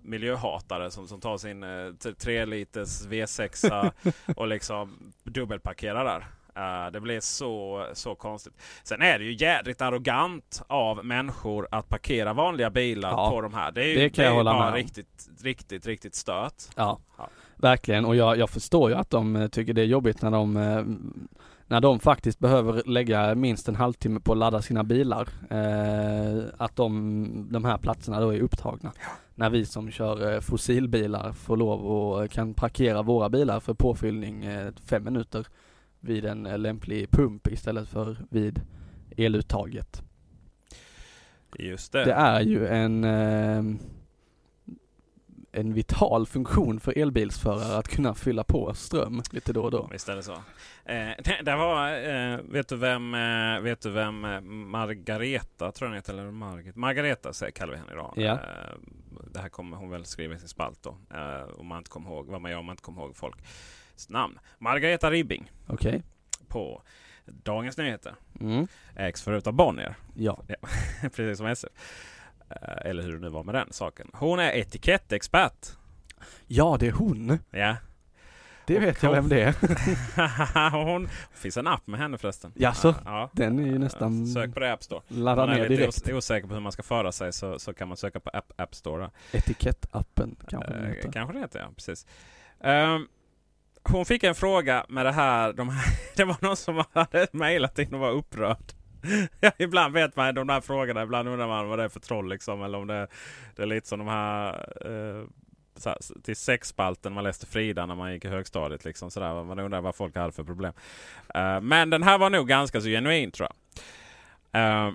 miljöhatare 0.06 0.92
som, 0.92 1.08
som 1.08 1.20
tar 1.22 1.38
sin 1.38 1.64
eh, 1.64 1.94
t- 2.04 2.14
tre 2.14 2.46
liters 2.46 3.06
V6 3.08 3.92
och 4.36 4.48
liksom 4.48 5.14
dubbelparkerar 5.24 6.06
där. 6.06 6.26
Eh, 6.58 6.92
det 6.92 7.00
blir 7.02 7.20
så, 7.20 7.86
så 7.94 8.16
konstigt. 8.16 8.54
Sen 8.84 9.02
är 9.02 9.20
det 9.20 9.26
ju 9.26 9.34
jädrigt 9.46 9.82
arrogant 9.82 10.62
av 10.68 11.06
människor 11.06 11.68
att 11.72 11.90
parkera 11.90 12.34
vanliga 12.34 12.70
bilar 12.70 13.10
Ja, 13.10 13.30
på 13.30 13.42
de 13.42 13.54
här. 13.54 13.72
Det, 13.72 13.84
är 13.84 13.88
ju, 13.88 13.96
det 13.96 14.10
kan 14.10 14.26
är 14.26 14.30
jag 14.30 14.36
hålla 14.36 14.52
bara 14.54 14.60
med 14.60 14.70
om. 14.70 14.76
riktigt, 14.76 15.30
riktigt, 15.44 15.86
riktigt 15.86 16.16
stört. 16.16 16.54
Ja, 16.76 17.00
Ja. 17.18 17.30
verkligen. 17.56 18.06
Och 18.06 18.16
jag, 18.16 18.38
jag 18.38 18.50
förstår 18.50 18.90
ju 18.90 18.96
att 18.96 19.10
de 19.10 19.36
eh, 19.36 19.48
tycker 19.48 19.74
det 19.74 19.82
är 19.82 19.86
jobbigt 19.86 20.22
när 20.22 20.32
de 20.32 20.58
eh, 20.58 20.84
när 21.68 21.82
de 21.82 22.00
faktiskt 22.00 22.40
behöver 22.40 22.84
lägga 22.86 23.36
minst 23.36 23.68
en 23.68 23.76
halvtimme 23.76 24.20
på 24.20 24.32
att 24.32 24.38
ladda 24.38 24.62
sina 24.62 24.84
bilar. 24.84 25.30
Eh, 25.50 26.44
att 26.58 26.76
de, 26.76 27.48
de 27.52 27.66
här 27.66 27.78
platserna 27.78 28.20
då 28.20 28.34
är 28.34 28.40
upptagna. 28.40 28.92
När 29.36 29.50
vi 29.50 29.66
som 29.66 29.92
kör 29.92 30.34
eh, 30.34 30.40
fossilbilar 30.40 31.32
får 31.32 31.58
lov 31.58 31.86
och 31.86 32.32
kan 32.32 32.54
parkera 32.54 33.02
våra 33.02 33.30
bilar 33.30 33.60
för 33.60 33.74
påfyllning 33.74 34.46
eh, 34.46 34.72
fem 34.86 35.04
minuter 35.04 35.48
vid 36.00 36.26
en 36.26 36.46
eh, 36.46 36.58
lämplig 36.58 37.12
pump 37.12 37.48
istället 37.48 37.88
för 37.88 38.18
vid 38.30 38.62
eluttaget. 39.18 40.04
Just 41.60 41.92
det. 41.92 42.06
Det 42.06 42.14
är 42.14 42.42
ju 42.42 42.68
en 42.68 43.04
eh, 43.04 43.64
en 45.56 45.74
vital 45.74 46.28
funktion 46.28 46.80
för 46.80 46.98
elbilsförare 46.98 47.78
att 47.78 47.88
kunna 47.88 48.14
fylla 48.16 48.44
på 48.44 48.74
ström 48.74 49.22
lite 49.32 49.54
då 49.54 49.64
och 49.64 49.72
då. 49.72 49.90
Visst 49.92 50.10
är 50.10 50.16
det 50.16 50.24
så. 50.24 50.34
Eh, 50.86 51.10
det, 51.24 51.42
det 51.42 51.56
var, 51.56 51.92
eh, 52.10 52.40
vet 52.42 52.68
du 52.68 52.76
vem, 52.76 53.14
eh, 53.14 53.60
vet 53.60 53.82
du 53.82 53.90
vem 53.90 54.26
eh, 54.26 54.42
Margareta, 54.42 55.72
tror 55.72 55.88
jag 55.88 55.90
hon 55.90 55.96
heter, 55.96 56.14
eller 56.14 56.32
Margit? 56.32 56.76
Margareta 56.76 57.34
säger, 57.34 57.52
kallar 57.52 57.74
vi 57.74 57.80
henne 57.80 57.92
idag. 57.92 58.14
Ja. 58.16 58.34
Eh, 58.34 58.78
det 59.34 59.40
här 59.40 59.50
kommer 59.50 59.78
hon 59.78 59.90
väl 59.90 60.06
skriva 60.06 60.36
i 60.36 60.40
sin 60.40 60.48
spalt 60.48 60.84
då. 60.84 60.98
Eh, 61.14 61.60
om 61.60 61.68
man 61.68 61.78
inte 61.78 61.90
kommer 61.90 62.10
ihåg, 62.10 62.28
vad 62.28 62.42
man 62.42 62.52
gör 62.52 62.58
om 62.58 62.66
man 62.66 62.74
inte 62.74 62.84
kommer 62.84 63.02
ihåg 63.02 63.16
folks 63.16 64.10
namn. 64.10 64.40
Margareta 64.60 65.12
Ribbing 65.12 65.52
Okej? 65.68 66.04
på 66.48 66.82
Dagens 67.26 67.78
Nyheter. 67.78 68.16
Mm. 68.40 68.68
Ägs 68.96 69.22
förut 69.24 69.48
av 69.48 69.54
Bonnier. 69.54 69.96
Ja. 70.16 70.44
Precis 71.02 71.38
som 71.38 71.48
SF. 71.48 71.72
Eh, 72.50 72.90
eller 72.90 73.04
hur 73.04 73.14
det 73.14 73.20
nu 73.20 73.30
var 73.30 73.44
med 73.44 73.56
den 73.56 73.68
saken. 73.74 74.10
Hon 74.14 74.40
är 74.40 74.52
etikettexpert. 74.52 75.68
Ja, 76.48 76.78
det 76.80 76.88
är 76.88 76.92
hon. 76.92 77.40
Ja. 77.52 77.76
Det 78.68 78.80
vet 78.80 79.04
jag 79.04 79.12
vem 79.12 79.30
det 79.30 79.42
är. 79.44 80.70
hon 80.86 81.04
det 81.04 81.10
finns 81.40 81.58
en 81.58 81.68
app 81.68 81.88
med 81.88 82.00
henne 82.00 82.18
förresten. 82.18 82.52
Jaså? 82.56 82.96
Ja. 83.06 83.30
Den 83.34 83.60
är 83.60 83.64
ju 83.64 83.80
nästan 83.80 84.28
Sök 84.28 84.54
på 84.54 84.60
det 84.60 84.68
i 84.68 84.70
App 84.70 84.84
Store. 84.84 85.02
ladda 85.08 85.44
Om 85.44 85.50
man 85.50 85.58
är 85.58 85.62
ner 85.62 85.70
lite 85.70 85.82
direkt. 85.82 86.08
os- 86.08 86.14
osäker 86.14 86.48
på 86.48 86.54
hur 86.54 86.62
man 86.62 86.72
ska 86.72 86.84
föra 86.84 87.12
sig 87.12 87.34
så, 87.34 87.60
så 87.60 87.74
kan 87.74 87.88
man 87.88 87.98
söka 87.98 88.20
på 88.20 88.30
App, 88.34 88.52
App 88.62 88.76
Store. 88.76 89.04
då. 89.04 89.38
Etikettappen 89.38 90.36
kanske 90.50 90.74
den 90.74 90.84
Eh, 90.84 90.90
heter. 90.90 91.12
kanske 91.12 91.34
det 91.34 91.40
heter, 91.40 91.60
ja. 91.60 91.68
Precis. 91.76 92.08
Ehm, 92.64 93.08
hon 93.84 94.06
fick 94.06 94.24
en 94.24 94.36
fråga 94.36 94.86
med 94.90 95.06
det 95.06 95.12
här. 95.12 95.54
De 95.54 95.70
här 95.70 95.86
det 96.16 96.24
var 96.26 96.38
någon 96.42 96.56
som 96.58 96.84
hade 96.94 97.28
mejlat 97.32 97.80
in 97.80 97.94
och 97.94 98.00
var 98.00 98.12
upprörd. 98.12 98.74
Ja, 99.40 99.52
ibland 99.58 99.94
vet 99.94 100.16
man 100.16 100.36
de 100.36 100.50
här 100.50 100.62
frågorna. 100.62 101.04
Ibland 101.04 101.30
undrar 101.30 101.48
man 101.48 101.68
vad 101.68 101.80
det 101.80 101.84
är 101.84 101.90
för 101.90 102.00
troll 102.00 102.30
liksom. 102.30 102.64
Eller 102.64 102.78
om 102.78 102.88
det, 102.88 103.08
det 103.56 103.62
är 103.62 103.66
lite 103.68 103.88
som 103.88 104.00
de 104.00 104.08
här 104.08 104.54
eh, 104.86 105.28
så 105.78 105.90
här, 105.90 106.22
till 106.24 106.36
sexspalten 106.36 107.14
man 107.14 107.24
läste 107.24 107.46
Frida 107.46 107.86
när 107.86 107.96
man 107.96 108.14
gick 108.14 108.26
i 108.26 108.28
högstadiet. 108.28 108.86
Liksom, 108.86 109.12
sådär. 109.12 109.44
Man 109.44 109.60
undrar 109.60 109.82
vad 109.82 109.96
folk 109.96 110.16
hade 110.16 110.32
för 110.32 110.44
problem. 110.44 110.74
Eh, 111.36 111.62
men 111.62 111.90
den 111.90 112.04
här 112.04 112.18
var 112.18 112.30
nog 112.30 112.48
ganska 112.48 112.82
så 112.82 112.88
genuin 112.88 113.32
tror 113.32 113.50
jag. 113.50 113.56
Uh, 114.56 114.94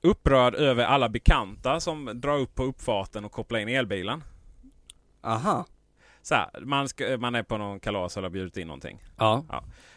upprörd 0.00 0.54
över 0.54 0.84
alla 0.84 1.08
bekanta 1.08 1.80
som 1.80 2.20
drar 2.20 2.38
upp 2.38 2.54
på 2.54 2.62
uppfarten 2.62 3.24
och 3.24 3.32
kopplar 3.32 3.58
in 3.58 3.68
elbilen. 3.68 4.24
Aha. 5.22 5.66
Så 6.22 6.34
här, 6.34 6.60
man, 6.60 6.88
ska, 6.88 7.16
man 7.18 7.34
är 7.34 7.42
på 7.42 7.58
någon 7.58 7.80
kalas 7.80 8.16
eller 8.16 8.28
har 8.28 8.32
bjudit 8.32 8.56
in 8.56 8.66
någonting. 8.66 9.00
Ja. 9.16 9.44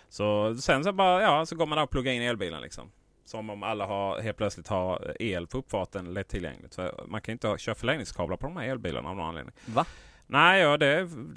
Så 0.09 0.55
sen 0.55 0.83
så 0.83 0.91
bara, 0.93 1.21
ja, 1.21 1.45
så 1.45 1.55
går 1.55 1.65
man 1.65 1.75
där 1.77 1.83
och 1.83 1.89
pluggar 1.89 2.11
in 2.13 2.21
elbilen 2.21 2.61
liksom. 2.61 2.91
Som 3.25 3.49
om 3.49 3.63
alla 3.63 3.85
har, 3.85 4.19
helt 4.21 4.37
plötsligt 4.37 4.67
har 4.67 5.15
el 5.19 5.47
på 5.47 5.57
uppfarten 5.57 6.13
lättillgängligt. 6.13 6.75
För 6.75 7.03
man 7.07 7.21
kan 7.21 7.31
inte 7.31 7.47
ha, 7.47 7.57
köra 7.57 7.75
förlängningskablar 7.75 8.37
på 8.37 8.47
de 8.47 8.57
här 8.57 8.63
elbilarna 8.67 9.09
av 9.09 9.15
någon 9.15 9.25
anledning. 9.27 9.53
Va? 9.65 9.85
Nej, 10.27 10.61
ja, 10.61 10.77
det, 10.77 10.87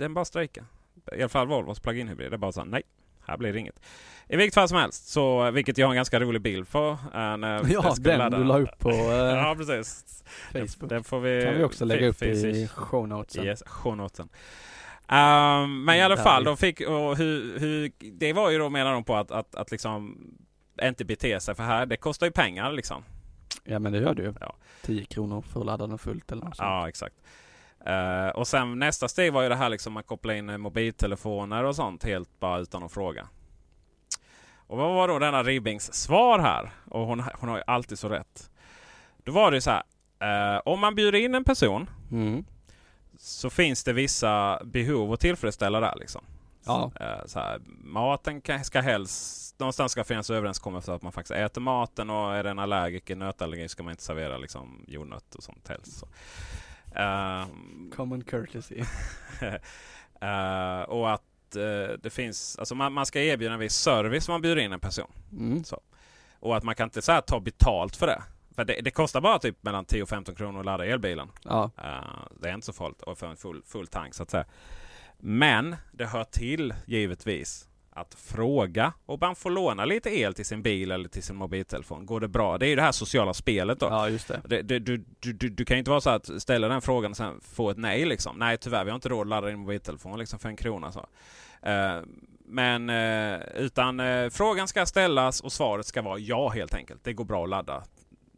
är 0.05 0.09
bara 0.09 0.25
strejka. 0.25 0.65
I 1.13 1.21
alla 1.21 1.29
fall 1.29 1.47
Volvos 1.47 1.81
plug-in 1.81 2.09
hybrid. 2.09 2.31
Det 2.33 2.37
är 2.37 2.39
bara 2.39 2.53
så 2.53 2.61
här, 2.61 2.67
nej, 2.67 2.83
här 3.25 3.37
blir 3.37 3.53
det 3.53 3.59
inget. 3.59 3.81
I 4.29 4.37
vilket 4.37 4.55
fall 4.55 4.69
som 4.69 4.79
helst, 4.79 5.09
så, 5.09 5.51
vilket 5.51 5.79
jag 5.79 5.87
har 5.87 5.93
en 5.93 5.97
ganska 5.97 6.21
rolig 6.21 6.43
bild 6.43 6.69
på. 6.71 6.99
äh, 7.15 7.37
när 7.37 7.73
Ja, 7.73 7.95
den 8.01 8.19
ladda- 8.19 8.39
du 8.39 8.45
la 8.45 8.59
upp 8.59 8.79
på 8.79 8.91
eh, 8.91 8.97
Ja, 9.11 9.55
precis. 9.59 10.25
Facebook. 10.53 10.91
Den 10.91 11.05
får 11.05 11.21
vi, 11.21 11.43
kan 11.45 11.55
vi 11.59 11.65
också 11.65 11.85
lägga 11.85 12.09
upp 12.09 12.23
i 12.23 12.69
show 12.69 13.09
notesen. 13.09 13.45
Yes, 13.45 13.63
shownoten. 13.67 14.29
Um, 15.13 15.85
men 15.85 15.97
i 15.97 16.03
alla 16.03 16.17
Där 16.17 16.23
fall, 16.23 16.45
de 16.45 16.57
fick, 16.57 16.81
och 16.81 17.17
hur, 17.17 17.59
hur, 17.59 17.93
det 18.13 18.33
var 18.33 18.51
ju 18.51 18.59
då 18.59 18.69
menar 18.71 18.93
de 18.93 19.05
på 19.05 19.17
att, 19.17 19.31
att, 19.31 19.55
att 19.55 19.71
liksom 19.71 20.17
inte 20.83 21.05
bete 21.05 21.41
sig 21.41 21.55
för 21.55 21.63
här, 21.63 21.87
det 21.87 21.97
kostar 21.97 22.27
ju 22.27 22.33
pengar 22.33 22.73
liksom. 22.73 23.05
Ja 23.65 23.79
men 23.79 23.93
det 23.93 23.99
gör 23.99 24.15
du 24.15 24.23
ju. 24.23 24.35
Ja. 24.41 24.55
10 24.83 25.05
kronor 25.05 25.43
för 25.43 25.61
att 25.61 25.67
ladda 25.67 25.87
den 25.87 25.99
fullt 25.99 26.33
eller 26.33 26.45
något 26.45 26.57
sånt. 26.57 26.67
Ja, 26.67 26.89
exakt. 26.89 27.15
Eh, 27.87 28.29
och 28.29 28.47
sen 28.49 28.79
nästa 28.79 29.09
steg 29.09 29.33
var 29.33 29.43
ju 29.43 29.49
det 29.49 29.55
här 29.57 29.69
liksom 29.69 29.97
att 29.97 30.07
koppla 30.07 30.35
in 30.35 30.61
mobiltelefoner 30.61 31.65
och 31.65 31.77
sånt 31.77 32.05
helt 32.05 32.41
bara 32.41 32.59
utan 32.59 32.83
att 32.83 32.93
fråga. 32.93 33.29
Och 34.67 34.79
vad 34.79 34.95
var 34.95 35.09
då 35.09 35.19
denna 35.19 35.43
Ribbings 35.43 35.93
svar 35.95 36.39
här? 36.39 36.71
Och 36.91 37.07
hon, 37.07 37.25
hon 37.35 37.49
har 37.49 37.57
ju 37.57 37.63
alltid 37.67 37.99
så 37.99 38.09
rätt. 38.09 38.51
Då 39.25 39.33
var 39.33 39.51
det 39.51 39.57
ju 39.57 39.61
så 39.61 39.71
här. 39.71 39.83
eh, 40.55 40.61
om 40.65 40.81
man 40.81 40.95
bjuder 40.95 41.19
in 41.19 41.35
en 41.35 41.45
person 41.45 41.91
Mm. 42.13 42.45
Så 43.25 43.51
finns 43.51 43.85
det 43.85 43.93
vissa 43.93 44.61
behov 44.65 45.13
att 45.13 45.21
tillfredsställa 45.21 45.81
där 45.81 45.95
liksom. 46.01 46.25
Ja. 46.65 46.93
Eh, 47.01 47.27
Så 47.27 47.39
här, 47.39 47.61
maten 47.85 48.43
ska 48.65 48.81
helst, 48.81 49.59
någonstans 49.59 49.93
ska 49.93 50.05
finnas 50.05 50.31
överenskommelse 50.31 50.93
att 50.93 51.03
man 51.03 51.13
faktiskt 51.13 51.35
äter 51.37 51.61
maten 51.61 52.11
och 52.11 52.35
är 52.35 52.43
det 52.45 52.51
en 52.51 52.59
allergiker, 52.59 53.17
nötallergi, 53.17 53.69
ska 53.69 53.83
man 53.83 53.91
inte 53.91 54.03
servera 54.03 54.37
liksom 54.37 54.85
jordnöt 54.89 55.35
och 55.35 55.43
sånt 55.43 55.69
helst. 55.69 55.99
Så. 55.99 56.07
Eh, 56.99 57.47
Common 57.97 58.25
courtesy. 58.25 58.79
eh, 60.21 60.83
och 60.83 61.13
att 61.13 61.57
eh, 61.57 61.97
det 62.03 62.11
finns, 62.11 62.59
alltså 62.59 62.75
man, 62.75 62.93
man 62.93 63.07
ska 63.07 63.21
erbjuda 63.21 63.55
en 63.55 63.61
viss 63.61 63.75
service 63.75 64.29
om 64.29 64.33
man 64.33 64.43
bjuder 64.43 64.63
in 64.63 64.73
en 64.73 64.81
person. 64.81 65.11
Mm. 65.33 65.65
Så. 65.65 65.81
Och 66.41 66.57
att 66.57 66.63
man 66.63 66.75
kan 66.75 66.85
inte 66.85 67.03
så 67.03 67.13
här, 67.13 67.21
ta 67.21 67.41
betalt 67.41 67.97
för 67.97 68.07
det. 68.07 68.23
För 68.55 68.65
det, 68.65 68.81
det 68.81 68.91
kostar 68.91 69.21
bara 69.21 69.39
typ 69.39 69.63
mellan 69.63 69.85
10 69.85 70.03
och 70.03 70.09
15 70.09 70.35
kronor 70.35 70.61
att 70.61 70.67
ladda 70.67 70.87
elbilen. 70.87 71.29
Ja. 71.45 71.71
Eh, 71.79 72.29
det 72.41 72.49
är 72.49 72.55
inte 72.55 72.67
så 72.67 72.73
farligt 72.73 73.19
få 73.19 73.27
en 73.27 73.37
full, 73.37 73.63
full 73.67 73.87
tank 73.87 74.15
så 74.15 74.23
att 74.23 74.31
säga. 74.31 74.45
Men 75.19 75.77
det 75.93 76.07
hör 76.07 76.25
till 76.25 76.75
givetvis 76.87 77.69
att 77.95 78.15
fråga 78.15 78.93
och 79.07 79.21
man 79.21 79.37
får 79.37 79.51
låna 79.51 79.85
lite 79.85 80.19
el 80.19 80.35
till 80.35 80.45
sin 80.45 80.63
bil 80.63 80.91
eller 80.91 81.09
till 81.09 81.23
sin 81.23 81.37
mobiltelefon. 81.37 82.07
Går 82.07 82.21
det 82.21 82.29
bra? 82.29 82.59
Det 82.59 82.67
är 82.67 82.69
ju 82.69 82.77
det 82.77 82.83
här 82.83 82.93
sociala 82.93 83.35
spelet 83.35 83.81
då. 83.81 83.87
ja, 83.87 84.09
just 84.09 84.29
det. 84.29 84.41
Det, 84.45 84.63
det, 84.63 84.79
du, 84.79 85.05
du, 85.21 85.33
du, 85.33 85.49
du 85.49 85.65
kan 85.65 85.77
ju 85.77 85.79
inte 85.79 85.91
vara 85.91 86.01
så 86.01 86.11
att 86.11 86.43
ställa 86.43 86.69
den 86.69 86.83
frågan 86.83 87.11
och 87.11 87.17
sen 87.17 87.41
få 87.41 87.71
ett 87.71 87.77
nej 87.77 88.05
liksom. 88.05 88.37
Nej 88.37 88.59
tyvärr, 88.59 88.85
vi 88.85 88.91
har 88.91 88.95
inte 88.95 89.09
råd 89.09 89.21
att 89.21 89.29
ladda 89.29 89.47
din 89.47 89.59
mobiltelefon 89.59 90.19
liksom 90.19 90.39
för 90.39 90.49
en 90.49 90.57
krona. 90.57 90.93
Så. 90.93 91.07
Eh, 91.63 92.01
men 92.45 92.91
eh, 92.91 93.41
utan 93.57 94.01
eh, 94.01 94.31
frågan 94.31 94.69
ska 94.69 94.87
ställas 94.87 95.41
och 95.41 95.53
svaret 95.53 95.87
ska 95.87 96.03
vara 96.03 96.19
ja 96.19 96.49
helt 96.49 96.75
enkelt. 96.75 97.05
Det 97.05 97.13
går 97.13 97.25
bra 97.25 97.45
att 97.45 97.51
ladda 97.51 97.83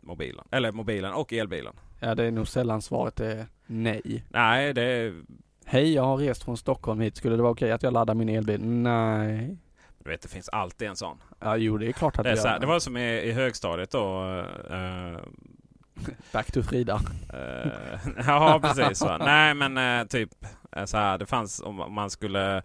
mobilen. 0.06 0.44
Eller 0.50 0.72
mobilen 0.72 1.12
och 1.12 1.32
elbilen. 1.32 1.74
Ja, 2.00 2.14
det 2.14 2.24
är 2.24 2.30
nog 2.30 2.48
sällan 2.48 2.82
svaret 2.82 3.20
är 3.20 3.46
nej. 3.66 4.24
Nej, 4.28 4.72
det 4.74 5.14
Hej, 5.66 5.94
jag 5.94 6.02
har 6.02 6.16
rest 6.16 6.44
från 6.44 6.56
Stockholm 6.56 7.00
hit. 7.00 7.16
Skulle 7.16 7.36
det 7.36 7.42
vara 7.42 7.52
okej 7.52 7.72
att 7.72 7.82
jag 7.82 7.92
laddar 7.92 8.14
min 8.14 8.28
elbil? 8.28 8.64
Nej. 8.64 9.56
du 9.98 10.10
vet, 10.10 10.22
det 10.22 10.28
finns 10.28 10.48
alltid 10.48 10.88
en 10.88 10.96
sån. 10.96 11.22
Ja, 11.40 11.56
jo 11.56 11.78
det 11.78 11.88
är 11.88 11.92
klart 11.92 12.18
att 12.18 12.24
Det, 12.24 12.30
är 12.30 12.34
det 12.34 12.40
så 12.40 12.48
här, 12.48 12.60
det 12.60 12.66
var 12.66 12.78
som 12.78 12.96
i, 12.96 13.20
i 13.20 13.32
högstadiet 13.32 13.90
då. 13.90 14.24
eh, 14.70 15.18
Back 16.32 16.52
to 16.52 16.62
Frida. 16.62 17.00
eh, 17.32 18.00
ja, 18.26 18.60
precis. 18.62 19.00
Va? 19.02 19.18
Nej, 19.18 19.54
men 19.54 20.00
eh, 20.00 20.06
typ 20.06 20.30
så 20.84 20.96
här. 20.96 21.18
Det 21.18 21.26
fanns 21.26 21.60
om 21.60 21.92
man 21.94 22.10
skulle 22.10 22.62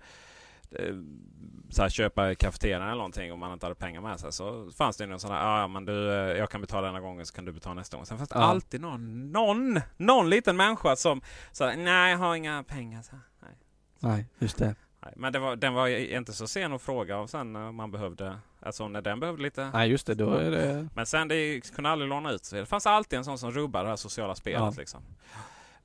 så 1.70 1.82
här, 1.82 1.90
köpa 1.90 2.36
kafeterian 2.36 2.82
eller 2.82 2.96
någonting 2.96 3.34
om 3.34 3.40
man 3.40 3.54
inte 3.54 3.66
hade 3.66 3.76
pengar 3.76 4.02
med 4.02 4.20
sig. 4.20 4.32
Så 4.32 4.72
fanns 4.78 4.98
det 4.98 5.06
någon 5.06 5.20
sån 5.20 5.32
här. 5.32 5.60
Ja, 5.62 5.68
men 5.68 5.86
du, 5.86 6.12
eh, 6.14 6.38
jag 6.38 6.50
kan 6.50 6.62
betala 6.62 6.88
denna 6.88 7.00
gången 7.00 7.26
så 7.26 7.34
kan 7.34 7.46
du 7.46 7.52
betala 7.52 7.76
nästa 7.76 7.98
gång. 7.98 8.06
Sen 8.06 8.18
fanns 8.18 8.30
det 8.30 8.40
Ja. 8.40 8.46
alltid 8.46 8.82
någon, 8.82 9.32
någon, 9.32 9.80
någon 9.98 10.30
liten 10.30 10.58
människa 10.58 10.96
som 10.96 11.22
sa 11.52 11.76
nej, 11.76 12.12
jag 12.12 12.18
har 12.18 12.36
inga 12.36 12.64
pengar. 12.64 13.02
Så, 13.02 13.16
nej. 13.42 13.52
Nej, 14.00 14.26
just 14.40 14.58
det. 14.58 14.76
Nej, 15.04 15.14
men 15.16 15.34
det 15.34 15.40
var, 15.40 15.56
den 15.56 15.74
var 15.74 15.88
inte 15.88 16.34
så 16.34 16.48
sen 16.48 16.74
att 16.74 16.82
fråga 16.82 17.18
och 17.18 17.30
sen 17.30 17.54
när 17.54 17.72
man 17.72 17.92
behövde, 17.92 18.40
alltså 18.62 18.88
när 18.88 19.02
den 19.02 19.20
behövde 19.20 19.44
lite. 19.44 19.70
Nej 19.74 19.90
just 19.90 20.08
det, 20.08 20.16
då 20.16 20.34
är 20.34 20.52
det... 20.52 20.88
Men 20.96 21.06
sen 21.06 21.28
det 21.28 21.74
kunde 21.76 21.90
aldrig 21.90 22.10
låna 22.10 22.32
ut 22.32 22.46
sig. 22.46 22.60
Det 22.60 22.66
fanns 22.66 22.86
alltid 22.88 23.20
en 23.20 23.26
sån 23.26 23.38
som 23.38 23.52
rubbade 23.52 23.86
det 23.86 23.90
här 23.90 23.96
sociala 23.96 24.36
spelet. 24.36 24.60
Ja. 24.60 24.74
Liksom. 24.78 25.02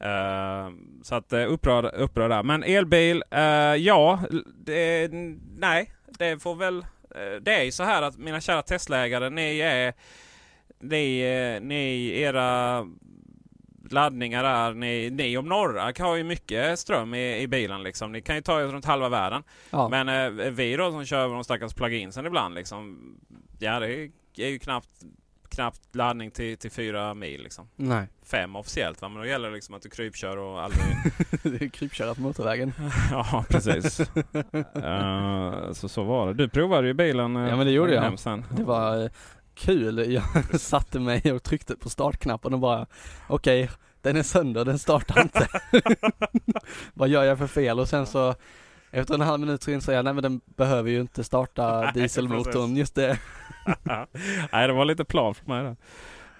Eh, 0.01 0.71
så 1.03 1.15
att 1.15 1.33
uh, 1.33 1.53
upprörd, 1.53 1.85
upprörd 1.95 2.31
där. 2.31 2.43
Men 2.43 2.63
elbil, 2.63 3.23
eh, 3.31 3.41
ja, 3.75 4.21
det, 4.55 5.11
nej, 5.59 5.91
det 6.19 6.43
får 6.43 6.55
väl... 6.55 6.79
eh, 7.15 7.41
det 7.41 7.55
är 7.55 7.63
ju 7.63 7.73
så 7.73 7.83
här 7.83 8.03
att 8.03 8.19
mina 8.19 8.41
kära 8.41 8.63
Tesla-ägare, 8.63 9.31
ni 9.31 9.59
är... 9.59 9.95
Ni, 10.81 11.21
eh, 11.21 11.67
ni, 11.67 12.13
era 12.21 12.87
laddningar 13.91 14.43
där, 14.43 14.75
ni, 14.75 15.11
ni 15.11 15.37
om 15.37 15.49
några 15.49 15.93
har 15.99 16.17
ju 16.17 16.25
mycket 16.25 16.79
ström 16.79 17.15
i, 17.15 17.43
i 17.43 17.49
bilen 17.49 17.83
liksom. 17.83 18.13
Ni 18.13 18.23
kan 18.23 18.37
ju 18.37 18.43
ta 18.43 18.61
er 18.61 18.65
runt 18.65 18.85
halva 18.85 19.09
världen. 19.09 19.43
Ja. 19.71 19.89
Men 19.89 20.09
eh, 20.09 20.51
vi 20.51 20.77
då 20.77 20.91
som 20.91 21.05
kör 21.05 21.29
de 21.29 21.45
stackars 21.45 21.75
pluginsen 21.75 22.27
ibland 22.27 22.55
liksom. 22.55 22.99
Ja 23.59 23.81
det 23.81 23.87
är, 23.87 24.11
är 24.37 24.49
ju 24.49 24.59
knappt, 24.59 24.91
knappt 25.55 25.81
laddning 25.95 26.31
till, 26.31 26.59
till 26.59 26.71
fyra 26.71 27.15
mil 27.15 27.43
liksom. 27.43 27.69
Nej, 27.77 28.07
Fem 28.27 28.57
officiellt 28.57 29.03
va? 29.03 29.09
Men 29.09 29.19
då 29.23 29.27
gäller 29.27 29.49
det 29.49 29.55
liksom 29.55 29.75
att 29.75 29.83
du 29.83 29.91
krypkör 29.91 30.37
och 30.37 30.63
aldrig... 30.63 30.83
det 31.43 31.65
är 31.65 31.69
krypköra 31.69 32.15
på 32.15 32.21
motorvägen. 32.21 32.73
ja 33.11 33.45
precis. 33.49 34.01
Eh, 34.85 35.73
så 35.73 35.89
så 35.89 36.03
var 36.05 36.27
det. 36.27 36.35
Du 36.35 36.49
provade 36.49 36.87
ju 36.87 36.95
bilen. 36.95 37.37
eh, 37.37 37.49
Ja, 37.49 37.57
men 37.57 37.67
det 37.67 37.73
gjorde 37.73 37.95
jag. 37.95 38.19
Sen. 38.19 38.45
Det 38.57 38.65
var 38.65 39.03
eh, 39.05 39.11
kul. 39.55 40.13
Jag 40.13 40.61
satte 40.61 41.01
mig 41.01 41.33
och 41.33 41.43
tryckte 41.43 41.77
på 41.77 41.91
startknappen 41.91 42.55
och 42.55 42.61
bara 42.61 42.87
okej, 43.29 43.71
den 44.03 44.17
är 44.17 44.23
sönder, 44.23 44.65
den 44.65 44.79
startar 44.79 45.23
inte. 45.23 45.49
Vad 46.95 47.09
gör 47.09 47.25
jag 47.25 47.39
för 47.39 47.47
fel? 47.47 47.81
Och 47.81 47.89
sen 47.89 48.07
så 48.07 48.35
efter 48.91 49.15
en 49.15 49.21
halv 49.21 49.41
minut 49.41 49.63
så 49.63 49.71
insåg 49.71 49.95
jag, 49.95 50.05
nej 50.05 50.15
men 50.15 50.23
den 50.23 50.41
behöver 50.57 50.91
ju 50.91 51.01
inte 51.01 51.25
starta 51.25 51.81
Nej, 51.81 51.91
dieselmotorn, 51.95 52.53
precis. 52.53 52.79
just 52.79 52.95
det. 52.95 53.19
Nej 54.53 54.67
det 54.67 54.73
var 54.73 54.85
lite 54.85 55.05
plan 55.05 55.35
för 55.35 55.47
mig 55.47 55.63
där. 55.63 55.77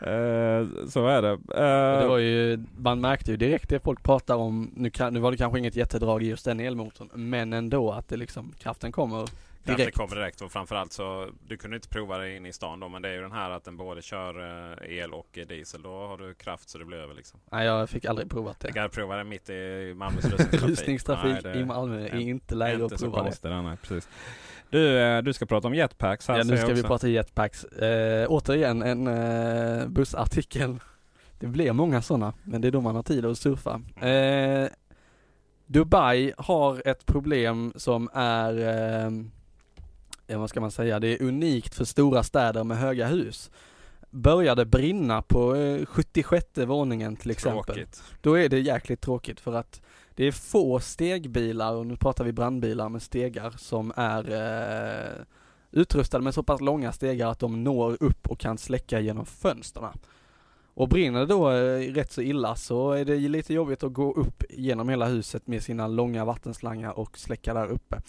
Eh, 0.01 0.67
så 0.89 1.07
är 1.07 1.23
det. 1.23 1.31
Eh, 1.33 2.01
Det 2.01 2.07
var 2.09 2.19
ju, 2.19 2.65
man 2.77 3.01
märkte 3.01 3.31
ju 3.31 3.37
direkt 3.37 3.69
det 3.69 3.81
folk 3.81 4.03
pratar 4.03 4.35
om, 4.37 4.71
nu, 4.77 4.91
kan, 4.91 5.15
nu 5.15 5.21
var 5.21 5.31
det 5.31 5.37
kanske 5.37 5.59
inget 5.59 5.77
jättedrag 5.77 6.23
i 6.23 6.27
just 6.27 6.45
den 6.45 6.61
elmotorn, 6.61 7.09
men 7.15 7.53
ändå 7.53 7.93
att 7.93 8.09
det 8.09 8.17
liksom, 8.17 8.53
kraften 8.59 8.93
kommer 8.93 9.29
Direkt. 9.65 9.85
Det 9.85 9.93
kommer 9.93 10.17
direkt 10.17 10.41
och 10.41 10.53
framförallt 10.53 10.93
så 10.93 11.29
du 11.49 11.57
kunde 11.57 11.77
inte 11.77 11.89
prova 11.89 12.19
det 12.19 12.37
in 12.37 12.47
i 12.47 12.53
stan 12.53 12.81
då 12.81 12.89
men 12.89 13.03
det 13.03 13.09
är 13.09 13.13
ju 13.15 13.21
den 13.21 13.33
här 13.33 13.51
att 13.51 13.65
den 13.65 13.77
både 13.77 14.03
kör 14.03 14.41
eh, 14.83 14.99
el 14.99 15.15
och 15.15 15.39
eh, 15.39 15.47
diesel. 15.47 15.83
Då 15.83 16.07
har 16.07 16.17
du 16.19 16.35
kraft 16.35 16.69
så 16.69 16.79
det 16.79 16.85
blir 16.85 16.99
över 16.99 17.15
liksom. 17.15 17.41
Nej 17.53 17.67
jag 17.67 17.91
fick 17.91 18.05
aldrig 18.05 18.31
provat 18.31 18.57
Jag 18.61 18.71
det. 18.71 18.81
kan 18.81 18.91
prova 18.91 19.17
det 19.17 19.25
mitt 19.25 19.51
i 19.51 19.93
Malmös 19.97 20.25
rusningstrafik. 20.31 20.69
Rusningstrafik 20.71 21.33
Nej, 21.45 21.53
det 21.55 21.59
i 21.61 21.65
Malmö 21.65 22.07
är 22.07 22.17
inte 22.21 22.55
läge 22.55 22.85
att 22.85 22.91
så 23.01 23.05
prova 23.05 23.19
det. 23.19 23.25
konstigt. 23.25 23.51
Nej, 23.51 23.77
precis. 23.83 24.09
Du, 24.75 24.99
eh, 24.99 25.23
du 25.23 25.33
ska 25.33 25.47
prata 25.47 25.69
om 25.69 25.75
jetpacks 25.75 26.29
här 26.29 26.39
Ja 26.39 26.45
nu 26.45 26.57
ska 26.57 26.75
vi 26.75 26.83
prata 26.83 27.09
jetpacks. 27.09 27.65
Eh, 27.65 28.27
återigen 28.29 28.83
en 28.83 29.07
eh, 29.07 29.89
bussartikel. 29.89 30.79
Det 31.39 31.47
blir 31.47 31.73
många 31.73 32.03
sådana, 32.03 32.35
men 32.45 32.61
det 32.61 32.69
är 32.69 32.73
då 32.73 32.81
man 32.81 32.97
har 32.97 33.03
tid 33.03 33.25
att 33.25 33.39
surfa. 33.39 33.81
Eh, 34.09 34.69
Dubai 35.67 36.33
har 36.39 36.89
ett 36.89 37.07
problem 37.07 37.73
som 37.77 38.11
är, 38.15 38.59
eh, 40.27 40.39
vad 40.39 40.51
ska 40.51 40.61
man 40.61 40.71
säga, 40.71 41.01
det 41.01 41.09
är 41.09 41.23
unikt 41.23 41.75
för 41.75 41.85
stora 41.85 42.23
städer 42.23 42.65
med 42.65 42.79
höga 42.79 43.07
hus. 43.07 43.51
Började 44.11 44.65
brinna 44.65 45.23
på 45.23 45.55
eh, 45.57 45.87
76 45.87 46.47
våningen 46.55 47.17
till 47.17 47.31
exempel. 47.31 47.75
Tråkigt. 47.75 48.03
Då 48.21 48.39
är 48.39 48.49
det 48.49 48.61
jäkligt 48.61 49.01
tråkigt 49.01 49.41
för 49.41 49.55
att 49.55 49.83
det 50.15 50.25
är 50.25 50.33
få 50.33 50.81
stegbilar, 50.81 51.75
och 51.75 51.87
nu 51.87 51.97
pratar 51.97 52.25
vi 52.25 52.33
brandbilar 52.33 52.89
med 52.89 53.03
stegar, 53.03 53.55
som 53.59 53.93
är 53.97 54.33
eh, 54.33 55.25
utrustade 55.71 56.25
med 56.25 56.35
så 56.35 56.43
pass 56.43 56.61
långa 56.61 56.93
stegar 56.93 57.29
att 57.29 57.39
de 57.39 57.65
når 57.65 57.97
upp 58.03 58.31
och 58.31 58.39
kan 58.39 58.59
släcka 58.59 59.01
genom 59.01 59.27
fönstren. 59.27 59.99
Och 60.75 60.89
brinner 60.89 61.21
det 61.21 61.27
då 61.27 61.51
eh, 61.51 61.93
rätt 61.93 62.13
så 62.13 62.23
illa 62.23 62.57
så 62.57 62.93
är 62.93 63.05
det 63.05 63.17
lite 63.17 63.55
jobbigt 63.55 63.83
att 63.83 63.93
gå 63.93 64.13
upp 64.13 64.43
genom 64.51 64.89
hela 64.89 65.07
huset 65.07 65.47
med 65.47 65.63
sina 65.63 65.87
långa 65.87 66.25
vattenslangar 66.25 66.99
och 66.99 67.19
släcka 67.19 67.55
där 67.55 67.67
uppe. 67.67 68.03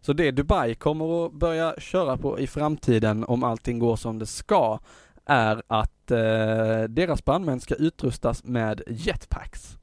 Så 0.00 0.12
det 0.12 0.30
Dubai 0.30 0.74
kommer 0.74 1.26
att 1.26 1.32
börja 1.32 1.74
köra 1.78 2.16
på 2.16 2.38
i 2.40 2.46
framtiden 2.46 3.24
om 3.24 3.44
allting 3.44 3.78
går 3.78 3.96
som 3.96 4.18
det 4.18 4.26
ska 4.26 4.78
är 5.24 5.62
att 5.66 6.10
eh, 6.10 6.82
deras 6.88 7.24
brandmän 7.24 7.60
ska 7.60 7.74
utrustas 7.74 8.44
med 8.44 8.82
jetpacks. 8.88 9.79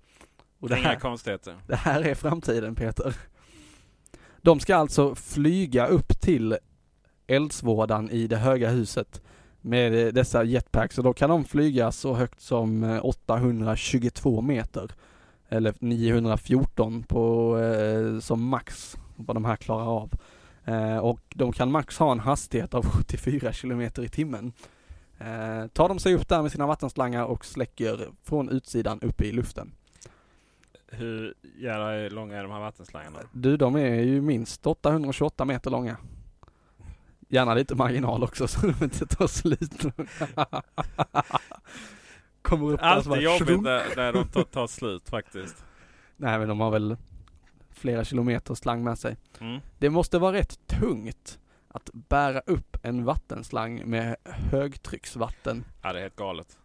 Och 0.60 0.70
det 0.70 0.80
Inga 0.80 0.88
här, 0.88 1.00
konstigheter. 1.00 1.56
det 1.68 1.76
här 1.76 2.02
är 2.02 2.16
framtiden 2.16 2.76
Peter. 2.76 3.16
De 4.42 4.60
ska 4.60 4.76
alltså 4.76 5.16
flyga 5.16 5.88
upp 5.88 6.22
till 6.22 6.58
eldsvådan 7.28 8.10
i 8.10 8.28
det 8.28 8.38
höga 8.38 8.70
huset 8.70 9.22
med 9.62 10.14
dessa 10.14 10.44
jetpacks 10.44 10.98
och 10.98 11.04
då 11.04 11.14
kan 11.14 11.30
de 11.30 11.44
flyga 11.46 11.92
så 11.92 12.14
högt 12.14 12.42
som 12.42 12.84
eh, 12.84 13.06
822 13.06 14.42
meter. 14.42 14.92
Eller 15.50 15.74
914 15.80 17.04
på, 17.04 17.58
eh, 17.60 18.20
som 18.20 18.44
max 18.44 18.98
vad 19.16 19.36
de 19.36 19.46
här 19.46 19.56
klarar 19.56 19.86
av. 19.86 20.12
Eh, 20.66 20.98
och 20.98 21.22
de 21.36 21.52
kan 21.52 21.72
max 21.72 21.98
ha 21.98 22.12
en 22.12 22.20
hastighet 22.20 22.74
av 22.74 22.86
74 22.98 23.54
kilometer 23.54 24.04
i 24.04 24.10
timmen. 24.10 24.54
Eh, 25.20 25.68
tar 25.68 25.90
de 25.90 26.00
sig 26.00 26.16
upp 26.16 26.28
där 26.28 26.42
med 26.42 26.52
sina 26.52 26.68
vattenslangar 26.68 27.26
och 27.26 27.46
släcker 27.46 28.10
från 28.24 28.50
utsidan 28.50 29.02
uppe 29.02 29.26
i 29.26 29.32
luften. 29.32 29.72
Hur 30.88 31.34
jävla 31.58 32.16
långa 32.16 32.38
är 32.38 32.44
de 32.44 32.52
här 32.52 32.60
vattenslangarna? 32.60 33.20
Du, 33.32 33.58
de 33.58 33.76
är 33.76 34.02
ju 34.02 34.22
minst 34.22 34.68
828 34.68 35.46
meter 35.46 35.72
långa. 35.72 35.98
Gärna 37.30 37.54
lite 37.54 37.76
marginal 37.76 38.24
också 38.24 38.48
så 38.48 38.68
de 38.68 38.84
inte 38.84 39.06
tar 39.06 39.28
slut. 39.28 39.86
Kommer 42.42 42.74
upp 42.74 42.80
Alltid 42.84 43.10
bara 43.10 43.22
jobbigt 43.22 43.62
när, 43.62 43.96
när 43.96 44.14
de 44.14 44.28
tar, 44.28 44.44
tar 44.44 44.68
slut 44.68 45.10
faktiskt. 45.10 45.66
Nej 46.16 46.40
men 46.40 46.48
de 46.48 46.60
har 46.60 46.72
väl 46.72 46.98
flera 47.72 48.04
kilometer 48.04 48.56
slang 48.56 48.84
med 48.84 49.00
sig. 49.00 49.18
Mm. 49.40 49.60
Det 49.80 49.90
måste 49.90 50.20
vara 50.20 50.34
rätt 50.34 50.68
tungt 50.68 51.40
att 51.68 51.90
bära 51.94 52.40
upp 52.40 52.78
en 52.82 53.06
vattenslang 53.06 53.90
med 53.90 54.16
högtrycksvatten. 54.24 55.66
Ja, 55.82 55.94
det 55.94 56.00
är 56.00 56.02
helt 56.02 56.16
galet. 56.16 56.58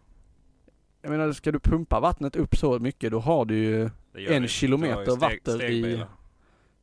Jag 1.02 1.10
menar, 1.10 1.32
ska 1.32 1.52
du 1.52 1.60
pumpa 1.60 2.00
vattnet 2.00 2.36
upp 2.36 2.56
så 2.56 2.78
mycket 2.78 3.10
då 3.10 3.20
har 3.20 3.44
du 3.44 3.56
ju 3.56 3.90
En 4.14 4.48
kilometer 4.48 4.96
vatten 5.20 5.60
i- 5.60 6.04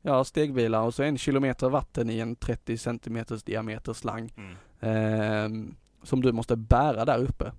ja, 0.02 0.24
stegbilar 0.24 0.82
och 0.82 0.94
så 0.94 1.04
en 1.04 1.18
kilometer 1.18 1.70
vatten 1.70 2.10
i 2.10 2.20
en 2.20 2.36
30 2.36 2.78
centimeters 2.78 3.44
diameter 3.44 3.94
slang. 3.94 4.34
Mm. 4.38 4.56
ehm, 4.80 5.76
som 6.04 6.22
du 6.22 6.32
måste 6.32 6.56
bära 6.56 7.06
där 7.06 7.18
uppe. 7.20 7.52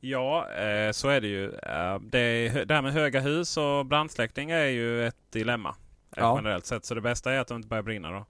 Ja, 0.00 0.50
eh, 0.52 0.90
så 0.92 1.08
är 1.08 1.20
det 1.20 1.28
ju. 1.28 1.44
Eh, 1.54 1.98
det, 2.00 2.48
det 2.64 2.74
här 2.74 2.82
med 2.82 2.92
höga 2.92 3.20
hus 3.20 3.56
och 3.56 3.86
brandsläckning 3.86 4.50
är 4.50 4.64
ju 4.66 5.06
ett 5.06 5.16
dilemma. 5.30 5.68
eh, 5.68 5.74
Ja. 6.16 6.36
Generellt 6.38 6.66
sett. 6.66 6.84
Så 6.84 6.94
det 6.94 7.00
bästa 7.00 7.32
är 7.32 7.38
att 7.40 7.48
de 7.48 7.56
inte 7.56 7.68
börjar 7.68 7.82
brinna 7.82 8.10
då. 8.10 8.26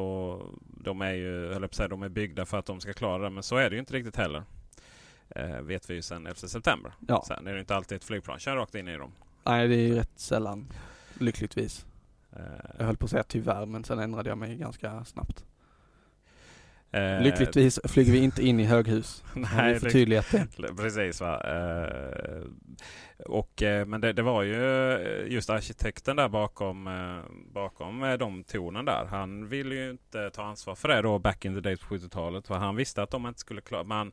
Och 0.00 0.54
de 0.60 1.00
är 1.02 1.12
ju, 1.12 1.68
säga, 1.70 1.88
de 1.88 2.02
är 2.02 2.08
byggda 2.08 2.46
för 2.46 2.58
att 2.58 2.66
de 2.66 2.80
ska 2.80 2.92
klara 2.92 3.22
det. 3.22 3.30
Men 3.30 3.42
så 3.42 3.56
är 3.56 3.70
det 3.70 3.76
ju 3.76 3.80
inte 3.80 3.92
riktigt 3.94 4.16
heller. 4.16 4.42
Eh, 5.30 5.60
vet 5.60 5.90
vi 5.90 5.94
ju 5.94 6.02
sedan 6.02 6.26
11 6.26 6.34
september. 6.48 6.92
Ja. 7.08 7.24
Sen 7.26 7.46
är 7.46 7.54
det 7.54 7.60
inte 7.60 7.76
alltid 7.76 7.96
ett 7.96 8.04
flygplan 8.04 8.38
kör 8.38 8.56
rakt 8.56 8.74
in 8.74 8.88
i 8.88 8.96
dem. 8.96 9.12
Nej, 9.48 9.68
det 9.68 9.74
är 9.74 9.86
ju 9.88 9.94
rätt 9.94 10.10
sällan. 10.16 10.72
Lyckligtvis. 11.18 11.86
Jag 12.78 12.86
höll 12.86 12.96
på 12.96 13.04
att 13.04 13.10
säga 13.10 13.22
tyvärr, 13.22 13.66
men 13.66 13.84
sen 13.84 13.98
ändrade 13.98 14.28
jag 14.28 14.38
mig 14.38 14.56
ganska 14.56 15.04
snabbt. 15.04 15.44
eh, 16.92 17.20
Lyckligtvis 17.22 17.80
flyger 17.84 18.12
vi 18.12 18.18
inte 18.18 18.42
in 18.46 18.60
i 18.60 18.64
höghus. 18.64 19.24
Vi 19.34 19.40
Nej, 19.56 19.74
det, 19.74 19.80
förtydligat 19.80 20.26
det. 20.30 20.46
Precis 20.76 21.20
va. 21.20 21.40
Eh, 21.40 22.42
och, 23.26 23.62
eh, 23.62 23.86
men 23.86 24.00
det, 24.00 24.12
det 24.12 24.22
var 24.22 24.42
ju 24.42 24.92
eh, 24.92 25.32
just 25.32 25.50
arkitekten 25.50 26.16
där 26.16 26.28
bakom, 26.28 26.86
eh, 26.86 27.52
bakom 27.52 28.16
de 28.18 28.44
tornen 28.44 28.84
där. 28.84 29.04
Han 29.10 29.48
ville 29.48 29.74
ju 29.74 29.90
inte 29.90 30.30
ta 30.30 30.42
ansvar 30.42 30.74
för 30.74 30.88
det 30.88 31.02
då 31.02 31.18
back 31.18 31.44
in 31.44 31.54
the 31.54 31.60
days 31.60 31.80
på 31.80 31.94
70-talet. 31.94 32.46
För 32.46 32.54
han 32.54 32.76
visste 32.76 33.02
att 33.02 33.10
de 33.10 33.26
inte 33.26 33.40
skulle 33.40 33.60
klara 33.60 33.84
man, 33.84 34.12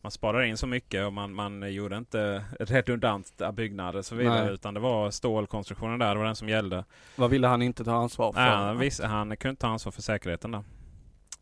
man 0.00 0.10
sparade 0.10 0.46
in 0.46 0.56
så 0.56 0.66
mycket 0.66 1.06
och 1.06 1.12
man, 1.12 1.34
man 1.34 1.72
gjorde 1.72 1.96
inte 1.96 2.44
redundanta 2.58 3.52
byggnader 3.52 3.98
och 3.98 4.04
så 4.04 4.14
vidare. 4.14 4.44
Nej. 4.44 4.54
Utan 4.54 4.74
det 4.74 4.80
var 4.80 5.10
stålkonstruktionen 5.10 5.98
där, 5.98 6.14
det 6.14 6.18
var 6.18 6.26
den 6.26 6.36
som 6.36 6.48
gällde. 6.48 6.84
Vad 7.16 7.30
ville 7.30 7.46
han 7.46 7.62
inte 7.62 7.84
ta 7.84 7.92
ansvar 7.92 8.32
för? 8.32 8.40
Nej, 8.40 8.50
han, 8.50 8.78
visste, 8.78 9.06
han 9.06 9.36
kunde 9.36 9.50
inte 9.50 9.60
ta 9.60 9.68
ansvar 9.68 9.92
för 9.92 10.02
säkerheten 10.02 10.50
där. 10.50 10.64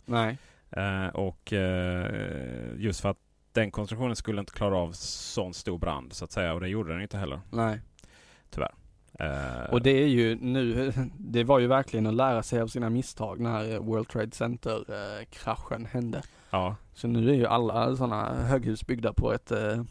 Nej. 0.05 0.39
Eh, 0.70 1.06
och 1.06 1.52
eh, 1.52 2.74
just 2.76 3.01
för 3.01 3.09
att 3.09 3.18
den 3.52 3.70
konstruktionen 3.70 4.16
skulle 4.16 4.40
inte 4.40 4.52
klara 4.52 4.76
av 4.76 4.93
sån 4.93 5.55
stor 5.55 5.78
brand 5.78 6.12
så 6.12 6.24
att 6.24 6.32
säga. 6.32 6.55
Och 6.55 6.60
det 6.60 6.68
gjorde 6.68 6.93
den 6.93 7.02
inte 7.02 7.18
heller. 7.18 7.40
Nej. 7.51 7.80
Tyvärr. 8.51 8.74
Eh, 9.18 9.70
Och 9.70 9.82
det 9.82 9.90
är 10.02 10.06
ju 10.06 10.38
nu, 10.40 10.92
det 11.18 11.44
var 11.44 11.58
ju 11.58 11.66
verkligen 11.66 12.06
att 12.06 12.14
lära 12.14 12.42
sig 12.42 12.60
av 12.60 12.66
sina 12.66 12.90
misstag 12.90 13.40
när 13.40 13.78
World 13.78 14.08
Trade 14.08 14.30
Center-kraschen 14.30 15.86
hände. 15.86 16.22
Ja, 16.50 16.76
Så 16.94 17.08
nu 17.08 17.30
är 17.30 17.34
ju 17.34 17.46
alla 17.46 17.96
sådana 17.96 18.34
höghus 18.34 18.86
byggda 18.86 19.12
på 19.12 19.32
ett 19.32 19.50
eh, 19.50 19.82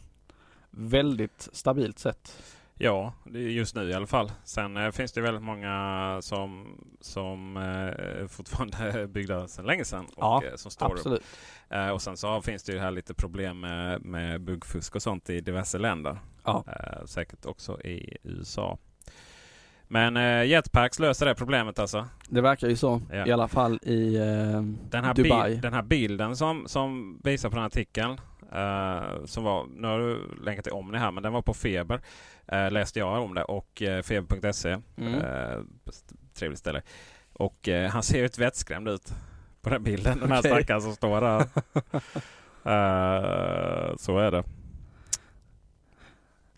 väldigt 0.70 1.48
stabilt 1.52 1.98
sätt. 1.98 2.42
Ja, 2.80 3.12
just 3.32 3.74
nu 3.74 3.90
i 3.90 3.94
alla 3.94 4.06
fall. 4.06 4.32
Sen 4.44 4.76
eh, 4.76 4.90
finns 4.90 5.12
det 5.12 5.20
väldigt 5.20 5.42
många 5.42 6.18
som, 6.22 6.78
som 7.00 7.56
eh, 7.56 8.26
fortfarande 8.26 8.76
är 8.76 9.06
byggda 9.14 9.48
sedan 9.48 9.66
länge 9.66 9.84
sedan. 9.84 10.04
Och, 10.04 10.12
Ja, 10.16 10.42
eh, 10.44 10.54
som 10.56 10.70
står 10.70 10.86
upp. 10.86 10.92
Absolut. 10.92 11.22
Eh, 11.70 11.88
och 11.88 12.02
sen 12.02 12.16
så 12.16 12.42
finns 12.42 12.62
det 12.62 12.72
ju 12.72 12.78
här 12.78 12.90
lite 12.90 13.14
problem 13.14 13.60
med, 13.60 14.04
med 14.04 14.40
buggfusk 14.40 14.94
och 14.96 15.02
sånt 15.02 15.30
i 15.30 15.40
diverse 15.40 15.78
länder. 15.78 16.18
Ja. 16.44 16.64
Eh, 16.66 17.04
säkert 17.04 17.46
också 17.46 17.80
i 17.80 18.16
USA. 18.22 18.78
Men 19.88 20.16
eh, 20.16 20.44
Jetpacks 20.44 20.98
löser 20.98 21.26
det 21.26 21.34
problemet 21.34 21.78
alltså. 21.78 22.06
Det 22.28 22.40
verkar 22.40 22.68
ju 22.68 22.76
så. 22.76 23.02
Ja. 23.12 23.26
I 23.26 23.32
alla 23.32 23.48
fall 23.48 23.78
i 23.82 24.16
eh, 24.16 24.62
Den 24.90 25.04
här, 25.04 25.14
Dubai. 25.14 25.50
bil, 25.50 25.60
den 25.60 25.72
här 25.72 25.82
bilden 25.82 26.36
som, 26.36 26.64
som 26.66 27.20
visar 27.24 27.48
på 27.48 27.54
den 27.54 27.62
här 27.62 27.66
artikeln. 27.66 28.20
eh, 28.52 29.24
som 29.24 29.44
var, 29.44 29.66
nu 29.76 29.86
har 29.88 29.98
du 29.98 30.20
länkat 30.44 30.64
till 30.64 30.72
Omni 30.72 30.98
här, 30.98 31.10
men 31.10 31.22
den 31.22 31.32
var 31.32 31.42
på 31.42 31.54
Feber. 31.54 32.00
Uh, 32.52 32.70
läste 32.70 32.98
jag 32.98 33.22
om 33.22 33.34
det 33.34 33.42
och 33.42 33.82
uh, 33.82 34.02
feber.se. 34.02 34.78
Mm. 34.96 35.14
Eh, 35.14 35.58
trevligt 36.34 36.58
ställe. 36.58 36.82
Och 37.32 37.68
eh, 37.68 37.90
han 37.90 38.02
ser 38.02 38.18
ju 38.18 38.24
ett 38.26 38.38
vettskrämd 38.38 38.88
ut 38.88 39.12
på 39.62 39.70
den 39.70 39.82
bilden. 39.82 40.18
Den 40.20 40.32
här 40.32 40.38
Okej. 40.38 40.50
stackaren 40.50 40.82
som 40.82 40.94
står 40.94 41.20
där. 41.20 41.44
Eh, 42.64 43.96
så 43.96 44.18
är 44.18 44.30
det. 44.30 44.44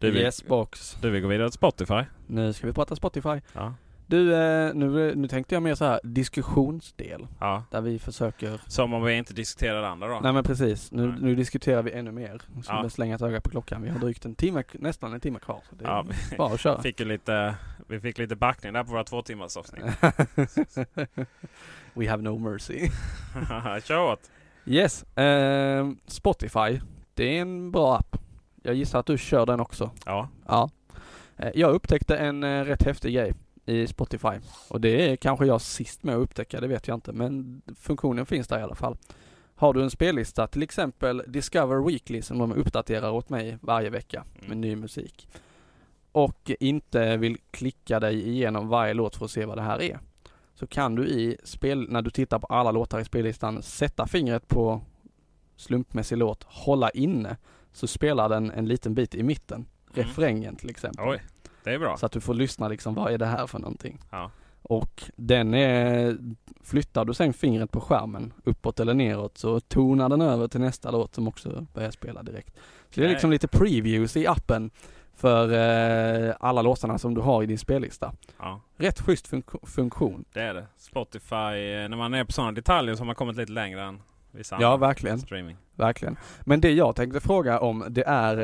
Du 0.00 0.10
vill, 0.10 0.22
Yes 0.22 0.44
box. 0.44 0.96
du 1.02 1.10
vill 1.10 1.22
gå 1.22 1.28
vidare 1.28 1.48
till 1.48 1.54
Spotify? 1.58 2.02
Nu 2.26 2.52
ska 2.52 2.66
vi 2.66 2.72
prata 2.72 2.96
Spotify. 2.96 3.40
Ja. 3.52 3.74
Du, 4.06 4.34
eh, 4.34 4.74
nu, 4.74 5.14
nu 5.14 5.28
tänkte 5.28 5.54
jag 5.54 5.62
mer 5.62 5.74
så 5.74 5.84
här 5.84 6.00
diskussionsdel. 6.04 7.26
ja. 7.40 7.64
Där 7.70 7.80
vi 7.80 7.98
försöker 7.98 8.60
Som 8.66 8.94
om 8.94 9.02
vi 9.04 9.12
inte 9.14 9.34
diskuterar 9.34 9.82
det 9.82 9.88
andra 9.88 10.08
då? 10.08 10.20
Nej 10.22 10.32
men 10.32 10.44
precis, 10.44 10.92
nu, 10.92 11.14
nu 11.20 11.34
diskuterar 11.34 11.82
vi 11.82 11.92
ännu 11.92 12.12
mer. 12.12 12.42
Nu 12.56 12.62
ska 12.62 12.72
Ja. 12.72 12.82
vi 12.82 12.90
slänga 12.90 13.14
ett 13.14 13.22
öga 13.22 13.40
på 13.40 13.50
klockan. 13.50 13.82
Vi 13.82 13.88
har 13.88 13.98
drygt 13.98 14.24
en 14.24 14.34
timme, 14.34 14.64
nästan 14.72 15.12
en 15.12 15.20
timme 15.20 15.38
kvar. 15.38 15.60
Så 15.70 15.74
det 15.76 15.84
är 15.84 15.88
Ja, 15.88 16.04
bara 16.38 16.54
att 16.54 16.60
köra. 16.60 16.82
Fick 16.82 17.00
lite, 17.00 17.54
vi 17.88 18.00
fick 18.00 18.18
lite 18.18 18.36
backning 18.36 18.72
där 18.72 18.84
på 18.84 18.90
våra 18.92 19.04
två 19.04 19.22
timmars 19.22 19.56
avsnitt. 19.56 19.84
We 21.94 22.08
have 22.10 22.22
no 22.22 22.38
mercy. 22.38 22.88
Kör 23.84 24.12
åt! 24.12 24.30
Yes, 24.66 25.02
eh, 25.18 25.88
Spotify. 26.06 26.80
Det 27.14 27.36
är 27.38 27.40
en 27.40 27.70
bra 27.70 27.96
app. 27.96 28.16
Jag 28.62 28.74
gissar 28.74 28.98
att 28.98 29.06
du 29.06 29.18
kör 29.18 29.46
den 29.46 29.60
också. 29.60 29.90
Ja. 30.06 30.28
Ja. 30.46 30.70
Eh, 31.36 31.50
jag 31.54 31.74
upptäckte 31.74 32.16
en 32.16 32.44
eh, 32.44 32.64
rätt 32.64 32.82
häftig 32.82 33.14
grej 33.14 33.32
i 33.66 33.86
Spotify. 33.86 34.38
Och 34.68 34.80
det 34.80 35.10
är 35.10 35.16
kanske 35.16 35.46
jag 35.46 35.60
sist 35.60 36.02
med 36.02 36.14
att 36.14 36.20
upptäcka, 36.22 36.60
det 36.60 36.66
vet 36.68 36.88
jag 36.88 36.94
inte. 36.96 37.12
Men 37.12 37.62
funktionen 37.76 38.26
finns 38.26 38.48
där 38.48 38.58
i 38.58 38.62
alla 38.62 38.74
fall. 38.74 38.96
Har 39.54 39.74
du 39.74 39.82
en 39.82 39.90
spellista, 39.90 40.46
till 40.46 40.62
exempel 40.62 41.22
Discover 41.26 41.86
Weekly 41.86 42.22
som 42.22 42.38
de 42.38 42.52
uppdaterar 42.52 43.10
åt 43.10 43.28
mig 43.28 43.58
varje 43.60 43.90
vecka 43.90 44.24
med 44.34 44.46
Mm. 44.46 44.60
ny 44.60 44.76
musik. 44.76 45.28
Och 46.12 46.50
inte 46.60 47.16
vill 47.16 47.38
klicka 47.50 48.00
dig 48.00 48.28
igenom 48.28 48.68
varje 48.68 48.94
låt 48.94 49.16
för 49.16 49.24
att 49.24 49.30
se 49.30 49.44
vad 49.44 49.58
det 49.58 49.62
här 49.62 49.82
är. 49.82 49.98
Så 50.54 50.66
kan 50.66 50.94
du 50.94 51.08
i 51.08 51.36
spel, 51.44 51.86
när 51.90 52.02
du 52.02 52.10
tittar 52.10 52.38
på 52.38 52.46
alla 52.46 52.70
låtar 52.70 53.00
i 53.00 53.04
spellistan, 53.04 53.62
sätta 53.62 54.06
fingret 54.06 54.48
på 54.48 54.80
slumpmässig 55.56 56.16
låt, 56.18 56.42
hålla 56.42 56.90
inne, 56.90 57.36
så 57.72 57.86
spelar 57.86 58.28
den 58.28 58.50
en 58.50 58.68
liten 58.68 58.94
bit 58.94 59.14
i 59.14 59.22
mitten. 59.22 59.56
Mm. 59.56 59.66
Refrängen 60.06 60.56
till 60.56 60.70
exempel. 60.70 61.08
Oj, 61.08 61.22
det 61.64 61.70
är 61.74 61.78
bra. 61.78 61.96
Så 61.96 62.06
att 62.06 62.12
du 62.12 62.20
får 62.20 62.34
lyssna 62.34 62.68
liksom, 62.68 62.94
vad 62.94 63.12
är 63.12 63.18
det 63.18 63.26
här 63.26 63.46
för 63.46 63.58
någonting? 63.58 63.98
Ja. 64.10 64.30
Och 64.62 65.02
den 65.16 65.54
är, 65.54 66.18
flyttar 66.64 67.04
du 67.04 67.14
sen 67.14 67.32
fingret 67.32 67.70
på 67.72 67.80
skärmen 67.80 68.32
uppåt 68.44 68.80
eller 68.80 68.94
neråt 68.94 69.38
så 69.38 69.60
tonar 69.60 70.08
den 70.08 70.20
över 70.20 70.48
till 70.48 70.60
nästa 70.60 70.90
låt 70.90 71.14
som 71.14 71.28
också 71.28 71.66
börjar 71.74 71.90
spela 71.90 72.22
direkt. 72.22 72.56
Så 72.90 73.00
det 73.00 73.06
är 73.06 73.10
liksom 73.10 73.30
lite 73.30 73.48
previews 73.48 74.16
i 74.16 74.26
appen 74.26 74.70
för 75.14 75.52
eh, 76.28 76.34
alla 76.40 76.62
låtarna 76.62 76.98
som 76.98 77.14
du 77.14 77.20
har 77.20 77.42
i 77.42 77.46
din 77.46 77.58
spellista. 77.58 78.12
Ja, 78.38 78.60
Rätt 78.76 79.00
schysst 79.00 79.28
funk- 79.28 79.66
funktion. 79.66 80.24
det 80.32 80.40
är 80.40 80.54
det. 80.54 80.66
Spotify, 80.76 81.34
eh, 81.34 81.88
när 81.88 81.96
man 81.96 82.14
är 82.14 82.24
på 82.24 82.32
sådana 82.32 82.52
detaljer 82.52 82.94
så 82.94 83.00
har 83.00 83.06
man 83.06 83.14
kommit 83.14 83.36
lite 83.36 83.52
längre 83.52 83.82
än 83.82 84.02
vissa 84.32 84.56
Ja, 84.60 84.72
andra 84.72 84.86
verkligen. 84.86 85.18
streaming. 85.18 85.56
Verkligen. 85.76 86.16
Men 86.40 86.60
det 86.60 86.72
jag 86.72 86.96
tänkte 86.96 87.20
fråga 87.20 87.58
om 87.60 87.84
det 87.90 88.04
är, 88.06 88.36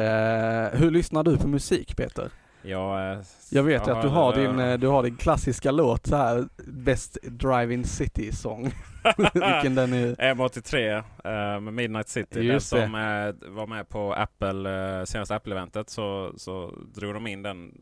eh, 0.73 0.79
hur 0.81 0.91
lyssnar 0.91 1.23
du 1.25 1.37
på 1.37 1.49
musik 1.49 1.97
Peter? 1.97 2.31
Jag, 2.63 3.13
eh, 3.13 3.19
Jag 3.51 3.63
vet 3.63 3.87
ju 3.89 3.93
att 3.93 4.03
du 4.03 4.09
har 4.09 4.35
din, 4.37 4.59
eh, 4.59 4.79
du 4.79 4.87
har 4.89 5.03
din 5.03 5.17
klassiska 5.17 5.71
låt 5.71 6.07
så 6.07 6.17
här 6.17 6.49
Best 6.67 7.19
Drive-In 7.23 7.85
City 7.85 8.33
Song. 8.33 8.73
Vilken 9.33 9.75
den 9.75 9.93
är. 9.93 10.15
M83 10.35 10.97
eh, 11.25 11.61
med 11.61 11.75
Midnight 11.75 12.09
City. 12.09 12.41
Just 12.41 12.73
den 12.73 12.83
som 12.91 12.95
eh, 12.95 13.51
var 13.55 13.67
med 13.67 13.89
på 13.89 14.13
Apple, 14.15 15.07
senaste 15.07 15.35
Apple-eventet 15.37 15.91
så, 15.91 16.33
så 16.37 16.75
drog 16.95 17.15
de 17.15 17.27
in 17.27 17.43
den 17.43 17.73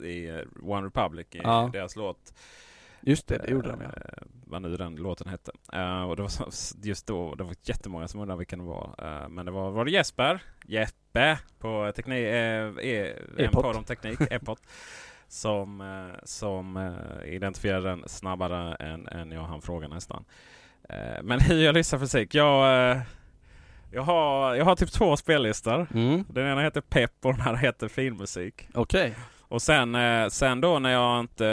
i 0.00 0.30
One 0.62 0.86
Republic 0.86 1.26
i 1.32 1.40
Ja. 1.42 1.70
deras 1.72 1.96
låt. 1.96 2.32
Just 3.00 3.26
det, 3.28 3.38
det 3.38 3.50
gjorde 3.50 3.68
de 3.68 3.80
ja. 3.80 3.86
Eh, 3.88 4.22
vad 4.44 4.62
nu 4.62 4.76
den 4.76 4.96
låten 4.96 5.28
hette. 5.28 5.52
Eh, 5.72 6.02
och 6.02 6.16
det 6.16 6.22
var 6.22 6.30
just 6.82 7.06
då, 7.06 7.34
det 7.34 7.44
var 7.44 7.54
jättemånga 7.62 8.08
som 8.08 8.20
undrade 8.20 8.38
vilken 8.38 8.58
det 8.58 8.64
var. 8.64 8.94
Eh, 8.98 9.28
men 9.28 9.46
det 9.46 9.52
var, 9.52 9.70
var 9.70 9.84
det 9.84 9.90
Jesper, 9.90 10.40
Jeppe 10.66 11.38
på 11.58 11.92
teknik, 11.96 12.18
e, 12.18 13.48
podd 13.52 13.76
om 13.76 13.84
teknik, 13.84 14.20
Epot. 14.30 14.58
Som, 15.30 15.82
som 16.24 16.94
identifierade 17.24 17.88
den 17.88 18.04
snabbare 18.06 18.74
än, 18.74 19.08
än 19.08 19.32
jag 19.32 19.42
hann 19.42 19.62
fråga 19.62 19.88
nästan. 19.88 20.24
Men 21.22 21.40
hur 21.48 21.64
jag 21.64 21.74
lyssnar 21.74 21.98
musik? 21.98 22.34
Jag, 22.34 22.96
jag, 23.90 24.02
har, 24.02 24.54
jag 24.54 24.64
har 24.64 24.76
typ 24.76 24.92
två 24.92 25.16
spellistor. 25.16 25.86
Mm, 25.94 26.24
Den 26.28 26.46
ena 26.46 26.60
heter 26.62 26.80
Pepp 26.80 27.12
och 27.22 27.32
den 27.32 27.40
andra 27.40 27.56
heter 27.56 27.88
Filmmusik. 27.88 28.68
okej. 28.74 29.14
Och 29.48 29.62
sen, 29.62 29.94
eh, 29.94 30.28
sen 30.28 30.60
då 30.60 30.78
när 30.78 30.90
jag 30.90 31.20
inte... 31.20 31.44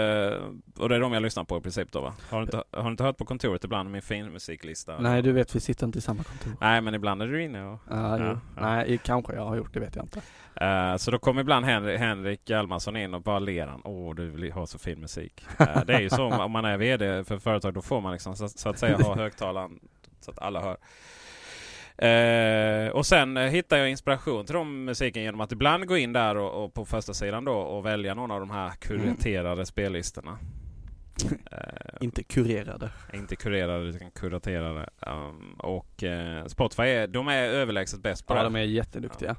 Och 0.78 0.90
det 0.90 0.96
är 0.96 1.00
de 1.00 1.14
jag 1.14 1.24
lyssnar 1.24 1.44
på 1.44 1.58
i 1.58 1.62
princip 1.62 1.92
då 1.92 2.02
va? 2.02 2.14
Har 2.30 2.38
du 2.38 2.44
inte, 2.44 2.64
har 2.72 2.84
du 2.84 2.92
inte 2.92 3.04
hört 3.04 3.18
på 3.18 3.26
kontoret 3.26 3.64
ibland 3.64 3.92
min 3.92 4.02
filmmusiklista? 4.02 5.00
Nej 5.00 5.22
du 5.22 5.32
vet 5.32 5.56
vi 5.56 5.60
sitter 5.60 5.86
inte 5.86 5.98
i 5.98 6.02
samma 6.02 6.24
kontor. 6.24 6.52
Nej 6.62 6.82
men 6.82 6.94
ibland 6.94 7.22
är 7.22 7.28
du 7.28 7.44
inne 7.44 7.66
och... 7.66 7.80
Ja. 7.90 8.20
Ja, 8.20 8.26
ja. 8.26 8.40
Nej, 8.62 9.00
kanske 9.04 9.34
jag 9.36 9.46
har 9.46 9.56
gjort, 9.56 9.74
det 9.74 9.80
vet 9.80 9.96
jag 9.96 10.06
inte. 10.06 10.22
Eh, 10.56 10.98
så 10.98 11.12
då 11.12 11.20
kommer 11.20 11.42
ibland 11.42 11.66
Henrik, 11.66 12.00
Henrik 12.00 12.50
Hjalmarsson 12.50 12.98
in 12.98 13.14
och 13.14 13.22
bara 13.22 13.40
ler 13.40 13.68
han. 13.68 13.82
Åh, 13.84 14.16
du 14.16 14.30
vill 14.30 14.52
ha 14.52 14.68
så 14.68 14.80
fin 14.80 15.00
musik. 15.00 15.46
Eh, 15.60 15.86
det 15.88 15.94
är 15.94 16.02
ju 16.02 16.10
så 16.10 16.24
om 16.26 16.52
man 16.52 16.66
är 16.66 16.78
VD 16.78 17.24
för 17.24 17.38
företag. 17.38 17.74
Då 17.74 17.82
får 17.82 18.02
man 18.02 18.14
liksom 18.14 18.36
så, 18.36 18.50
så 18.50 18.70
att 18.70 18.80
säga 18.80 18.98
ha 18.98 19.16
högtalaren 19.22 19.80
så 20.20 20.32
att 20.32 20.40
alla 20.40 20.62
hör. 20.62 20.78
Eh, 21.98 22.90
och 22.90 23.06
sen 23.06 23.38
eh, 23.38 23.44
hittar 23.44 23.78
jag 23.78 23.90
inspiration 23.90 24.46
till 24.46 24.56
de 24.56 24.86
musiken 24.86 25.24
genom 25.24 25.42
att 25.42 25.52
ibland 25.52 25.88
gå 25.88 25.98
in 25.98 26.14
där 26.14 26.38
och, 26.38 26.64
och 26.64 26.74
på 26.74 26.86
första 26.86 27.14
sidan 27.14 27.46
då 27.46 27.54
och 27.54 27.86
välja 27.86 28.14
någon 28.14 28.32
av 28.32 28.40
de 28.40 28.50
här 28.50 28.70
kuraterade 28.80 29.66
spellistorna. 29.66 30.38
Eh, 31.52 31.58
Inte 32.00 32.24
kurerade. 32.24 32.90
inte 33.14 33.36
kurerade 33.36 33.86
utan 33.86 34.12
kuraterade. 34.12 34.90
Um, 35.00 35.54
och 35.60 36.04
eh, 36.04 36.46
Spotify 36.46 36.84
är, 36.84 37.08
de 37.08 37.28
är 37.28 37.42
överlägset 37.44 38.00
bäst 38.04 38.28
på 38.28 38.34
Ja, 38.34 38.38
det. 38.38 38.44
de 38.44 38.56
är 38.56 38.60
jätteduktiga. 38.62 39.36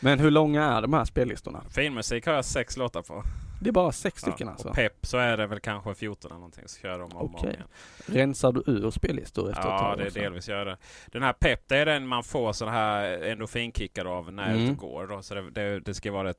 Men 0.00 0.18
hur 0.18 0.30
långa 0.30 0.64
är 0.64 0.82
de 0.82 0.92
här 0.92 1.04
spellistorna? 1.04 1.62
Filmmusik 1.70 2.26
har 2.26 2.34
jag 2.34 2.44
sex 2.44 2.76
låtar 2.76 3.02
på. 3.02 3.22
Det 3.60 3.68
är 3.70 3.72
bara 3.72 3.92
sex 3.92 4.20
stycken 4.20 4.46
Ja, 4.46 4.52
alltså. 4.52 4.68
Och 4.68 4.74
pepp 4.74 5.06
så 5.06 5.18
är 5.18 5.36
det 5.36 5.46
väl 5.46 5.60
kanske 5.60 5.94
14 5.94 6.30
eller 6.30 6.38
någonting. 6.38 6.64
Så 6.68 6.80
kör 6.80 6.98
de 6.98 7.12
om 7.16 7.34
Okej. 7.34 7.50
igen. 7.50 7.66
Rensar 8.06 8.52
du 8.52 8.62
ur 8.66 8.90
spellistor 8.90 9.48
efter 9.50 9.62
ett 9.62 9.68
Ja, 9.68 9.78
tag? 9.78 9.98
det 9.98 10.02
är 10.04 10.06
också? 10.06 10.18
delvis 10.20 10.48
gör 10.48 10.64
det. 10.64 10.76
Den 11.06 11.22
här 11.22 11.32
pepp, 11.32 11.68
det 11.68 11.76
är 11.76 11.86
den 11.86 12.06
man 12.06 12.24
får 12.24 12.52
sådana 12.52 12.76
här 12.76 13.22
endorfinkickar 13.22 14.04
av 14.04 14.32
när 14.32 14.54
Mm. 14.54 14.70
och 14.70 14.76
går. 14.76 15.06
Då. 15.06 15.22
Så 15.22 15.34
det, 15.34 15.50
det, 15.50 15.80
det 15.80 15.94
ska 15.94 16.12
vara 16.12 16.28
rätt 16.28 16.38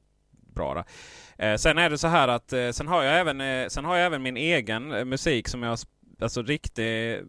bra. 0.53 0.85
Eh, 1.37 1.55
sen 1.55 1.77
är 1.77 1.89
det 1.89 1.97
så 1.97 2.07
här 2.07 2.27
att 2.27 2.53
eh, 2.53 2.69
sen 2.69 2.87
har 2.87 3.03
jag 3.03 3.19
även, 3.19 3.41
eh, 3.41 3.67
sen 3.67 3.85
har 3.85 3.95
jag 3.95 4.05
även 4.05 4.21
min 4.23 4.37
egen 4.37 4.91
eh, 4.93 5.05
musik 5.05 5.47
som 5.47 5.63
jag, 5.63 5.77
alltså 6.21 6.41
riktig 6.43 7.21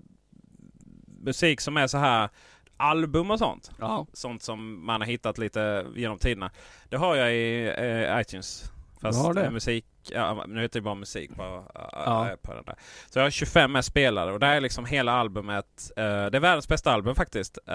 musik 1.06 1.60
som 1.60 1.76
är 1.76 1.86
så 1.86 1.98
här 1.98 2.28
album 2.76 3.30
och 3.30 3.38
sånt. 3.38 3.70
Ja. 3.80 4.06
Sånt 4.12 4.42
som 4.42 4.86
man 4.86 5.00
har 5.00 5.08
hittat 5.08 5.38
lite 5.38 5.86
genom 5.96 6.18
tiderna. 6.18 6.50
Det 6.88 6.96
har 6.96 7.16
jag 7.16 7.34
i 7.34 7.66
eh, 7.78 8.20
iTunes. 8.20 8.72
Fast 9.06 9.26
har 9.26 9.34
det? 9.34 9.44
eh, 9.44 9.50
musik, 9.50 9.84
ja, 10.12 10.44
nu 10.48 10.60
heter 10.60 10.80
det 10.80 10.84
bara 10.84 10.94
musik 10.94 11.34
på, 11.36 11.42
eh, 11.74 11.80
Ja. 11.92 12.30
på 12.42 12.54
den 12.54 12.64
där. 12.64 12.74
Så 13.10 13.18
jag 13.18 13.24
har 13.24 13.30
25 13.30 13.72
med 13.72 13.84
spelare 13.84 14.32
och 14.32 14.40
det 14.40 14.46
här 14.46 14.56
är 14.56 14.60
liksom 14.60 14.84
hela 14.84 15.12
albumet. 15.12 15.90
eh, 15.96 16.02
det 16.04 16.36
är 16.36 16.40
världens 16.40 16.68
bästa 16.68 16.92
album 16.92 17.14
faktiskt. 17.14 17.58
Uh, 17.68 17.74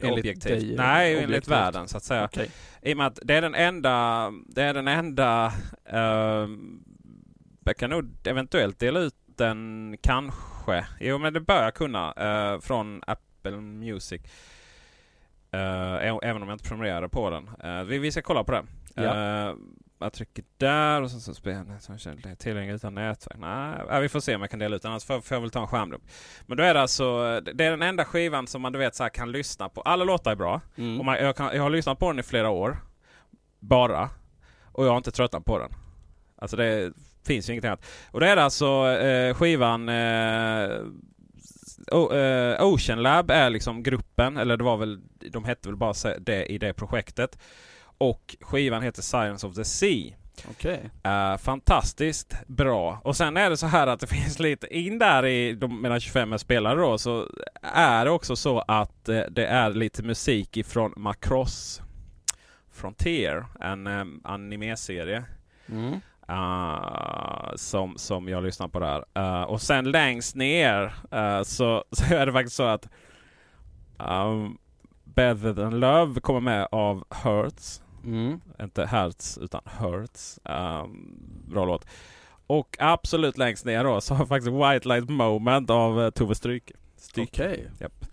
Enligt 0.00 0.18
objektivt. 0.18 0.60
dig, 0.60 0.76
Nej, 0.76 1.12
enligt 1.12 1.26
objektivt. 1.28 1.52
världen 1.52 1.88
så 1.88 1.96
att 1.96 2.02
säga. 2.02 2.24
Okej. 2.24 2.50
I 2.82 2.92
och 2.92 2.96
med 2.96 3.06
att 3.06 3.18
det 3.22 3.34
är 3.34 3.42
den 3.42 3.54
enda, 3.54 4.32
det 4.48 4.62
är 4.62 4.74
den 4.74 4.88
enda, 4.88 5.52
uh, 5.92 6.48
jag 7.64 7.76
kan 7.78 7.90
nog 7.90 8.10
eventuellt 8.24 8.78
dela 8.78 9.00
ut 9.00 9.14
den 9.26 9.96
kanske. 10.02 10.86
Jo 11.00 11.18
men 11.18 11.32
det 11.32 11.40
bör 11.40 11.62
jag 11.62 11.74
kunna 11.74 12.12
eh, 12.12 12.60
från 12.60 13.02
Apple 13.06 13.56
Music. 13.60 14.22
Eh, 15.50 15.60
ä- 15.94 16.18
även 16.22 16.42
om 16.42 16.48
jag 16.48 16.54
inte 16.54 16.68
prenumererar 16.68 17.08
på 17.08 17.30
den. 17.30 17.50
Eh, 17.64 17.82
vi, 17.84 17.98
vi 17.98 18.12
ska 18.12 18.22
kolla 18.22 18.44
på 18.44 18.52
den. 18.52 18.66
Ja. 18.94 19.54
Jag 19.98 20.12
trycker 20.12 20.44
där 20.56 21.02
och 21.02 21.10
så, 21.10 21.20
så 21.20 21.34
spelar 21.34 21.64
det 22.22 22.28
är 22.30 22.34
tillgänglig 22.34 22.74
utan 22.74 22.94
nätverk. 22.94 23.38
Nej, 23.38 23.80
ja, 23.88 23.98
vi 23.98 24.08
får 24.08 24.20
se 24.20 24.34
om 24.34 24.40
jag 24.40 24.50
kan 24.50 24.58
dela 24.58 24.76
ut 24.76 24.82
den. 24.82 24.90
Annars 24.90 25.04
får, 25.04 25.20
får 25.20 25.34
jag 25.34 25.40
väl 25.40 25.50
ta 25.50 25.60
en 25.60 25.66
skärmdump. 25.66 26.04
Men 26.46 26.56
då 26.56 26.62
är 26.64 26.74
det 26.74 26.80
alltså, 26.80 27.40
det 27.40 27.64
är 27.64 27.70
den 27.70 27.82
enda 27.82 28.04
skivan 28.04 28.46
som 28.46 28.62
man 28.62 28.72
du 28.72 28.78
vet 28.78 28.94
så 28.94 29.02
här, 29.02 29.10
kan 29.10 29.32
lyssna 29.32 29.68
på. 29.68 29.80
Alla 29.80 30.04
låtar 30.04 30.32
är 30.32 30.36
bra. 30.36 30.60
Mm. 30.76 30.98
Och 30.98 31.04
man, 31.04 31.16
jag, 31.16 31.36
kan, 31.36 31.56
jag 31.56 31.62
har 31.62 31.70
lyssnat 31.70 31.98
på 31.98 32.10
den 32.10 32.18
i 32.18 32.22
flera 32.22 32.50
år. 32.50 32.76
Bara. 33.60 34.10
Och 34.72 34.86
jag 34.86 34.90
har 34.90 34.96
inte 34.96 35.10
tröttnat 35.10 35.44
på 35.44 35.58
den. 35.58 35.70
Alltså 36.36 36.56
det 36.56 36.92
finns 37.26 37.48
ju 37.48 37.52
inget 37.52 37.64
annat. 37.64 37.86
Och 38.10 38.20
det 38.20 38.28
är 38.28 38.36
alltså 38.36 38.88
eh, 38.88 39.34
skivan 39.34 39.88
eh, 39.88 40.68
o, 41.92 42.12
eh, 42.12 42.66
Ocean 42.66 43.02
Lab 43.02 43.30
är 43.30 43.50
liksom 43.50 43.82
gruppen, 43.82 44.36
eller 44.36 44.56
det 44.56 44.64
var 44.64 44.76
väl, 44.76 45.00
de 45.30 45.44
hette 45.44 45.68
väl 45.68 45.76
bara 45.76 46.18
det 46.18 46.46
i 46.46 46.58
det 46.58 46.72
projektet. 46.72 47.38
Och 47.98 48.36
skivan 48.40 48.82
heter 48.82 49.02
Silence 49.02 49.46
of 49.46 49.54
the 49.54 49.64
Sea. 49.64 50.14
Okej. 50.50 50.90
Eh, 51.02 51.36
fantastiskt 51.36 52.46
bra. 52.46 53.00
Och 53.04 53.16
sen 53.16 53.36
är 53.36 53.50
det 53.50 53.56
så 53.56 53.66
här 53.66 53.86
att 53.86 54.00
det 54.00 54.06
finns 54.16 54.38
lite 54.38 54.76
in 54.76 54.98
där 54.98 55.26
i 55.26 55.52
de 55.52 55.80
mellan 55.80 56.00
25 56.00 56.32
är 56.32 56.38
spelare 56.38 56.80
då 56.80 56.98
så 56.98 57.28
är 57.62 58.04
det 58.04 58.10
också 58.10 58.36
så 58.36 58.58
att 58.58 59.08
eh, 59.08 59.20
det 59.30 59.46
är 59.46 59.70
lite 59.70 60.02
musik 60.02 60.56
ifrån 60.56 60.92
Macross 60.96 61.82
Frontier, 62.72 63.46
en 63.60 63.86
um, 63.86 64.20
animeserie. 64.24 65.24
Mm. 65.68 66.00
Uh, 66.30 67.56
som, 67.56 67.98
som 67.98 68.28
jag 68.28 68.42
lyssnar 68.44 68.68
på 68.68 68.80
där. 68.80 69.04
Uh, 69.18 69.42
och 69.42 69.62
sen 69.62 69.90
längst 69.90 70.34
ner 70.34 70.94
uh, 71.14 71.42
så, 71.42 71.84
så 71.90 72.14
är 72.14 72.26
det 72.26 72.32
faktiskt 72.32 72.56
så 72.56 72.62
att 72.62 72.88
um, 73.98 74.58
Better 75.04 75.54
than 75.54 75.80
Love 75.80 76.20
kommer 76.20 76.40
med 76.40 76.68
av 76.72 77.04
Hurts. 77.10 77.82
Mm. 78.06 78.40
Inte 78.60 78.86
Hertz 78.86 79.38
utan 79.38 79.60
Hurts. 79.64 80.38
Um, 80.44 81.18
bra 81.48 81.64
låt. 81.64 81.86
Och 82.46 82.76
absolut 82.80 83.38
längst 83.38 83.64
ner 83.64 83.84
då 83.84 84.00
så 84.00 84.14
har 84.14 84.26
faktiskt 84.26 84.52
White 84.52 84.88
Light 84.88 85.08
Moment 85.08 85.70
av 85.70 85.98
uh, 85.98 86.10
Tove. 86.10 86.34
Stryke. 86.34 86.74
Okej. 87.16 87.70
Japp. 87.80 88.06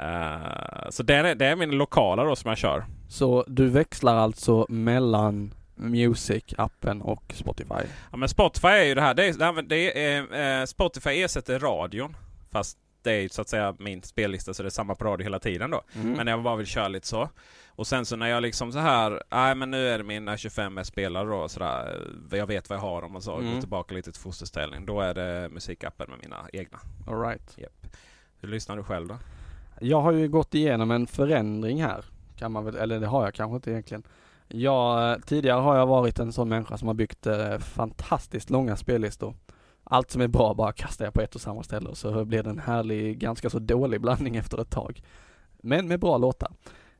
Uh, 0.00 0.90
så 0.90 1.02
det 1.02 1.14
är, 1.14 1.34
det 1.34 1.46
är 1.46 1.56
min 1.56 1.70
lokala 1.70 2.24
då 2.24 2.36
som 2.36 2.48
jag 2.48 2.58
kör. 2.58 2.84
Så 3.08 3.44
du 3.48 3.68
växlar 3.68 4.16
alltså 4.16 4.66
mellan 4.68 5.54
Music-appen 5.76 7.02
och 7.02 7.32
Spotify? 7.34 7.84
Ja, 8.10 8.16
men 8.16 8.28
Spotify 8.28 8.68
är 8.68 8.84
ju 8.84 8.94
det 8.94 9.00
här. 9.00 9.14
Det 9.14 9.26
är, 9.26 9.62
det 9.62 10.06
är, 10.06 10.60
eh, 10.60 10.64
Spotify 10.64 11.22
ersätter 11.22 11.58
radion. 11.58 12.16
Fast 12.50 12.78
det 13.06 13.12
är 13.24 13.28
så 13.28 13.42
att 13.42 13.48
säga 13.48 13.74
min 13.78 14.02
spellista 14.02 14.54
så 14.54 14.62
det 14.62 14.68
är 14.68 14.70
samma 14.70 14.94
på 14.94 15.04
radio 15.04 15.24
hela 15.24 15.38
tiden 15.38 15.70
då. 15.70 15.82
Mm. 15.94 16.12
Men 16.12 16.26
jag 16.26 16.42
bara 16.42 16.56
vill 16.56 16.66
köra 16.66 16.88
lite 16.88 17.06
så. 17.06 17.28
Och 17.68 17.86
sen 17.86 18.06
så 18.06 18.16
när 18.16 18.26
jag 18.26 18.42
liksom 18.42 18.72
så 18.72 18.78
här, 18.78 19.22
nej 19.30 19.54
men 19.54 19.70
nu 19.70 19.88
är 19.88 19.98
det 19.98 20.04
mina 20.04 20.36
25 20.36 20.84
spelare 20.84 21.28
då 21.28 21.48
sådär. 21.48 22.02
Jag 22.30 22.46
vet 22.46 22.70
vad 22.70 22.76
jag 22.76 22.82
har 22.82 23.02
om 23.02 23.12
man 23.12 23.22
så 23.22 23.36
Mm. 23.38 23.52
går 23.54 23.60
tillbaka 23.60 23.94
lite 23.94 24.12
till 24.12 24.20
fosterställning. 24.20 24.86
Då 24.86 25.00
är 25.00 25.14
det 25.14 25.48
musikappen 25.52 26.10
med 26.10 26.18
mina 26.22 26.36
egna. 26.52 26.78
All 27.06 27.20
right. 27.20 27.58
Japp. 27.58 27.86
Hur 28.40 28.48
lyssnar 28.48 28.76
du 28.76 28.82
själv 28.82 29.08
då? 29.08 29.18
Jag 29.80 30.00
har 30.00 30.12
ju 30.12 30.28
gått 30.28 30.54
igenom 30.54 30.90
en 30.90 31.06
förändring 31.06 31.82
här. 31.82 32.04
Kan 32.38 32.52
man 32.52 32.64
väl, 32.64 32.76
eller 32.76 33.00
det 33.00 33.06
har 33.06 33.24
jag 33.24 33.34
kanske 33.34 33.56
inte 33.56 33.70
egentligen. 33.70 34.02
Jag, 34.48 35.26
tidigare 35.26 35.60
har 35.60 35.76
jag 35.76 35.86
varit 35.86 36.18
en 36.18 36.32
sån 36.32 36.48
människa 36.48 36.76
som 36.78 36.88
har 36.88 36.94
byggt 36.94 37.26
eh, 37.26 37.58
fantastiskt 37.58 38.50
långa 38.50 38.76
spellistor. 38.76 39.34
Allt 39.90 40.10
som 40.10 40.20
är 40.22 40.28
bra 40.28 40.54
bara 40.54 40.72
kastar 40.72 41.04
jag 41.04 41.14
på 41.14 41.20
ett 41.20 41.34
och 41.34 41.40
samma 41.40 41.62
ställe 41.62 41.88
och 41.88 41.96
så 41.98 42.24
blir 42.24 42.42
det 42.42 42.50
en 42.50 42.58
härlig, 42.58 43.18
ganska 43.18 43.50
så 43.50 43.58
dålig 43.58 44.00
blandning 44.00 44.36
efter 44.42 44.60
ett 44.60 44.70
tag. 44.70 45.02
Men 45.62 45.88
med 45.88 46.00
bra 46.00 46.18
låtar. 46.18 46.52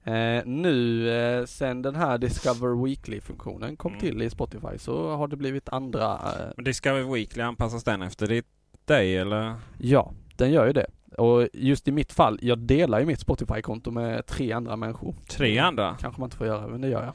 Eh, 0.05 0.43
nu 0.47 1.09
eh, 1.11 1.45
sen 1.45 1.83
den 1.83 1.95
här 1.95 2.19
Discover 2.19 2.85
Weekly-funktionen 2.85 3.77
kom 3.77 3.93
Mm. 3.93 4.01
till 4.01 4.23
i 4.23 4.31
Spotify 4.31 4.79
så 4.79 5.17
har 5.17 5.29
det 5.29 5.37
blivit 5.37 5.69
andra, 5.69 6.13
eh, 6.15 6.47
Men 6.57 6.65
Discover 6.65 7.13
Weekly, 7.15 7.43
anpassas 7.43 7.85
den 7.85 8.03
efter 8.03 8.27
ditt, 8.27 8.47
dig 8.85 9.17
eller? 9.17 9.55
ja, 9.79 10.13
den 10.37 10.51
gör 10.53 10.67
ju 10.67 10.73
det. 10.73 10.87
Och 11.19 11.49
just 11.53 11.89
i 11.89 11.93
mitt 11.93 12.13
fall, 12.13 12.39
jag 12.43 12.59
delar 12.59 13.01
ju 13.01 13.07
mitt 13.07 13.21
Spotify-konto 13.21 13.91
med 13.91 14.27
tre 14.27 14.53
andra 14.53 14.77
människor. 14.77 15.15
Tre 15.29 15.59
andra? 15.59 15.97
Kanske 16.01 16.21
man 16.21 16.27
inte 16.27 16.37
får 16.37 16.47
göra, 16.47 16.67
men 16.69 16.81
det 16.81 16.89
gör 16.89 17.05
jag. 17.05 17.13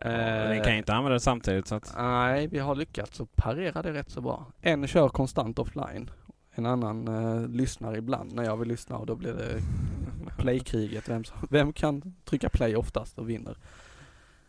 Eh, 0.00 0.50
Ni 0.50 0.60
kan 0.64 0.72
ju 0.72 0.78
inte 0.78 0.94
använda 0.94 1.14
det 1.14 1.20
samtidigt 1.20 1.66
så 1.66 1.74
att... 1.74 1.94
Nej, 1.98 2.46
vi 2.46 2.58
har 2.58 2.74
lyckats 2.74 3.20
att 3.20 3.36
parera 3.36 3.82
det 3.82 3.92
rätt 3.92 4.10
så 4.10 4.20
bra. 4.20 4.46
En 4.60 4.86
kör 4.86 5.08
konstant 5.08 5.58
offline. 5.58 6.10
En 6.54 6.66
annan 6.66 7.08
eh, 7.08 7.48
lyssnar 7.48 7.96
ibland 7.96 8.32
när 8.34 8.44
jag 8.44 8.56
vill 8.56 8.68
lyssna 8.68 8.96
och 8.96 9.06
då 9.06 9.14
blir 9.16 9.32
det 9.32 9.60
playkriget. 10.38 11.08
Vem, 11.08 11.24
vem 11.50 11.72
kan 11.72 12.14
trycka 12.24 12.48
play 12.48 12.76
oftast 12.76 13.18
och 13.18 13.30
vinner. 13.30 13.56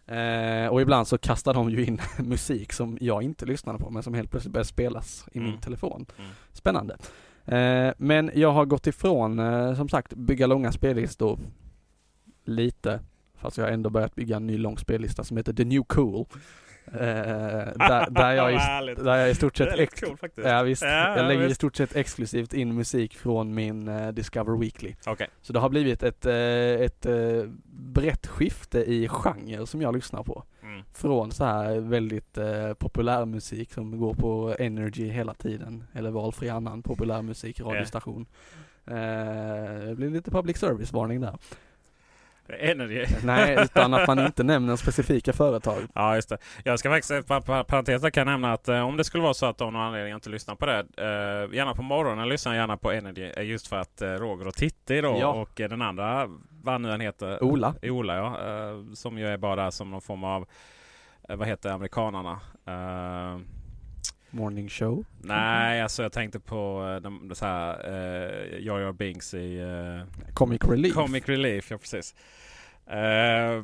Eh, 0.05 0.67
och 0.67 0.81
ibland 0.81 1.07
så 1.07 1.17
kastar 1.17 1.53
de 1.53 1.69
ju 1.69 1.85
in 1.85 1.99
musik 2.19 2.73
som 2.73 2.97
jag 3.01 3.23
inte 3.23 3.45
lyssnade 3.45 3.79
på 3.79 3.89
men 3.89 4.03
som 4.03 4.13
helt 4.13 4.31
plötsligt 4.31 4.53
börjar 4.53 4.63
spelas 4.65 5.25
i 5.33 5.39
min 5.39 5.47
Mm. 5.49 5.61
telefon. 5.61 6.05
Mm. 6.17 6.31
Spännande. 6.51 6.97
Eh, 7.45 7.93
men 7.97 8.31
jag 8.35 8.51
har 8.51 8.65
gått 8.65 8.87
ifrån, 8.87 9.39
eh, 9.39 9.75
som 9.75 9.89
sagt, 9.89 10.13
bygga 10.13 10.47
långa 10.47 10.71
spellistor 10.71 11.39
lite. 12.45 12.99
Fast 13.41 13.57
jag 13.57 13.65
har 13.65 13.71
ändå 13.71 13.89
börjat 13.89 14.15
bygga 14.15 14.35
en 14.35 14.47
ny 14.47 14.57
lång 14.57 14.77
spellista 14.77 15.23
som 15.23 15.37
heter 15.37 15.53
The 15.53 15.63
New 15.65 15.83
Cool. 15.83 16.25
Eh, 16.93 16.99
där, 16.99 18.09
där, 18.09 18.31
jag 18.33 18.53
i, 18.53 18.55
där 19.03 19.15
jag 19.15 19.29
i 19.29 19.35
stort 19.35 19.57
sett 19.57 19.79
ex- 19.79 20.01
cool. 20.01 20.17
Ja 20.35 20.63
visst, 20.63 20.81
Ja, 20.83 21.17
jag 21.17 21.27
lägger 21.27 21.43
i 21.43 21.47
visst. 21.47 21.55
stort 21.55 21.75
sett 21.75 21.95
exklusivt 21.95 22.53
in 22.53 22.75
musik 22.75 23.17
från 23.17 23.53
min 23.53 23.87
eh, 23.87 24.07
Discover 24.11 24.57
Weekly. 24.57 24.95
Okej. 25.05 25.27
Så 25.41 25.53
det 25.53 25.59
har 25.59 25.69
blivit 25.69 26.03
ett, 26.03 26.25
eh, 26.25 26.33
ett 26.85 27.05
eh, 27.05 27.43
brett 27.73 28.27
skifte 28.27 28.79
i 28.79 29.07
genre 29.07 29.65
som 29.67 29.81
jag 29.81 29.95
lyssnar 29.95 30.23
på. 30.23 30.43
Mm. 30.63 30.83
Från 30.93 31.31
så 31.31 31.45
här 31.45 31.79
väldigt 31.79 32.37
eh, 32.37 32.73
populärmusik 32.73 33.73
som 33.73 33.99
går 33.99 34.13
på 34.13 34.55
Energy 34.59 35.09
hela 35.09 35.33
tiden, 35.33 35.83
eller 35.93 36.11
valfri 36.11 36.49
annan 36.49 36.81
populärmusik, 36.83 37.61
radiostation. 37.61 38.25
Eh, 38.87 38.93
det 39.87 39.93
blir 39.95 40.09
lite 40.09 40.31
public 40.31 40.57
service-varning 40.57 41.21
där. 41.21 41.37
Energy. 42.49 43.05
Nej, 43.23 43.57
utan 43.63 43.93
att 43.93 44.07
man 44.07 44.19
inte 44.25 44.43
nämner 44.43 44.75
specifika 44.75 45.33
företag. 45.33 45.77
Ja, 45.95 46.15
just 46.15 46.29
det. 46.29 46.37
Jag 46.63 46.79
ska 46.79 46.89
faktiskt, 46.89 47.27
pa- 47.27 47.41
pa- 47.41 47.63
parentes 47.63 48.01
där 48.01 48.09
kan 48.09 48.21
jag 48.27 48.33
nämna 48.33 48.53
att 48.53 48.67
eh, 48.67 48.79
om 48.81 48.97
det 48.97 49.03
skulle 49.03 49.23
vara 49.23 49.33
så 49.33 49.45
att 49.45 49.61
av 49.61 49.73
någon 49.73 49.81
anledning 49.81 50.13
inte 50.13 50.29
lyssnar 50.29 50.55
på 50.55 50.65
det. 50.65 50.79
Eh, 50.97 51.55
gärna 51.55 51.73
på 51.75 51.81
morgonen 51.81 52.29
lyssnar 52.29 52.53
jag 52.53 52.59
gärna 52.61 52.77
på 52.77 52.91
Energy. 52.91 53.31
eh, 53.37 53.43
Just 53.43 53.67
för 53.67 53.77
att 53.77 54.01
eh, 54.01 54.07
Roger 54.09 54.47
och 54.47 54.53
Titti 54.53 55.01
då 55.01 55.17
Ja. 55.19 55.27
och 55.27 55.61
eh, 55.61 55.69
den 55.69 55.81
andra, 55.81 56.27
vad 56.63 56.81
nu 56.81 56.89
han 56.89 57.01
heter. 57.01 57.43
Ola. 57.43 57.73
Ola 57.83 58.15
ja. 58.15 58.25
Eh, 58.27 58.93
som 58.93 59.17
ju 59.17 59.27
är 59.27 59.37
bara 59.37 59.71
som 59.71 59.91
någon 59.91 60.01
form 60.01 60.23
av, 60.23 60.47
eh, 61.29 61.35
vad 61.35 61.47
heter 61.47 61.69
amerikanarna? 61.71 62.39
Morning 64.31 64.69
show. 64.69 65.03
nej, 65.21 65.81
alltså 65.81 66.03
jag 66.03 66.11
tänkte 66.11 66.39
på 66.39 66.87
eh, 66.95 67.01
de, 67.01 67.31
så 67.35 67.45
här, 67.45 67.89
uh, 67.89 68.59
Jar 68.65 68.91
Binks 68.93 69.33
i 69.33 69.59
eh, 69.59 70.33
Comic 70.33 70.61
Relief. 70.63 70.93
Comic 70.93 71.29
Relief, 71.29 71.71
ja 71.71 71.77
precis. 71.77 72.15
Eh, 72.87 73.63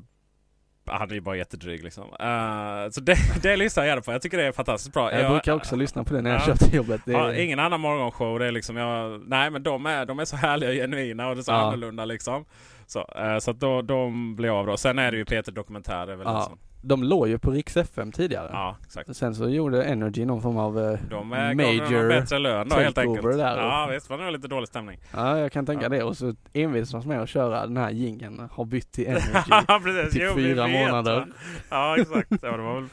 han 0.90 1.10
är 1.10 1.14
ju 1.14 1.22
bara 1.22 1.36
jättedryg 1.36 1.84
liksom. 1.84 2.04
Eh, 2.04 2.90
så 2.92 3.02
det, 3.02 3.16
det 3.42 3.56
lyssnar 3.56 3.84
jag 3.84 3.90
gärna 3.90 4.02
på. 4.02 4.12
Jag 4.12 4.22
tycker 4.22 4.38
det 4.38 4.44
är 4.44 4.52
fantastiskt 4.52 4.94
bra. 4.94 5.14
Jag 5.14 5.32
brukar 5.32 5.54
också 5.54 5.76
lyssna 5.76 6.04
på 6.04 6.14
det 6.14 6.22
när 6.22 6.30
jag 6.30 6.40
Ja. 6.42 6.46
kör 6.46 6.56
till 6.56 6.74
jobbet. 6.74 7.02
Det 7.06 7.14
är, 7.14 7.34
ingen 7.34 7.60
annan 7.60 7.80
morgonshow. 7.80 8.40
Det 8.40 8.46
är 8.46 8.52
liksom 8.52 8.78
jag, 8.78 9.22
nej 9.28 9.50
men 9.50 9.64
de 9.64 9.86
är, 9.86 10.06
de 10.06 10.20
är 10.20 10.26
så 10.26 10.36
härliga 10.36 10.70
och 10.70 10.76
genuina 10.76 11.28
och 11.28 11.36
det 11.36 11.42
är 11.42 11.44
så 11.44 11.52
annorlunda 11.52 12.06
liksom. 12.06 12.46
Så, 12.88 13.10
så 13.42 13.52
att 13.52 13.60
då, 13.60 13.82
de 13.82 14.36
blir 14.36 14.60
av 14.60 14.66
då. 14.66 14.78
Sen 14.78 15.00
är 15.00 15.12
det 15.12 15.18
ju 15.18 15.26
Peter 15.26 15.52
Dokumentär. 15.52 16.08
är 16.08 16.16
väl 16.16 16.36
liksom. 16.36 16.58
De 16.82 17.04
låg 17.04 17.28
ju 17.28 17.40
på 17.40 17.52
Rix 17.52 17.78
FM 17.78 18.12
tidigare. 18.12 18.50
ja, 18.52 18.78
exakt. 18.86 19.16
Sen 19.16 19.36
så 19.36 19.50
gjorde 19.50 19.84
Energy 19.84 20.26
någon 20.26 20.42
form 20.42 20.58
av 20.58 20.80
eh, 20.80 21.00
De 21.10 21.32
är, 21.34 21.48
dem 21.48 21.58
major 21.58 22.08
bättre 22.10 22.40
lön 22.40 22.70
då 22.70 22.76
helt 22.76 22.98
enkelt. 22.98 23.38
där. 23.38 23.58
Ja 23.58 23.90
visst 23.92 24.10
var 24.10 24.18
det 24.18 24.24
nog 24.24 24.34
lite 24.34 24.48
dålig 24.48 24.68
stämning. 24.68 25.00
Ja, 25.14 25.38
jag 25.40 25.52
kan 25.52 25.66
tänka 25.66 25.84
Ja. 25.86 25.90
det. 25.90 26.04
Och 26.04 26.18
så 26.18 26.34
envisas 26.54 27.06
med 27.06 27.22
att 27.22 27.30
köra 27.30 27.68
den 27.68 27.78
här 27.78 27.90
jingeln 27.92 28.50
har 28.52 28.66
bytt 28.66 28.92
till 28.92 29.08
Energy. 29.08 29.30
Ja, 29.50 29.80
precis. 29.84 30.14
typ 30.14 30.24
Jo, 30.26 30.36
fyra 30.36 30.68
vet, 30.68 30.74
månader. 30.88 31.16
va? 31.20 31.28
Ja 31.70 31.98
exakt. 32.00 32.30
Ja, 32.42 32.52
det 32.58 32.64
var 32.64 32.76
väl 32.76 32.90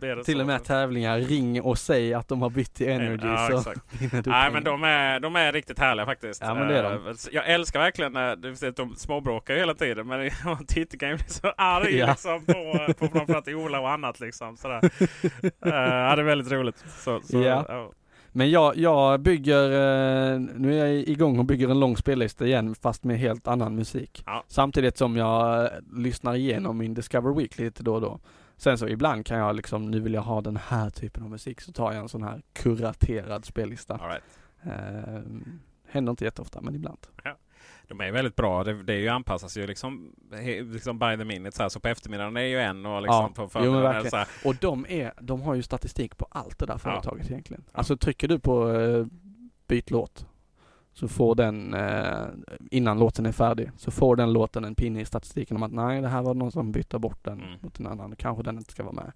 mer 0.00 0.22
till 0.22 0.34
så. 0.34 0.40
och 0.40 0.46
med 0.46 0.64
tävlingar, 0.64 1.18
ring 1.18 1.62
och 1.62 1.78
säg 1.78 2.14
att 2.14 2.28
de 2.28 2.42
har 2.42 2.50
bytt 2.50 2.74
till 2.74 2.88
Energy 2.88 3.26
Ja, 3.26 3.62
så 3.62 3.72
vinner 3.98 4.22
du 4.22 4.30
Nej 4.30 4.50
men 4.52 4.64
de 4.64 4.84
är, 4.84 5.20
de 5.20 5.36
är 5.36 5.52
riktigt 5.52 5.78
härliga 5.78 6.06
faktiskt. 6.06 6.42
Ja, 6.42 6.54
men 6.54 6.68
det 6.68 6.78
är 6.78 6.82
de. 6.82 7.06
Eh, 7.08 7.14
Jag 7.32 7.48
älskar 7.48 7.80
verkligen 7.80 8.12
när 8.12 8.36
du 8.36 8.50
vet, 8.52 8.76
de 8.76 8.96
småbråkar 8.96 9.54
ju 9.54 9.60
hela 9.60 9.74
tiden. 9.74 10.06
Men 10.06 10.30
Titti 10.68 10.98
kan 10.98 11.08
ju 11.08 11.14
bli 11.16 11.24
så 11.28 11.52
arg 11.56 11.96
Ja. 11.96 12.06
liksom, 12.06 12.44
på, 12.44 12.92
på 12.98 13.08
framförallt 13.08 13.48
Ola 13.48 13.80
och 13.80 13.90
annat. 13.90 14.20
Liksom, 14.20 14.56
sådär. 14.56 14.84
uh, 14.84 15.50
ja, 15.60 16.16
det 16.16 16.22
är 16.22 16.24
väldigt 16.24 16.52
roligt. 16.52 16.84
Så, 16.98 17.20
så, 17.24 17.42
Ja. 17.42 17.64
ja. 17.68 17.90
Men 18.32 18.50
jag, 18.50 18.76
jag 18.76 19.20
bygger, 19.20 19.64
eh, 19.64 20.40
nu 20.40 20.80
är 20.80 20.86
jag 20.86 20.94
igång 20.94 21.38
och 21.38 21.44
bygger 21.44 21.68
en 21.68 21.80
lång 21.80 21.96
spellista 21.96 22.46
igen 22.46 22.74
fast 22.82 23.04
med 23.04 23.18
helt 23.18 23.48
annan 23.48 23.74
musik. 23.74 24.22
Ja. 24.26 24.44
Samtidigt 24.48 24.96
som 24.98 25.16
jag 25.16 25.64
eh, 25.64 25.70
lyssnar 25.96 26.34
igenom 26.34 26.78
min 26.78 26.94
Discover 26.94 27.34
Weekly 27.34 27.64
lite 27.64 27.82
då 27.82 27.94
och 27.94 28.00
då. 28.00 28.20
Sen 28.58 28.78
så 28.78 28.88
ibland 28.88 29.26
kan 29.26 29.38
jag 29.38 29.56
liksom, 29.56 29.90
nu 29.90 30.00
vill 30.00 30.14
jag 30.14 30.22
ha 30.22 30.40
den 30.40 30.56
här 30.56 30.90
typen 30.90 31.22
av 31.22 31.30
musik, 31.30 31.60
så 31.60 31.72
tar 31.72 31.92
jag 31.92 32.02
en 32.02 32.08
sån 32.08 32.22
här 32.22 32.42
kuraterad 32.52 33.44
spellista. 33.44 33.94
All 33.94 34.08
right. 34.08 34.22
Eh, 34.62 35.22
händer 35.88 36.10
inte 36.10 36.24
jätteofta, 36.24 36.60
men 36.60 36.74
ibland. 36.74 36.98
De 37.88 38.00
är 38.00 38.12
väldigt 38.12 38.36
bra. 38.36 38.64
Det, 38.64 38.82
det 38.82 38.92
är 38.92 38.98
ju 38.98 39.08
anpassas 39.08 39.56
ju 39.56 39.66
liksom, 39.66 40.12
liksom 40.72 40.98
by 40.98 41.16
the 41.16 41.24
minute. 41.24 41.56
Så, 41.56 41.62
här. 41.62 41.68
så 41.68 41.80
på 41.80 41.88
eftermiddagen 41.88 42.36
är 42.36 42.40
ju 42.42 42.58
en 42.58 42.86
och 42.86 43.02
liksom 43.02 43.24
Ja. 43.24 43.32
på 43.34 43.42
Jo, 43.42 43.48
förmiddagen 43.48 43.82
verkligen. 43.82 44.10
så 44.10 44.16
här. 44.16 44.28
Och 44.44 44.54
de 44.60 44.86
är, 44.88 45.12
de 45.20 45.42
har 45.42 45.54
ju 45.54 45.62
statistik 45.62 46.16
på 46.18 46.26
allt 46.30 46.58
det 46.58 46.66
där 46.66 46.78
företaget 46.78 47.30
egentligen. 47.30 47.64
Ja. 47.66 47.78
Alltså 47.78 47.96
trycker 47.96 48.28
du 48.28 48.38
på 48.38 48.70
eh, 48.72 49.06
byt 49.66 49.90
låt 49.90 50.26
så 50.98 51.08
får 51.08 51.34
den, 51.34 51.74
eh, 51.74 52.26
innan 52.70 52.98
låten 52.98 53.26
är 53.26 53.32
färdig, 53.32 53.70
så 53.76 53.90
får 53.90 54.16
den 54.16 54.32
låten 54.32 54.64
en 54.64 54.74
pinne 54.74 55.00
i 55.00 55.04
statistiken 55.04 55.56
om 55.56 55.62
att 55.62 55.72
nej, 55.72 56.00
det 56.02 56.08
här 56.08 56.22
var 56.22 56.34
någon 56.34 56.52
som 56.52 56.72
bytte 56.72 56.98
bort 56.98 57.24
den 57.24 57.40
Mm. 57.40 57.58
mot 57.60 57.80
en 57.80 57.86
annan. 57.86 58.16
Kanske 58.16 58.42
den 58.42 58.58
inte 58.58 58.72
ska 58.72 58.82
vara 58.82 58.92
med. 58.94 59.12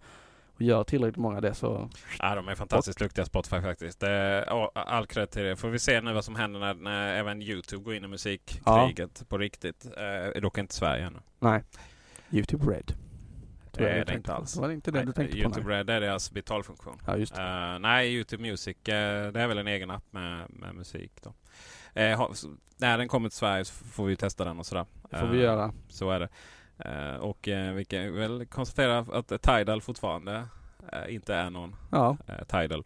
och 0.54 0.62
gör 0.62 0.84
tillräckligt 0.84 1.16
många 1.16 1.40
det 1.40 1.54
så... 1.54 1.88
Ja, 2.18 2.34
de 2.34 2.48
är 2.48 2.54
fantastiskt 2.54 2.98
duktiga 2.98 3.24
Spotify 3.24 3.60
faktiskt. 3.60 4.00
Det 4.00 4.44
all 4.74 5.06
cred 5.06 5.30
till 5.30 5.42
det. 5.42 5.56
Får 5.56 5.68
vi 5.68 5.78
se 5.78 6.00
nu 6.00 6.12
vad 6.12 6.24
som 6.24 6.36
händer 6.36 6.60
när, 6.60 6.74
när 6.74 7.14
även 7.14 7.42
Youtube 7.42 7.84
går 7.84 7.94
in 7.94 8.04
i 8.04 8.08
musikkriget 8.08 9.28
på 9.28 9.38
riktigt. 9.38 9.86
Eh, 10.34 10.40
dock 10.40 10.58
inte 10.58 10.74
Sverige 10.74 11.06
ännu. 11.06 11.18
Nej. 11.38 11.62
Youtube 12.30 12.72
Red. 12.72 12.92
Det 13.78 13.90
är 13.90 14.04
det 14.04 14.14
inte 14.14 14.34
alls. 14.34 14.56
Var 14.56 14.68
det 14.68 14.74
inte 14.74 14.90
det 14.90 15.02
du 15.02 15.12
tänkte 15.12 15.38
Youtube 15.38 15.62
på? 15.62 15.68
nej? 15.68 15.78
Red 15.78 15.90
är 15.90 16.00
deras 16.00 16.30
betalfunktion. 16.30 16.98
Ja, 17.06 17.16
just 17.16 17.34
det. 17.34 17.42
Eh, 17.42 17.78
nej, 17.78 18.14
Youtube 18.14 18.42
Music 18.42 18.76
eh, 18.76 19.32
det 19.32 19.40
är 19.40 19.46
väl 19.46 19.58
en 19.58 19.66
egen 19.66 19.90
app 19.90 20.04
med, 20.10 20.46
med 20.48 20.74
musik. 20.74 21.12
Då. 21.22 21.34
Eh, 22.00 22.18
ha, 22.18 22.34
så, 22.34 22.48
när 22.76 22.98
den 22.98 23.08
kommer 23.08 23.28
till 23.28 23.38
Sverige 23.38 23.64
så 23.64 23.84
får 23.84 24.06
vi 24.06 24.16
testa 24.16 24.44
den 24.44 24.58
och 24.58 24.66
sådär. 24.66 24.86
Det 25.10 25.18
får 25.18 25.26
vi 25.26 25.38
göra. 25.38 25.72
Så 25.88 26.10
är 26.10 26.20
det. 26.20 26.28
Och 27.18 27.48
vi 27.74 27.84
kan 27.84 28.14
väl 28.14 28.46
konstatera 28.46 28.98
att 28.98 29.42
Tidal 29.42 29.82
fortfarande 29.82 30.44
inte 31.08 31.34
är 31.34 31.50
någon 31.50 31.76
Ja. 31.90 32.16
Tidal. 32.48 32.84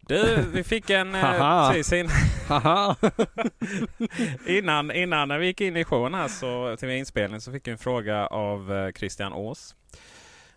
Du, 0.00 0.44
vi 0.52 0.64
fick 0.64 0.90
en... 0.90 1.12
Precis 1.12 1.92
in, 1.92 2.08
innan, 4.58 4.90
innan 4.90 5.28
när 5.28 5.38
vi 5.38 5.46
gick 5.46 5.60
in 5.60 5.76
i 5.76 5.84
showen 5.84 6.14
här 6.14 6.28
så, 6.28 6.76
till 6.76 6.90
inspelning 6.90 7.40
så 7.40 7.52
fick 7.52 7.66
jag 7.66 7.72
en 7.72 7.78
fråga 7.78 8.26
av 8.26 8.92
Christian 8.92 9.32
Ås. 9.32 9.76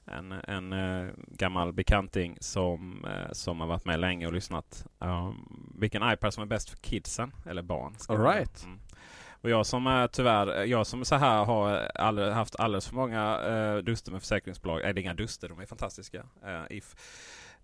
En, 0.06 0.32
en 0.32 0.74
eh, 0.74 1.14
gammal 1.28 1.74
bekanting 1.74 2.38
som, 2.42 3.06
eh, 3.06 3.32
som 3.32 3.60
har 3.60 3.68
varit 3.68 3.86
med 3.86 4.00
länge 4.00 4.28
och 4.28 4.34
lyssnat. 4.34 4.86
Um, 5.00 5.74
vilken 5.80 6.12
iPad 6.12 6.34
som 6.34 6.44
är 6.44 6.48
bäst 6.48 6.70
för 6.70 6.78
kidsen, 6.78 7.32
eller 7.46 7.62
barn. 7.62 7.96
All 8.08 8.24
right. 8.24 8.64
Mm. 8.64 8.80
Och 9.44 9.50
jag 9.50 9.66
som 9.66 9.88
är 9.88 10.08
tyvärr, 10.08 10.64
jag 10.64 10.88
som 10.88 11.06
så 11.06 11.16
här 11.16 11.46
har 11.46 11.92
aldrig, 11.96 12.32
haft 12.32 12.56
alldeles 12.56 12.88
för 12.88 12.96
många 12.96 13.40
eh, 13.40 13.78
duster 13.78 14.12
med 14.12 14.22
försäkringsbolag. 14.22 14.82
Nej, 14.84 14.94
det 14.94 15.00
är 15.00 15.04
inga 15.04 15.14
duster, 15.14 15.50
de 15.50 15.60
är 15.60 15.66
fantastiska. 15.66 16.24
Eh, 16.46 16.78
if, 16.78 16.96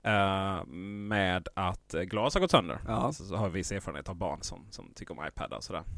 eh, 0.04 0.66
med 0.66 1.48
att 1.54 1.94
eh, 1.94 2.02
glas 2.02 2.34
har 2.34 2.42
gått 2.42 2.52
sönder. 2.52 2.80
Ja. 2.88 3.14
Så, 3.14 3.24
så 3.24 3.36
har 3.36 3.50
vi 3.50 3.60
viss 3.60 3.72
erfarenhet 3.72 4.10
av 4.10 4.16
barn 4.16 4.40
som, 4.42 4.66
som 4.70 4.92
tycker 4.96 5.20
om 5.20 5.28
iPadar 5.28 5.58
och 5.58 5.64
sådär. 5.64 5.84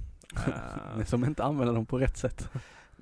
Eh, 0.98 1.06
som 1.06 1.26
inte 1.26 1.44
använder 1.44 1.74
dem 1.74 1.86
på 1.86 1.98
rätt 1.98 2.18
sätt. 2.18 2.50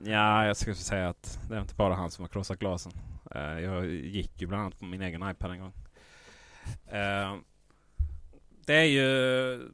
Ja, 0.03 0.45
jag 0.45 0.57
skulle 0.57 0.75
säga 0.75 1.09
att 1.09 1.39
det 1.49 1.55
är 1.55 1.61
inte 1.61 1.75
bara 1.75 1.95
han 1.95 2.11
som 2.11 2.23
har 2.23 2.29
krossat 2.29 2.59
glasen. 2.59 2.91
Eh, 3.35 3.59
jag 3.59 3.85
gick 3.85 4.41
ju 4.41 4.47
bland 4.47 4.61
annat 4.63 4.79
på 4.79 4.85
min 4.85 5.01
egen 5.01 5.29
iPad 5.29 5.51
en 5.51 5.59
gång. 5.59 5.73
Eh, 6.87 7.35
det 8.65 8.73
är 8.73 8.83
ju... 8.83 9.69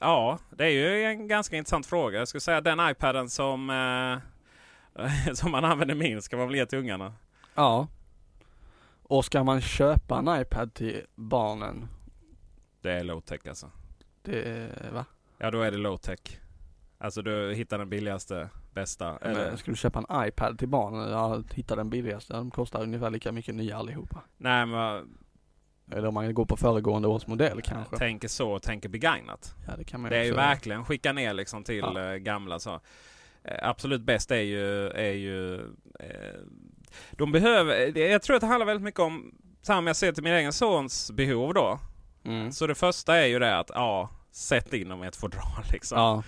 Ja, 0.00 0.38
det 0.50 0.64
är 0.64 0.70
ju 0.70 1.04
en 1.04 1.28
ganska 1.28 1.56
intressant 1.56 1.86
fråga. 1.86 2.18
Jag 2.18 2.28
skulle 2.28 2.40
säga 2.40 2.60
den 2.60 2.90
iPaden 2.90 3.30
som, 3.30 3.70
eh, 3.70 5.32
som 5.34 5.50
man 5.50 5.64
använder 5.64 5.94
minst 5.94 6.26
ska 6.26 6.36
man 6.36 6.46
väl 6.48 6.56
ge 6.56 6.66
till 6.66 6.78
ungarna. 6.78 7.14
Ja. 7.54 7.88
Och 9.02 9.24
ska 9.24 9.44
man 9.44 9.60
köpa 9.60 10.18
en 10.18 10.40
iPad 10.40 10.74
till 10.74 11.02
barnen? 11.14 11.88
Det 12.80 12.92
är 12.92 13.04
low 13.04 13.20
tech 13.20 13.40
alltså. 13.48 13.70
Det, 14.22 14.70
va? 14.92 15.04
Ja, 15.38 15.50
då 15.50 15.62
är 15.62 15.70
det 15.70 15.76
low 15.76 15.96
tech. 15.96 16.40
Alltså 16.98 17.22
du 17.22 17.54
hittar 17.54 17.78
den 17.78 17.88
billigaste, 17.88 18.48
bästa. 18.76 19.18
Eller, 19.22 19.46
Eller 19.46 19.56
ska 19.56 19.70
du 19.70 19.76
köpa 19.76 19.98
en 20.08 20.28
iPad 20.28 20.58
till 20.58 20.68
barnen? 20.68 21.10
Ja, 21.10 21.42
hitta 21.54 21.76
den 21.76 21.90
billigaste. 21.90 22.32
De 22.34 22.50
kostar 22.50 22.82
ungefär 22.82 23.10
lika 23.10 23.32
mycket 23.32 23.54
nya 23.54 23.76
allihopa. 23.76 24.22
nej, 24.36 24.66
men 24.66 25.08
Eller 25.92 26.08
om 26.08 26.14
man 26.14 26.34
går 26.34 26.44
på 26.46 26.56
föregående 26.56 27.08
års 27.08 27.26
modell 27.26 27.62
kanske. 27.62 27.96
tänker 27.96 28.28
så, 28.28 28.58
tänker 28.58 28.88
begagnat. 28.88 29.54
Ja, 29.68 29.76
det 29.76 29.84
kan 29.84 30.00
man 30.00 30.10
Det 30.10 30.16
är 30.18 30.24
ju 30.24 30.32
verkligen 30.34 30.84
skicka 30.84 31.12
ner 31.12 31.34
liksom 31.34 31.64
till 31.64 31.84
Ja. 31.94 32.12
eh, 32.12 32.16
gamla 32.16 32.58
så. 32.58 32.80
Eh, 33.44 33.68
absolut 33.68 34.00
bäst 34.02 34.30
är 34.30 34.40
ju, 34.40 34.88
är 34.88 35.12
ju 35.12 35.54
eh, 36.00 36.40
de 37.12 37.32
behöver, 37.32 37.98
jag 37.98 38.22
tror 38.22 38.36
att 38.36 38.40
det 38.40 38.46
handlar 38.46 38.66
väldigt 38.66 38.84
mycket 38.84 39.00
om, 39.00 39.34
samma 39.62 39.88
jag 39.88 39.96
ser 39.96 40.12
till 40.12 40.22
min 40.24 40.32
egen 40.32 40.52
sons 40.52 41.10
behov 41.12 41.54
då. 41.54 41.78
Mm. 42.24 42.52
Så 42.52 42.66
det 42.66 42.74
första 42.74 43.16
är 43.16 43.26
ju 43.26 43.38
det 43.38 43.58
att, 43.58 43.70
ja, 43.74 44.10
sätt 44.30 44.72
in 44.74 44.88
dem 44.88 45.04
i 45.04 45.06
ett 45.06 45.16
fodral 45.16 45.62
liksom. 45.72 45.98
Ja, 45.98 46.22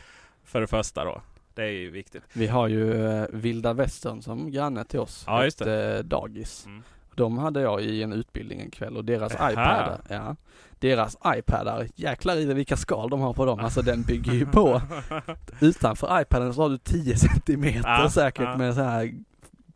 För 0.45 0.61
det 0.61 0.66
första 0.66 1.05
då. 1.05 1.23
Det 1.59 1.64
är 1.64 1.70
ju 1.70 1.90
viktigt. 1.90 2.22
vi 2.32 2.47
har 2.47 2.68
ju 2.68 3.06
eh, 3.06 3.26
Vilda 3.32 3.72
Västern 3.72 4.22
som 4.22 4.51
granne 4.51 4.85
till 4.85 5.01
oss. 5.01 5.24
Ja, 5.26 5.44
just 5.44 5.60
Ett 5.60 5.97
eh, 5.98 6.05
dagis. 6.05 6.66
Mm. 6.66 6.82
De 7.14 7.39
hade 7.39 7.60
jag 7.60 7.82
i 7.82 8.02
en 8.02 8.12
utbildning 8.12 8.60
en 8.60 8.70
kväll 8.70 8.97
och 8.97 9.05
deras 9.05 9.32
Jaha. 9.39 9.52
iPadar, 9.52 10.01
ja. 10.09 10.36
Deras 10.78 11.16
iPadar, 11.36 11.86
jäklar 11.94 12.36
i 12.36 12.44
det 12.44 12.55
vilka 12.55 12.76
skal 12.76 13.10
de 13.10 13.20
har 13.20 13.32
på 13.32 13.44
dem. 13.44 13.60
Alltså 13.60 13.82
den 13.82 14.02
bygger 14.02 14.32
ju 14.32 14.47
på. 14.47 14.82
Utanför 15.60 16.20
iPaden 16.22 16.55
så 16.55 16.62
har 16.62 16.68
du 16.68 16.78
10 16.78 17.16
centimeter 17.16 17.89
Ja, 18.02 18.10
säkert 18.10 18.44
ja. 18.44 18.56
med 18.56 18.74
så 18.74 18.80
här 18.82 19.14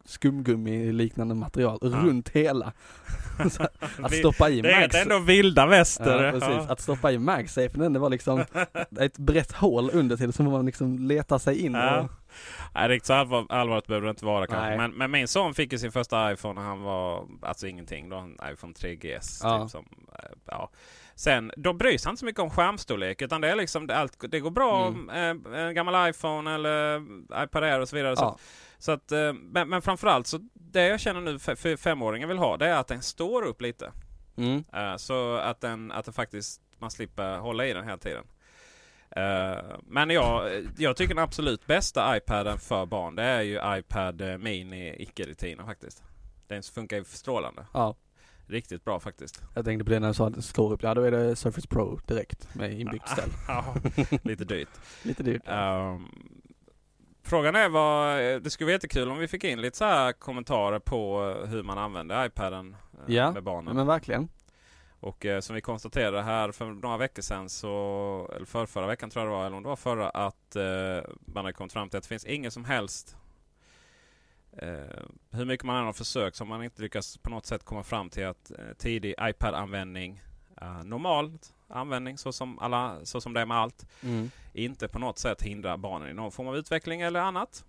skumgummi 0.04 0.92
liknande 0.92 1.34
material 1.34 1.78
runt 1.82 2.28
hela. 2.28 2.72
Att 4.02 4.10
Det 4.10 4.16
stoppa 4.16 4.48
i 4.50 4.52
är 4.52 4.56
inte 4.56 4.80
Mags. 4.80 4.94
ändå 4.94 5.18
vilda 5.18 5.66
väster. 5.66 6.24
Ja, 6.24 6.30
precis. 6.32 6.48
Ja. 6.66 6.72
Att 6.72 6.80
stoppa 6.80 7.12
i 7.12 7.18
MagSafen, 7.18 7.92
det 7.92 7.98
var 7.98 8.10
liksom 8.10 8.44
ett 9.00 9.18
brett 9.18 9.52
hål 9.52 9.90
under 9.92 10.16
till 10.16 10.32
som 10.32 10.50
man 10.50 10.66
liksom 10.66 10.98
letar 10.98 11.38
sig 11.38 11.58
in 11.58 11.74
Ja. 11.74 12.00
och, 12.00 12.08
Nej, 12.74 12.88
riktigt 12.88 13.06
så 13.06 13.12
allvar, 13.14 13.46
allvarligt 13.48 13.86
behöver 13.86 14.06
det 14.06 14.10
inte 14.10 14.24
vara 14.24 14.46
kanske. 14.46 14.76
Men, 14.76 14.90
men 14.90 15.10
min 15.10 15.28
son 15.28 15.54
fick 15.54 15.72
ju 15.72 15.78
sin 15.78 15.92
första 15.92 16.32
iPhone 16.32 16.60
när 16.60 16.68
han 16.68 16.82
var, 16.82 17.26
alltså 17.42 17.66
ingenting 17.66 18.08
då, 18.08 18.16
en 18.16 18.38
iPhone 18.52 18.72
3GS. 18.72 19.40
Ja. 19.42 19.62
Typ, 19.62 19.70
som, 19.70 19.84
eh, 20.18 20.24
ja. 20.46 20.70
Sen, 21.14 21.52
då 21.56 21.72
bryr 21.72 21.98
sig 21.98 22.08
han 22.08 22.12
inte 22.12 22.20
så 22.20 22.26
mycket 22.26 22.40
om 22.42 22.50
skärmstorlek 22.50 23.22
utan 23.22 23.40
det 23.40 23.50
är 23.50 23.56
liksom, 23.56 23.86
det, 23.86 23.96
allt, 23.96 24.24
det 24.30 24.40
går 24.40 24.50
bra 24.50 24.86
Mm. 24.86 25.00
om 25.40 25.50
eh, 25.54 25.60
en 25.60 25.74
gammal 25.74 26.10
iPhone 26.10 26.54
eller 26.54 26.96
iPad 27.44 27.64
Air 27.64 27.80
och 27.80 27.88
så 27.88 27.96
vidare. 27.96 28.10
Ja. 28.10 28.16
så 28.16 28.38
att, 28.90 29.12
eh, 29.12 29.32
men, 29.32 29.68
men 29.68 29.82
framförallt 29.82 30.26
så 30.26 30.38
det 30.54 30.86
jag 30.86 31.00
känner 31.00 31.20
nu 31.20 31.38
för, 31.38 31.76
femåringen 31.76 32.28
vill 32.28 32.38
ha 32.38 32.56
det 32.56 32.66
är 32.66 32.74
att 32.76 32.88
den 32.88 33.02
står 33.02 33.42
upp 33.42 33.60
lite. 33.60 33.92
Mm. 34.36 34.64
Eh, 34.72 34.96
så 34.96 35.34
att 35.36 35.60
den, 35.60 35.92
att 35.92 36.04
den 36.04 36.14
faktiskt, 36.14 36.60
man 36.78 36.90
slipper 36.90 37.38
hålla 37.38 37.66
i 37.66 37.72
den 37.72 37.84
hela 37.84 37.98
tiden. 37.98 38.24
Eh, 39.10 39.58
men 39.82 40.10
jag, 40.10 40.50
jag 40.78 40.96
tycker 40.96 41.14
den 41.14 41.24
absolut 41.24 41.66
bästa 41.66 42.16
iPaden 42.16 42.58
för 42.58 42.86
barn 42.86 43.14
det 43.14 43.22
är 43.22 43.42
ju 43.42 43.78
iPad 43.78 44.40
Mini 44.40 45.02
icke-retina 45.02 45.64
faktiskt. 45.64 46.02
Den 46.46 46.62
funkar 46.62 46.96
ju 46.96 47.04
strålande. 47.04 47.66
ja. 47.72 47.96
Riktigt 48.46 48.84
bra 48.84 49.00
faktiskt. 49.00 49.42
Jag 49.54 49.64
tänkte 49.64 49.84
på 49.84 49.90
det 49.90 50.00
när 50.00 50.08
du 50.08 50.14
sa 50.14 50.26
att 50.26 50.34
det 50.34 50.42
står 50.42 50.72
upp, 50.72 50.82
ja 50.82 50.94
då 50.94 51.02
är 51.02 51.10
det 51.10 51.36
Surface 51.36 51.68
Pro 51.68 52.00
direkt 52.06 52.54
med 52.54 52.80
inbyggt 52.80 53.08
ställ. 53.16 53.30
Ja, 53.48 53.74
lite 54.22 54.44
dyrt. 54.44 54.68
Lite 55.02 55.22
dyrt. 55.22 55.42
Ehm, 55.46 56.08
frågan 57.22 57.56
är 57.56 57.68
vad, 57.68 58.18
det 58.42 58.50
skulle 58.50 58.66
vara 58.66 58.72
jättekul 58.72 59.10
om 59.10 59.18
vi 59.18 59.28
fick 59.28 59.44
in 59.44 59.60
lite 59.60 59.76
så 59.76 59.84
här 59.84 60.12
kommentarer 60.12 60.78
på 60.78 61.20
hur 61.48 61.62
man 61.62 61.78
använder 61.78 62.26
iPaden 62.26 62.76
eh, 63.08 63.14
Ja, 63.14 63.32
med 63.32 63.42
barnen. 63.42 63.76
Men 63.76 63.86
verkligen. 63.86 64.28
Och 65.00 65.26
eh, 65.26 65.40
som 65.40 65.54
vi 65.54 65.60
konstaterade 65.60 66.22
här 66.22 66.52
för 66.52 66.64
några 66.66 66.96
veckor 66.96 67.22
sedan, 67.22 67.48
så, 67.48 68.30
eller 68.36 68.46
för 68.46 68.66
förra 68.66 68.86
veckan 68.86 69.10
tror 69.10 69.24
jag 69.24 69.32
det 69.32 69.36
var, 69.36 69.46
eller 69.46 69.56
om 69.56 69.62
det 69.62 69.68
var 69.68 69.76
förra, 69.76 70.10
att 70.10 70.56
eh, 70.56 71.10
man 71.26 71.44
har 71.44 71.52
kommit 71.52 71.72
fram 71.72 71.88
till 71.88 71.96
att 71.96 72.02
det 72.02 72.08
finns 72.08 72.24
ingen 72.24 72.50
som 72.50 72.64
helst 72.64 73.16
eh, 74.52 75.04
hur 75.30 75.44
mycket 75.44 75.66
man 75.66 75.76
än 75.76 75.84
har 75.84 75.92
försökt 75.92 76.36
så 76.36 76.44
har 76.44 76.48
man 76.48 76.64
inte 76.64 76.82
lyckats 76.82 77.18
på 77.18 77.30
något 77.30 77.46
sätt 77.46 77.64
komma 77.64 77.82
fram 77.82 78.10
till 78.10 78.26
att 78.26 78.50
eh, 78.50 78.74
tidig 78.78 79.14
iPad-användning, 79.20 80.22
eh, 80.60 80.84
normalt 80.84 81.54
användning 81.72 82.18
så 82.18 82.32
som, 82.32 82.58
alla, 82.58 82.98
så 83.04 83.20
som 83.20 83.32
det 83.32 83.40
är 83.40 83.46
med 83.46 83.56
allt, 83.56 83.86
Mm. 84.02 84.30
inte 84.52 84.88
på 84.88 84.98
något 84.98 85.18
sätt 85.18 85.42
hindrar 85.42 85.76
barnen 85.76 86.08
i 86.08 86.14
någon 86.14 86.32
form 86.32 86.48
av 86.48 86.56
utveckling 86.56 87.00
eller 87.00 87.20
annat. 87.20 87.64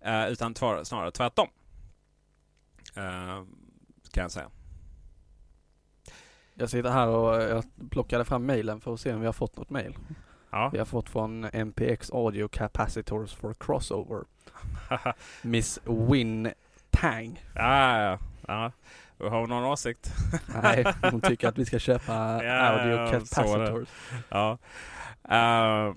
Eh, 0.00 0.26
utan 0.28 0.54
tvar, 0.54 0.84
snarare 0.84 1.10
tvärtom. 1.10 1.48
Eh, 2.96 3.42
kan 4.12 4.22
jag 4.22 4.30
säga. 4.30 4.50
Jag 6.54 6.70
sitter 6.70 6.90
här 6.90 7.08
och 7.08 7.42
jag 7.42 7.64
plockade 7.90 8.24
fram 8.24 8.46
mailen 8.46 8.80
för 8.80 8.94
att 8.94 9.00
se 9.00 9.12
om 9.14 9.20
vi 9.20 9.26
har 9.26 9.32
fått 9.32 9.56
något 9.56 9.70
mail. 9.70 9.96
Ja. 10.50 10.68
Vi 10.72 10.78
har 10.78 10.84
fått 10.86 11.08
från 11.08 11.40
MPX 11.52 12.10
Audio 12.10 12.48
Capacitors 12.48 13.34
for 13.34 13.54
Crossover. 13.54 14.24
Miss 15.42 15.78
Win 15.84 16.52
Tang. 16.90 17.44
Ja, 17.54 18.00
ja, 18.02 18.18
ja. 18.46 18.72
Har 19.20 19.40
hon 19.40 19.48
någon 19.48 19.64
åsikt? 19.64 20.12
Nej, 20.62 20.84
hon 21.02 21.20
tycker 21.20 21.48
att 21.48 21.58
vi 21.58 21.64
ska 21.64 21.78
köpa 21.78 22.12
Ja, 22.44 22.84
det. 22.84 23.10
Capacitors. 23.10 23.88
Ja. 24.28 24.58
Ehm, 25.28 25.94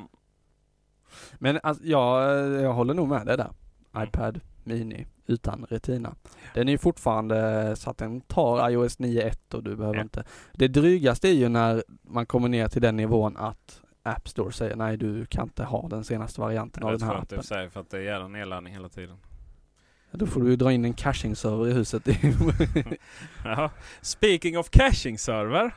Men 1.33 1.59
alltså, 1.63 1.83
ja, 1.85 2.33
jag 2.39 2.73
håller 2.73 2.93
nog 2.93 3.07
med 3.07 3.25
dig 3.25 3.37
där. 3.37 3.51
Mm. 3.95 4.07
iPad 4.07 4.39
Mini 4.63 5.07
utan 5.27 5.65
Retina. 5.69 6.15
Den 6.53 6.67
är 6.67 6.71
ju 6.71 6.77
fortfarande 6.77 7.75
så 7.75 7.89
att 7.89 7.97
den 7.97 8.21
tar 8.21 8.69
iOS 8.69 8.99
9.1 8.99 9.53
och 9.55 9.63
du 9.63 9.75
behöver 9.75 9.97
Ja. 9.97 10.01
inte. 10.03 10.23
Det 10.53 10.67
drygaste 10.67 11.27
är 11.29 11.33
ju 11.33 11.49
när 11.49 11.83
man 12.01 12.25
kommer 12.25 12.49
ner 12.49 12.67
till 12.67 12.81
den 12.81 12.95
nivån 12.95 13.37
att 13.37 13.81
App 14.03 14.27
Store 14.29 14.51
säger 14.51 14.75
nej 14.75 14.97
du 14.97 15.25
kan 15.25 15.43
inte 15.43 15.63
ha 15.63 15.87
den 15.87 16.03
senaste 16.03 16.41
varianten 16.41 16.81
det 16.81 16.87
av 16.87 16.93
är 16.93 16.97
den 16.97 17.07
här 17.07 17.15
och 17.15 17.21
appen. 17.23 17.37
för 17.37 17.47
sig 17.47 17.69
för 17.69 17.79
att 17.79 17.89
det 17.89 17.97
är 17.97 18.01
jävla 18.01 18.27
nedladdning 18.27 18.73
hela 18.73 18.89
tiden. 18.89 19.17
Då 20.11 20.25
får 20.25 20.41
du 20.41 20.49
ju 20.49 20.55
dra 20.55 20.71
in 20.71 20.85
en 20.85 20.93
caching-server 20.93 21.67
i 21.67 21.73
huset. 21.73 22.07
Jaha. 23.43 23.69
Speaking 24.01 24.57
of 24.57 24.69
caching 24.69 25.17
server. 25.17 25.71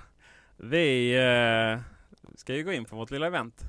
Vi 0.57 1.15
eh, 1.15 1.81
ska 2.37 2.55
ju 2.55 2.65
gå 2.65 2.73
in 2.73 2.85
på 2.85 2.97
vårt 2.97 3.11
lilla 3.11 3.27
event. 3.27 3.63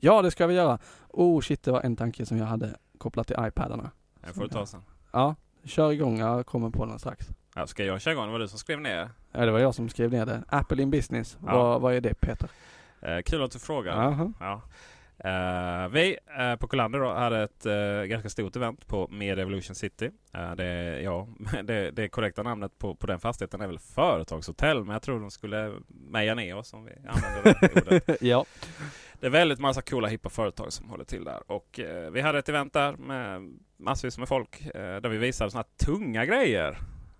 ja 0.00 0.22
det 0.22 0.30
ska 0.30 0.46
vi 0.46 0.54
göra. 0.54 0.78
Oh 1.08 1.40
shit 1.40 1.62
det 1.62 1.70
var 1.72 1.80
en 1.80 1.96
tanke 1.96 2.26
som 2.26 2.38
jag 2.38 2.46
hade 2.46 2.76
kopplat 2.98 3.26
till 3.26 3.36
iPadarna. 3.40 3.90
Det 4.26 4.32
får 4.32 4.42
du 4.42 4.48
ta 4.48 4.66
sen. 4.66 4.82
Ja, 5.12 5.34
kör 5.64 5.92
igång, 5.92 6.18
jag 6.18 6.46
kommer 6.46 6.70
på 6.70 6.86
den 6.86 6.98
strax. 6.98 7.26
Ja, 7.54 7.66
ska 7.66 7.84
jag 7.84 8.00
köra 8.00 8.12
igång? 8.12 8.26
Det 8.26 8.32
var 8.32 8.38
du 8.38 8.48
som 8.48 8.58
skrev 8.58 8.80
ner. 8.80 9.10
Ja, 9.32 9.46
det 9.46 9.52
var 9.52 9.58
jag 9.58 9.74
som 9.74 9.88
skrev 9.88 10.10
ner 10.10 10.26
det. 10.26 10.42
Apple 10.48 10.82
in 10.82 10.90
business. 10.90 11.38
Ja. 11.46 11.52
Vad, 11.56 11.80
vad 11.80 11.94
är 11.94 12.00
det 12.00 12.14
Peter? 12.20 12.48
Eh, 13.00 13.18
kul 13.22 13.42
att 13.42 13.50
du 13.50 13.58
frågar. 13.58 14.02
Jaha. 14.02 14.32
Ja. 14.40 14.62
Eh, 15.24 15.88
vi 15.88 16.18
eh, 16.38 16.56
på 16.56 16.66
Kolander 16.66 17.00
då 17.00 17.12
hade 17.12 17.42
ett 17.42 17.66
eh, 17.66 18.02
ganska 18.02 18.28
stort 18.28 18.56
event 18.56 18.86
på 18.86 19.08
Media 19.10 19.42
Evolution 19.42 19.74
City. 19.74 20.10
Det, 20.56 21.00
ja, 21.02 21.28
det, 21.64 21.90
det 21.90 22.08
korrekta 22.08 22.42
namnet 22.42 22.78
på, 22.78 22.94
på 22.94 23.06
den 23.06 23.20
fastigheten 23.20 23.60
är 23.60 23.66
väl 23.66 23.78
företagshotell, 23.78 24.84
men 24.84 24.92
jag 24.92 25.02
tror 25.02 25.20
de 25.20 25.30
skulle 25.30 25.72
meja 25.88 26.34
ner 26.34 26.56
oss 26.56 26.72
om 26.72 26.84
vi 26.84 26.92
använder 27.08 27.42
det 27.60 27.82
ordet. 27.82 28.16
ja. 28.22 28.44
Det 29.20 29.26
är 29.26 29.30
väldigt 29.30 29.58
massa 29.58 29.82
coola 29.82 30.08
hippa 30.08 30.28
företag 30.28 30.72
som 30.72 30.88
håller 30.88 31.04
till 31.04 31.24
där. 31.24 31.52
Och 31.52 31.80
vi 32.12 32.20
hade 32.20 32.38
ett 32.38 32.48
event 32.48 32.72
där 32.72 32.96
med 32.96 33.58
massvis 33.76 34.18
med 34.18 34.28
folk 34.28 34.72
där 34.74 35.08
vi 35.08 35.18
visade 35.18 35.50
sådana 35.50 35.66
här 35.78 35.86
tunga 35.86 36.24
grejer. 36.24 36.78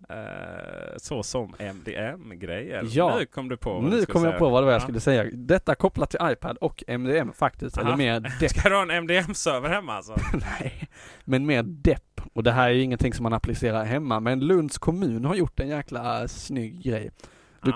Eh, 0.09 0.97
så 0.97 1.23
som 1.23 1.55
MDM-grejer. 1.59 2.85
Ja. 2.91 3.17
Nu 3.19 3.27
kom 3.27 3.49
du 3.49 3.57
på 3.57 3.73
vad 3.75 3.83
Nu 3.85 4.07
kom 4.07 4.23
jag 4.25 4.31
säga. 4.33 4.39
på 4.39 4.49
vad 4.49 4.63
det 4.63 4.65
var 4.65 4.73
jag 4.73 4.81
Ja. 4.81 4.83
skulle 4.83 5.01
säga. 5.01 5.25
Detta 5.33 5.75
kopplat 5.75 6.11
till 6.11 6.21
iPad 6.23 6.57
och 6.57 6.85
MDM 6.87 7.33
faktiskt. 7.33 7.79
Eller 7.79 7.97
mer. 7.97 8.49
Ska 8.49 8.69
du 8.69 8.75
ha 8.75 8.83
en 8.83 8.91
MDM-server 8.91 9.69
hemma 9.69 9.93
alltså? 9.95 10.17
Nej, 10.61 10.89
men 11.25 11.47
mer 11.47 11.63
depp. 11.63 12.21
Och 12.33 12.43
det 12.43 12.53
här 12.53 12.69
är 12.69 12.73
ju 12.73 12.83
ingenting 12.83 13.13
som 13.15 13.23
man 13.23 13.33
applicerar 13.33 13.85
hemma. 13.85 14.21
Men 14.21 14.41
Lunds 14.41 14.79
kommun 14.79 15.25
har 15.25 15.35
gjort 15.35 15.61
en 15.61 15.69
jäkla 15.69 16.29
snygg 16.29 16.83
grej. 16.83 17.11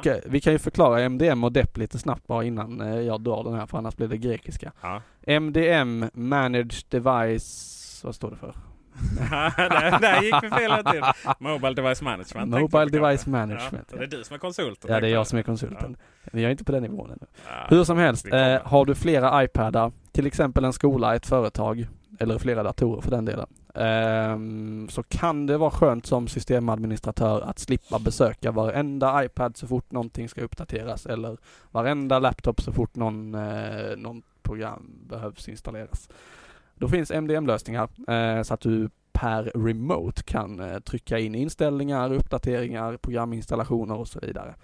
Kan, 0.03 0.15
vi 0.27 0.41
kan 0.41 0.53
ju 0.53 0.59
förklara 0.59 1.01
MDM 1.01 1.45
och 1.45 1.53
depp 1.53 1.77
lite 1.77 1.99
snabbt 1.99 2.27
bara 2.27 2.45
innan 2.45 2.81
eh, 2.81 3.01
jag 3.01 3.21
drar 3.21 3.45
den 3.45 3.55
här 3.55 3.67
för 3.67 3.79
annars 3.79 3.97
blir 3.97 4.09
det 4.09 4.17
grekiska. 4.19 4.73
Ja. 4.81 5.03
MDM, 5.27 6.05
Managed 6.13 6.73
Device, 6.89 8.01
vad 8.05 8.15
står 8.15 8.31
det 8.31 8.37
för? 8.37 8.55
där, 9.57 10.01
där 10.01 10.23
gick 10.23 10.35
vi 10.43 10.51
fel 10.51 10.85
till. 10.85 11.03
Mobile 11.39 11.75
Device 11.75 12.03
Management. 12.03 12.51
Mobile 12.51 12.61
jag 12.63 12.71
på 12.71 12.85
Device 12.85 13.25
kanske. 13.25 13.31
Management, 13.31 13.73
Ja, 13.73 13.83
ja. 13.91 13.99
det 13.99 14.05
är 14.05 14.19
du 14.19 14.25
som 14.25 14.35
är 14.35 14.39
konsulten. 14.39 14.93
Ja, 14.93 15.01
det 15.01 15.07
är 15.09 15.13
jag 15.13 15.27
som 15.27 15.39
är 15.39 15.43
konsulten. 15.43 15.97
Vi 16.33 16.45
är 16.45 16.51
inte 16.51 16.65
på 16.65 16.73
den 16.73 16.83
nivån 16.83 17.11
ännu. 17.11 17.27
Ja. 17.47 17.67
Hur 17.69 17.85
som 17.85 17.99
helst, 17.99 18.27
eh, 18.33 18.57
har 18.65 18.85
du 18.85 18.95
flera 18.95 19.45
iPadar, 19.45 19.93
till 20.13 20.27
exempel 20.27 20.65
en 20.65 20.73
skola, 20.73 21.15
ett 21.15 21.27
företag, 21.27 21.87
eller 22.19 22.39
flera 22.39 22.63
datorer 22.63 23.01
för 23.01 23.11
den 23.11 23.25
delen, 23.25 23.47
ehm, 23.75 24.89
så 24.91 25.03
kan 25.03 25.47
det 25.47 25.57
vara 25.59 25.71
skönt 25.71 26.07
som 26.07 26.29
systemadministratör 26.29 27.41
att 27.41 27.59
slippa 27.59 27.99
besöka 27.99 28.51
varenda 28.53 29.25
iPad 29.25 29.57
så 29.57 29.67
fort 29.67 29.93
någonting 29.93 30.29
ska 30.29 30.41
uppdateras 30.41 31.07
eller 31.07 31.37
varenda 31.71 32.19
laptop 32.19 32.61
så 32.61 32.73
fort 32.73 32.97
någon, 32.97 33.35
eh, 33.35 33.97
någon 33.97 34.23
program 34.43 34.91
behövs 35.09 35.49
installeras. 35.49 36.09
Då 36.79 36.89
finns 36.89 37.11
MDM-lösningar 37.11 37.89
eh, 38.09 38.43
så 38.43 38.55
att 38.55 38.61
du 38.61 38.91
per 39.13 39.43
remote 39.55 40.23
kan 40.23 40.61
eh, 40.61 40.79
trycka 40.79 41.19
in 41.19 41.35
inställningar, 41.35 42.13
uppdateringar, 42.13 42.97
programinstallationer 42.97 43.97
och 43.97 44.09
så 44.09 44.21
vidare. 44.21 44.55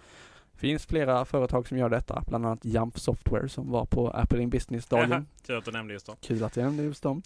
Det 0.53 0.59
finns 0.59 0.87
flera 0.87 1.25
företag 1.25 1.69
som 1.69 1.79
gör 1.79 1.89
detta, 1.89 2.23
bland 2.27 2.47
annat 2.47 2.65
Jump 2.65 2.99
Software 2.99 3.49
som 3.49 3.71
var 3.71 3.85
på 3.85 4.11
Apple 4.11 4.43
in 4.43 4.51
Business-dagen. 4.51 5.27
Kul 5.47 5.57
att 5.57 5.65
du 5.65 5.71
nämnde 5.71 5.93
just 5.93 6.07
dem. 6.07 6.17
Kul 6.21 6.45
att 6.45 6.57
jag 6.57 6.65
nämnde 6.65 6.83
just 6.83 7.03
dem. 7.03 7.23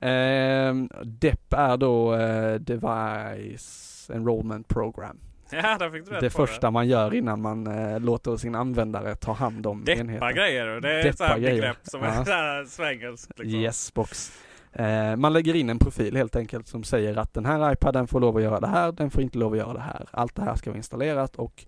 Ehm, 0.00 0.90
DEP 1.04 1.52
är 1.52 1.76
då 1.76 2.14
eh, 2.14 2.54
Device 2.54 4.10
Enrollment 4.14 4.68
Program. 4.68 5.18
Ja, 5.62 5.78
där 5.78 5.90
fick 5.90 6.04
du 6.04 6.10
rätt 6.10 6.20
Det 6.20 6.30
på 6.30 6.46
första 6.46 6.70
man 6.70 6.88
gör 6.88 7.14
innan 7.14 7.42
man 7.42 7.66
eh, 7.66 8.00
låter 8.00 8.36
sin 8.36 8.54
användare 8.54 9.14
ta 9.14 9.32
hand 9.32 9.66
om 9.66 9.84
det. 9.84 9.92
Deppa 9.94 10.00
enheten. 10.00 10.34
grejer. 10.34 10.66
Det 10.80 10.92
är 10.92 11.02
Deppa 11.02 11.34
ett 11.34 11.40
begrepp 11.42 11.76
som 11.82 12.02
Ja. 12.02 12.08
är 12.08 12.64
svengelskt. 12.64 13.38
Liksom. 13.38 13.60
Yes 13.60 13.94
box. 13.94 14.32
Eh, 14.72 15.16
man 15.16 15.32
lägger 15.32 15.54
in 15.54 15.70
en 15.70 15.78
profil 15.78 16.16
helt 16.16 16.36
enkelt 16.36 16.68
som 16.68 16.84
säger 16.84 17.16
att 17.16 17.34
den 17.34 17.46
här 17.46 17.72
iPaden 17.72 18.06
får 18.06 18.20
lov 18.20 18.36
att 18.36 18.42
göra 18.42 18.60
det 18.60 18.66
här, 18.66 18.92
den 18.92 19.10
får 19.10 19.22
inte 19.22 19.38
lov 19.38 19.52
att 19.52 19.58
göra 19.58 19.72
det 19.72 19.80
här. 19.80 20.06
Allt 20.10 20.34
det 20.34 20.42
här 20.42 20.54
ska 20.54 20.70
vara 20.70 20.76
installerat 20.76 21.36
och 21.36 21.64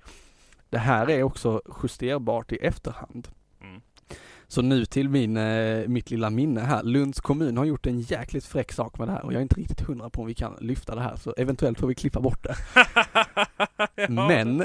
det 0.71 0.79
här 0.79 1.11
är 1.11 1.23
också 1.23 1.63
justerbart 1.83 2.53
i 2.53 2.57
efterhand. 2.57 3.29
Så 4.51 4.63
nu 4.63 4.85
till 4.85 5.09
min, 5.09 5.37
eh, 5.37 5.89
mitt 5.89 6.11
lilla 6.11 6.31
minne 6.31 6.61
här. 6.61 6.83
Lunds 6.83 7.21
kommun 7.21 7.57
har 7.57 7.65
gjort 7.65 7.87
en 7.87 8.01
jäkligt 8.01 8.45
fräck 8.45 8.73
sak 8.73 8.99
med 8.99 9.09
det 9.09 9.13
här 9.13 9.25
och 9.25 9.33
jag 9.33 9.39
är 9.39 9.43
inte 9.43 9.61
riktigt 9.61 9.81
hundra 9.81 10.11
på 10.11 10.21
om 10.21 10.27
vi 10.27 10.35
kan 10.35 10.57
lyfta 10.61 10.95
det 10.95 11.01
här 11.01 11.17
så 11.17 11.35
eventuellt 11.37 11.81
får 11.81 11.87
vi 11.87 11.95
klippa 11.95 12.21
bort 12.21 12.43
det. 12.45 12.55
ja, 13.95 14.09
Men 14.09 14.61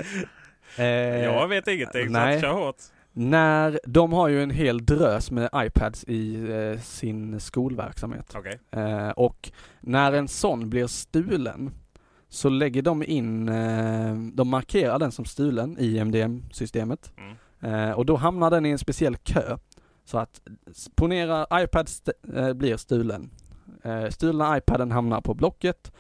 eh, 0.78 0.86
jag 1.24 1.48
vet 1.48 1.68
ingenting, 1.68 2.12
nej. 2.12 2.36
så 2.36 2.42
kör 2.42 2.54
hårt. 2.54 2.76
när 3.14 3.80
de 3.86 4.14
har 4.14 4.28
ju 4.28 4.44
en 4.44 4.50
hel 4.50 4.86
drös 4.86 5.32
med 5.32 5.50
iPads 5.56 6.04
i 6.04 6.36
eh, 6.52 6.80
sin 6.80 7.40
skolverksamhet. 7.40 8.34
Okej. 8.36 8.60
Eh, 8.72 9.10
och 9.10 9.52
när 9.82 10.14
en 10.14 10.28
sån 10.28 10.70
blir 10.70 10.88
stulen 10.88 11.72
så 12.30 12.50
lägger 12.50 12.82
de 12.82 13.04
in, 13.04 13.50
eh, 13.50 14.16
de 14.34 14.48
markerar 14.50 15.00
den 15.00 15.12
som 15.12 15.26
stulen 15.26 15.78
i 15.80 15.98
MDM-systemet. 16.00 17.14
Mm. 17.18 17.36
Eh, 17.90 17.92
och 17.92 18.06
då 18.06 18.16
hamnar 18.16 18.50
den 18.52 18.66
i 18.66 18.70
en 18.70 18.78
speciell 18.78 19.16
kö. 19.16 19.58
Så 20.06 20.18
att 20.18 20.42
ponera 20.96 21.48
iPad 21.64 21.88
st- 21.88 22.12
eh, 22.36 22.54
blir 22.54 22.78
stulen. 22.78 23.30
Eh, 23.84 24.08
stulna 24.10 24.58
iPaden 24.58 24.92
hamnar 24.92 25.22
på 25.22 25.34
Blocket. 25.34 25.92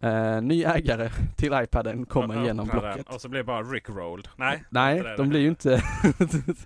Eh, 0.00 0.40
ny 0.42 0.64
ägare 0.64 1.10
till 1.36 1.52
iPaden 1.62 2.06
kommer 2.06 2.38
Och 2.38 2.44
genom 2.46 2.66
öppnar 2.68 2.82
den, 2.82 2.94
Blocket. 2.94 3.14
Och 3.14 3.20
så 3.20 3.28
blir 3.28 3.40
det 3.40 3.44
bara 3.44 3.62
Rickrolled. 3.62 4.28
Nej. 4.36 4.64
Nej, 4.70 4.96
inte 4.98 5.08
det. 5.10 5.16
de 5.16 5.28
blir 5.28 5.40
ju 5.40 5.48
inte... 5.48 5.82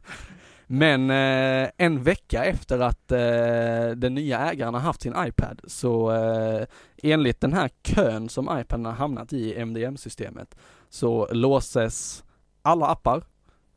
Men 0.66 1.11
eh, 1.11 1.70
en 1.77 2.02
vecka 2.02 2.44
efter 2.44 2.78
att 2.81 3.12
eh, 3.12 3.97
den 3.97 4.15
nya 4.15 4.39
ägaren 4.51 4.74
har 4.74 4.81
haft 4.81 5.02
sin 5.02 5.15
iPad 5.27 5.61
så 5.65 6.12
eh, 6.12 6.66
enligt 7.02 7.40
den 7.40 7.52
här 7.52 7.70
kön 7.82 8.28
som 8.28 8.59
iPaden 8.61 8.85
har 8.86 8.93
hamnat 8.93 9.32
i 9.32 9.65
MDM-systemet 9.65 10.55
så 10.89 11.28
låses 11.32 12.24
alla 12.62 12.86
appar 12.86 13.23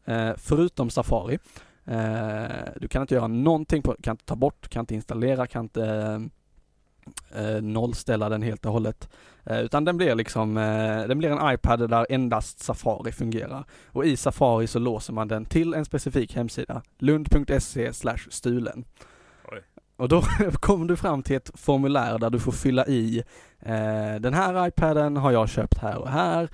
eh, 0.05 0.31
förutom 0.37 0.89
Safari. 0.89 1.39
Eh, 1.85 2.71
du 2.75 2.87
kan 2.87 3.01
inte 3.01 3.15
göra 3.15 3.27
någonting 3.27 3.81
på, 3.81 3.95
kan 4.01 4.13
inte 4.13 4.25
ta 4.25 4.35
bort, 4.35 4.69
kan 4.69 4.79
inte 4.79 4.95
installera, 4.95 5.47
kan 5.47 5.63
inte 5.63 6.21
eh, 7.31 7.61
nollställa 7.61 8.29
den 8.29 8.41
helt 8.41 8.65
och 8.65 8.71
hållet. 8.71 9.09
Eh, 9.43 9.59
utan 9.59 9.85
den 9.85 9.97
blir 9.97 10.15
liksom, 10.15 10.57
eh, 10.57 11.07
den 11.07 11.17
blir 11.17 11.29
en 11.29 11.53
iPad 11.53 11.89
där 11.89 12.05
endast 12.09 12.59
Safari 12.59 13.11
fungerar. 13.11 13.65
Och 13.87 14.05
i 14.05 14.17
Safari 14.17 14.67
så 14.67 14.79
låser 14.79 15.13
man 15.13 15.27
den 15.27 15.45
till 15.45 15.73
en 15.73 15.85
specifik 15.85 16.35
hemsida, 16.35 16.81
lund.se 16.99 17.93
stulen. 18.29 18.85
Oj. 19.51 19.61
Och 19.95 20.09
då 20.09 20.21
kommer 20.53 20.85
du 20.85 20.95
fram 20.95 21.23
till 21.23 21.35
ett 21.35 21.51
formulär 21.53 22.19
där 22.19 22.29
du 22.29 22.39
får 22.39 22.51
fylla 22.51 22.85
i 22.85 23.23
eh, 23.59 24.15
den 24.19 24.33
här 24.33 24.67
iPaden 24.67 25.17
har 25.17 25.31
jag 25.31 25.49
köpt 25.49 25.77
här 25.77 25.97
och 25.97 26.09
här. 26.09 26.49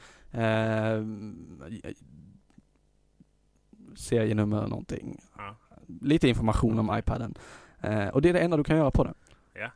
Serienummer 3.99 4.67
någonting. 4.67 5.21
Ja. 5.37 5.55
Lite 6.01 6.27
information 6.29 6.79
om 6.79 6.97
iPaden. 6.99 7.35
Eh, 7.81 8.07
och 8.07 8.21
det 8.21 8.29
är 8.29 8.33
det 8.33 8.39
enda 8.39 8.57
du 8.57 8.63
kan 8.63 8.77
göra 8.77 8.91
på 8.91 9.03
den. 9.03 9.13
Ja. 9.53 9.71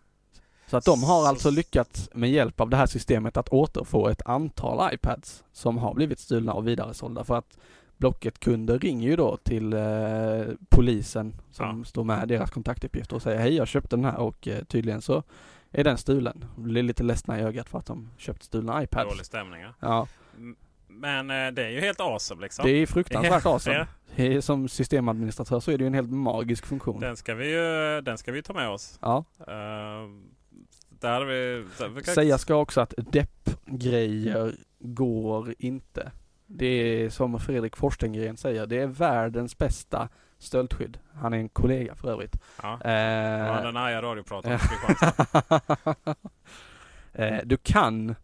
Så 0.67 0.77
att 0.77 0.85
de 0.85 1.03
har 1.03 1.21
Så- 1.21 1.27
alltså 1.27 1.49
lyckats 1.49 2.09
med 2.13 2.31
hjälp 2.31 2.61
av 2.61 2.69
det 2.69 2.77
här 2.77 2.85
systemet 2.85 3.37
att 3.37 3.49
återfå 3.49 4.09
ett 4.09 4.21
antal 4.25 4.93
iPads 4.93 5.43
som 5.51 5.77
har 5.77 5.93
blivit 5.93 6.19
stulna 6.19 6.53
och 6.53 6.67
vidaresålda 6.67 7.23
för 7.23 7.35
att 7.37 7.57
Blocket-kunder 7.97 8.79
ringer 8.79 9.09
ju 9.09 9.15
då 9.15 9.37
till 9.37 9.73
eh, 9.73 9.79
polisen 10.69 11.35
som 11.51 11.77
Ja. 11.79 11.85
står 11.85 12.03
med 12.03 12.27
deras 12.27 12.51
kontaktuppgifter 12.51 13.15
och 13.15 13.21
säger 13.21 13.39
hej 13.39 13.55
jag 13.55 13.67
köpte 13.67 13.95
den 13.95 14.05
här 14.05 14.17
och 14.17 14.47
eh, 14.47 14.63
tydligen 14.63 15.01
så 15.01 15.23
är 15.71 15.83
den 15.83 15.97
stulen. 15.97 16.45
Blir 16.55 16.83
lite 16.83 17.03
ledsna 17.03 17.39
i 17.39 17.41
ögat 17.43 17.69
för 17.69 17.77
att 17.79 17.85
de 17.85 18.09
köpt 18.17 18.43
stulna 18.43 18.83
iPads. 18.83 19.09
Dålig 19.09 19.25
stämning 19.25 19.61
ja. 19.61 19.73
Ja, 19.79 20.07
M- 20.37 20.55
Men 20.99 21.29
eh, 21.29 21.51
det 21.51 21.63
är 21.65 21.69
ju 21.69 21.79
helt 21.79 21.99
awesome 21.99 22.41
liksom. 22.41 22.65
det 22.65 22.71
är 22.71 22.85
fruktansvärt 22.85 23.45
awesome. 23.45 23.87
Ja, 24.15 24.41
Som 24.41 24.67
systemadministratör 24.67 25.59
så 25.59 25.71
är 25.71 25.77
det 25.77 25.83
ju 25.83 25.87
en 25.87 25.93
helt 25.93 26.09
magisk 26.11 26.65
funktion. 26.65 26.99
den, 26.99 27.17
ska 27.17 27.35
vi 27.35 27.51
ju, 27.51 28.01
den 28.01 28.17
ska 28.17 28.31
vi 28.31 28.43
ta 28.43 28.53
med 28.53 28.69
oss. 28.69 28.99
Ja. 29.01 29.25
Uh, 29.39 29.45
där 30.89 31.25
vi... 31.25 31.65
Där, 31.77 31.87
vi 31.89 32.03
kan- 32.03 32.15
Säga 32.15 32.37
ska 32.37 32.55
också 32.55 32.81
att 32.81 32.93
depp-grejer 32.97 34.55
går 34.79 35.55
inte. 35.59 36.11
Det 36.47 36.65
är 36.65 37.09
som 37.09 37.39
Fredrik 37.39 37.75
Forstengren 37.75 38.37
säger, 38.37 38.65
det 38.65 38.79
är 38.81 38.87
världens 38.87 39.57
bästa 39.57 40.09
stöldskydd. 40.39 40.99
Han 41.13 41.33
är 41.33 41.37
en 41.37 41.49
kollega 41.49 41.95
för 41.95 42.11
övrigt. 42.11 42.35
Ja. 42.61 42.79
Eh, 42.85 42.91
Ja, 42.91 43.61
den 43.61 43.77
arga 43.77 44.01
radioprataren 44.01 44.59
eh, 47.13 47.37
du 47.45 47.57
kan 47.57 48.15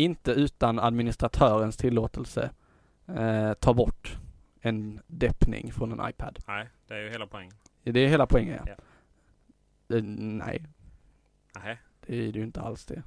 inte 0.00 0.30
utan 0.32 0.78
administratörens 0.78 1.76
tillåtelse 1.76 2.50
eh, 3.06 3.52
ta 3.54 3.74
bort 3.74 4.18
en 4.60 5.00
deppning 5.06 5.72
från 5.72 6.00
en 6.00 6.10
iPad. 6.10 6.38
Nej, 6.46 6.68
det 6.86 6.94
är 6.94 6.98
ju 7.02 7.10
hela 7.10 7.26
poängen. 7.26 7.52
Det 7.82 8.00
är 8.00 8.08
hela 8.08 8.26
poängen 8.26 8.58
ja. 8.66 8.74
Ja. 9.88 9.96
Eh, 9.96 10.02
nej, 10.04 10.64
Nej. 11.64 11.78
det 12.06 12.16
är 12.18 12.32
ju 12.32 12.42
inte 12.42 12.60
alls 12.60 12.86
det. 12.86 13.02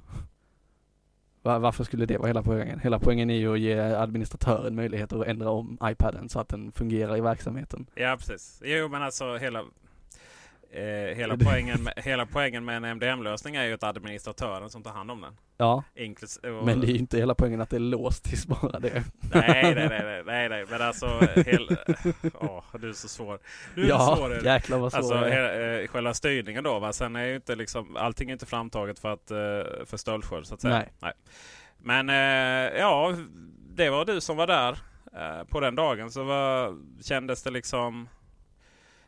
Va- 1.42 1.58
Varför 1.58 1.84
skulle 1.84 2.06
det 2.06 2.18
vara 2.18 2.26
hela 2.26 2.42
poängen? 2.42 2.78
Hela 2.80 2.98
poängen 2.98 3.30
är 3.30 3.34
ju 3.34 3.52
att 3.52 3.60
ge 3.60 3.78
administratören 3.80 4.74
möjligheter 4.74 5.20
att 5.20 5.26
ändra 5.26 5.50
om 5.50 5.78
iPaden 5.82 6.28
så 6.28 6.40
att 6.40 6.48
den 6.48 6.72
fungerar 6.72 7.16
i 7.16 7.20
verksamheten. 7.20 7.86
Ja, 7.94 8.16
precis. 8.18 8.62
Jo, 8.64 8.88
men 8.88 9.02
alltså 9.02 9.36
hela... 9.36 9.64
eh, 10.74 11.16
hela, 11.16 11.36
poängen 11.44 11.82
med, 11.82 11.92
hela 11.96 12.26
poängen 12.26 12.64
med 12.64 12.76
en 12.76 12.84
MDM-lösning 12.84 13.56
är 13.56 13.64
ju 13.64 13.72
att 13.74 13.82
administratören 13.84 14.70
som 14.70 14.82
tar 14.82 14.90
hand 14.90 15.10
om 15.10 15.20
den. 15.20 15.36
Ja, 15.56 15.82
Inklus 15.94 16.36
och, 16.36 16.66
men 16.66 16.80
det 16.80 16.86
är 16.86 16.88
ju 16.90 16.98
inte 16.98 17.18
hela 17.18 17.34
poängen 17.34 17.60
att 17.60 17.70
det 17.70 17.76
är 17.76 17.80
låst 17.80 18.24
tills 18.24 18.46
bara 18.46 18.80
det. 18.80 19.04
Nej, 19.34 19.62
nej, 19.62 19.74
nej, 19.74 19.88
nej, 20.04 20.22
nej, 20.26 20.48
nej, 20.48 20.64
men 20.70 20.82
alltså, 20.82 21.06
hel, 21.46 21.68
åh, 22.34 22.64
du 22.80 22.88
är 22.88 22.92
så 22.92 23.08
svår. 23.08 23.38
Du 23.74 23.84
är 23.84 23.88
Ja, 23.88 24.16
svår. 24.16 24.44
jäklar 24.44 24.78
vad 24.78 24.92
svår 24.92 24.98
Alltså 24.98 25.14
he- 25.14 25.80
eh, 25.82 25.86
själva 25.86 26.14
styrningen 26.14 26.64
då 26.64 26.78
va. 26.78 26.92
Sen 26.92 27.16
är 27.16 27.24
ju 27.24 27.34
inte 27.36 27.54
liksom, 27.56 27.96
allting 27.96 28.28
är 28.28 28.32
inte 28.32 28.46
framtaget 28.46 28.98
för 28.98 29.12
att 29.12 29.30
eh, 29.30 29.36
för 29.86 29.96
stöldskörd 29.96 30.46
så 30.46 30.54
att 30.54 30.60
säga. 30.60 30.84
Nej. 31.00 31.12
Men 31.78 32.08
eh, 32.10 32.80
ja, 32.80 33.16
det 33.76 33.90
var 33.90 34.04
du 34.04 34.20
som 34.20 34.36
var 34.36 34.46
där 34.46 34.72
eh, 35.16 35.44
på 35.48 35.60
den 35.60 35.74
dagen. 35.74 36.10
Så 36.10 36.24
var, 36.24 36.76
kändes 37.02 37.42
det 37.42 37.50
liksom 37.50 38.08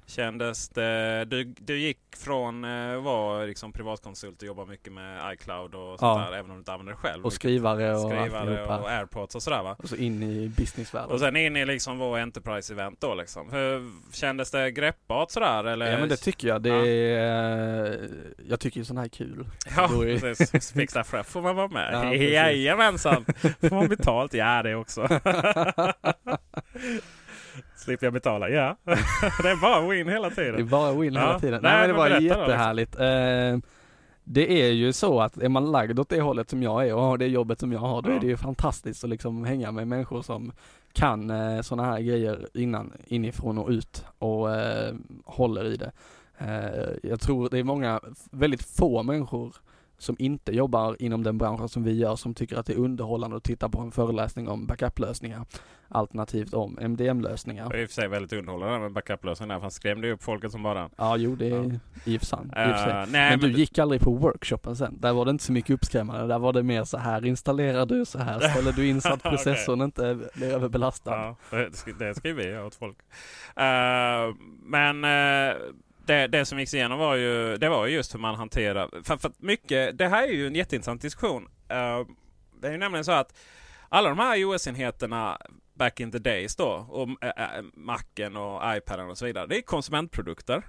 Kändes 0.08 0.68
det, 0.68 1.24
du, 1.24 1.44
du 1.44 1.78
gick 1.78 1.98
från 2.16 2.64
att 2.64 3.02
vara 3.02 3.44
liksom 3.44 3.72
privatkonsult 3.72 4.42
och 4.42 4.46
jobba 4.48 4.64
mycket 4.64 4.92
med 4.92 5.34
iCloud 5.34 5.74
och 5.74 5.98
sånt 5.98 6.00
Ja. 6.20 6.26
där, 6.30 6.38
även 6.38 6.50
om 6.50 6.56
du 6.56 6.58
inte 6.58 6.72
använder 6.72 6.92
det 6.92 6.98
själv. 6.98 7.24
Och 7.24 7.32
skrivare 7.32 7.94
och 7.94 8.00
Skrivare 8.00 8.38
alltihopa. 8.40 8.78
och 8.78 8.90
airpods 8.90 9.34
och 9.34 9.42
sådär 9.42 9.62
va. 9.62 9.76
Och 9.78 9.88
så 9.88 9.96
in 9.96 10.22
i 10.22 10.48
businessvärlden. 10.48 11.10
Och 11.10 11.20
sen 11.20 11.36
in 11.36 11.56
i 11.56 11.66
liksom 11.66 11.98
vår 11.98 12.18
Enterprise-event 12.18 12.96
då 13.00 13.14
liksom. 13.14 13.50
Hur, 13.52 13.90
kändes 14.12 14.50
det 14.50 14.70
greppbart 14.70 15.30
sådär 15.30 15.64
eller? 15.64 15.92
Ja 15.92 15.98
men 15.98 16.08
det 16.08 16.16
tycker 16.16 16.48
jag. 16.48 16.62
Det 16.62 16.68
Ja. 16.68 16.86
är, 16.86 18.08
jag 18.48 18.60
tycker 18.60 18.78
ju 18.80 18.84
sånt 18.84 18.98
här 18.98 19.04
är 19.04 19.08
kul. 19.08 19.48
Ja, 19.76 19.88
Då 19.92 20.06
är- 20.06 20.18
precis. 20.18 20.72
Fixa 20.72 21.04
för 21.04 21.22
får 21.22 21.42
man 21.42 21.56
vara 21.56 21.68
med? 21.68 21.90
Ja. 21.94 22.14
Jajamensan! 22.14 23.24
Får 23.60 23.74
man 23.74 23.88
betalt? 23.88 24.34
Ja, 24.34 24.62
det 24.62 24.74
också. 24.74 25.08
Slipper 27.76 28.06
jag 28.06 28.12
betala? 28.14 28.48
Ja. 28.48 28.76
det 29.42 29.48
är 29.50 29.60
bara 29.60 29.88
win 29.88 30.08
hela 30.08 30.28
Det 30.28 30.42
är 30.42 30.52
tiden. 30.52 30.68
bara 30.68 30.92
win 30.92 31.14
Ja. 31.14 31.20
hela 31.20 31.38
tiden. 31.40 31.60
Nej, 31.62 31.72
Nej, 31.72 31.80
men 31.80 31.88
det 31.88 31.94
var 31.96 32.08
liksom. 32.20 32.40
jättehärligt. 32.40 32.94
Eh, 32.94 33.70
det 34.24 34.62
är 34.62 34.70
ju 34.72 34.92
så 34.92 35.20
att 35.20 35.38
är 35.42 35.48
man 35.48 35.72
lagd 35.72 35.98
åt 35.98 36.08
det 36.08 36.20
hållet 36.20 36.50
som 36.50 36.62
jag 36.62 36.88
är 36.88 36.94
och 36.94 37.02
har 37.02 37.18
det 37.18 37.26
jobbet 37.26 37.60
som 37.60 37.72
jag 37.72 37.80
har, 37.80 38.02
då 38.02 38.10
Ja. 38.10 38.16
är 38.16 38.20
det 38.20 38.26
ju 38.26 38.36
fantastiskt 38.36 39.04
att 39.04 39.10
liksom 39.10 39.44
hänga 39.44 39.72
med 39.72 39.88
människor 39.88 40.22
som 40.22 40.52
kan 40.92 41.30
eh, 41.30 41.60
sådana 41.60 41.88
här 41.88 42.00
grejer 42.00 42.46
innan, 42.54 42.92
inifrån 43.06 43.58
och 43.58 43.68
ut 43.68 44.04
och 44.18 44.54
eh, 44.54 44.94
håller 45.24 45.64
i 45.64 45.76
det. 45.76 45.92
Eh, 46.38 47.10
jag 47.10 47.20
tror 47.20 47.48
det 47.48 47.58
är 47.58 47.64
många, 47.64 48.00
väldigt 48.30 48.62
få 48.76 49.02
människor 49.02 49.54
som 49.98 50.16
inte 50.18 50.52
jobbar 50.56 50.96
inom 50.98 51.22
den 51.22 51.38
branschen 51.38 51.68
som 51.68 51.84
vi 51.84 51.92
gör 51.92 52.16
som 52.16 52.34
tycker 52.34 52.56
att 52.56 52.66
det 52.66 52.72
är 52.72 52.78
underhållande 52.78 53.36
att 53.36 53.44
titta 53.44 53.68
på 53.68 53.80
en 53.80 53.92
föreläsning 53.92 54.48
om 54.48 54.66
backup-lösningar 54.66 55.44
alternativt 55.88 56.54
om 56.54 56.78
MDM-lösningar. 56.80 57.68
Det 57.70 57.76
är 57.76 57.82
i 57.82 57.84
och 57.84 57.88
för 57.88 57.94
sig 57.94 58.08
väldigt 58.08 58.32
underhållande 58.32 58.78
med 58.78 58.92
backup-lösningen 58.92 59.48
där. 59.48 59.54
för 59.56 59.62
Han 59.62 59.70
skrämde 59.70 60.06
ju 60.06 60.12
upp 60.12 60.22
folket 60.22 60.52
som 60.52 60.62
bara. 60.62 60.90
Ja, 60.96 61.16
jo 61.16 61.36
det 61.36 61.46
är 61.46 61.50
Ja. 61.50 61.64
i 62.04 62.16
och 62.16 62.20
för 62.20 62.26
sig. 62.26 62.38
Eh, 62.56 63.06
nej, 63.08 63.30
Men 63.30 63.38
du 63.40 63.46
men- 63.48 63.56
gick 63.56 63.78
aldrig 63.78 64.00
på 64.00 64.14
workshopen 64.14 64.76
sen? 64.76 64.98
Där 65.00 65.12
var 65.12 65.24
det 65.24 65.30
inte 65.30 65.44
så 65.44 65.52
mycket 65.52 65.70
uppskrämmande, 65.70 66.26
där 66.26 66.38
var 66.38 66.52
det 66.52 66.62
mer 66.62 66.84
så 66.84 66.98
här 66.98 67.24
installerar 67.26 67.86
du, 67.86 68.04
så 68.04 68.18
här 68.18 68.40
ställer 68.40 68.72
du 68.72 68.88
in 68.88 69.00
så 69.00 69.12
att 69.12 69.22
processorn 69.30 69.80
inte 69.82 70.18
blir 70.34 70.52
överbelastad. 70.54 71.10
Ja, 71.16 71.36
det 71.98 72.22
det 72.22 72.32
vi 72.32 72.44
göra 72.48 72.66
åt 72.66 72.74
folk. 72.74 72.96
Eh, 73.56 74.34
men 74.62 75.04
eh, 75.04 75.56
det, 76.06 76.26
det 76.26 76.44
som 76.44 76.58
gick 76.58 76.74
igenom 76.74 76.98
var 76.98 77.14
ju, 77.14 77.56
det 77.56 77.68
var 77.68 77.86
ju 77.86 77.94
just 77.94 78.14
hur 78.14 78.18
man 78.18 78.34
hanterar... 78.34 79.02
För, 79.02 79.16
för 79.16 79.32
mycket, 79.38 79.98
det 79.98 80.08
här 80.08 80.22
är 80.28 80.32
ju 80.32 80.46
en 80.46 80.54
jätteintressant 80.54 81.02
diskussion. 81.02 81.48
Eh, 81.68 82.06
det 82.60 82.68
är 82.68 82.72
ju 82.72 82.78
nämligen 82.78 83.04
så 83.04 83.12
att 83.12 83.38
alla 83.88 84.08
de 84.08 84.18
här 84.18 84.36
iOS-enheterna 84.36 85.38
back 85.74 86.00
in 86.00 86.12
the 86.12 86.18
days 86.18 86.56
då, 86.56 86.68
och 86.68 87.24
äh, 87.24 87.62
Macen 87.74 88.36
och 88.36 88.76
iPaden 88.76 89.10
och 89.10 89.18
så 89.18 89.24
vidare, 89.24 89.46
det 89.46 89.56
är 89.56 89.62
konsumentprodukter. 89.62 90.62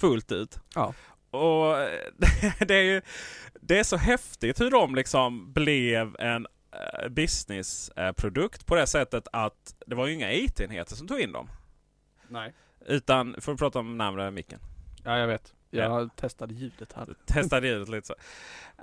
Fullt 0.00 0.32
ut. 0.32 0.58
Ja. 0.74 0.94
Och 1.30 1.76
det 2.66 2.74
är 2.74 2.82
ju 2.82 3.02
det 3.60 3.78
är 3.78 3.84
så 3.84 3.96
häftigt 3.96 4.60
hur 4.60 4.70
de 4.70 4.94
liksom 4.94 5.52
blev 5.52 6.16
en 6.18 6.46
businessprodukt 7.10 8.66
på 8.66 8.74
det 8.74 8.86
sättet 8.86 9.28
att 9.32 9.74
det 9.86 9.94
var 9.94 10.06
ju 10.06 10.14
inga 10.14 10.32
IT-enheter 10.32 10.96
som 10.96 11.08
tog 11.08 11.20
in 11.20 11.32
dem. 11.32 11.50
Nej. 12.28 12.52
Utan, 12.86 13.36
får 13.40 13.52
du 13.52 13.58
prata 13.58 13.78
om 13.78 13.98
närmare 13.98 14.30
micken? 14.30 14.58
Ja, 15.04 15.18
jag 15.18 15.26
vet. 15.26 15.52
Jag 15.70 16.02
Ja. 16.02 16.08
testade 16.16 16.54
ljudet 16.54 16.92
här. 16.92 17.06
Testade 17.26 17.68
ljudet 17.68 17.88
lite 17.88 18.06
så. 18.06 18.12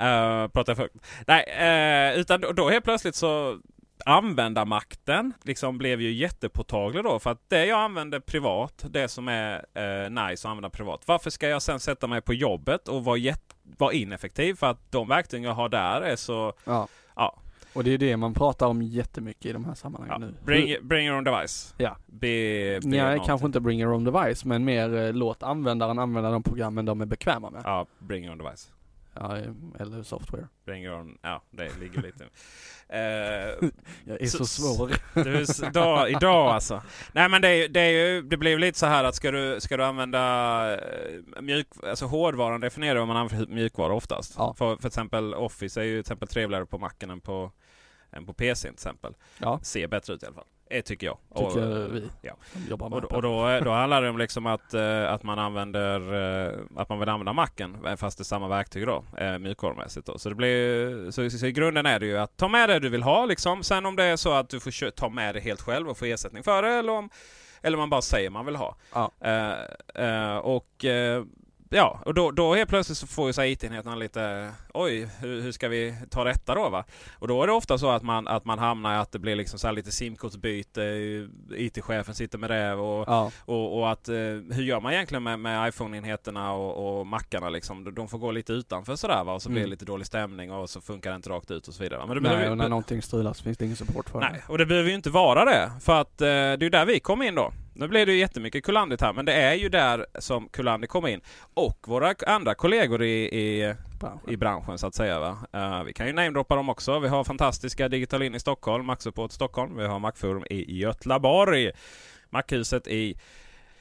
Uh, 0.04 0.48
pratar 0.48 0.70
jag 0.72 0.78
för... 0.78 0.90
Nej, 1.28 1.44
eh, 1.44 2.20
utan 2.20 2.42
då, 2.42 2.52
då 2.52 2.70
helt 2.70 2.84
plötsligt 2.86 3.16
så 3.16 3.60
användarmakten 4.06 5.34
liksom 5.44 5.78
blev 5.78 6.02
ju 6.02 6.12
jättepåtaglig 6.12 7.04
då. 7.04 7.20
För 7.20 7.32
att 7.32 7.50
det 7.50 7.66
jag 7.66 7.80
använder 7.80 8.20
privat, 8.20 8.86
det 8.90 9.08
som 9.08 9.28
är 9.28 9.66
eh, 9.74 10.10
nice 10.10 10.48
att 10.48 10.52
använda 10.52 10.70
privat. 10.70 11.02
Varför 11.06 11.30
ska 11.30 11.48
jag 11.48 11.62
sen 11.62 11.80
sätta 11.80 12.08
mig 12.08 12.22
på 12.22 12.34
jobbet 12.34 12.88
och 12.88 13.04
vara, 13.06 13.34
vara 13.78 13.94
ineffektiv? 13.94 14.56
För 14.56 14.68
att 14.68 14.92
de 14.92 15.08
verktyg 15.08 15.46
jag 15.46 15.54
har 15.54 15.70
där 15.70 16.02
är 16.02 16.16
så... 16.16 16.54
Ja. 16.66 16.88
Ja. 17.16 17.40
Och 17.74 17.84
det 17.84 17.94
är 17.94 17.98
det 17.98 18.18
man 18.18 18.34
pratar 18.34 18.68
om 18.68 18.82
jättemycket 18.82 19.46
i 19.46 19.54
de 19.54 19.66
här 19.66 19.74
sammanhangen 19.74 20.22
ja. 20.22 20.28
nu. 20.28 20.34
Bring, 20.46 20.88
bring 20.88 21.08
your 21.08 21.18
own 21.18 21.24
device. 21.24 21.74
Ja. 21.78 21.98
Be, 22.06 22.80
be 22.82 22.88
Nej, 22.88 23.22
kanske 23.26 23.46
inte 23.46 23.60
bring 23.60 23.82
your 23.82 23.94
own 23.94 24.04
device, 24.04 24.46
men 24.46 24.66
mer 24.66 24.96
eh, 24.96 25.14
låt 25.14 25.44
användaren 25.44 26.00
använda 26.00 26.32
de 26.32 26.44
programmen 26.44 26.86
de 26.86 27.02
är 27.02 27.06
bekväma 27.06 27.50
med. 27.50 27.62
Ja, 27.66 27.86
bring 28.00 28.24
your 28.24 28.32
own 28.32 28.38
device. 28.38 28.72
Ja, 29.20 29.38
eller 29.80 30.04
software. 30.04 30.48
Your 30.68 30.94
own... 31.00 31.18
Ja, 31.22 31.42
det 31.52 31.78
ligger 31.80 32.02
lite... 32.02 32.26
Eh, 32.92 33.00
Jag 34.06 34.22
är 34.22 34.26
så, 34.26 34.38
Så- 34.38 34.46
svår. 34.76 34.92
Du, 35.24 35.46
idag, 35.68 36.10
idag 36.12 36.48
alltså. 36.48 36.82
Nej 37.14 37.30
men 37.30 37.42
det, 37.42 37.48
är, 37.50 37.70
det, 37.70 37.80
är 37.80 37.90
ju, 37.90 38.22
det 38.22 38.38
blir 38.38 38.58
lite 38.60 38.80
så 38.80 38.86
här 38.86 39.04
att 39.04 39.16
ska 39.16 39.32
du, 39.32 39.60
ska 39.62 39.78
du 39.78 39.84
använda 39.84 40.74
eh, 40.74 41.42
mjuk, 41.42 41.68
alltså 41.84 42.06
hårdvaran 42.06 42.62
definierar 42.62 43.06
man 43.06 43.18
använder 43.18 43.48
mjukvara 43.48 43.94
oftast. 43.94 44.34
Ja. 44.38 44.54
För, 44.54 44.76
för 44.78 44.88
exempel 44.88 45.34
Office 45.34 45.82
är 45.82 45.86
ju 45.86 45.94
till 45.94 46.00
exempel 46.00 46.28
trevligare 46.28 46.66
på 46.66 46.78
Macen 46.78 47.10
än 47.10 47.22
på, 47.22 47.52
än 48.12 48.26
på 48.26 48.34
PC 48.34 48.68
till 48.68 48.74
exempel. 48.74 49.14
Ja, 49.40 49.60
Ser 49.64 49.88
bättre 49.88 50.14
ut 50.14 50.24
i 50.24 50.26
alla 50.26 50.36
fall. 50.36 50.48
Tycker 50.70 51.08
jag. 51.08 51.18
tycker 51.36 51.88
Och, 51.88 51.96
vi 51.96 52.10
ja. 52.22 52.34
jobbar 52.70 52.90
med 52.90 53.04
Och, 53.04 53.14
och 53.14 53.22
då, 53.22 53.60
då 53.64 53.72
handlar 53.72 54.02
det 54.02 54.10
om 54.10 54.18
liksom 54.18 54.46
att, 54.46 54.74
eh, 54.74 55.12
att 55.12 55.24
man 55.24 55.40
använder 55.40 56.14
eh, 56.48 56.60
att 56.76 56.90
man 56.90 57.00
vill 57.00 57.10
använda 57.10 57.34
Macen 57.34 57.78
eh, 57.86 57.96
fast 57.96 58.18
det 58.18 58.22
är 58.22 58.26
samma 58.26 58.48
verktyg 58.48 58.86
då, 58.86 59.04
eh, 59.18 59.38
mjukvarumässigt. 59.38 60.08
Då. 60.08 60.18
Så, 60.18 60.30
det 60.30 60.36
blir, 60.36 61.12
så, 61.12 61.30
så 61.30 61.46
i 61.46 61.52
grunden 61.52 61.86
är 61.86 62.00
det 62.00 62.06
ju 62.06 62.18
att 62.18 62.38
ta 62.38 62.48
med 62.48 62.70
det 62.70 62.80
du 62.80 62.90
vill 62.90 63.04
ha. 63.04 63.26
Liksom. 63.26 63.64
Sen 63.64 63.86
om 63.86 63.96
det 63.96 64.04
är 64.04 64.16
så 64.16 64.34
att 64.34 64.50
du 64.50 64.60
får 64.60 64.92
ta 64.92 65.10
med 65.10 65.36
det 65.36 65.40
helt 65.40 65.62
själv 65.62 65.90
och 65.90 65.98
få 65.98 66.06
ersättning 66.06 66.44
för 66.44 66.62
det 66.62 66.70
eller 66.70 66.94
om 66.94 67.10
eller 67.62 67.78
man 67.78 67.90
bara 67.90 68.02
säger 68.02 68.30
man 68.30 68.46
vill 68.46 68.56
ha. 68.56 68.76
Ja. 68.94 69.12
Eh, 69.22 70.06
eh, 70.06 70.38
och 70.38 70.86
eh, 70.86 71.24
Ja, 71.72 72.00
och 72.06 72.14
då, 72.14 72.32
då 72.32 72.56
helt 72.56 72.70
plötsligt 72.70 72.98
så 72.98 73.08
får 73.08 73.28
ju 73.28 73.34
här 73.38 73.46
IT-enheterna 73.46 73.96
lite 73.96 74.52
Oj, 74.74 75.10
hur, 75.20 75.42
hur 75.42 75.52
ska 75.52 75.68
vi 75.68 75.96
ta 76.10 76.24
detta 76.24 76.56
då 76.56 76.70
va? 76.70 76.84
Och 77.20 77.28
då 77.28 77.44
är 77.44 77.48
det 77.48 77.54
ofta 77.54 77.78
så 77.78 77.90
att 77.90 78.04
man, 78.04 78.28
att 78.28 78.46
man 78.46 78.60
hamnar 78.60 78.96
i 78.96 78.98
att 78.98 79.12
det 79.12 79.20
blir 79.20 79.36
liksom 79.36 79.60
så 79.60 79.68
här 79.68 79.74
lite 79.74 79.92
simkortsbyte. 79.92 80.82
IT-chefen 81.56 82.16
sitter 82.16 82.38
med 82.38 82.50
det 82.50 82.74
och, 82.74 83.06
Ja, 83.08 83.32
och, 83.46 83.78
och 83.80 83.92
att, 83.92 84.10
eh, 84.10 84.16
hur 84.52 84.62
gör 84.62 84.80
man 84.80 84.94
egentligen 84.94 85.24
med, 85.24 85.40
med 85.40 85.70
iPhone-enheterna 85.70 86.52
och, 86.54 87.00
och 87.00 87.08
Mackarna 87.08 87.50
liksom? 87.50 87.96
De- 87.96 88.08
får 88.08 88.18
gå 88.18 88.32
lite 88.32 88.54
utanför 88.54 88.96
sådär 88.96 89.24
va? 89.24 89.34
Och 89.34 89.42
så 89.42 89.50
blir 89.50 89.56
det 89.60 89.62
Mm. 89.64 89.72
lite 89.72 89.86
dålig 89.86 90.08
stämning 90.08 90.52
och 90.52 90.70
så 90.70 90.82
funkar 90.82 91.10
det 91.10 91.16
inte 91.16 91.30
rakt 91.30 91.52
ut 91.52 91.68
och 91.68 91.74
så 91.74 91.84
vidare. 91.84 92.00
Men 92.08 92.16
det 92.16 92.22
nej, 92.22 92.32
behöver, 92.32 92.52
och 92.52 92.58
när 92.58 92.70
någonting 92.70 93.02
strular 93.02 93.34
så 93.34 93.44
finns 93.44 93.58
det 93.58 93.66
ingen 93.66 93.78
support 93.78 94.10
för 94.10 94.20
nej, 94.20 94.30
det. 94.34 94.52
och 94.52 94.58
det 94.58 94.66
behöver 94.66 94.90
ju 94.90 94.96
inte 94.96 95.10
vara 95.10 95.46
det. 95.46 95.72
För 95.82 96.02
att 96.02 96.22
eh, 96.22 96.26
det 96.28 96.32
är 96.32 96.64
ju 96.64 96.70
där 96.70 96.86
vi 96.86 97.00
kommer 97.00 97.26
in 97.26 97.36
då. 97.36 97.52
Nu 97.80 97.88
blir 97.88 98.06
det 98.06 98.12
ju 98.12 98.18
jättemycket 98.18 98.64
Kulandigt 98.64 99.02
här, 99.02 99.14
men 99.14 99.26
det 99.26 99.34
är 99.34 99.54
ju 99.54 99.70
där 99.70 100.06
som 100.20 100.50
Kulandir 100.50 100.88
kommer 100.88 101.10
in. 101.10 101.22
Och 101.54 101.78
våra 101.88 102.16
andra 102.28 102.56
kollegor 102.56 103.04
i, 103.04 103.40
i, 103.40 103.76
Branschen. 104.00 104.30
i 104.30 104.38
branschen 104.38 104.78
så 104.78 104.88
att 104.88 104.96
säga. 104.96 105.20
Va? 105.20 105.38
Eh, 105.54 105.84
vi 105.84 105.94
kan 105.94 106.08
ju 106.08 106.14
namedroppa 106.14 106.56
dem 106.56 106.70
också. 106.70 107.00
Vi 107.00 107.08
har 107.08 107.24
fantastiska 107.24 107.90
Digital 107.90 108.22
In 108.22 108.36
i 108.36 108.40
Stockholm, 108.40 108.86
Maxupport 108.86 109.32
Stockholm. 109.32 109.78
Vi 109.78 109.86
har 109.86 110.00
Macforum 110.00 110.44
i 110.50 110.80
Götlaborg. 110.80 111.72
Mackhuset 112.30 112.88
i 112.88 113.18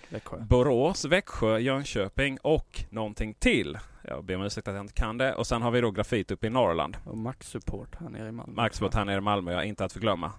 Växjö. 0.09 0.37
Borås, 0.41 1.05
Växjö, 1.05 1.59
Jönköping 1.59 2.39
och 2.43 2.85
någonting 2.91 3.35
till. 3.35 3.79
Jag 4.03 4.25
ber 4.25 4.37
om 4.37 4.43
ursäkt 4.43 4.69
att 4.69 4.75
jag 4.75 4.85
inte 4.85 4.95
kan 4.95 5.19
det. 5.19 5.35
Och 5.35 5.47
sen 5.47 5.63
har 5.63 5.71
vi 5.71 5.81
då 5.81 5.91
Grafit 5.91 6.31
uppe 6.31 6.47
i 6.47 6.51
Norrland. 6.51 6.97
Och 7.05 7.19
Max 7.19 7.51
Support 7.51 7.97
här 8.01 8.09
nere 8.09 8.29
i 8.29 8.33
Malmö. 8.33 8.53
Maxbot 8.55 8.95
här 8.95 9.05
nere 9.05 9.17
i 9.17 9.21
Malmö, 9.21 9.53
ja, 9.53 9.65
inte 9.65 9.85
att 9.85 9.93
förglömma. 9.93 10.33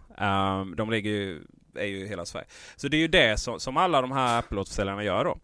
Um, 0.62 0.76
de 0.76 0.90
ligger 0.90 1.12
ju, 1.12 1.42
är 1.76 1.86
ju 1.86 2.08
hela 2.08 2.26
Sverige. 2.26 2.48
Så 2.76 2.88
det 2.88 2.98
är 2.98 3.02
ju 3.02 3.08
det 3.08 3.40
som, 3.40 3.60
som 3.60 3.78
alla 3.78 4.02
de 4.02 4.12
här 4.12 4.40
Apple-återförsäljarna 4.40 5.04
gör 5.04 5.26
då. 5.26 5.38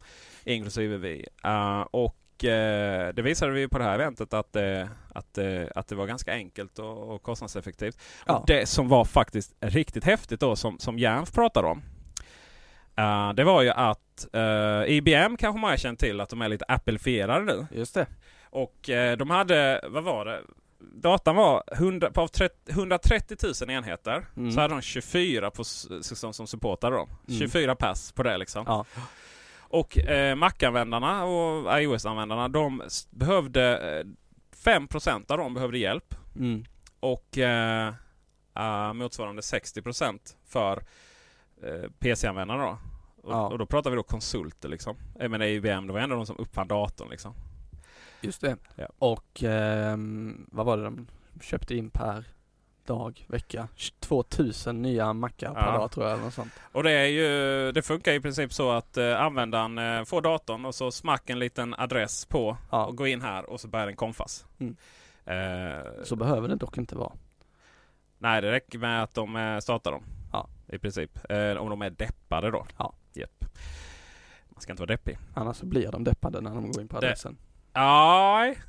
Inklusive 0.44 0.98
vi. 0.98 1.26
Uh, 1.46 1.82
och 1.92 2.46
eh, 2.46 3.14
det 3.14 3.22
visade 3.22 3.52
vi 3.52 3.60
ju 3.60 3.70
på 3.70 3.78
det 3.78 3.84
här 3.84 3.96
eventet 3.96 4.34
att, 4.34 4.56
eh, 4.56 4.88
att, 5.14 5.38
eh, 5.38 5.64
att 5.76 5.88
det 5.88 5.96
var 5.96 6.08
ganska 6.08 6.34
enkelt 6.34 6.80
och, 6.80 7.16
och 7.16 7.24
kostnadseffektivt. 7.24 8.00
Ja. 8.26 8.38
Och 8.38 8.48
det 8.48 8.66
som 8.66 8.90
var 8.90 9.06
faktiskt 9.06 9.56
riktigt 9.60 10.04
häftigt 10.04 10.40
då 10.40 10.56
som, 10.56 10.80
som 10.80 11.00
Järnf 11.00 11.32
pratade 11.32 11.68
om. 11.68 11.84
eh, 12.98 13.34
det 13.34 13.44
var 13.44 13.62
ju 13.62 13.70
att 13.70 14.28
eh, 14.34 14.84
IBM 14.88 15.38
kanske 15.38 15.60
många 15.60 15.78
känner 15.78 15.96
till 15.96 16.22
att 16.22 16.30
de 16.30 16.42
är 16.42 16.50
lite 16.50 16.66
Apple-fierade 16.68 17.46
nu. 17.46 17.68
Just 17.72 17.94
det. 17.94 18.08
Och 18.50 18.90
eh, 18.90 19.18
de 19.18 19.30
hade, 19.30 19.82
vad 19.88 20.04
var 20.04 20.26
det? 20.26 20.42
Datan 20.80 21.36
var 21.36 21.64
100, 21.72 22.12
på 22.12 22.22
av 22.22 22.28
30, 22.28 22.72
130 22.72 23.38
000 23.62 23.70
enheter. 23.70 24.26
Mm. 24.38 24.52
Så 24.52 24.62
hade 24.62 24.74
de 24.74 24.82
24 24.82 25.52
på, 25.52 25.64
som, 25.64 26.34
som 26.34 26.48
supportade 26.48 26.96
dem. 26.96 27.10
Mm. 27.28 27.40
24 27.40 27.76
pass 27.76 28.12
på 28.12 28.24
det 28.24 28.38
liksom. 28.38 28.64
Ja. 28.68 28.86
Och 29.60 29.98
eh, 29.98 30.36
Mac-användarna 30.36 31.24
och 31.26 31.82
iOS-användarna 31.82 32.48
de 32.48 32.82
behövde 33.10 33.78
eh, 34.00 34.06
5% 34.66 35.32
av 35.32 35.38
dem 35.38 35.54
behövde 35.54 35.78
hjälp. 35.78 36.16
Mm. 36.36 36.66
Och 37.00 37.38
eh, 37.38 37.94
eh, 38.56 38.94
motsvarande 38.94 39.42
60% 39.42 40.20
för 40.48 40.84
eh, 41.64 41.90
PC-användarna 42.00 42.64
då. 42.64 42.78
Och, 43.24 43.34
Ja. 43.34 43.48
och 43.48 43.58
då 43.58 43.66
pratar 43.66 43.90
vi 43.90 43.96
då 43.96 44.04
konsulter 44.04 44.70
liksom. 44.70 44.96
Jag 45.20 45.32
menar 45.32 45.46
IBM, 45.46 45.88
det 45.88 45.94
var 45.94 46.00
ändå 46.00 46.16
de 46.16 46.26
som 46.26 46.38
uppfann 46.38 46.68
datorn 46.68 47.10
liksom. 47.10 47.34
Just 48.26 48.42
det. 48.42 48.58
Ja. 48.76 48.88
Och 49.00 49.44
ehm, 49.44 50.48
vad 50.52 50.66
var 50.66 50.78
det 50.78 50.84
de 50.84 51.08
köpte 51.42 51.76
in 51.76 51.90
per 51.90 52.24
dag, 52.86 53.26
vecka? 53.30 53.68
2000 54.00 54.82
nya 54.82 55.14
mackar 55.14 55.54
per 55.54 55.66
Ja. 55.66 55.78
dag 55.78 55.92
tror 55.92 56.06
jag 56.06 56.14
eller 56.14 56.24
något 56.26 56.34
sånt. 56.34 56.52
Och 56.72 56.84
det, 56.84 56.92
är 56.92 57.06
ju, 57.06 57.72
det 57.72 57.82
funkar 57.82 58.12
i 58.14 58.20
princip 58.20 58.54
så 58.54 58.72
att 58.72 58.98
eh, 58.98 59.22
användaren 59.22 59.78
eh, 59.78 60.04
får 60.04 60.22
datorn 60.22 60.66
och 60.66 60.76
så 60.76 60.92
smack 60.92 61.30
en 61.30 61.40
liten 61.40 61.74
adress 61.78 62.26
på 62.26 62.58
Ja. 62.72 62.86
och 62.86 62.98
gå 62.98 63.08
in 63.08 63.22
här 63.22 63.50
och 63.50 63.60
så 63.62 63.68
börjar 63.68 63.86
den 63.86 63.96
konfas. 63.96 64.46
Mm. 64.60 64.76
Eh, 65.26 66.04
Så 66.04 66.16
behöver 66.16 66.48
det 66.48 66.56
dock 66.56 66.78
inte 66.78 66.96
vara. 66.96 67.14
nej, 68.18 68.42
det 68.42 68.52
räcker 68.52 68.80
med 68.80 69.04
att 69.04 69.14
de 69.14 69.36
eh, 69.36 69.60
startar 69.60 69.92
dem. 69.92 70.04
Ja. 70.32 70.48
I 70.68 70.78
princip. 70.78 71.32
Eh, 71.32 71.58
om 71.58 71.70
de 71.70 71.82
är 71.82 71.90
deppade 71.90 72.52
då. 72.52 72.66
Ja. 72.78 72.94
Japp. 73.14 73.46
Man 74.50 74.62
ska 74.62 74.72
inte 74.74 74.82
vara 74.82 74.88
deppig. 74.94 75.18
Annars 75.34 75.58
så 75.58 75.66
blir 75.66 75.92
de 75.92 76.04
deppade 76.04 76.42
när 76.42 76.56
de 76.56 76.72
går 76.72 76.82
in 76.82 76.88
på 76.88 76.98
adressen. 76.98 77.38
Nej, 77.76 78.60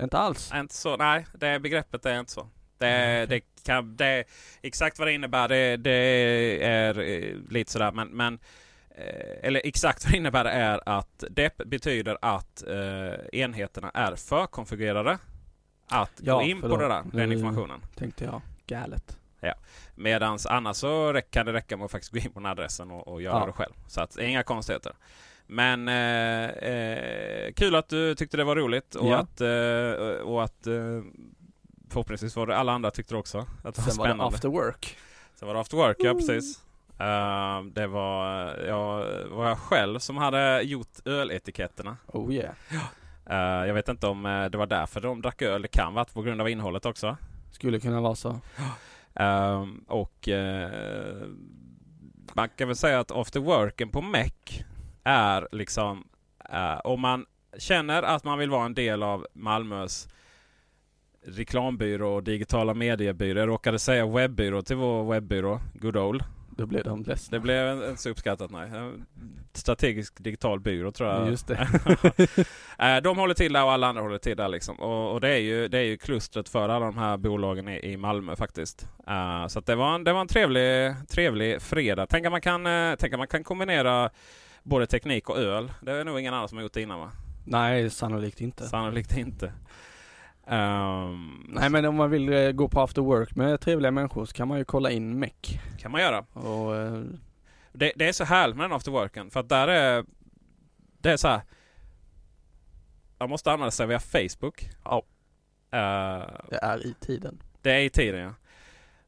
Inte 0.00 0.18
alls. 0.18 0.52
inte 0.54 0.74
så. 0.74 0.96
Nej, 0.96 1.26
det 1.32 1.60
begreppet 1.60 2.06
är 2.06 2.20
inte 2.20 2.32
så. 2.32 2.48
Det, 2.78 3.26
det 3.28 3.40
kan, 3.64 3.96
det, 3.96 4.24
exakt 4.62 4.98
vad 4.98 5.08
det 5.08 5.12
innebär 5.12 5.48
det, 5.48 5.76
det 5.76 6.64
är 6.64 6.98
eh, 6.98 7.34
lite 7.50 7.72
sådär 7.72 7.92
men, 7.92 8.08
men 8.08 8.38
eh, 8.90 9.38
eller 9.42 9.60
exakt 9.64 10.04
vad 10.04 10.12
det 10.12 10.16
innebär 10.16 10.44
är 10.44 10.80
att 10.86 11.24
det 11.30 11.58
betyder 11.58 12.18
att 12.22 12.62
eh, 12.66 13.40
enheterna 13.40 13.90
är 13.94 14.14
förkonfigurerade 14.16 15.18
att 15.88 16.12
Ja, 16.22 16.34
gå 16.36 16.42
in 16.42 16.60
på 16.60 16.76
det 16.76 16.88
där, 16.88 17.02
den 17.12 17.32
informationen. 17.32 17.80
Tänkte 17.96 18.24
jag. 18.24 18.40
Galet. 18.66 19.18
Medans 19.94 20.46
annars 20.46 20.76
så 20.76 21.20
kan 21.30 21.46
det 21.46 21.52
räcka 21.52 21.76
med 21.76 21.84
att 21.84 21.90
faktiskt 21.90 22.12
gå 22.12 22.18
in 22.18 22.32
på 22.32 22.40
den 22.40 22.46
adressen 22.46 22.90
och, 22.90 23.08
och 23.08 23.22
göra 23.22 23.38
Ja. 23.40 23.46
det 23.46 23.52
själv. 23.52 23.72
Så 23.86 24.00
att 24.00 24.18
inga 24.18 24.42
konstigheter. 24.42 24.92
Men 25.46 25.88
eh, 25.88 26.50
eh, 26.50 27.52
kul 27.52 27.74
att 27.74 27.88
du 27.88 28.14
tyckte 28.14 28.36
det 28.36 28.44
var 28.44 28.56
roligt 28.56 28.94
och 28.94 29.08
Ja. 29.08 29.16
att, 29.18 29.40
eh, 29.40 30.22
och 30.24 30.44
att 30.44 30.66
eh, 30.66 30.74
förhoppningsvis 31.90 32.36
var 32.36 32.46
det 32.46 32.56
alla 32.56 32.72
andra 32.72 32.90
tyckte 32.90 33.14
det 33.14 33.18
också. 33.18 33.38
Att 33.38 33.46
det 33.74 33.80
var 33.82 33.88
Sen 33.90 33.98
var 33.98 34.04
spännande. 34.04 34.24
det 34.24 34.28
after 34.36 34.48
work. 34.48 34.96
Sen 35.34 35.48
var 35.48 35.54
det 35.54 35.60
after 35.60 35.76
work, 35.76 35.96
ja 36.00 36.14
precis. 36.14 36.62
Eh, 36.98 37.62
det 37.72 37.86
var, 37.86 38.54
ja, 38.66 38.96
var 39.30 39.48
jag 39.48 39.58
själv 39.58 39.98
som 39.98 40.16
hade 40.16 40.62
gjort 40.62 40.88
öletiketterna. 41.06 41.96
Oh 42.06 42.32
yeah. 42.34 42.54
Eh, 43.30 43.66
jag 43.66 43.74
vet 43.74 43.88
inte 43.88 44.06
om 44.06 44.26
eh, 44.26 44.44
det 44.44 44.58
var 44.58 44.66
därför 44.66 45.00
de 45.00 45.22
drack 45.22 45.42
öl. 45.42 45.62
Det 45.62 45.68
kan 45.68 45.94
vara 45.94 46.04
på 46.04 46.22
grund 46.22 46.40
av 46.40 46.48
innehållet 46.48 46.86
också. 46.86 47.16
Skulle 47.52 47.80
kunna 47.80 48.00
vara 48.00 48.14
så. 48.14 48.40
Ehm, 49.14 49.84
och 49.88 50.28
man 52.34 52.48
kan 52.56 52.68
väl 52.68 52.76
säga 52.76 53.00
att 53.00 53.10
after 53.10 53.40
worken 53.40 53.88
på 53.88 54.00
Mac 54.02 54.30
är 55.06 55.48
liksom 55.52 56.08
eh, 56.52 56.80
om 56.84 57.00
man 57.00 57.26
känner 57.58 58.02
att 58.02 58.24
man 58.24 58.38
vill 58.38 58.50
vara 58.50 58.64
en 58.64 58.74
del 58.74 59.02
av 59.02 59.26
Malmös 59.32 60.08
reklambyrå 61.26 62.14
och 62.14 62.22
digitala 62.22 62.74
mediebyrå. 62.74 63.38
Jag 63.38 63.48
råkade 63.48 63.78
säga 63.78 64.06
webbyrå 64.06 64.62
till 64.62 64.76
vår 64.76 65.12
webbyrå, 65.12 65.60
Good 65.74 65.96
Old. 65.96 66.24
Då 66.56 66.66
blev 66.66 66.84
de 66.84 67.02
ledsna. 67.02 67.36
Det 67.36 67.40
blev 67.40 67.72
inte 67.72 68.02
så 68.02 68.10
uppskattat 68.10 68.50
nej. 68.50 68.70
Strategisk 69.52 70.24
digital 70.24 70.60
byrå 70.60 70.92
tror 70.92 71.10
jag. 71.10 71.28
Just 71.28 71.46
det. 71.48 71.68
Eh, 72.78 72.96
de 72.96 73.18
håller 73.18 73.34
till 73.34 73.52
där 73.52 73.64
och 73.64 73.72
alla 73.72 73.86
andra 73.86 74.02
håller 74.02 74.18
till 74.18 74.36
där 74.36 74.48
liksom. 74.48 74.80
Och, 74.80 75.12
och 75.12 75.20
det, 75.20 75.28
är 75.28 75.38
ju, 75.38 75.68
det 75.68 75.78
är 75.78 75.82
ju 75.82 75.96
klustret 75.96 76.48
för 76.48 76.68
alla 76.68 76.86
de 76.86 76.98
här 76.98 77.16
bolagen 77.16 77.68
i, 77.68 77.92
i 77.92 77.96
Malmö 77.96 78.36
faktiskt. 78.36 78.88
Eh, 79.06 79.46
så 79.46 79.60
det, 79.60 79.74
var 79.74 79.94
en, 79.94 80.04
det 80.04 80.12
var 80.12 80.20
en 80.20 80.28
trevlig, 80.28 80.94
trevlig 81.08 81.62
fredag. 81.62 82.06
Tänk 82.06 82.26
att, 82.26 82.32
man 82.32 82.40
kan, 82.40 82.66
uh, 82.66 82.94
tänk 82.98 83.12
att 83.12 83.18
man 83.18 83.28
kan 83.28 83.44
kombinera 83.44 84.10
både 84.66 84.86
teknik 84.86 85.28
och 85.30 85.38
öl. 85.38 85.72
Det 85.82 85.92
är 85.92 86.04
nog 86.04 86.20
ingen 86.20 86.34
annan 86.34 86.48
som 86.48 86.58
har 86.58 86.62
gjort 86.62 86.72
det 86.72 86.82
innan 86.82 86.98
va? 86.98 87.12
Nej, 87.44 87.90
sannolikt 87.90 88.40
inte. 88.40 88.68
Sannolikt 88.68 89.16
inte. 89.16 89.52
Ehm, 90.46 91.46
Nej 91.48 91.70
men 91.70 91.84
om 91.84 91.94
man 91.94 92.10
vill 92.10 92.32
eh, 92.32 92.50
gå 92.52 92.68
på 92.68 92.80
after 92.80 93.02
work 93.02 93.34
med 93.36 93.60
trevliga 93.60 93.90
människor 93.90 94.24
så 94.24 94.32
kan 94.34 94.48
man 94.48 94.58
ju 94.58 94.64
kolla 94.64 94.90
in 94.90 95.18
Meck. 95.18 95.60
kan 95.78 95.90
man 95.90 96.00
göra. 96.00 96.18
Och 96.32 96.76
eh, 96.76 97.02
Det, 97.72 97.92
det 97.96 98.08
är 98.08 98.12
så 98.12 98.24
härligt 98.24 98.56
med 98.56 98.64
den 98.64 98.72
after 98.72 98.90
worken. 98.90 99.30
För 99.30 99.40
att 99.40 99.48
där 99.48 99.68
är... 99.68 100.04
Det 100.98 101.10
är 101.12 101.16
så 101.16 101.28
här. 101.28 101.40
Man 103.18 103.30
måste 103.30 103.52
använda 103.52 103.70
sig 103.70 103.86
via 103.86 103.98
Facebook. 104.00 104.70
Ja. 104.84 105.02
Eh, 105.70 106.26
det 106.50 106.56
är 106.62 106.86
i 106.86 106.94
tiden. 107.00 107.42
Det 107.62 107.70
är 107.70 107.80
i 107.80 107.90
tiden 107.90 108.20
ja. 108.20 108.34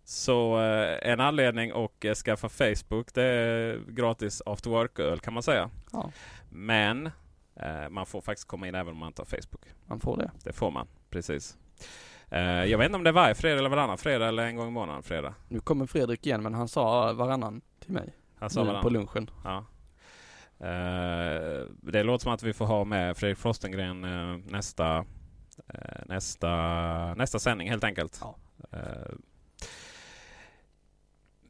Så 0.08 0.60
eh, 0.60 1.10
en 1.12 1.20
anledning 1.20 1.70
att 1.70 2.04
eh, 2.04 2.14
skaffa 2.14 2.48
Facebook 2.48 3.14
det 3.14 3.22
är 3.22 3.80
gratis 3.88 4.42
after 4.46 4.70
work-öl 4.70 5.20
kan 5.20 5.34
man 5.34 5.42
säga. 5.42 5.70
Ja. 5.92 6.10
Men 6.48 7.06
eh, 7.56 7.88
man 7.90 8.06
får 8.06 8.20
faktiskt 8.20 8.48
komma 8.48 8.68
in 8.68 8.74
även 8.74 8.92
om 8.92 8.98
man 8.98 9.06
inte 9.06 9.22
har 9.22 9.26
Facebook. 9.26 9.64
Man 9.86 10.00
får 10.00 10.16
det. 10.16 10.30
Det 10.44 10.52
får 10.52 10.70
man, 10.70 10.86
precis. 11.10 11.56
Eh, 12.30 12.40
jag 12.40 12.78
vet 12.78 12.86
inte 12.86 12.96
om 12.96 13.04
det 13.04 13.10
är 13.10 13.14
varje 13.14 13.34
fredag 13.34 13.58
eller 13.58 13.68
varannan 13.68 13.98
fredag 13.98 14.28
eller 14.28 14.42
en 14.42 14.56
gång 14.56 14.68
i 14.68 14.70
månaden 14.70 15.02
fredag. 15.02 15.34
Nu 15.48 15.60
kommer 15.60 15.86
Fredrik 15.86 16.26
igen 16.26 16.42
men 16.42 16.54
han 16.54 16.68
sa 16.68 17.12
varannan 17.12 17.60
till 17.80 17.92
mig. 17.92 18.16
Han 18.38 18.50
sa 18.50 18.64
varannan. 18.64 18.82
på 18.82 18.90
lunchen. 18.90 19.30
Ja. 19.44 19.64
Eh, 20.66 21.66
det 21.82 22.02
låter 22.02 22.22
som 22.22 22.32
att 22.32 22.42
vi 22.42 22.52
får 22.52 22.66
ha 22.66 22.84
med 22.84 23.16
Fredrik 23.16 23.38
Frostengren 23.38 24.04
eh, 24.04 24.38
nästa, 24.46 25.04
nästa, 26.06 26.50
nästa 27.14 27.38
sändning 27.38 27.70
helt 27.70 27.84
enkelt. 27.84 28.18
Ja. 28.22 28.36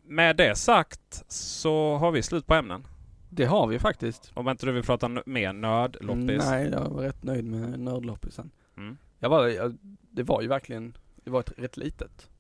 Eh, 0.09 0.15
med 0.15 0.37
det 0.37 0.55
sagt 0.55 1.25
så 1.29 1.97
har 1.97 2.11
vi 2.11 2.23
slut 2.23 2.47
på 2.47 2.55
ämnen. 2.55 2.87
Det 3.31 3.45
har 3.45 3.67
vi 3.67 3.79
faktiskt. 3.79 4.31
Om 4.35 4.49
inte 4.49 4.67
du 4.67 4.73
vill 4.73 4.83
prata 4.83 5.09
mer 5.27 5.53
nördloppis. 5.53 6.45
Nej, 6.47 6.69
jag 6.69 6.91
var 6.91 7.03
rätt 7.03 7.23
nöjd 7.23 7.45
med 7.45 7.81
nördloppisen. 7.81 8.51
Mm. 8.77 8.97
Jag 9.19 9.29
var, 9.29 9.47
jag, 9.47 9.79
det 10.11 10.23
var 10.23 10.43
ju 10.43 10.49
verkligen, 10.49 10.97
det 11.25 11.31
var 11.31 11.41
ett, 11.41 11.53
rätt 11.57 11.77
litet. 11.77 12.31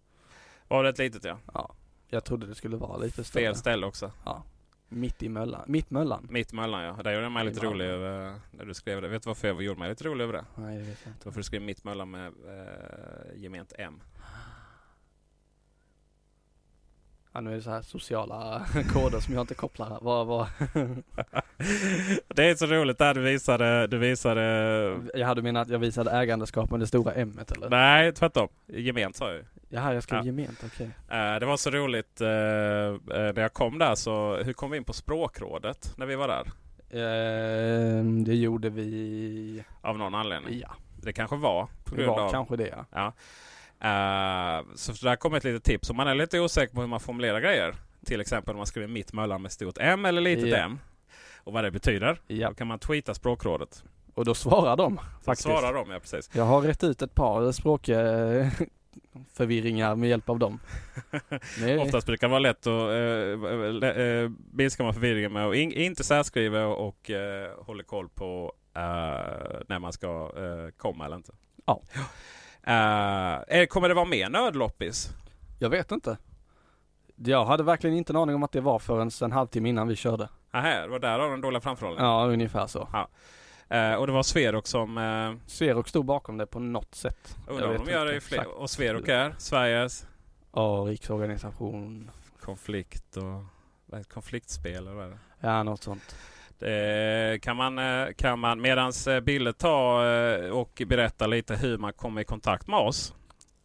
Var 0.68 0.84
det 0.84 0.90
ett 0.90 0.98
litet 0.98 1.24
ja? 1.24 1.38
Ja. 1.54 1.74
Jag 2.08 2.24
trodde 2.24 2.46
det 2.46 2.54
skulle 2.54 2.76
vara 2.76 2.96
lite 2.96 3.24
större. 3.24 3.42
Fel 3.42 3.54
ställe 3.56 3.86
också. 3.86 4.12
Ja. 4.24 4.42
Mitt 4.88 5.22
i 5.22 5.28
Möllan. 5.28 5.64
Mitt 5.66 5.90
Möllan. 5.90 6.26
Mitt 6.30 6.52
mellan 6.52 6.82
ja. 6.82 6.92
Där 7.04 7.12
gjorde 7.12 7.22
jag 7.22 7.32
mig 7.32 7.44
lite 7.44 7.66
rolig 7.66 7.84
över 7.84 8.34
när 8.50 8.64
du 8.64 8.74
skrev 8.74 9.02
det. 9.02 9.08
Vet 9.08 9.22
du 9.22 9.30
varför 9.30 9.48
jag 9.48 9.62
gjorde 9.62 9.78
mig 9.78 9.88
lite 9.88 10.04
rolig 10.04 10.24
över 10.24 10.32
det? 10.32 10.44
Nej, 10.54 10.78
det 10.78 10.84
vet 10.84 10.98
jag 11.04 11.12
inte. 11.12 11.20
Varför 11.24 11.40
du 11.40 11.44
skrev 11.44 11.62
mitt 11.62 11.84
mellan 11.84 12.10
med 12.10 12.26
eh, 12.26 13.40
gement 13.40 13.72
M. 13.78 14.00
Ja, 17.38 17.42
nu 17.42 17.50
är 17.52 17.56
det 17.56 17.62
så 17.62 17.70
här 17.70 17.82
sociala 17.82 18.66
koder 18.92 19.20
som 19.20 19.34
jag 19.34 19.40
inte 19.40 19.54
kopplar. 19.54 19.98
Vad, 20.00 20.26
vad? 20.26 20.46
det 22.28 22.44
är 22.44 22.54
så 22.54 22.66
roligt 22.66 22.98
där 22.98 23.14
du 23.14 23.20
visade, 23.20 23.86
du 23.86 23.98
visade 23.98 24.42
Jag 25.14 25.26
hade 25.26 25.42
menat 25.42 25.62
att 25.66 25.72
jag 25.72 25.78
visade 25.78 26.10
ägandeskap 26.10 26.70
med 26.70 26.80
det 26.80 26.86
stora 26.86 27.12
M 27.12 27.40
eller? 27.56 27.70
Nej, 27.70 28.12
tvärtom. 28.12 28.48
Gement 28.66 29.16
sa 29.16 29.26
jag 29.26 29.34
ju. 29.36 29.44
Jaha, 29.68 29.94
jag 29.94 30.02
skrev 30.02 30.18
Ja. 30.18 30.24
gement, 30.24 30.64
okej. 30.66 30.90
Eh, 31.08 31.38
det 31.40 31.46
var 31.46 31.56
så 31.56 31.70
roligt 31.70 32.20
eh, 32.20 32.28
eh, 32.28 33.32
när 33.34 33.40
jag 33.40 33.52
kom 33.52 33.78
där 33.78 33.94
så 33.94 34.36
hur 34.36 34.52
kom 34.52 34.70
vi 34.70 34.76
in 34.76 34.84
på 34.84 34.92
språkrådet 34.92 35.94
när 35.96 36.06
vi 36.06 36.14
var 36.16 36.28
där? 36.28 36.44
Ehm, 36.90 38.24
det 38.24 38.34
gjorde 38.34 38.70
vi, 38.70 39.64
Av 39.80 39.98
någon 39.98 40.14
anledning. 40.14 40.58
ja. 40.62 40.70
Det 41.02 41.12
kanske 41.12 41.36
var 41.36 41.66
på 41.84 41.94
Det 41.94 41.96
grund 42.02 42.08
var 42.16 42.20
av... 42.24 42.30
kanske 42.30 42.56
det 42.56 42.68
ja. 42.68 42.84
Ja. 42.92 43.12
Eh, 43.80 44.60
så 44.74 44.92
där 44.92 45.16
kommer 45.16 45.36
ett 45.36 45.44
litet 45.44 45.64
tips. 45.64 45.90
Om 45.90 45.96
man 45.96 46.08
är 46.08 46.14
lite 46.14 46.40
osäker 46.40 46.74
på 46.74 46.80
hur 46.80 46.88
man 46.88 47.00
formulerar 47.00 47.40
grejer. 47.40 47.74
Till 48.06 48.20
exempel 48.20 48.50
om 48.52 48.56
man 48.56 48.66
skriver 48.66 48.88
mitt 48.88 49.12
mellan 49.12 49.42
med 49.42 49.52
stort 49.52 49.78
M 49.80 50.04
eller 50.04 50.20
litet 50.20 50.48
Ja. 50.48 50.56
M. 50.56 50.78
Och 51.36 51.52
vad 51.52 51.64
det 51.64 51.70
betyder. 51.70 52.20
Ja. 52.26 52.48
Då 52.48 52.54
kan 52.54 52.66
man 52.66 52.78
tweeta 52.78 53.14
språkrådet. 53.14 53.84
Och 54.14 54.24
då 54.24 54.34
svarar 54.34 54.76
de 54.76 55.00
faktiskt. 55.24 55.48
svarar 55.48 55.74
de, 55.74 55.90
ja 55.90 56.00
precis. 56.00 56.30
Jag 56.32 56.44
har 56.44 56.62
rätt 56.62 56.84
ut 56.84 57.02
ett 57.02 57.14
par 57.14 57.52
språkförvirringar 57.52 59.96
med 59.96 60.08
hjälp 60.08 60.28
av 60.28 60.38
dem. 60.38 60.60
Oftast 61.80 62.06
brukar 62.06 62.26
det 62.26 62.30
vara 62.30 62.38
lätt 62.38 62.66
att 62.66 62.66
uh, 62.66 63.98
uh, 63.98 64.30
minska 64.52 64.82
man 64.82 64.94
förvirringen 64.94 65.32
med 65.32 65.46
att 65.46 65.54
in, 65.54 65.72
inte 65.72 66.04
särskriva 66.04 66.66
och, 66.66 67.10
eh, 67.10 67.50
håller 67.58 67.84
koll 67.84 68.08
på 68.08 68.52
eh, 68.74 68.80
när 69.68 69.78
man 69.78 69.92
ska 69.92 70.32
eh, 70.36 70.68
komma 70.76 71.06
eller 71.06 71.16
inte. 71.16 71.32
Ja. 71.66 71.82
Eh, 72.68 73.66
kommer 73.66 73.88
det 73.88 73.94
vara 73.94 74.04
mer 74.04 74.28
nödloppis? 74.28 75.10
Jag 75.58 75.70
vet 75.70 75.92
inte. 75.92 76.16
Jag 77.16 77.44
hade 77.44 77.62
verkligen 77.62 77.96
inte 77.96 78.12
en 78.12 78.16
aning 78.16 78.34
om 78.34 78.42
att 78.42 78.52
det 78.52 78.60
var 78.60 78.78
förrän 78.78 79.10
en 79.22 79.32
halvtimme 79.32 79.68
innan 79.68 79.88
vi 79.88 79.96
körde. 79.96 80.28
Aha, 80.52 80.68
det 80.68 80.88
var 80.88 80.98
där 80.98 81.18
av 81.18 81.30
den 81.30 81.40
dåliga 81.40 81.60
framförhållningen. 81.60 82.10
Ja, 82.10 82.26
ungefär 82.26 82.66
så. 82.66 82.88
Eh, 83.68 83.94
och 83.94 84.06
det 84.06 84.12
var 84.12 84.22
Sverok 84.22 84.66
som... 84.66 84.98
Uh, 84.98 85.36
Sverok 85.46 85.88
stod 85.88 86.04
bakom 86.04 86.36
det 86.36 86.46
på 86.46 86.58
något 86.58 86.94
sätt. 86.94 87.36
undrar 87.48 87.76
om 87.78 87.84
de 87.84 87.92
gör 87.92 88.06
det 88.06 88.16
i 88.16 88.20
fler. 88.20 88.46
Och 88.48 88.70
Sverok 88.70 89.08
är 89.08 89.34
Sveriges 89.38 90.06
Ja, 90.54 90.84
riksorganisation. 90.88 92.10
konflikt 92.40 93.16
och 93.16 94.02
konfliktspel 94.08 94.74
eller 94.74 94.92
vad 94.92 95.04
är 95.06 95.10
det? 95.10 95.18
Ja, 95.40 95.62
något 95.62 95.82
sånt. 95.82 96.16
Det 96.58 97.42
kan 97.42 97.56
man, 97.56 97.78
eh, 97.78 98.14
kan 98.16 98.38
man 98.38 98.60
medans 98.60 99.06
eh, 99.06 99.20
Bille 99.20 99.52
ta 99.52 100.06
eh, 100.06 100.50
och 100.50 100.82
berätta 100.86 101.26
lite 101.26 101.56
hur 101.56 101.78
man 101.78 101.92
kommer 101.92 102.20
i 102.20 102.24
kontakt 102.24 102.66
med 102.66 102.78
oss 102.78 103.14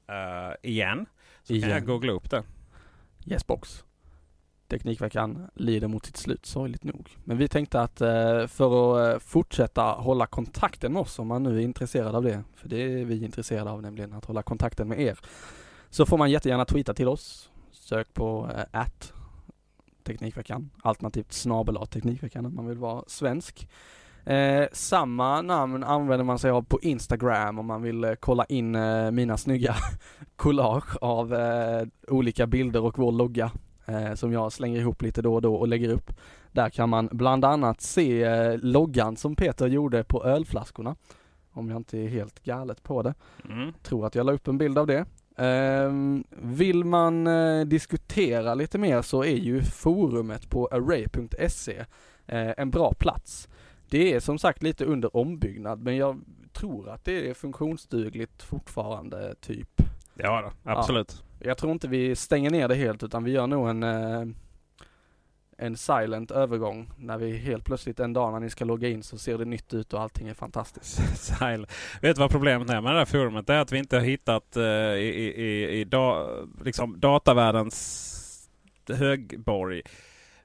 eh, 0.10 0.70
igen. 0.72 1.06
Så 1.44 1.48
kan 1.48 1.56
Igen. 1.56 1.70
jag 1.70 1.86
googla 1.86 2.12
upp 2.12 2.30
det. 2.30 2.44
Yesbox. 3.26 3.84
Teknikveckan 4.68 5.50
lider 5.56 5.88
mot 5.88 6.06
sitt 6.06 6.18
slut, 6.18 6.46
sorgligt 6.46 6.84
nog. 6.84 7.10
Men 7.24 7.38
vi 7.38 7.48
tänkte 7.48 7.82
att 7.82 8.02
eh, 8.02 8.48
för 8.48 9.08
att 9.08 9.14
eh, 9.14 9.20
fortsätta 9.20 9.82
hålla 9.84 10.26
kontakten 10.26 10.94
med 10.94 11.02
oss, 11.02 11.20
om 11.20 11.28
man 11.28 11.44
nu 11.44 11.58
är 11.58 11.62
intresserad 11.62 12.16
av 12.16 12.24
det, 12.24 12.44
för 12.56 12.70
det 12.70 12.78
är 12.78 13.06
vi 13.06 13.24
intresserade 13.26 13.72
av 13.72 13.82
nämligen, 13.82 14.14
att 14.14 14.26
hålla 14.26 14.44
kontakten 14.44 14.88
med 14.88 15.00
er, 15.00 15.20
så 15.90 16.06
får 16.06 16.18
man 16.18 16.32
jättegärna 16.32 16.66
tweeta 16.66 16.94
till 16.94 17.08
oss. 17.08 17.50
Sök 17.72 18.14
på 18.14 18.50
eh, 18.56 18.82
at 18.82 19.14
Teknikveckan, 20.04 20.70
alternativt 20.84 21.34
snabel 21.34 21.88
Teknikveckan 21.88 22.46
om 22.46 22.56
man 22.56 22.68
vill 22.68 22.78
vara 22.78 23.04
svensk. 23.08 23.68
Eh, 24.26 24.68
samma 24.72 25.42
namn 25.42 25.84
använder 25.84 26.24
man 26.24 26.40
sig 26.40 26.52
av 26.52 26.62
på 26.62 26.80
Instagram 26.82 27.60
om 27.60 27.66
man 27.66 27.82
vill 27.82 28.04
eh, 28.04 28.14
kolla 28.20 28.46
in 28.46 28.76
eh, 28.76 29.12
mina 29.12 29.38
snygga 29.38 29.76
collage 30.36 30.98
av 31.02 31.34
eh, 31.34 31.88
olika 32.08 32.48
bilder 32.48 32.84
och 32.84 33.00
vår 33.00 33.12
logga 33.12 33.52
eh, 33.86 34.14
som 34.14 34.34
jag 34.34 34.52
slänger 34.52 34.80
ihop 34.80 35.02
lite 35.02 35.22
då 35.22 35.34
och 35.34 35.42
då 35.42 35.56
och 35.56 35.68
lägger 35.68 35.90
upp. 35.90 36.12
Där 36.52 36.70
kan 36.70 36.90
man 36.90 37.10
bland 37.12 37.46
annat 37.46 37.82
se 37.82 38.24
eh, 38.24 38.58
loggan 38.58 39.16
som 39.16 39.36
Peter 39.36 39.68
gjorde 39.68 40.04
på 40.04 40.24
ölflaskorna. 40.26 40.96
Om 41.52 41.70
jag 41.70 41.78
inte 41.78 41.98
är 41.98 42.08
helt 42.08 42.44
galet 42.44 42.84
på 42.84 43.02
det. 43.02 43.14
Mm. 43.50 43.74
Tror 43.84 44.06
att 44.06 44.16
jag 44.16 44.26
la 44.26 44.32
upp 44.32 44.48
en 44.48 44.58
bild 44.58 44.78
av 44.78 44.88
det. 44.88 45.06
Ehm, 45.38 46.24
vill 46.30 46.84
man 46.84 47.28
eh, 47.28 47.66
diskutera 47.66 48.56
lite 48.56 48.78
mer 48.78 49.02
så 49.02 49.24
är 49.24 49.36
ju 49.36 49.62
forumet 49.64 50.50
på 50.50 50.68
array.se 50.72 51.86
eh, 52.28 52.52
en 52.58 52.72
bra 52.72 52.94
plats. 52.94 53.50
Det 53.90 54.14
är 54.14 54.20
som 54.20 54.40
sagt 54.40 54.64
lite 54.64 54.86
under 54.86 55.18
ombyggnad 55.18 55.80
men 55.80 55.98
jag 55.98 56.22
tror 56.54 56.90
att 56.90 57.06
det 57.06 57.30
är 57.30 57.34
funktionsdugligt 57.34 58.44
fortfarande 58.44 59.36
typ. 59.36 59.82
Ja, 60.16 60.42
då, 60.42 60.72
absolut. 60.72 61.24
Jag 61.40 61.58
tror 61.58 61.72
inte 61.72 61.88
vi 61.88 62.16
stänger 62.16 62.50
ner 62.50 62.68
det 62.68 62.76
helt 62.76 63.04
utan 63.04 63.24
vi 63.24 63.32
gör 63.32 63.48
nog 63.48 63.70
en 63.70 63.84
eh, 63.84 64.26
en 65.66 65.78
silent 65.78 66.32
övergång 66.32 66.92
när 66.98 67.18
vi 67.18 67.38
helt 67.38 67.66
plötsligt 67.66 68.00
en 68.00 68.14
dag 68.14 68.34
när 68.34 68.40
ni 68.40 68.50
ska 68.50 68.66
logga 68.66 68.90
in 68.90 69.04
så 69.04 69.18
ser 69.18 69.38
det 69.38 69.46
nytt 69.46 69.74
ut 69.74 69.94
och 69.94 70.02
allting 70.02 70.28
är 70.28 70.34
fantastiskt. 70.34 71.00
Sil- 71.28 71.68
Vet 72.02 72.16
du 72.16 72.20
vad 72.20 72.32
problemet 72.32 72.70
är 72.70 72.82
med 72.82 72.94
det 72.94 72.98
här 72.98 73.06
forumet? 73.06 73.48
Det 73.48 73.54
är 73.54 73.60
att 73.60 73.72
vi 73.72 73.78
inte 73.78 73.96
har 73.96 74.04
hittat 74.04 74.58
i, 74.58 74.62
i, 74.62 75.44
i, 75.44 75.80
i 75.80 75.84
da, 75.84 76.28
liksom 76.64 77.00
datavärldens 77.00 78.50
högborg. 78.90 79.82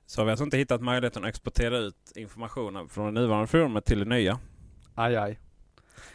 Så 0.07 0.21
har 0.21 0.25
vi 0.27 0.31
alltså 0.31 0.45
inte 0.45 0.57
hittat 0.57 0.83
möjligheten 0.83 1.25
att 1.25 1.29
exportera 1.29 1.79
ut 1.79 2.13
informationen 2.17 2.89
från 2.89 3.15
det 3.15 3.21
nuvarande 3.21 3.47
forumet 3.47 3.85
till 3.85 3.99
det 3.99 4.05
nya. 4.05 4.39
Aj 4.95 5.17
aj. 5.17 5.39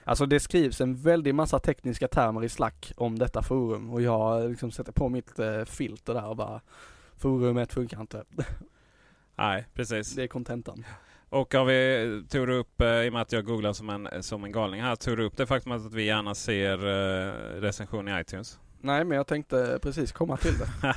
Alltså 0.03 0.25
det 0.25 0.39
skrivs 0.39 0.81
en 0.81 0.95
väldig 0.95 1.35
massa 1.35 1.59
tekniska 1.59 2.07
termer 2.07 2.43
i 2.43 2.49
Slack 2.49 2.91
om 2.97 3.19
detta 3.19 3.41
forum 3.41 3.89
och 3.89 4.01
jag 4.01 4.49
liksom 4.49 4.71
sätter 4.71 4.91
på 4.91 5.09
mitt 5.09 5.39
eh, 5.39 5.65
filter 5.65 6.13
där 6.13 6.25
och 6.27 6.35
bara 6.35 6.61
Forumet 7.17 7.73
funkar 7.73 8.01
inte. 8.01 8.23
Nej, 9.35 9.65
precis. 9.73 10.15
Det 10.15 10.23
är 10.23 10.27
kontentan. 10.27 10.85
Och 11.29 11.53
har 11.53 11.65
vi, 11.65 12.23
tog 12.29 12.49
upp, 12.49 12.81
eh, 12.81 12.87
i 12.87 13.09
och 13.09 13.13
med 13.13 13.21
att 13.21 13.31
jag 13.31 13.45
googlar 13.45 13.73
som 13.73 13.89
en, 13.89 14.23
som 14.23 14.43
en 14.43 14.51
galning 14.51 14.81
här, 14.81 14.95
tog 14.95 15.19
upp 15.19 15.37
det 15.37 15.45
faktum 15.45 15.71
att 15.71 15.93
vi 15.93 16.03
gärna 16.03 16.35
ser 16.35 16.77
eh, 16.77 17.61
recension 17.61 18.07
i 18.07 18.21
iTunes? 18.21 18.59
Nej 18.85 19.05
men 19.05 19.17
jag 19.17 19.27
tänkte 19.27 19.79
precis 19.81 20.11
komma 20.11 20.37
till 20.37 20.53
det. 20.57 20.93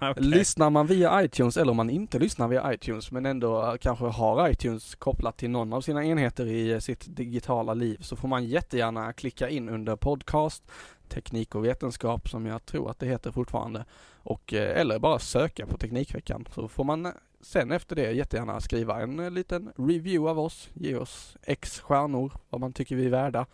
Okej. 0.10 0.24
Lyssnar 0.24 0.70
man 0.70 0.86
via 0.86 1.24
iTunes 1.24 1.56
eller 1.56 1.70
om 1.70 1.76
man 1.76 1.90
inte 1.90 2.18
lyssnar 2.18 2.48
via 2.48 2.74
iTunes 2.74 3.10
men 3.10 3.26
ändå 3.26 3.76
kanske 3.80 4.04
har 4.04 4.48
iTunes 4.48 4.94
kopplat 4.94 5.36
till 5.36 5.50
någon 5.50 5.72
av 5.72 5.80
sina 5.80 6.04
enheter 6.04 6.46
i 6.46 6.72
eh, 6.72 6.78
sitt 6.78 7.16
digitala 7.16 7.74
liv 7.74 7.98
så 8.00 8.16
får 8.16 8.28
man 8.28 8.44
jättegärna 8.44 9.12
klicka 9.12 9.48
in 9.48 9.68
under 9.68 9.96
podcast, 9.96 10.70
teknik 11.08 11.54
och 11.54 11.64
vetenskap 11.64 12.28
som 12.28 12.46
jag 12.46 12.66
tror 12.66 12.90
att 12.90 12.98
det 12.98 13.06
heter 13.06 13.32
fortfarande 13.32 13.84
och 14.22 14.54
eh, 14.54 14.80
eller 14.80 14.98
bara 14.98 15.18
söka 15.18 15.66
på 15.66 15.76
Teknikveckan 15.76 16.46
så 16.54 16.68
får 16.68 16.84
man 16.84 17.06
eh, 17.06 17.12
sen 17.40 17.72
efter 17.72 17.96
det 17.96 18.12
jättegärna 18.12 18.60
skriva 18.60 19.00
en 19.00 19.20
eh, 19.20 19.30
liten 19.30 19.72
review 19.76 20.30
av 20.30 20.38
oss, 20.38 20.70
ge 20.74 20.96
oss 20.96 21.36
x 21.42 21.80
stjärnor, 21.80 22.32
vad 22.50 22.60
man 22.60 22.72
tycker 22.72 22.96
vi 22.96 23.06
är 23.06 23.10
värda. 23.10 23.46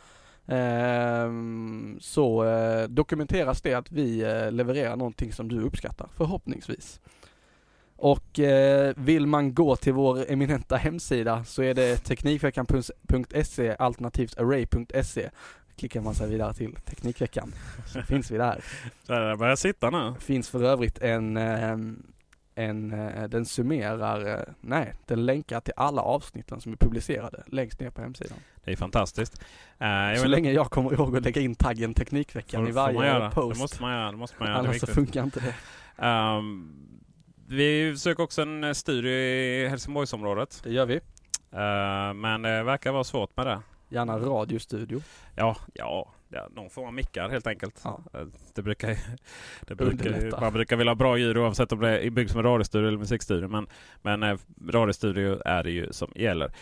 Ehm, 0.46 1.98
så 2.00 2.44
eh, 2.44 2.88
dokumenteras 2.88 3.62
det 3.62 3.74
att 3.74 3.92
vi 3.92 4.20
eh, 4.20 4.52
levererar 4.52 4.96
någonting 4.96 5.32
som 5.32 5.48
du 5.48 5.60
uppskattar, 5.60 6.08
förhoppningsvis. 6.16 7.00
Och 7.96 8.40
vill 8.96 9.26
man 9.26 9.54
gå 9.54 9.76
till 9.76 9.92
vår 9.92 10.30
eminenta 10.30 10.76
hemsida 10.76 11.44
så 11.44 11.62
är 11.62 11.74
det 11.74 11.96
teknikveckan.se 11.96 13.76
alternativt 13.78 14.38
array.se. 14.38 15.30
Klickar 15.76 16.00
man 16.00 16.14
sig 16.14 16.28
vidare 16.28 16.54
till 16.54 16.74
Teknikveckan 16.74 17.52
så 17.86 18.02
finns 18.08 18.30
vi 18.30 18.38
där. 18.38 18.64
Där 19.06 19.20
det 19.20 19.36
börjar 19.36 19.56
sitta 19.56 19.90
nu. 19.90 20.14
Finns 20.20 20.48
för 20.48 20.62
övrigt 20.62 20.98
en, 20.98 21.36
eh, 21.36 21.76
en 22.54 22.92
eh, 22.92 23.24
den 23.28 23.44
summerar, 23.46 24.34
eh, 24.38 24.44
nej, 24.60 24.94
den 25.06 25.26
länkar 25.26 25.60
till 25.60 25.72
alla 25.76 26.02
avsnitten 26.02 26.60
som 26.60 26.72
är 26.72 26.76
publicerade 26.76 27.42
längst 27.46 27.80
ner 27.80 27.90
på 27.90 28.00
hemsidan. 28.00 28.38
Det 28.64 28.72
är 28.72 28.76
fantastiskt. 28.76 29.44
Jag 29.78 30.16
Så 30.16 30.22
vill- 30.22 30.30
länge 30.30 30.52
jag 30.52 30.70
kommer 30.70 30.92
ihåg 30.92 31.16
att 31.16 31.24
lägga 31.24 31.40
in 31.40 31.54
taggen 31.54 31.94
Teknikveckan 31.94 32.60
får, 32.62 32.68
i 32.68 32.72
varje 32.72 33.30
post. 33.30 33.54
Det 33.58 33.62
måste 33.62 33.82
man 33.82 33.92
göra. 33.92 34.10
Det 34.10 34.16
måste 34.16 34.36
man 34.38 34.48
göra. 34.48 34.58
Annars 34.58 34.80
så 34.80 34.86
funkar 34.86 35.22
inte 35.22 35.40
det. 35.40 35.54
Ehm, 36.04 36.72
vi 37.48 37.96
söker 37.96 38.22
också 38.22 38.42
en 38.42 38.74
studio 38.74 39.10
i 39.10 39.68
Helsingborgsområdet. 39.68 40.60
Det 40.64 40.70
gör 40.72 40.86
vi. 40.86 40.94
Eh, 41.52 42.14
men 42.14 42.42
det 42.42 42.62
verkar 42.62 42.92
vara 42.92 43.04
svårt 43.04 43.36
med 43.36 43.46
det. 43.46 43.60
Gärna 43.88 44.18
radiostudio. 44.18 45.02
Ja, 45.36 45.56
ja, 45.74 46.12
ja 46.34 46.48
någon 46.54 46.70
form 46.70 46.86
av 46.86 46.94
mickar 46.94 47.28
helt 47.28 47.46
enkelt. 47.46 47.80
Ja. 47.84 48.00
Eh, 48.14 48.26
Det 48.54 48.62
brukar, 48.62 48.88
det 49.60 49.74
brukar, 49.74 50.40
man 50.40 50.52
brukar 50.52 50.76
vilja 50.76 50.90
ha 50.90 50.94
bra 50.94 51.16
ljud 51.16 51.36
oavsett 51.38 51.72
om 51.72 51.80
det 51.80 51.98
är 51.98 52.10
byggt 52.10 52.30
som 52.30 52.40
en 52.40 52.46
radiostudio 52.46 52.88
eller 52.88 52.98
musikstudio. 52.98 53.48
Men, 53.48 53.66
men 54.02 54.22
eh, 54.22 54.38
radiostudio 54.68 55.42
är 55.44 55.62
det 55.62 55.70
ju 55.70 55.92
som 55.92 56.12
gäller. 56.14 56.52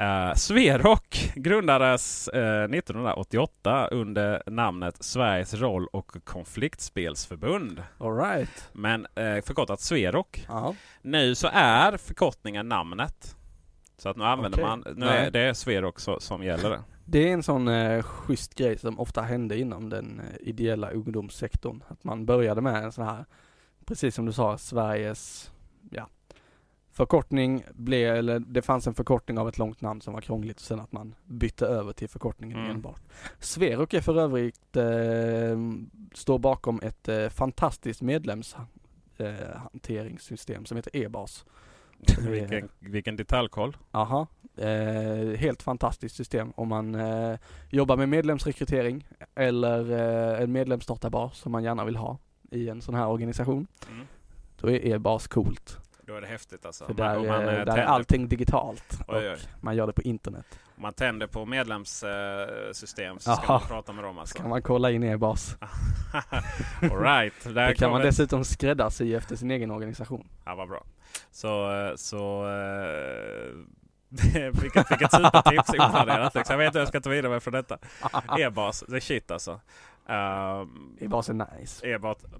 Uh, 0.00 0.34
Sverok 0.34 1.32
grundades 1.34 2.28
eh, 2.28 2.64
1988 2.64 3.88
under 3.90 4.42
namnet 4.46 5.02
Sveriges 5.04 5.54
roll 5.54 5.86
och 5.86 6.24
konfliktspelsförbund. 6.24 7.82
Alright. 7.98 8.68
Men 8.72 9.00
uh, 9.00 9.40
förkortat 9.42 9.80
Sverok. 9.80 10.44
Ja. 10.48 10.74
Nu 11.02 11.34
så 11.34 11.48
är 11.52 11.96
förkortningen 11.96 12.68
namnet. 12.68 13.36
Så 13.98 14.08
att 14.08 14.16
nu 14.16 14.24
använder 14.24 14.58
Okej. 14.58 14.68
man, 14.68 14.84
nu 14.96 15.06
är 15.06 15.30
det 15.30 15.54
Sverok 15.54 16.00
som 16.18 16.44
gäller 16.44 16.80
det. 17.10 17.28
Är 17.28 17.32
en 17.32 17.42
sån 17.42 17.68
eh, 17.68 18.02
schysst 18.02 18.54
grej 18.54 18.78
som 18.78 19.00
ofta 19.00 19.22
hände 19.22 19.58
inom 19.58 19.88
den 19.88 20.20
eh, 20.20 20.26
ideella 20.48 20.90
ungdomssektorn. 20.90 21.82
Att 21.88 22.04
man 22.04 22.26
började 22.26 22.60
med 22.60 22.84
en 22.84 22.92
sån 22.92 23.04
här, 23.04 23.24
precis 23.84 24.14
som 24.14 24.26
du 24.26 24.32
sa, 24.32 24.58
Sveriges, 24.58 25.50
ja, 25.90 26.08
förkortning 26.92 27.64
blev, 27.74 28.16
eller 28.16 28.38
det 28.38 28.62
fanns 28.62 28.86
en 28.86 28.94
förkortning 28.94 29.38
av 29.38 29.48
ett 29.48 29.58
långt 29.58 29.80
namn 29.80 30.00
som 30.00 30.14
var 30.14 30.20
krångligt 30.20 30.56
och 30.56 30.62
sen 30.62 30.80
att 30.80 30.92
man 30.92 31.14
bytte 31.24 31.66
över 31.66 31.92
till 31.92 32.08
förkortningen 32.08 32.58
Mm. 32.58 32.70
enbart. 32.70 33.00
Sverok 33.38 33.94
är 33.94 34.00
för 34.00 34.18
övrigt, 34.20 34.76
eh, 34.76 35.58
står 36.14 36.38
bakom 36.38 36.80
ett 36.82 37.08
eh, 37.08 37.28
fantastiskt 37.28 38.02
medlemshanteringssystem 38.02 40.62
eh, 40.62 40.64
som 40.64 40.76
heter 40.76 40.96
e-bas. 40.96 41.44
Vilken, 42.28 42.68
vilken 42.78 43.16
detaljkoll. 43.16 43.76
Aha. 43.90 44.26
Eh, 44.56 45.36
helt 45.38 45.62
fantastiskt 45.62 46.16
system 46.16 46.52
om 46.56 46.68
man 46.68 46.94
eh, 46.94 47.38
jobbar 47.68 47.96
med 47.96 48.08
medlemsrekrytering 48.08 49.06
eller 49.34 49.90
eh, 50.36 50.42
en 50.42 50.52
medlemsdatabas 50.52 51.38
som 51.38 51.52
man 51.52 51.64
gärna 51.64 51.84
vill 51.84 51.96
ha 51.96 52.18
i 52.50 52.68
en 52.68 52.82
sån 52.82 52.94
här 52.94 53.06
organisation. 53.06 53.66
Mm. 53.90 54.06
Då 54.60 54.70
är 54.70 54.86
e-bas 54.86 55.28
coolt. 55.28 55.76
Då 56.06 56.14
är 56.16 56.20
det 56.20 56.26
häftigt 56.26 56.66
alltså. 56.66 56.86
För 56.86 56.94
man- 56.94 57.22
där, 57.22 57.28
man, 57.28 57.40
eh, 57.40 57.44
eh, 57.44 57.44
där 57.44 57.56
är 57.60 57.64
tänder- 57.64 57.82
allting 57.84 58.28
digitalt 58.28 58.98
Oj, 59.08 59.16
oj. 59.18 59.32
och 59.32 59.38
man 59.64 59.76
gör 59.76 59.86
det 59.86 59.92
på 59.92 60.02
internet. 60.02 60.46
Om 60.76 60.82
man 60.82 60.92
tänder 60.92 61.26
på 61.26 61.46
medlemssystem 61.46 63.18
så 63.18 63.32
ska 63.32 63.42
Aha. 63.42 63.58
man 63.58 63.68
prata 63.68 63.92
med 63.92 64.04
dem 64.04 64.18
alltså. 64.18 64.38
Ska 64.38 64.48
man 64.48 64.62
kolla 64.62 64.90
in 64.90 65.02
e-bas. 65.02 65.56
Alright, 66.82 67.34
Det 67.44 67.50
kan 67.54 67.64
man 67.64 67.74
kommer- 67.98 68.04
dessutom 68.04 68.44
skräddarsy 68.44 69.14
efter 69.14 69.36
sin 69.36 69.50
egen 69.50 69.70
organisation. 69.70 70.28
Ja, 70.44 70.54
vad 70.54 70.68
bra. 70.68 70.84
Så, 71.30 71.72
eh, 71.88 71.96
så 71.96 72.48
eh, 72.48 73.56
vilket, 74.62 74.90
vilket 74.90 75.12
supertips 75.12 75.70
oplanerat. 75.70 76.34
Liksom. 76.34 76.52
Jag 76.52 76.58
vet 76.58 76.66
inte 76.66 76.78
hur 76.78 76.80
jag 76.80 76.88
ska 76.88 77.00
ta 77.00 77.10
vidare 77.10 77.30
mig 77.30 77.40
från 77.40 77.52
detta. 77.52 77.78
E-bas, 78.38 78.84
det 78.88 78.96
är 78.96 79.00
shit 79.00 79.30
alltså. 79.30 79.60
Um, 80.06 80.96
E-bas 81.00 81.28
är 81.28 81.34
nice. 81.34 81.86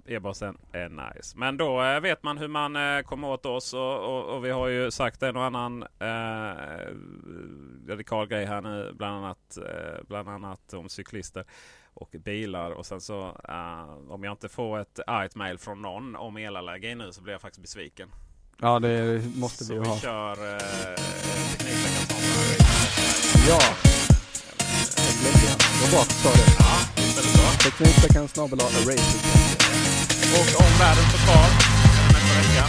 E-bas, 0.05 0.41
är 0.71 0.89
nice. 0.89 1.37
Men 1.37 1.57
då 1.57 1.83
eh, 1.83 1.99
vet 1.99 2.23
man 2.23 2.37
hur 2.37 2.47
man 2.47 2.75
eh, 2.75 3.01
kommer 3.01 3.27
åt 3.27 3.45
oss 3.45 3.73
och, 3.73 3.99
och, 3.99 4.35
och 4.35 4.45
vi 4.45 4.49
har 4.49 4.67
ju 4.67 4.91
sagt 4.91 5.23
en 5.23 5.35
och 5.35 5.43
annan 5.43 5.83
eh, 5.83 6.87
radikal 7.87 8.27
grej 8.27 8.45
här 8.45 8.61
nu. 8.61 8.93
Bland 8.93 9.25
annat, 9.25 9.57
eh, 9.57 10.03
bland 10.07 10.29
annat 10.29 10.73
om 10.73 10.89
cyklister 10.89 11.45
och 11.93 12.15
bilar. 12.19 12.71
Och 12.71 12.85
sen 12.85 13.01
så 13.01 13.37
eh, 13.49 14.11
om 14.11 14.23
jag 14.23 14.33
inte 14.33 14.49
får 14.49 14.79
ett 14.79 14.99
argt 15.07 15.35
mail 15.35 15.57
från 15.57 15.81
någon 15.81 16.15
om 16.15 16.37
elallergi 16.37 16.95
nu 16.95 17.11
så 17.11 17.21
blir 17.21 17.33
jag 17.33 17.41
faktiskt 17.41 17.61
besviken. 17.61 18.09
Ja 18.63 18.79
det 18.79 19.21
måste 19.35 19.65
Så 19.65 19.73
vi 19.73 19.77
ju 19.77 19.83
vi 19.83 19.89
ha. 19.89 19.99
kör 19.99 20.31
eh, 20.31 20.57
Ja. 23.49 23.59
Det. 25.23 25.31
Det 25.33 25.81
var 25.81 25.91
bra 25.91 26.01
att 26.01 26.09
du 26.09 26.15
sa 26.23 26.29
det. 26.29 26.51
Ja, 26.59 26.73
visst 26.95 27.17
är 27.17 27.23
det 27.23 27.29
så. 27.37 27.69
Teknikveckan 27.69 28.27
snabel 28.27 28.59
Eraser. 28.59 29.19
Och 30.37 30.61
om 30.61 30.71
världen 30.79 31.05
står 31.09 31.19
kvar 31.25 31.47
nästa 32.13 32.33
vecka 32.39 32.65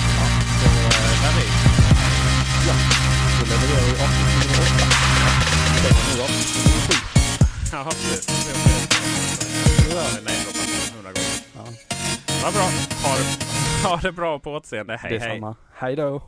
så 0.60 0.66
eh, 0.66 1.22
lär 1.22 1.32
vi. 1.38 1.46
Ja. 2.68 2.74
Då 3.38 3.44
levererar 3.50 3.86
vi 3.86 3.92
avsnitt 4.04 4.28
nummer 4.40 4.60
åtta. 4.62 4.86
Det 5.82 5.90
var 5.94 6.04
nu 6.16 6.22
avsnitt 6.22 6.50
nummer 6.64 6.80
sju. 6.86 6.94
Ja, 7.72 7.84
precis. 7.84 8.28
Vi. 8.46 9.94
Ja, 9.94 10.02
hoppas 10.46 10.68
hundra 10.96 11.12
gånger. 11.12 11.36
Ja. 11.56 11.64
Vad 12.42 12.52
bra. 12.52 12.62
Ha 13.02 13.16
det, 13.16 13.24
ha 13.84 13.96
det 14.02 14.12
bra 14.12 14.38
på 14.38 14.52
återseende. 14.52 14.96
Hej, 14.96 15.10
hej. 15.10 15.18
Detsamma. 15.18 15.56
Hej 15.74 15.96
då. 15.96 16.22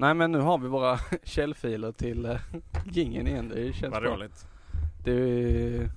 Nej 0.00 0.14
men 0.14 0.32
nu 0.32 0.38
har 0.38 0.58
vi 0.58 0.68
våra 0.68 0.98
källfiler 1.22 1.92
till 1.92 2.26
uh, 2.26 2.36
gingen 2.84 3.26
igen. 3.26 3.48
Det 3.48 3.72
känns 3.72 3.92
Vad 3.92 4.02
bra. 4.02 4.14
roligt. 4.14 4.46
Det 5.04 5.90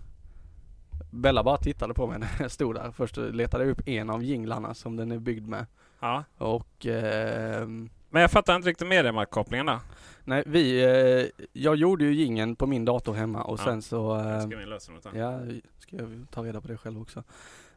Bella 1.11 1.43
bara 1.43 1.57
tittade 1.57 1.93
på 1.93 2.07
mig 2.07 2.19
när 2.19 2.29
jag 2.39 2.51
stod 2.51 2.75
där. 2.75 2.91
Först 2.91 3.17
letade 3.17 3.63
jag 3.63 3.71
upp 3.71 3.87
en 3.87 4.09
av 4.09 4.23
jinglarna 4.23 4.73
som 4.73 4.95
den 4.95 5.11
är 5.11 5.19
byggd 5.19 5.47
med. 5.47 5.65
Ja. 5.99 6.23
Och 6.37 6.85
ehm, 6.85 7.89
Men 8.09 8.21
jag 8.21 8.31
fattar 8.31 8.55
inte 8.55 8.69
riktigt 8.69 8.87
mediemarkkopplingen 8.87 9.65
då. 9.65 9.79
nej, 10.23 10.43
vi, 10.45 10.83
eh, 10.83 11.45
jag 11.53 11.75
gjorde 11.75 12.03
ju 12.05 12.13
jingeln 12.13 12.55
på 12.55 12.67
min 12.67 12.85
dator 12.85 13.13
hemma 13.13 13.43
och 13.43 13.59
Ja. 13.59 13.63
sen 13.63 13.81
så 13.81 14.13
ehm, 14.15 14.41
ska 14.49 14.57
vi 14.57 14.65
lösa 14.65 14.91
något 14.91 15.05
här. 15.05 15.19
Ja, 15.19 15.39
ska 15.79 15.95
jag 15.95 16.25
ta 16.31 16.43
reda 16.43 16.61
på 16.61 16.67
det 16.67 16.77
själv 16.77 17.01
också. 17.01 17.23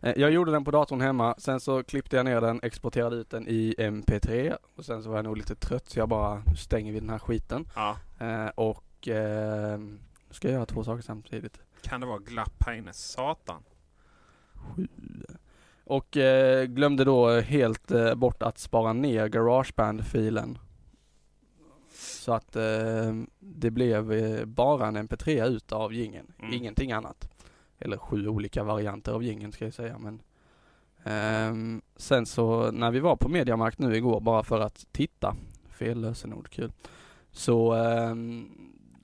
Eh, 0.01 0.12
Jag 0.16 0.31
gjorde 0.31 0.52
den 0.52 0.64
på 0.64 0.70
datorn 0.70 1.01
hemma, 1.01 1.35
sen 1.39 1.60
så 1.60 1.82
klippte 1.82 2.16
jag 2.16 2.24
ner 2.24 2.40
den, 2.40 2.60
exporterade 2.62 3.16
ut 3.16 3.31
den 3.31 3.48
i 3.48 3.74
MP3 3.78 4.56
och 4.77 4.85
sen 4.85 5.02
så 5.02 5.09
var 5.09 5.16
jag 5.16 5.24
nog 5.24 5.36
lite 5.36 5.55
trött 5.55 5.89
så 5.89 5.98
jag 5.98 6.09
bara, 6.09 6.43
nu 6.47 6.56
stänger 6.56 6.93
vi 6.93 7.01
den 7.01 7.10
här 7.10 7.18
skiten. 7.18 7.68
Ja. 7.74 7.97
Eh, 8.18 8.47
och 8.55 9.09
eh, 9.09 9.81
ska 10.31 10.48
jag 10.48 10.55
göra 10.55 10.66
två 10.66 10.85
saker 10.85 11.02
samtidigt. 11.02 11.60
Kan 11.82 12.01
det 12.01 12.06
vara 12.06 12.18
glapp 12.18 12.62
här 12.66 12.73
inne? 12.73 12.93
Satan. 12.93 13.62
Sju. 14.55 14.86
Och 15.85 16.16
eh, 16.16 16.64
glömde 16.64 17.05
då 17.05 17.40
helt 17.40 17.90
eh, 17.90 18.14
bort 18.14 18.43
att 18.43 18.59
spara 18.59 18.93
ner 18.93 19.27
Garageband-filen. 19.28 20.59
Så 21.93 22.32
att 22.32 22.56
eh, 22.56 23.14
det 23.39 23.70
blev 23.70 24.12
eh, 24.12 24.44
bara 24.44 24.86
en 24.86 24.97
MP3 24.97 25.47
ut 25.48 25.73
av 25.73 25.93
gingen, 25.94 26.27
Mm. 26.39 26.52
ingenting 26.55 26.93
annat. 26.93 27.28
Eller 27.78 27.97
sju 27.97 28.28
olika 28.28 28.65
varianter 28.65 29.12
av 29.12 29.23
gingen 29.23 29.53
ska 29.53 29.65
jag 29.65 29.74
säga 29.74 29.98
men 29.98 30.23
ehm, 31.05 31.82
Sen 31.97 32.27
så 32.27 32.70
när 32.70 32.90
vi 32.90 33.01
var 33.01 33.16
på 33.16 33.28
Mediamarkt 33.28 33.78
nu 33.78 33.97
igår 33.97 34.20
bara 34.20 34.43
för 34.43 34.61
att 34.61 34.86
titta, 34.93 35.36
fel 35.70 36.01
lösenord, 36.01 36.48
kul. 36.51 36.73
Så 37.31 37.73
ehm, 37.74 38.48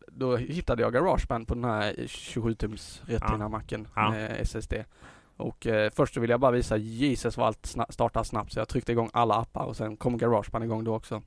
då 0.09 0.37
hittade 0.37 0.83
jag 0.83 0.93
Garageband 0.93 1.49
på 1.49 1.55
den 1.55 1.65
här 1.65 1.93
27-tums 1.95 3.03
Retina-macken 3.07 3.89
Ja. 3.97 4.11
med 4.11 4.41
SSD. 4.41 4.75
Och 5.37 5.67
eh, 5.67 5.91
först 5.91 6.15
så 6.15 6.21
ville 6.21 6.33
jag 6.33 6.41
bara 6.41 6.51
visa 6.51 6.77
Jesus 6.77 7.37
vad 7.37 7.47
allt 7.47 7.67
sna- 7.67 7.91
startar 7.93 8.23
snabbt 8.25 8.53
så 8.53 8.59
jag 8.59 8.69
tryckte 8.69 8.93
igång 8.93 9.11
alla 9.13 9.35
appar 9.35 9.65
och 9.65 9.77
sen 9.77 9.97
kom 9.97 10.19
Garageband 10.19 10.65
igång 10.65 10.85
då 10.85 10.95
också. 10.95 11.23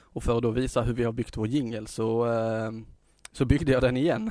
Och 0.00 0.22
för 0.22 0.36
att 0.36 0.42
då 0.42 0.50
visa 0.50 0.82
hur 0.82 0.92
vi 0.94 1.04
har 1.04 1.12
byggt 1.12 1.36
vår 1.36 1.46
jingel 1.46 1.86
så, 1.86 2.26
eh, 2.32 2.70
så 3.32 3.44
byggde 3.44 3.72
jag 3.72 3.82
den 3.82 3.96
igen. 3.96 4.30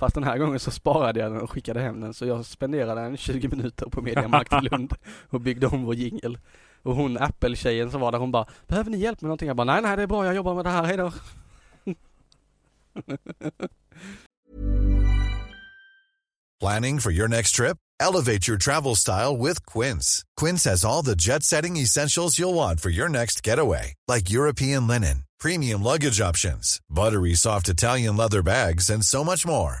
Fast 0.00 0.14
den 0.14 0.24
här 0.24 0.38
gången 0.38 0.60
så 0.60 0.70
sparade 0.70 1.20
jag 1.20 1.32
den 1.32 1.40
och 1.40 1.50
skickade 1.50 1.80
hem 1.80 2.00
den 2.00 2.14
så 2.14 2.26
jag 2.26 2.46
spenderade 2.46 3.00
en 3.00 3.16
20 3.16 3.48
minuter 3.48 3.86
på 3.86 4.02
Mediamarkt 4.02 4.52
i 4.52 4.60
Lund 4.70 4.94
och 5.30 5.40
byggde 5.40 5.66
om 5.66 5.84
vår 5.84 5.94
jingel. 5.94 6.38
Och 6.82 6.94
hon 6.94 7.18
Apple-tjejen 7.18 7.90
som 7.90 8.00
var 8.00 8.12
där 8.12 8.18
hon 8.18 8.32
bara 8.32 8.46
Behöver 8.66 8.90
ni 8.90 8.98
hjälp 8.98 9.20
med 9.20 9.28
någonting? 9.28 9.48
Jag 9.48 9.56
bara 9.56 9.64
nej 9.64 9.82
nej 9.82 9.96
det 9.96 10.02
är 10.02 10.06
bra 10.06 10.24
jag 10.24 10.34
jobbar 10.34 10.54
med 10.54 10.64
det 10.64 10.70
här, 10.70 10.84
hejdå. 10.84 11.12
Planning 16.60 17.00
for 17.00 17.12
your 17.12 17.28
next 17.28 17.56
trip? 17.56 17.76
Elevate 18.00 18.48
your 18.48 18.58
travel 18.58 18.96
style 18.96 19.36
with 19.36 19.66
Quince. 19.66 20.24
Quince 20.40 20.70
has 20.70 20.84
all 20.84 21.04
the 21.04 21.16
jet 21.16 21.42
setting 21.42 21.76
essentials 21.76 22.38
you'll 22.38 22.54
want 22.54 22.80
for 22.80 22.90
your 22.90 23.08
next 23.08 23.46
getaway, 23.46 23.94
like 24.08 24.30
European 24.30 24.86
linen, 24.86 25.24
premium 25.40 25.82
luggage 25.82 26.20
options, 26.20 26.80
buttery 26.88 27.34
soft 27.34 27.68
Italian 27.68 28.16
leather 28.16 28.42
bags, 28.42 28.90
and 28.90 29.04
so 29.04 29.24
much 29.24 29.46
more. 29.46 29.80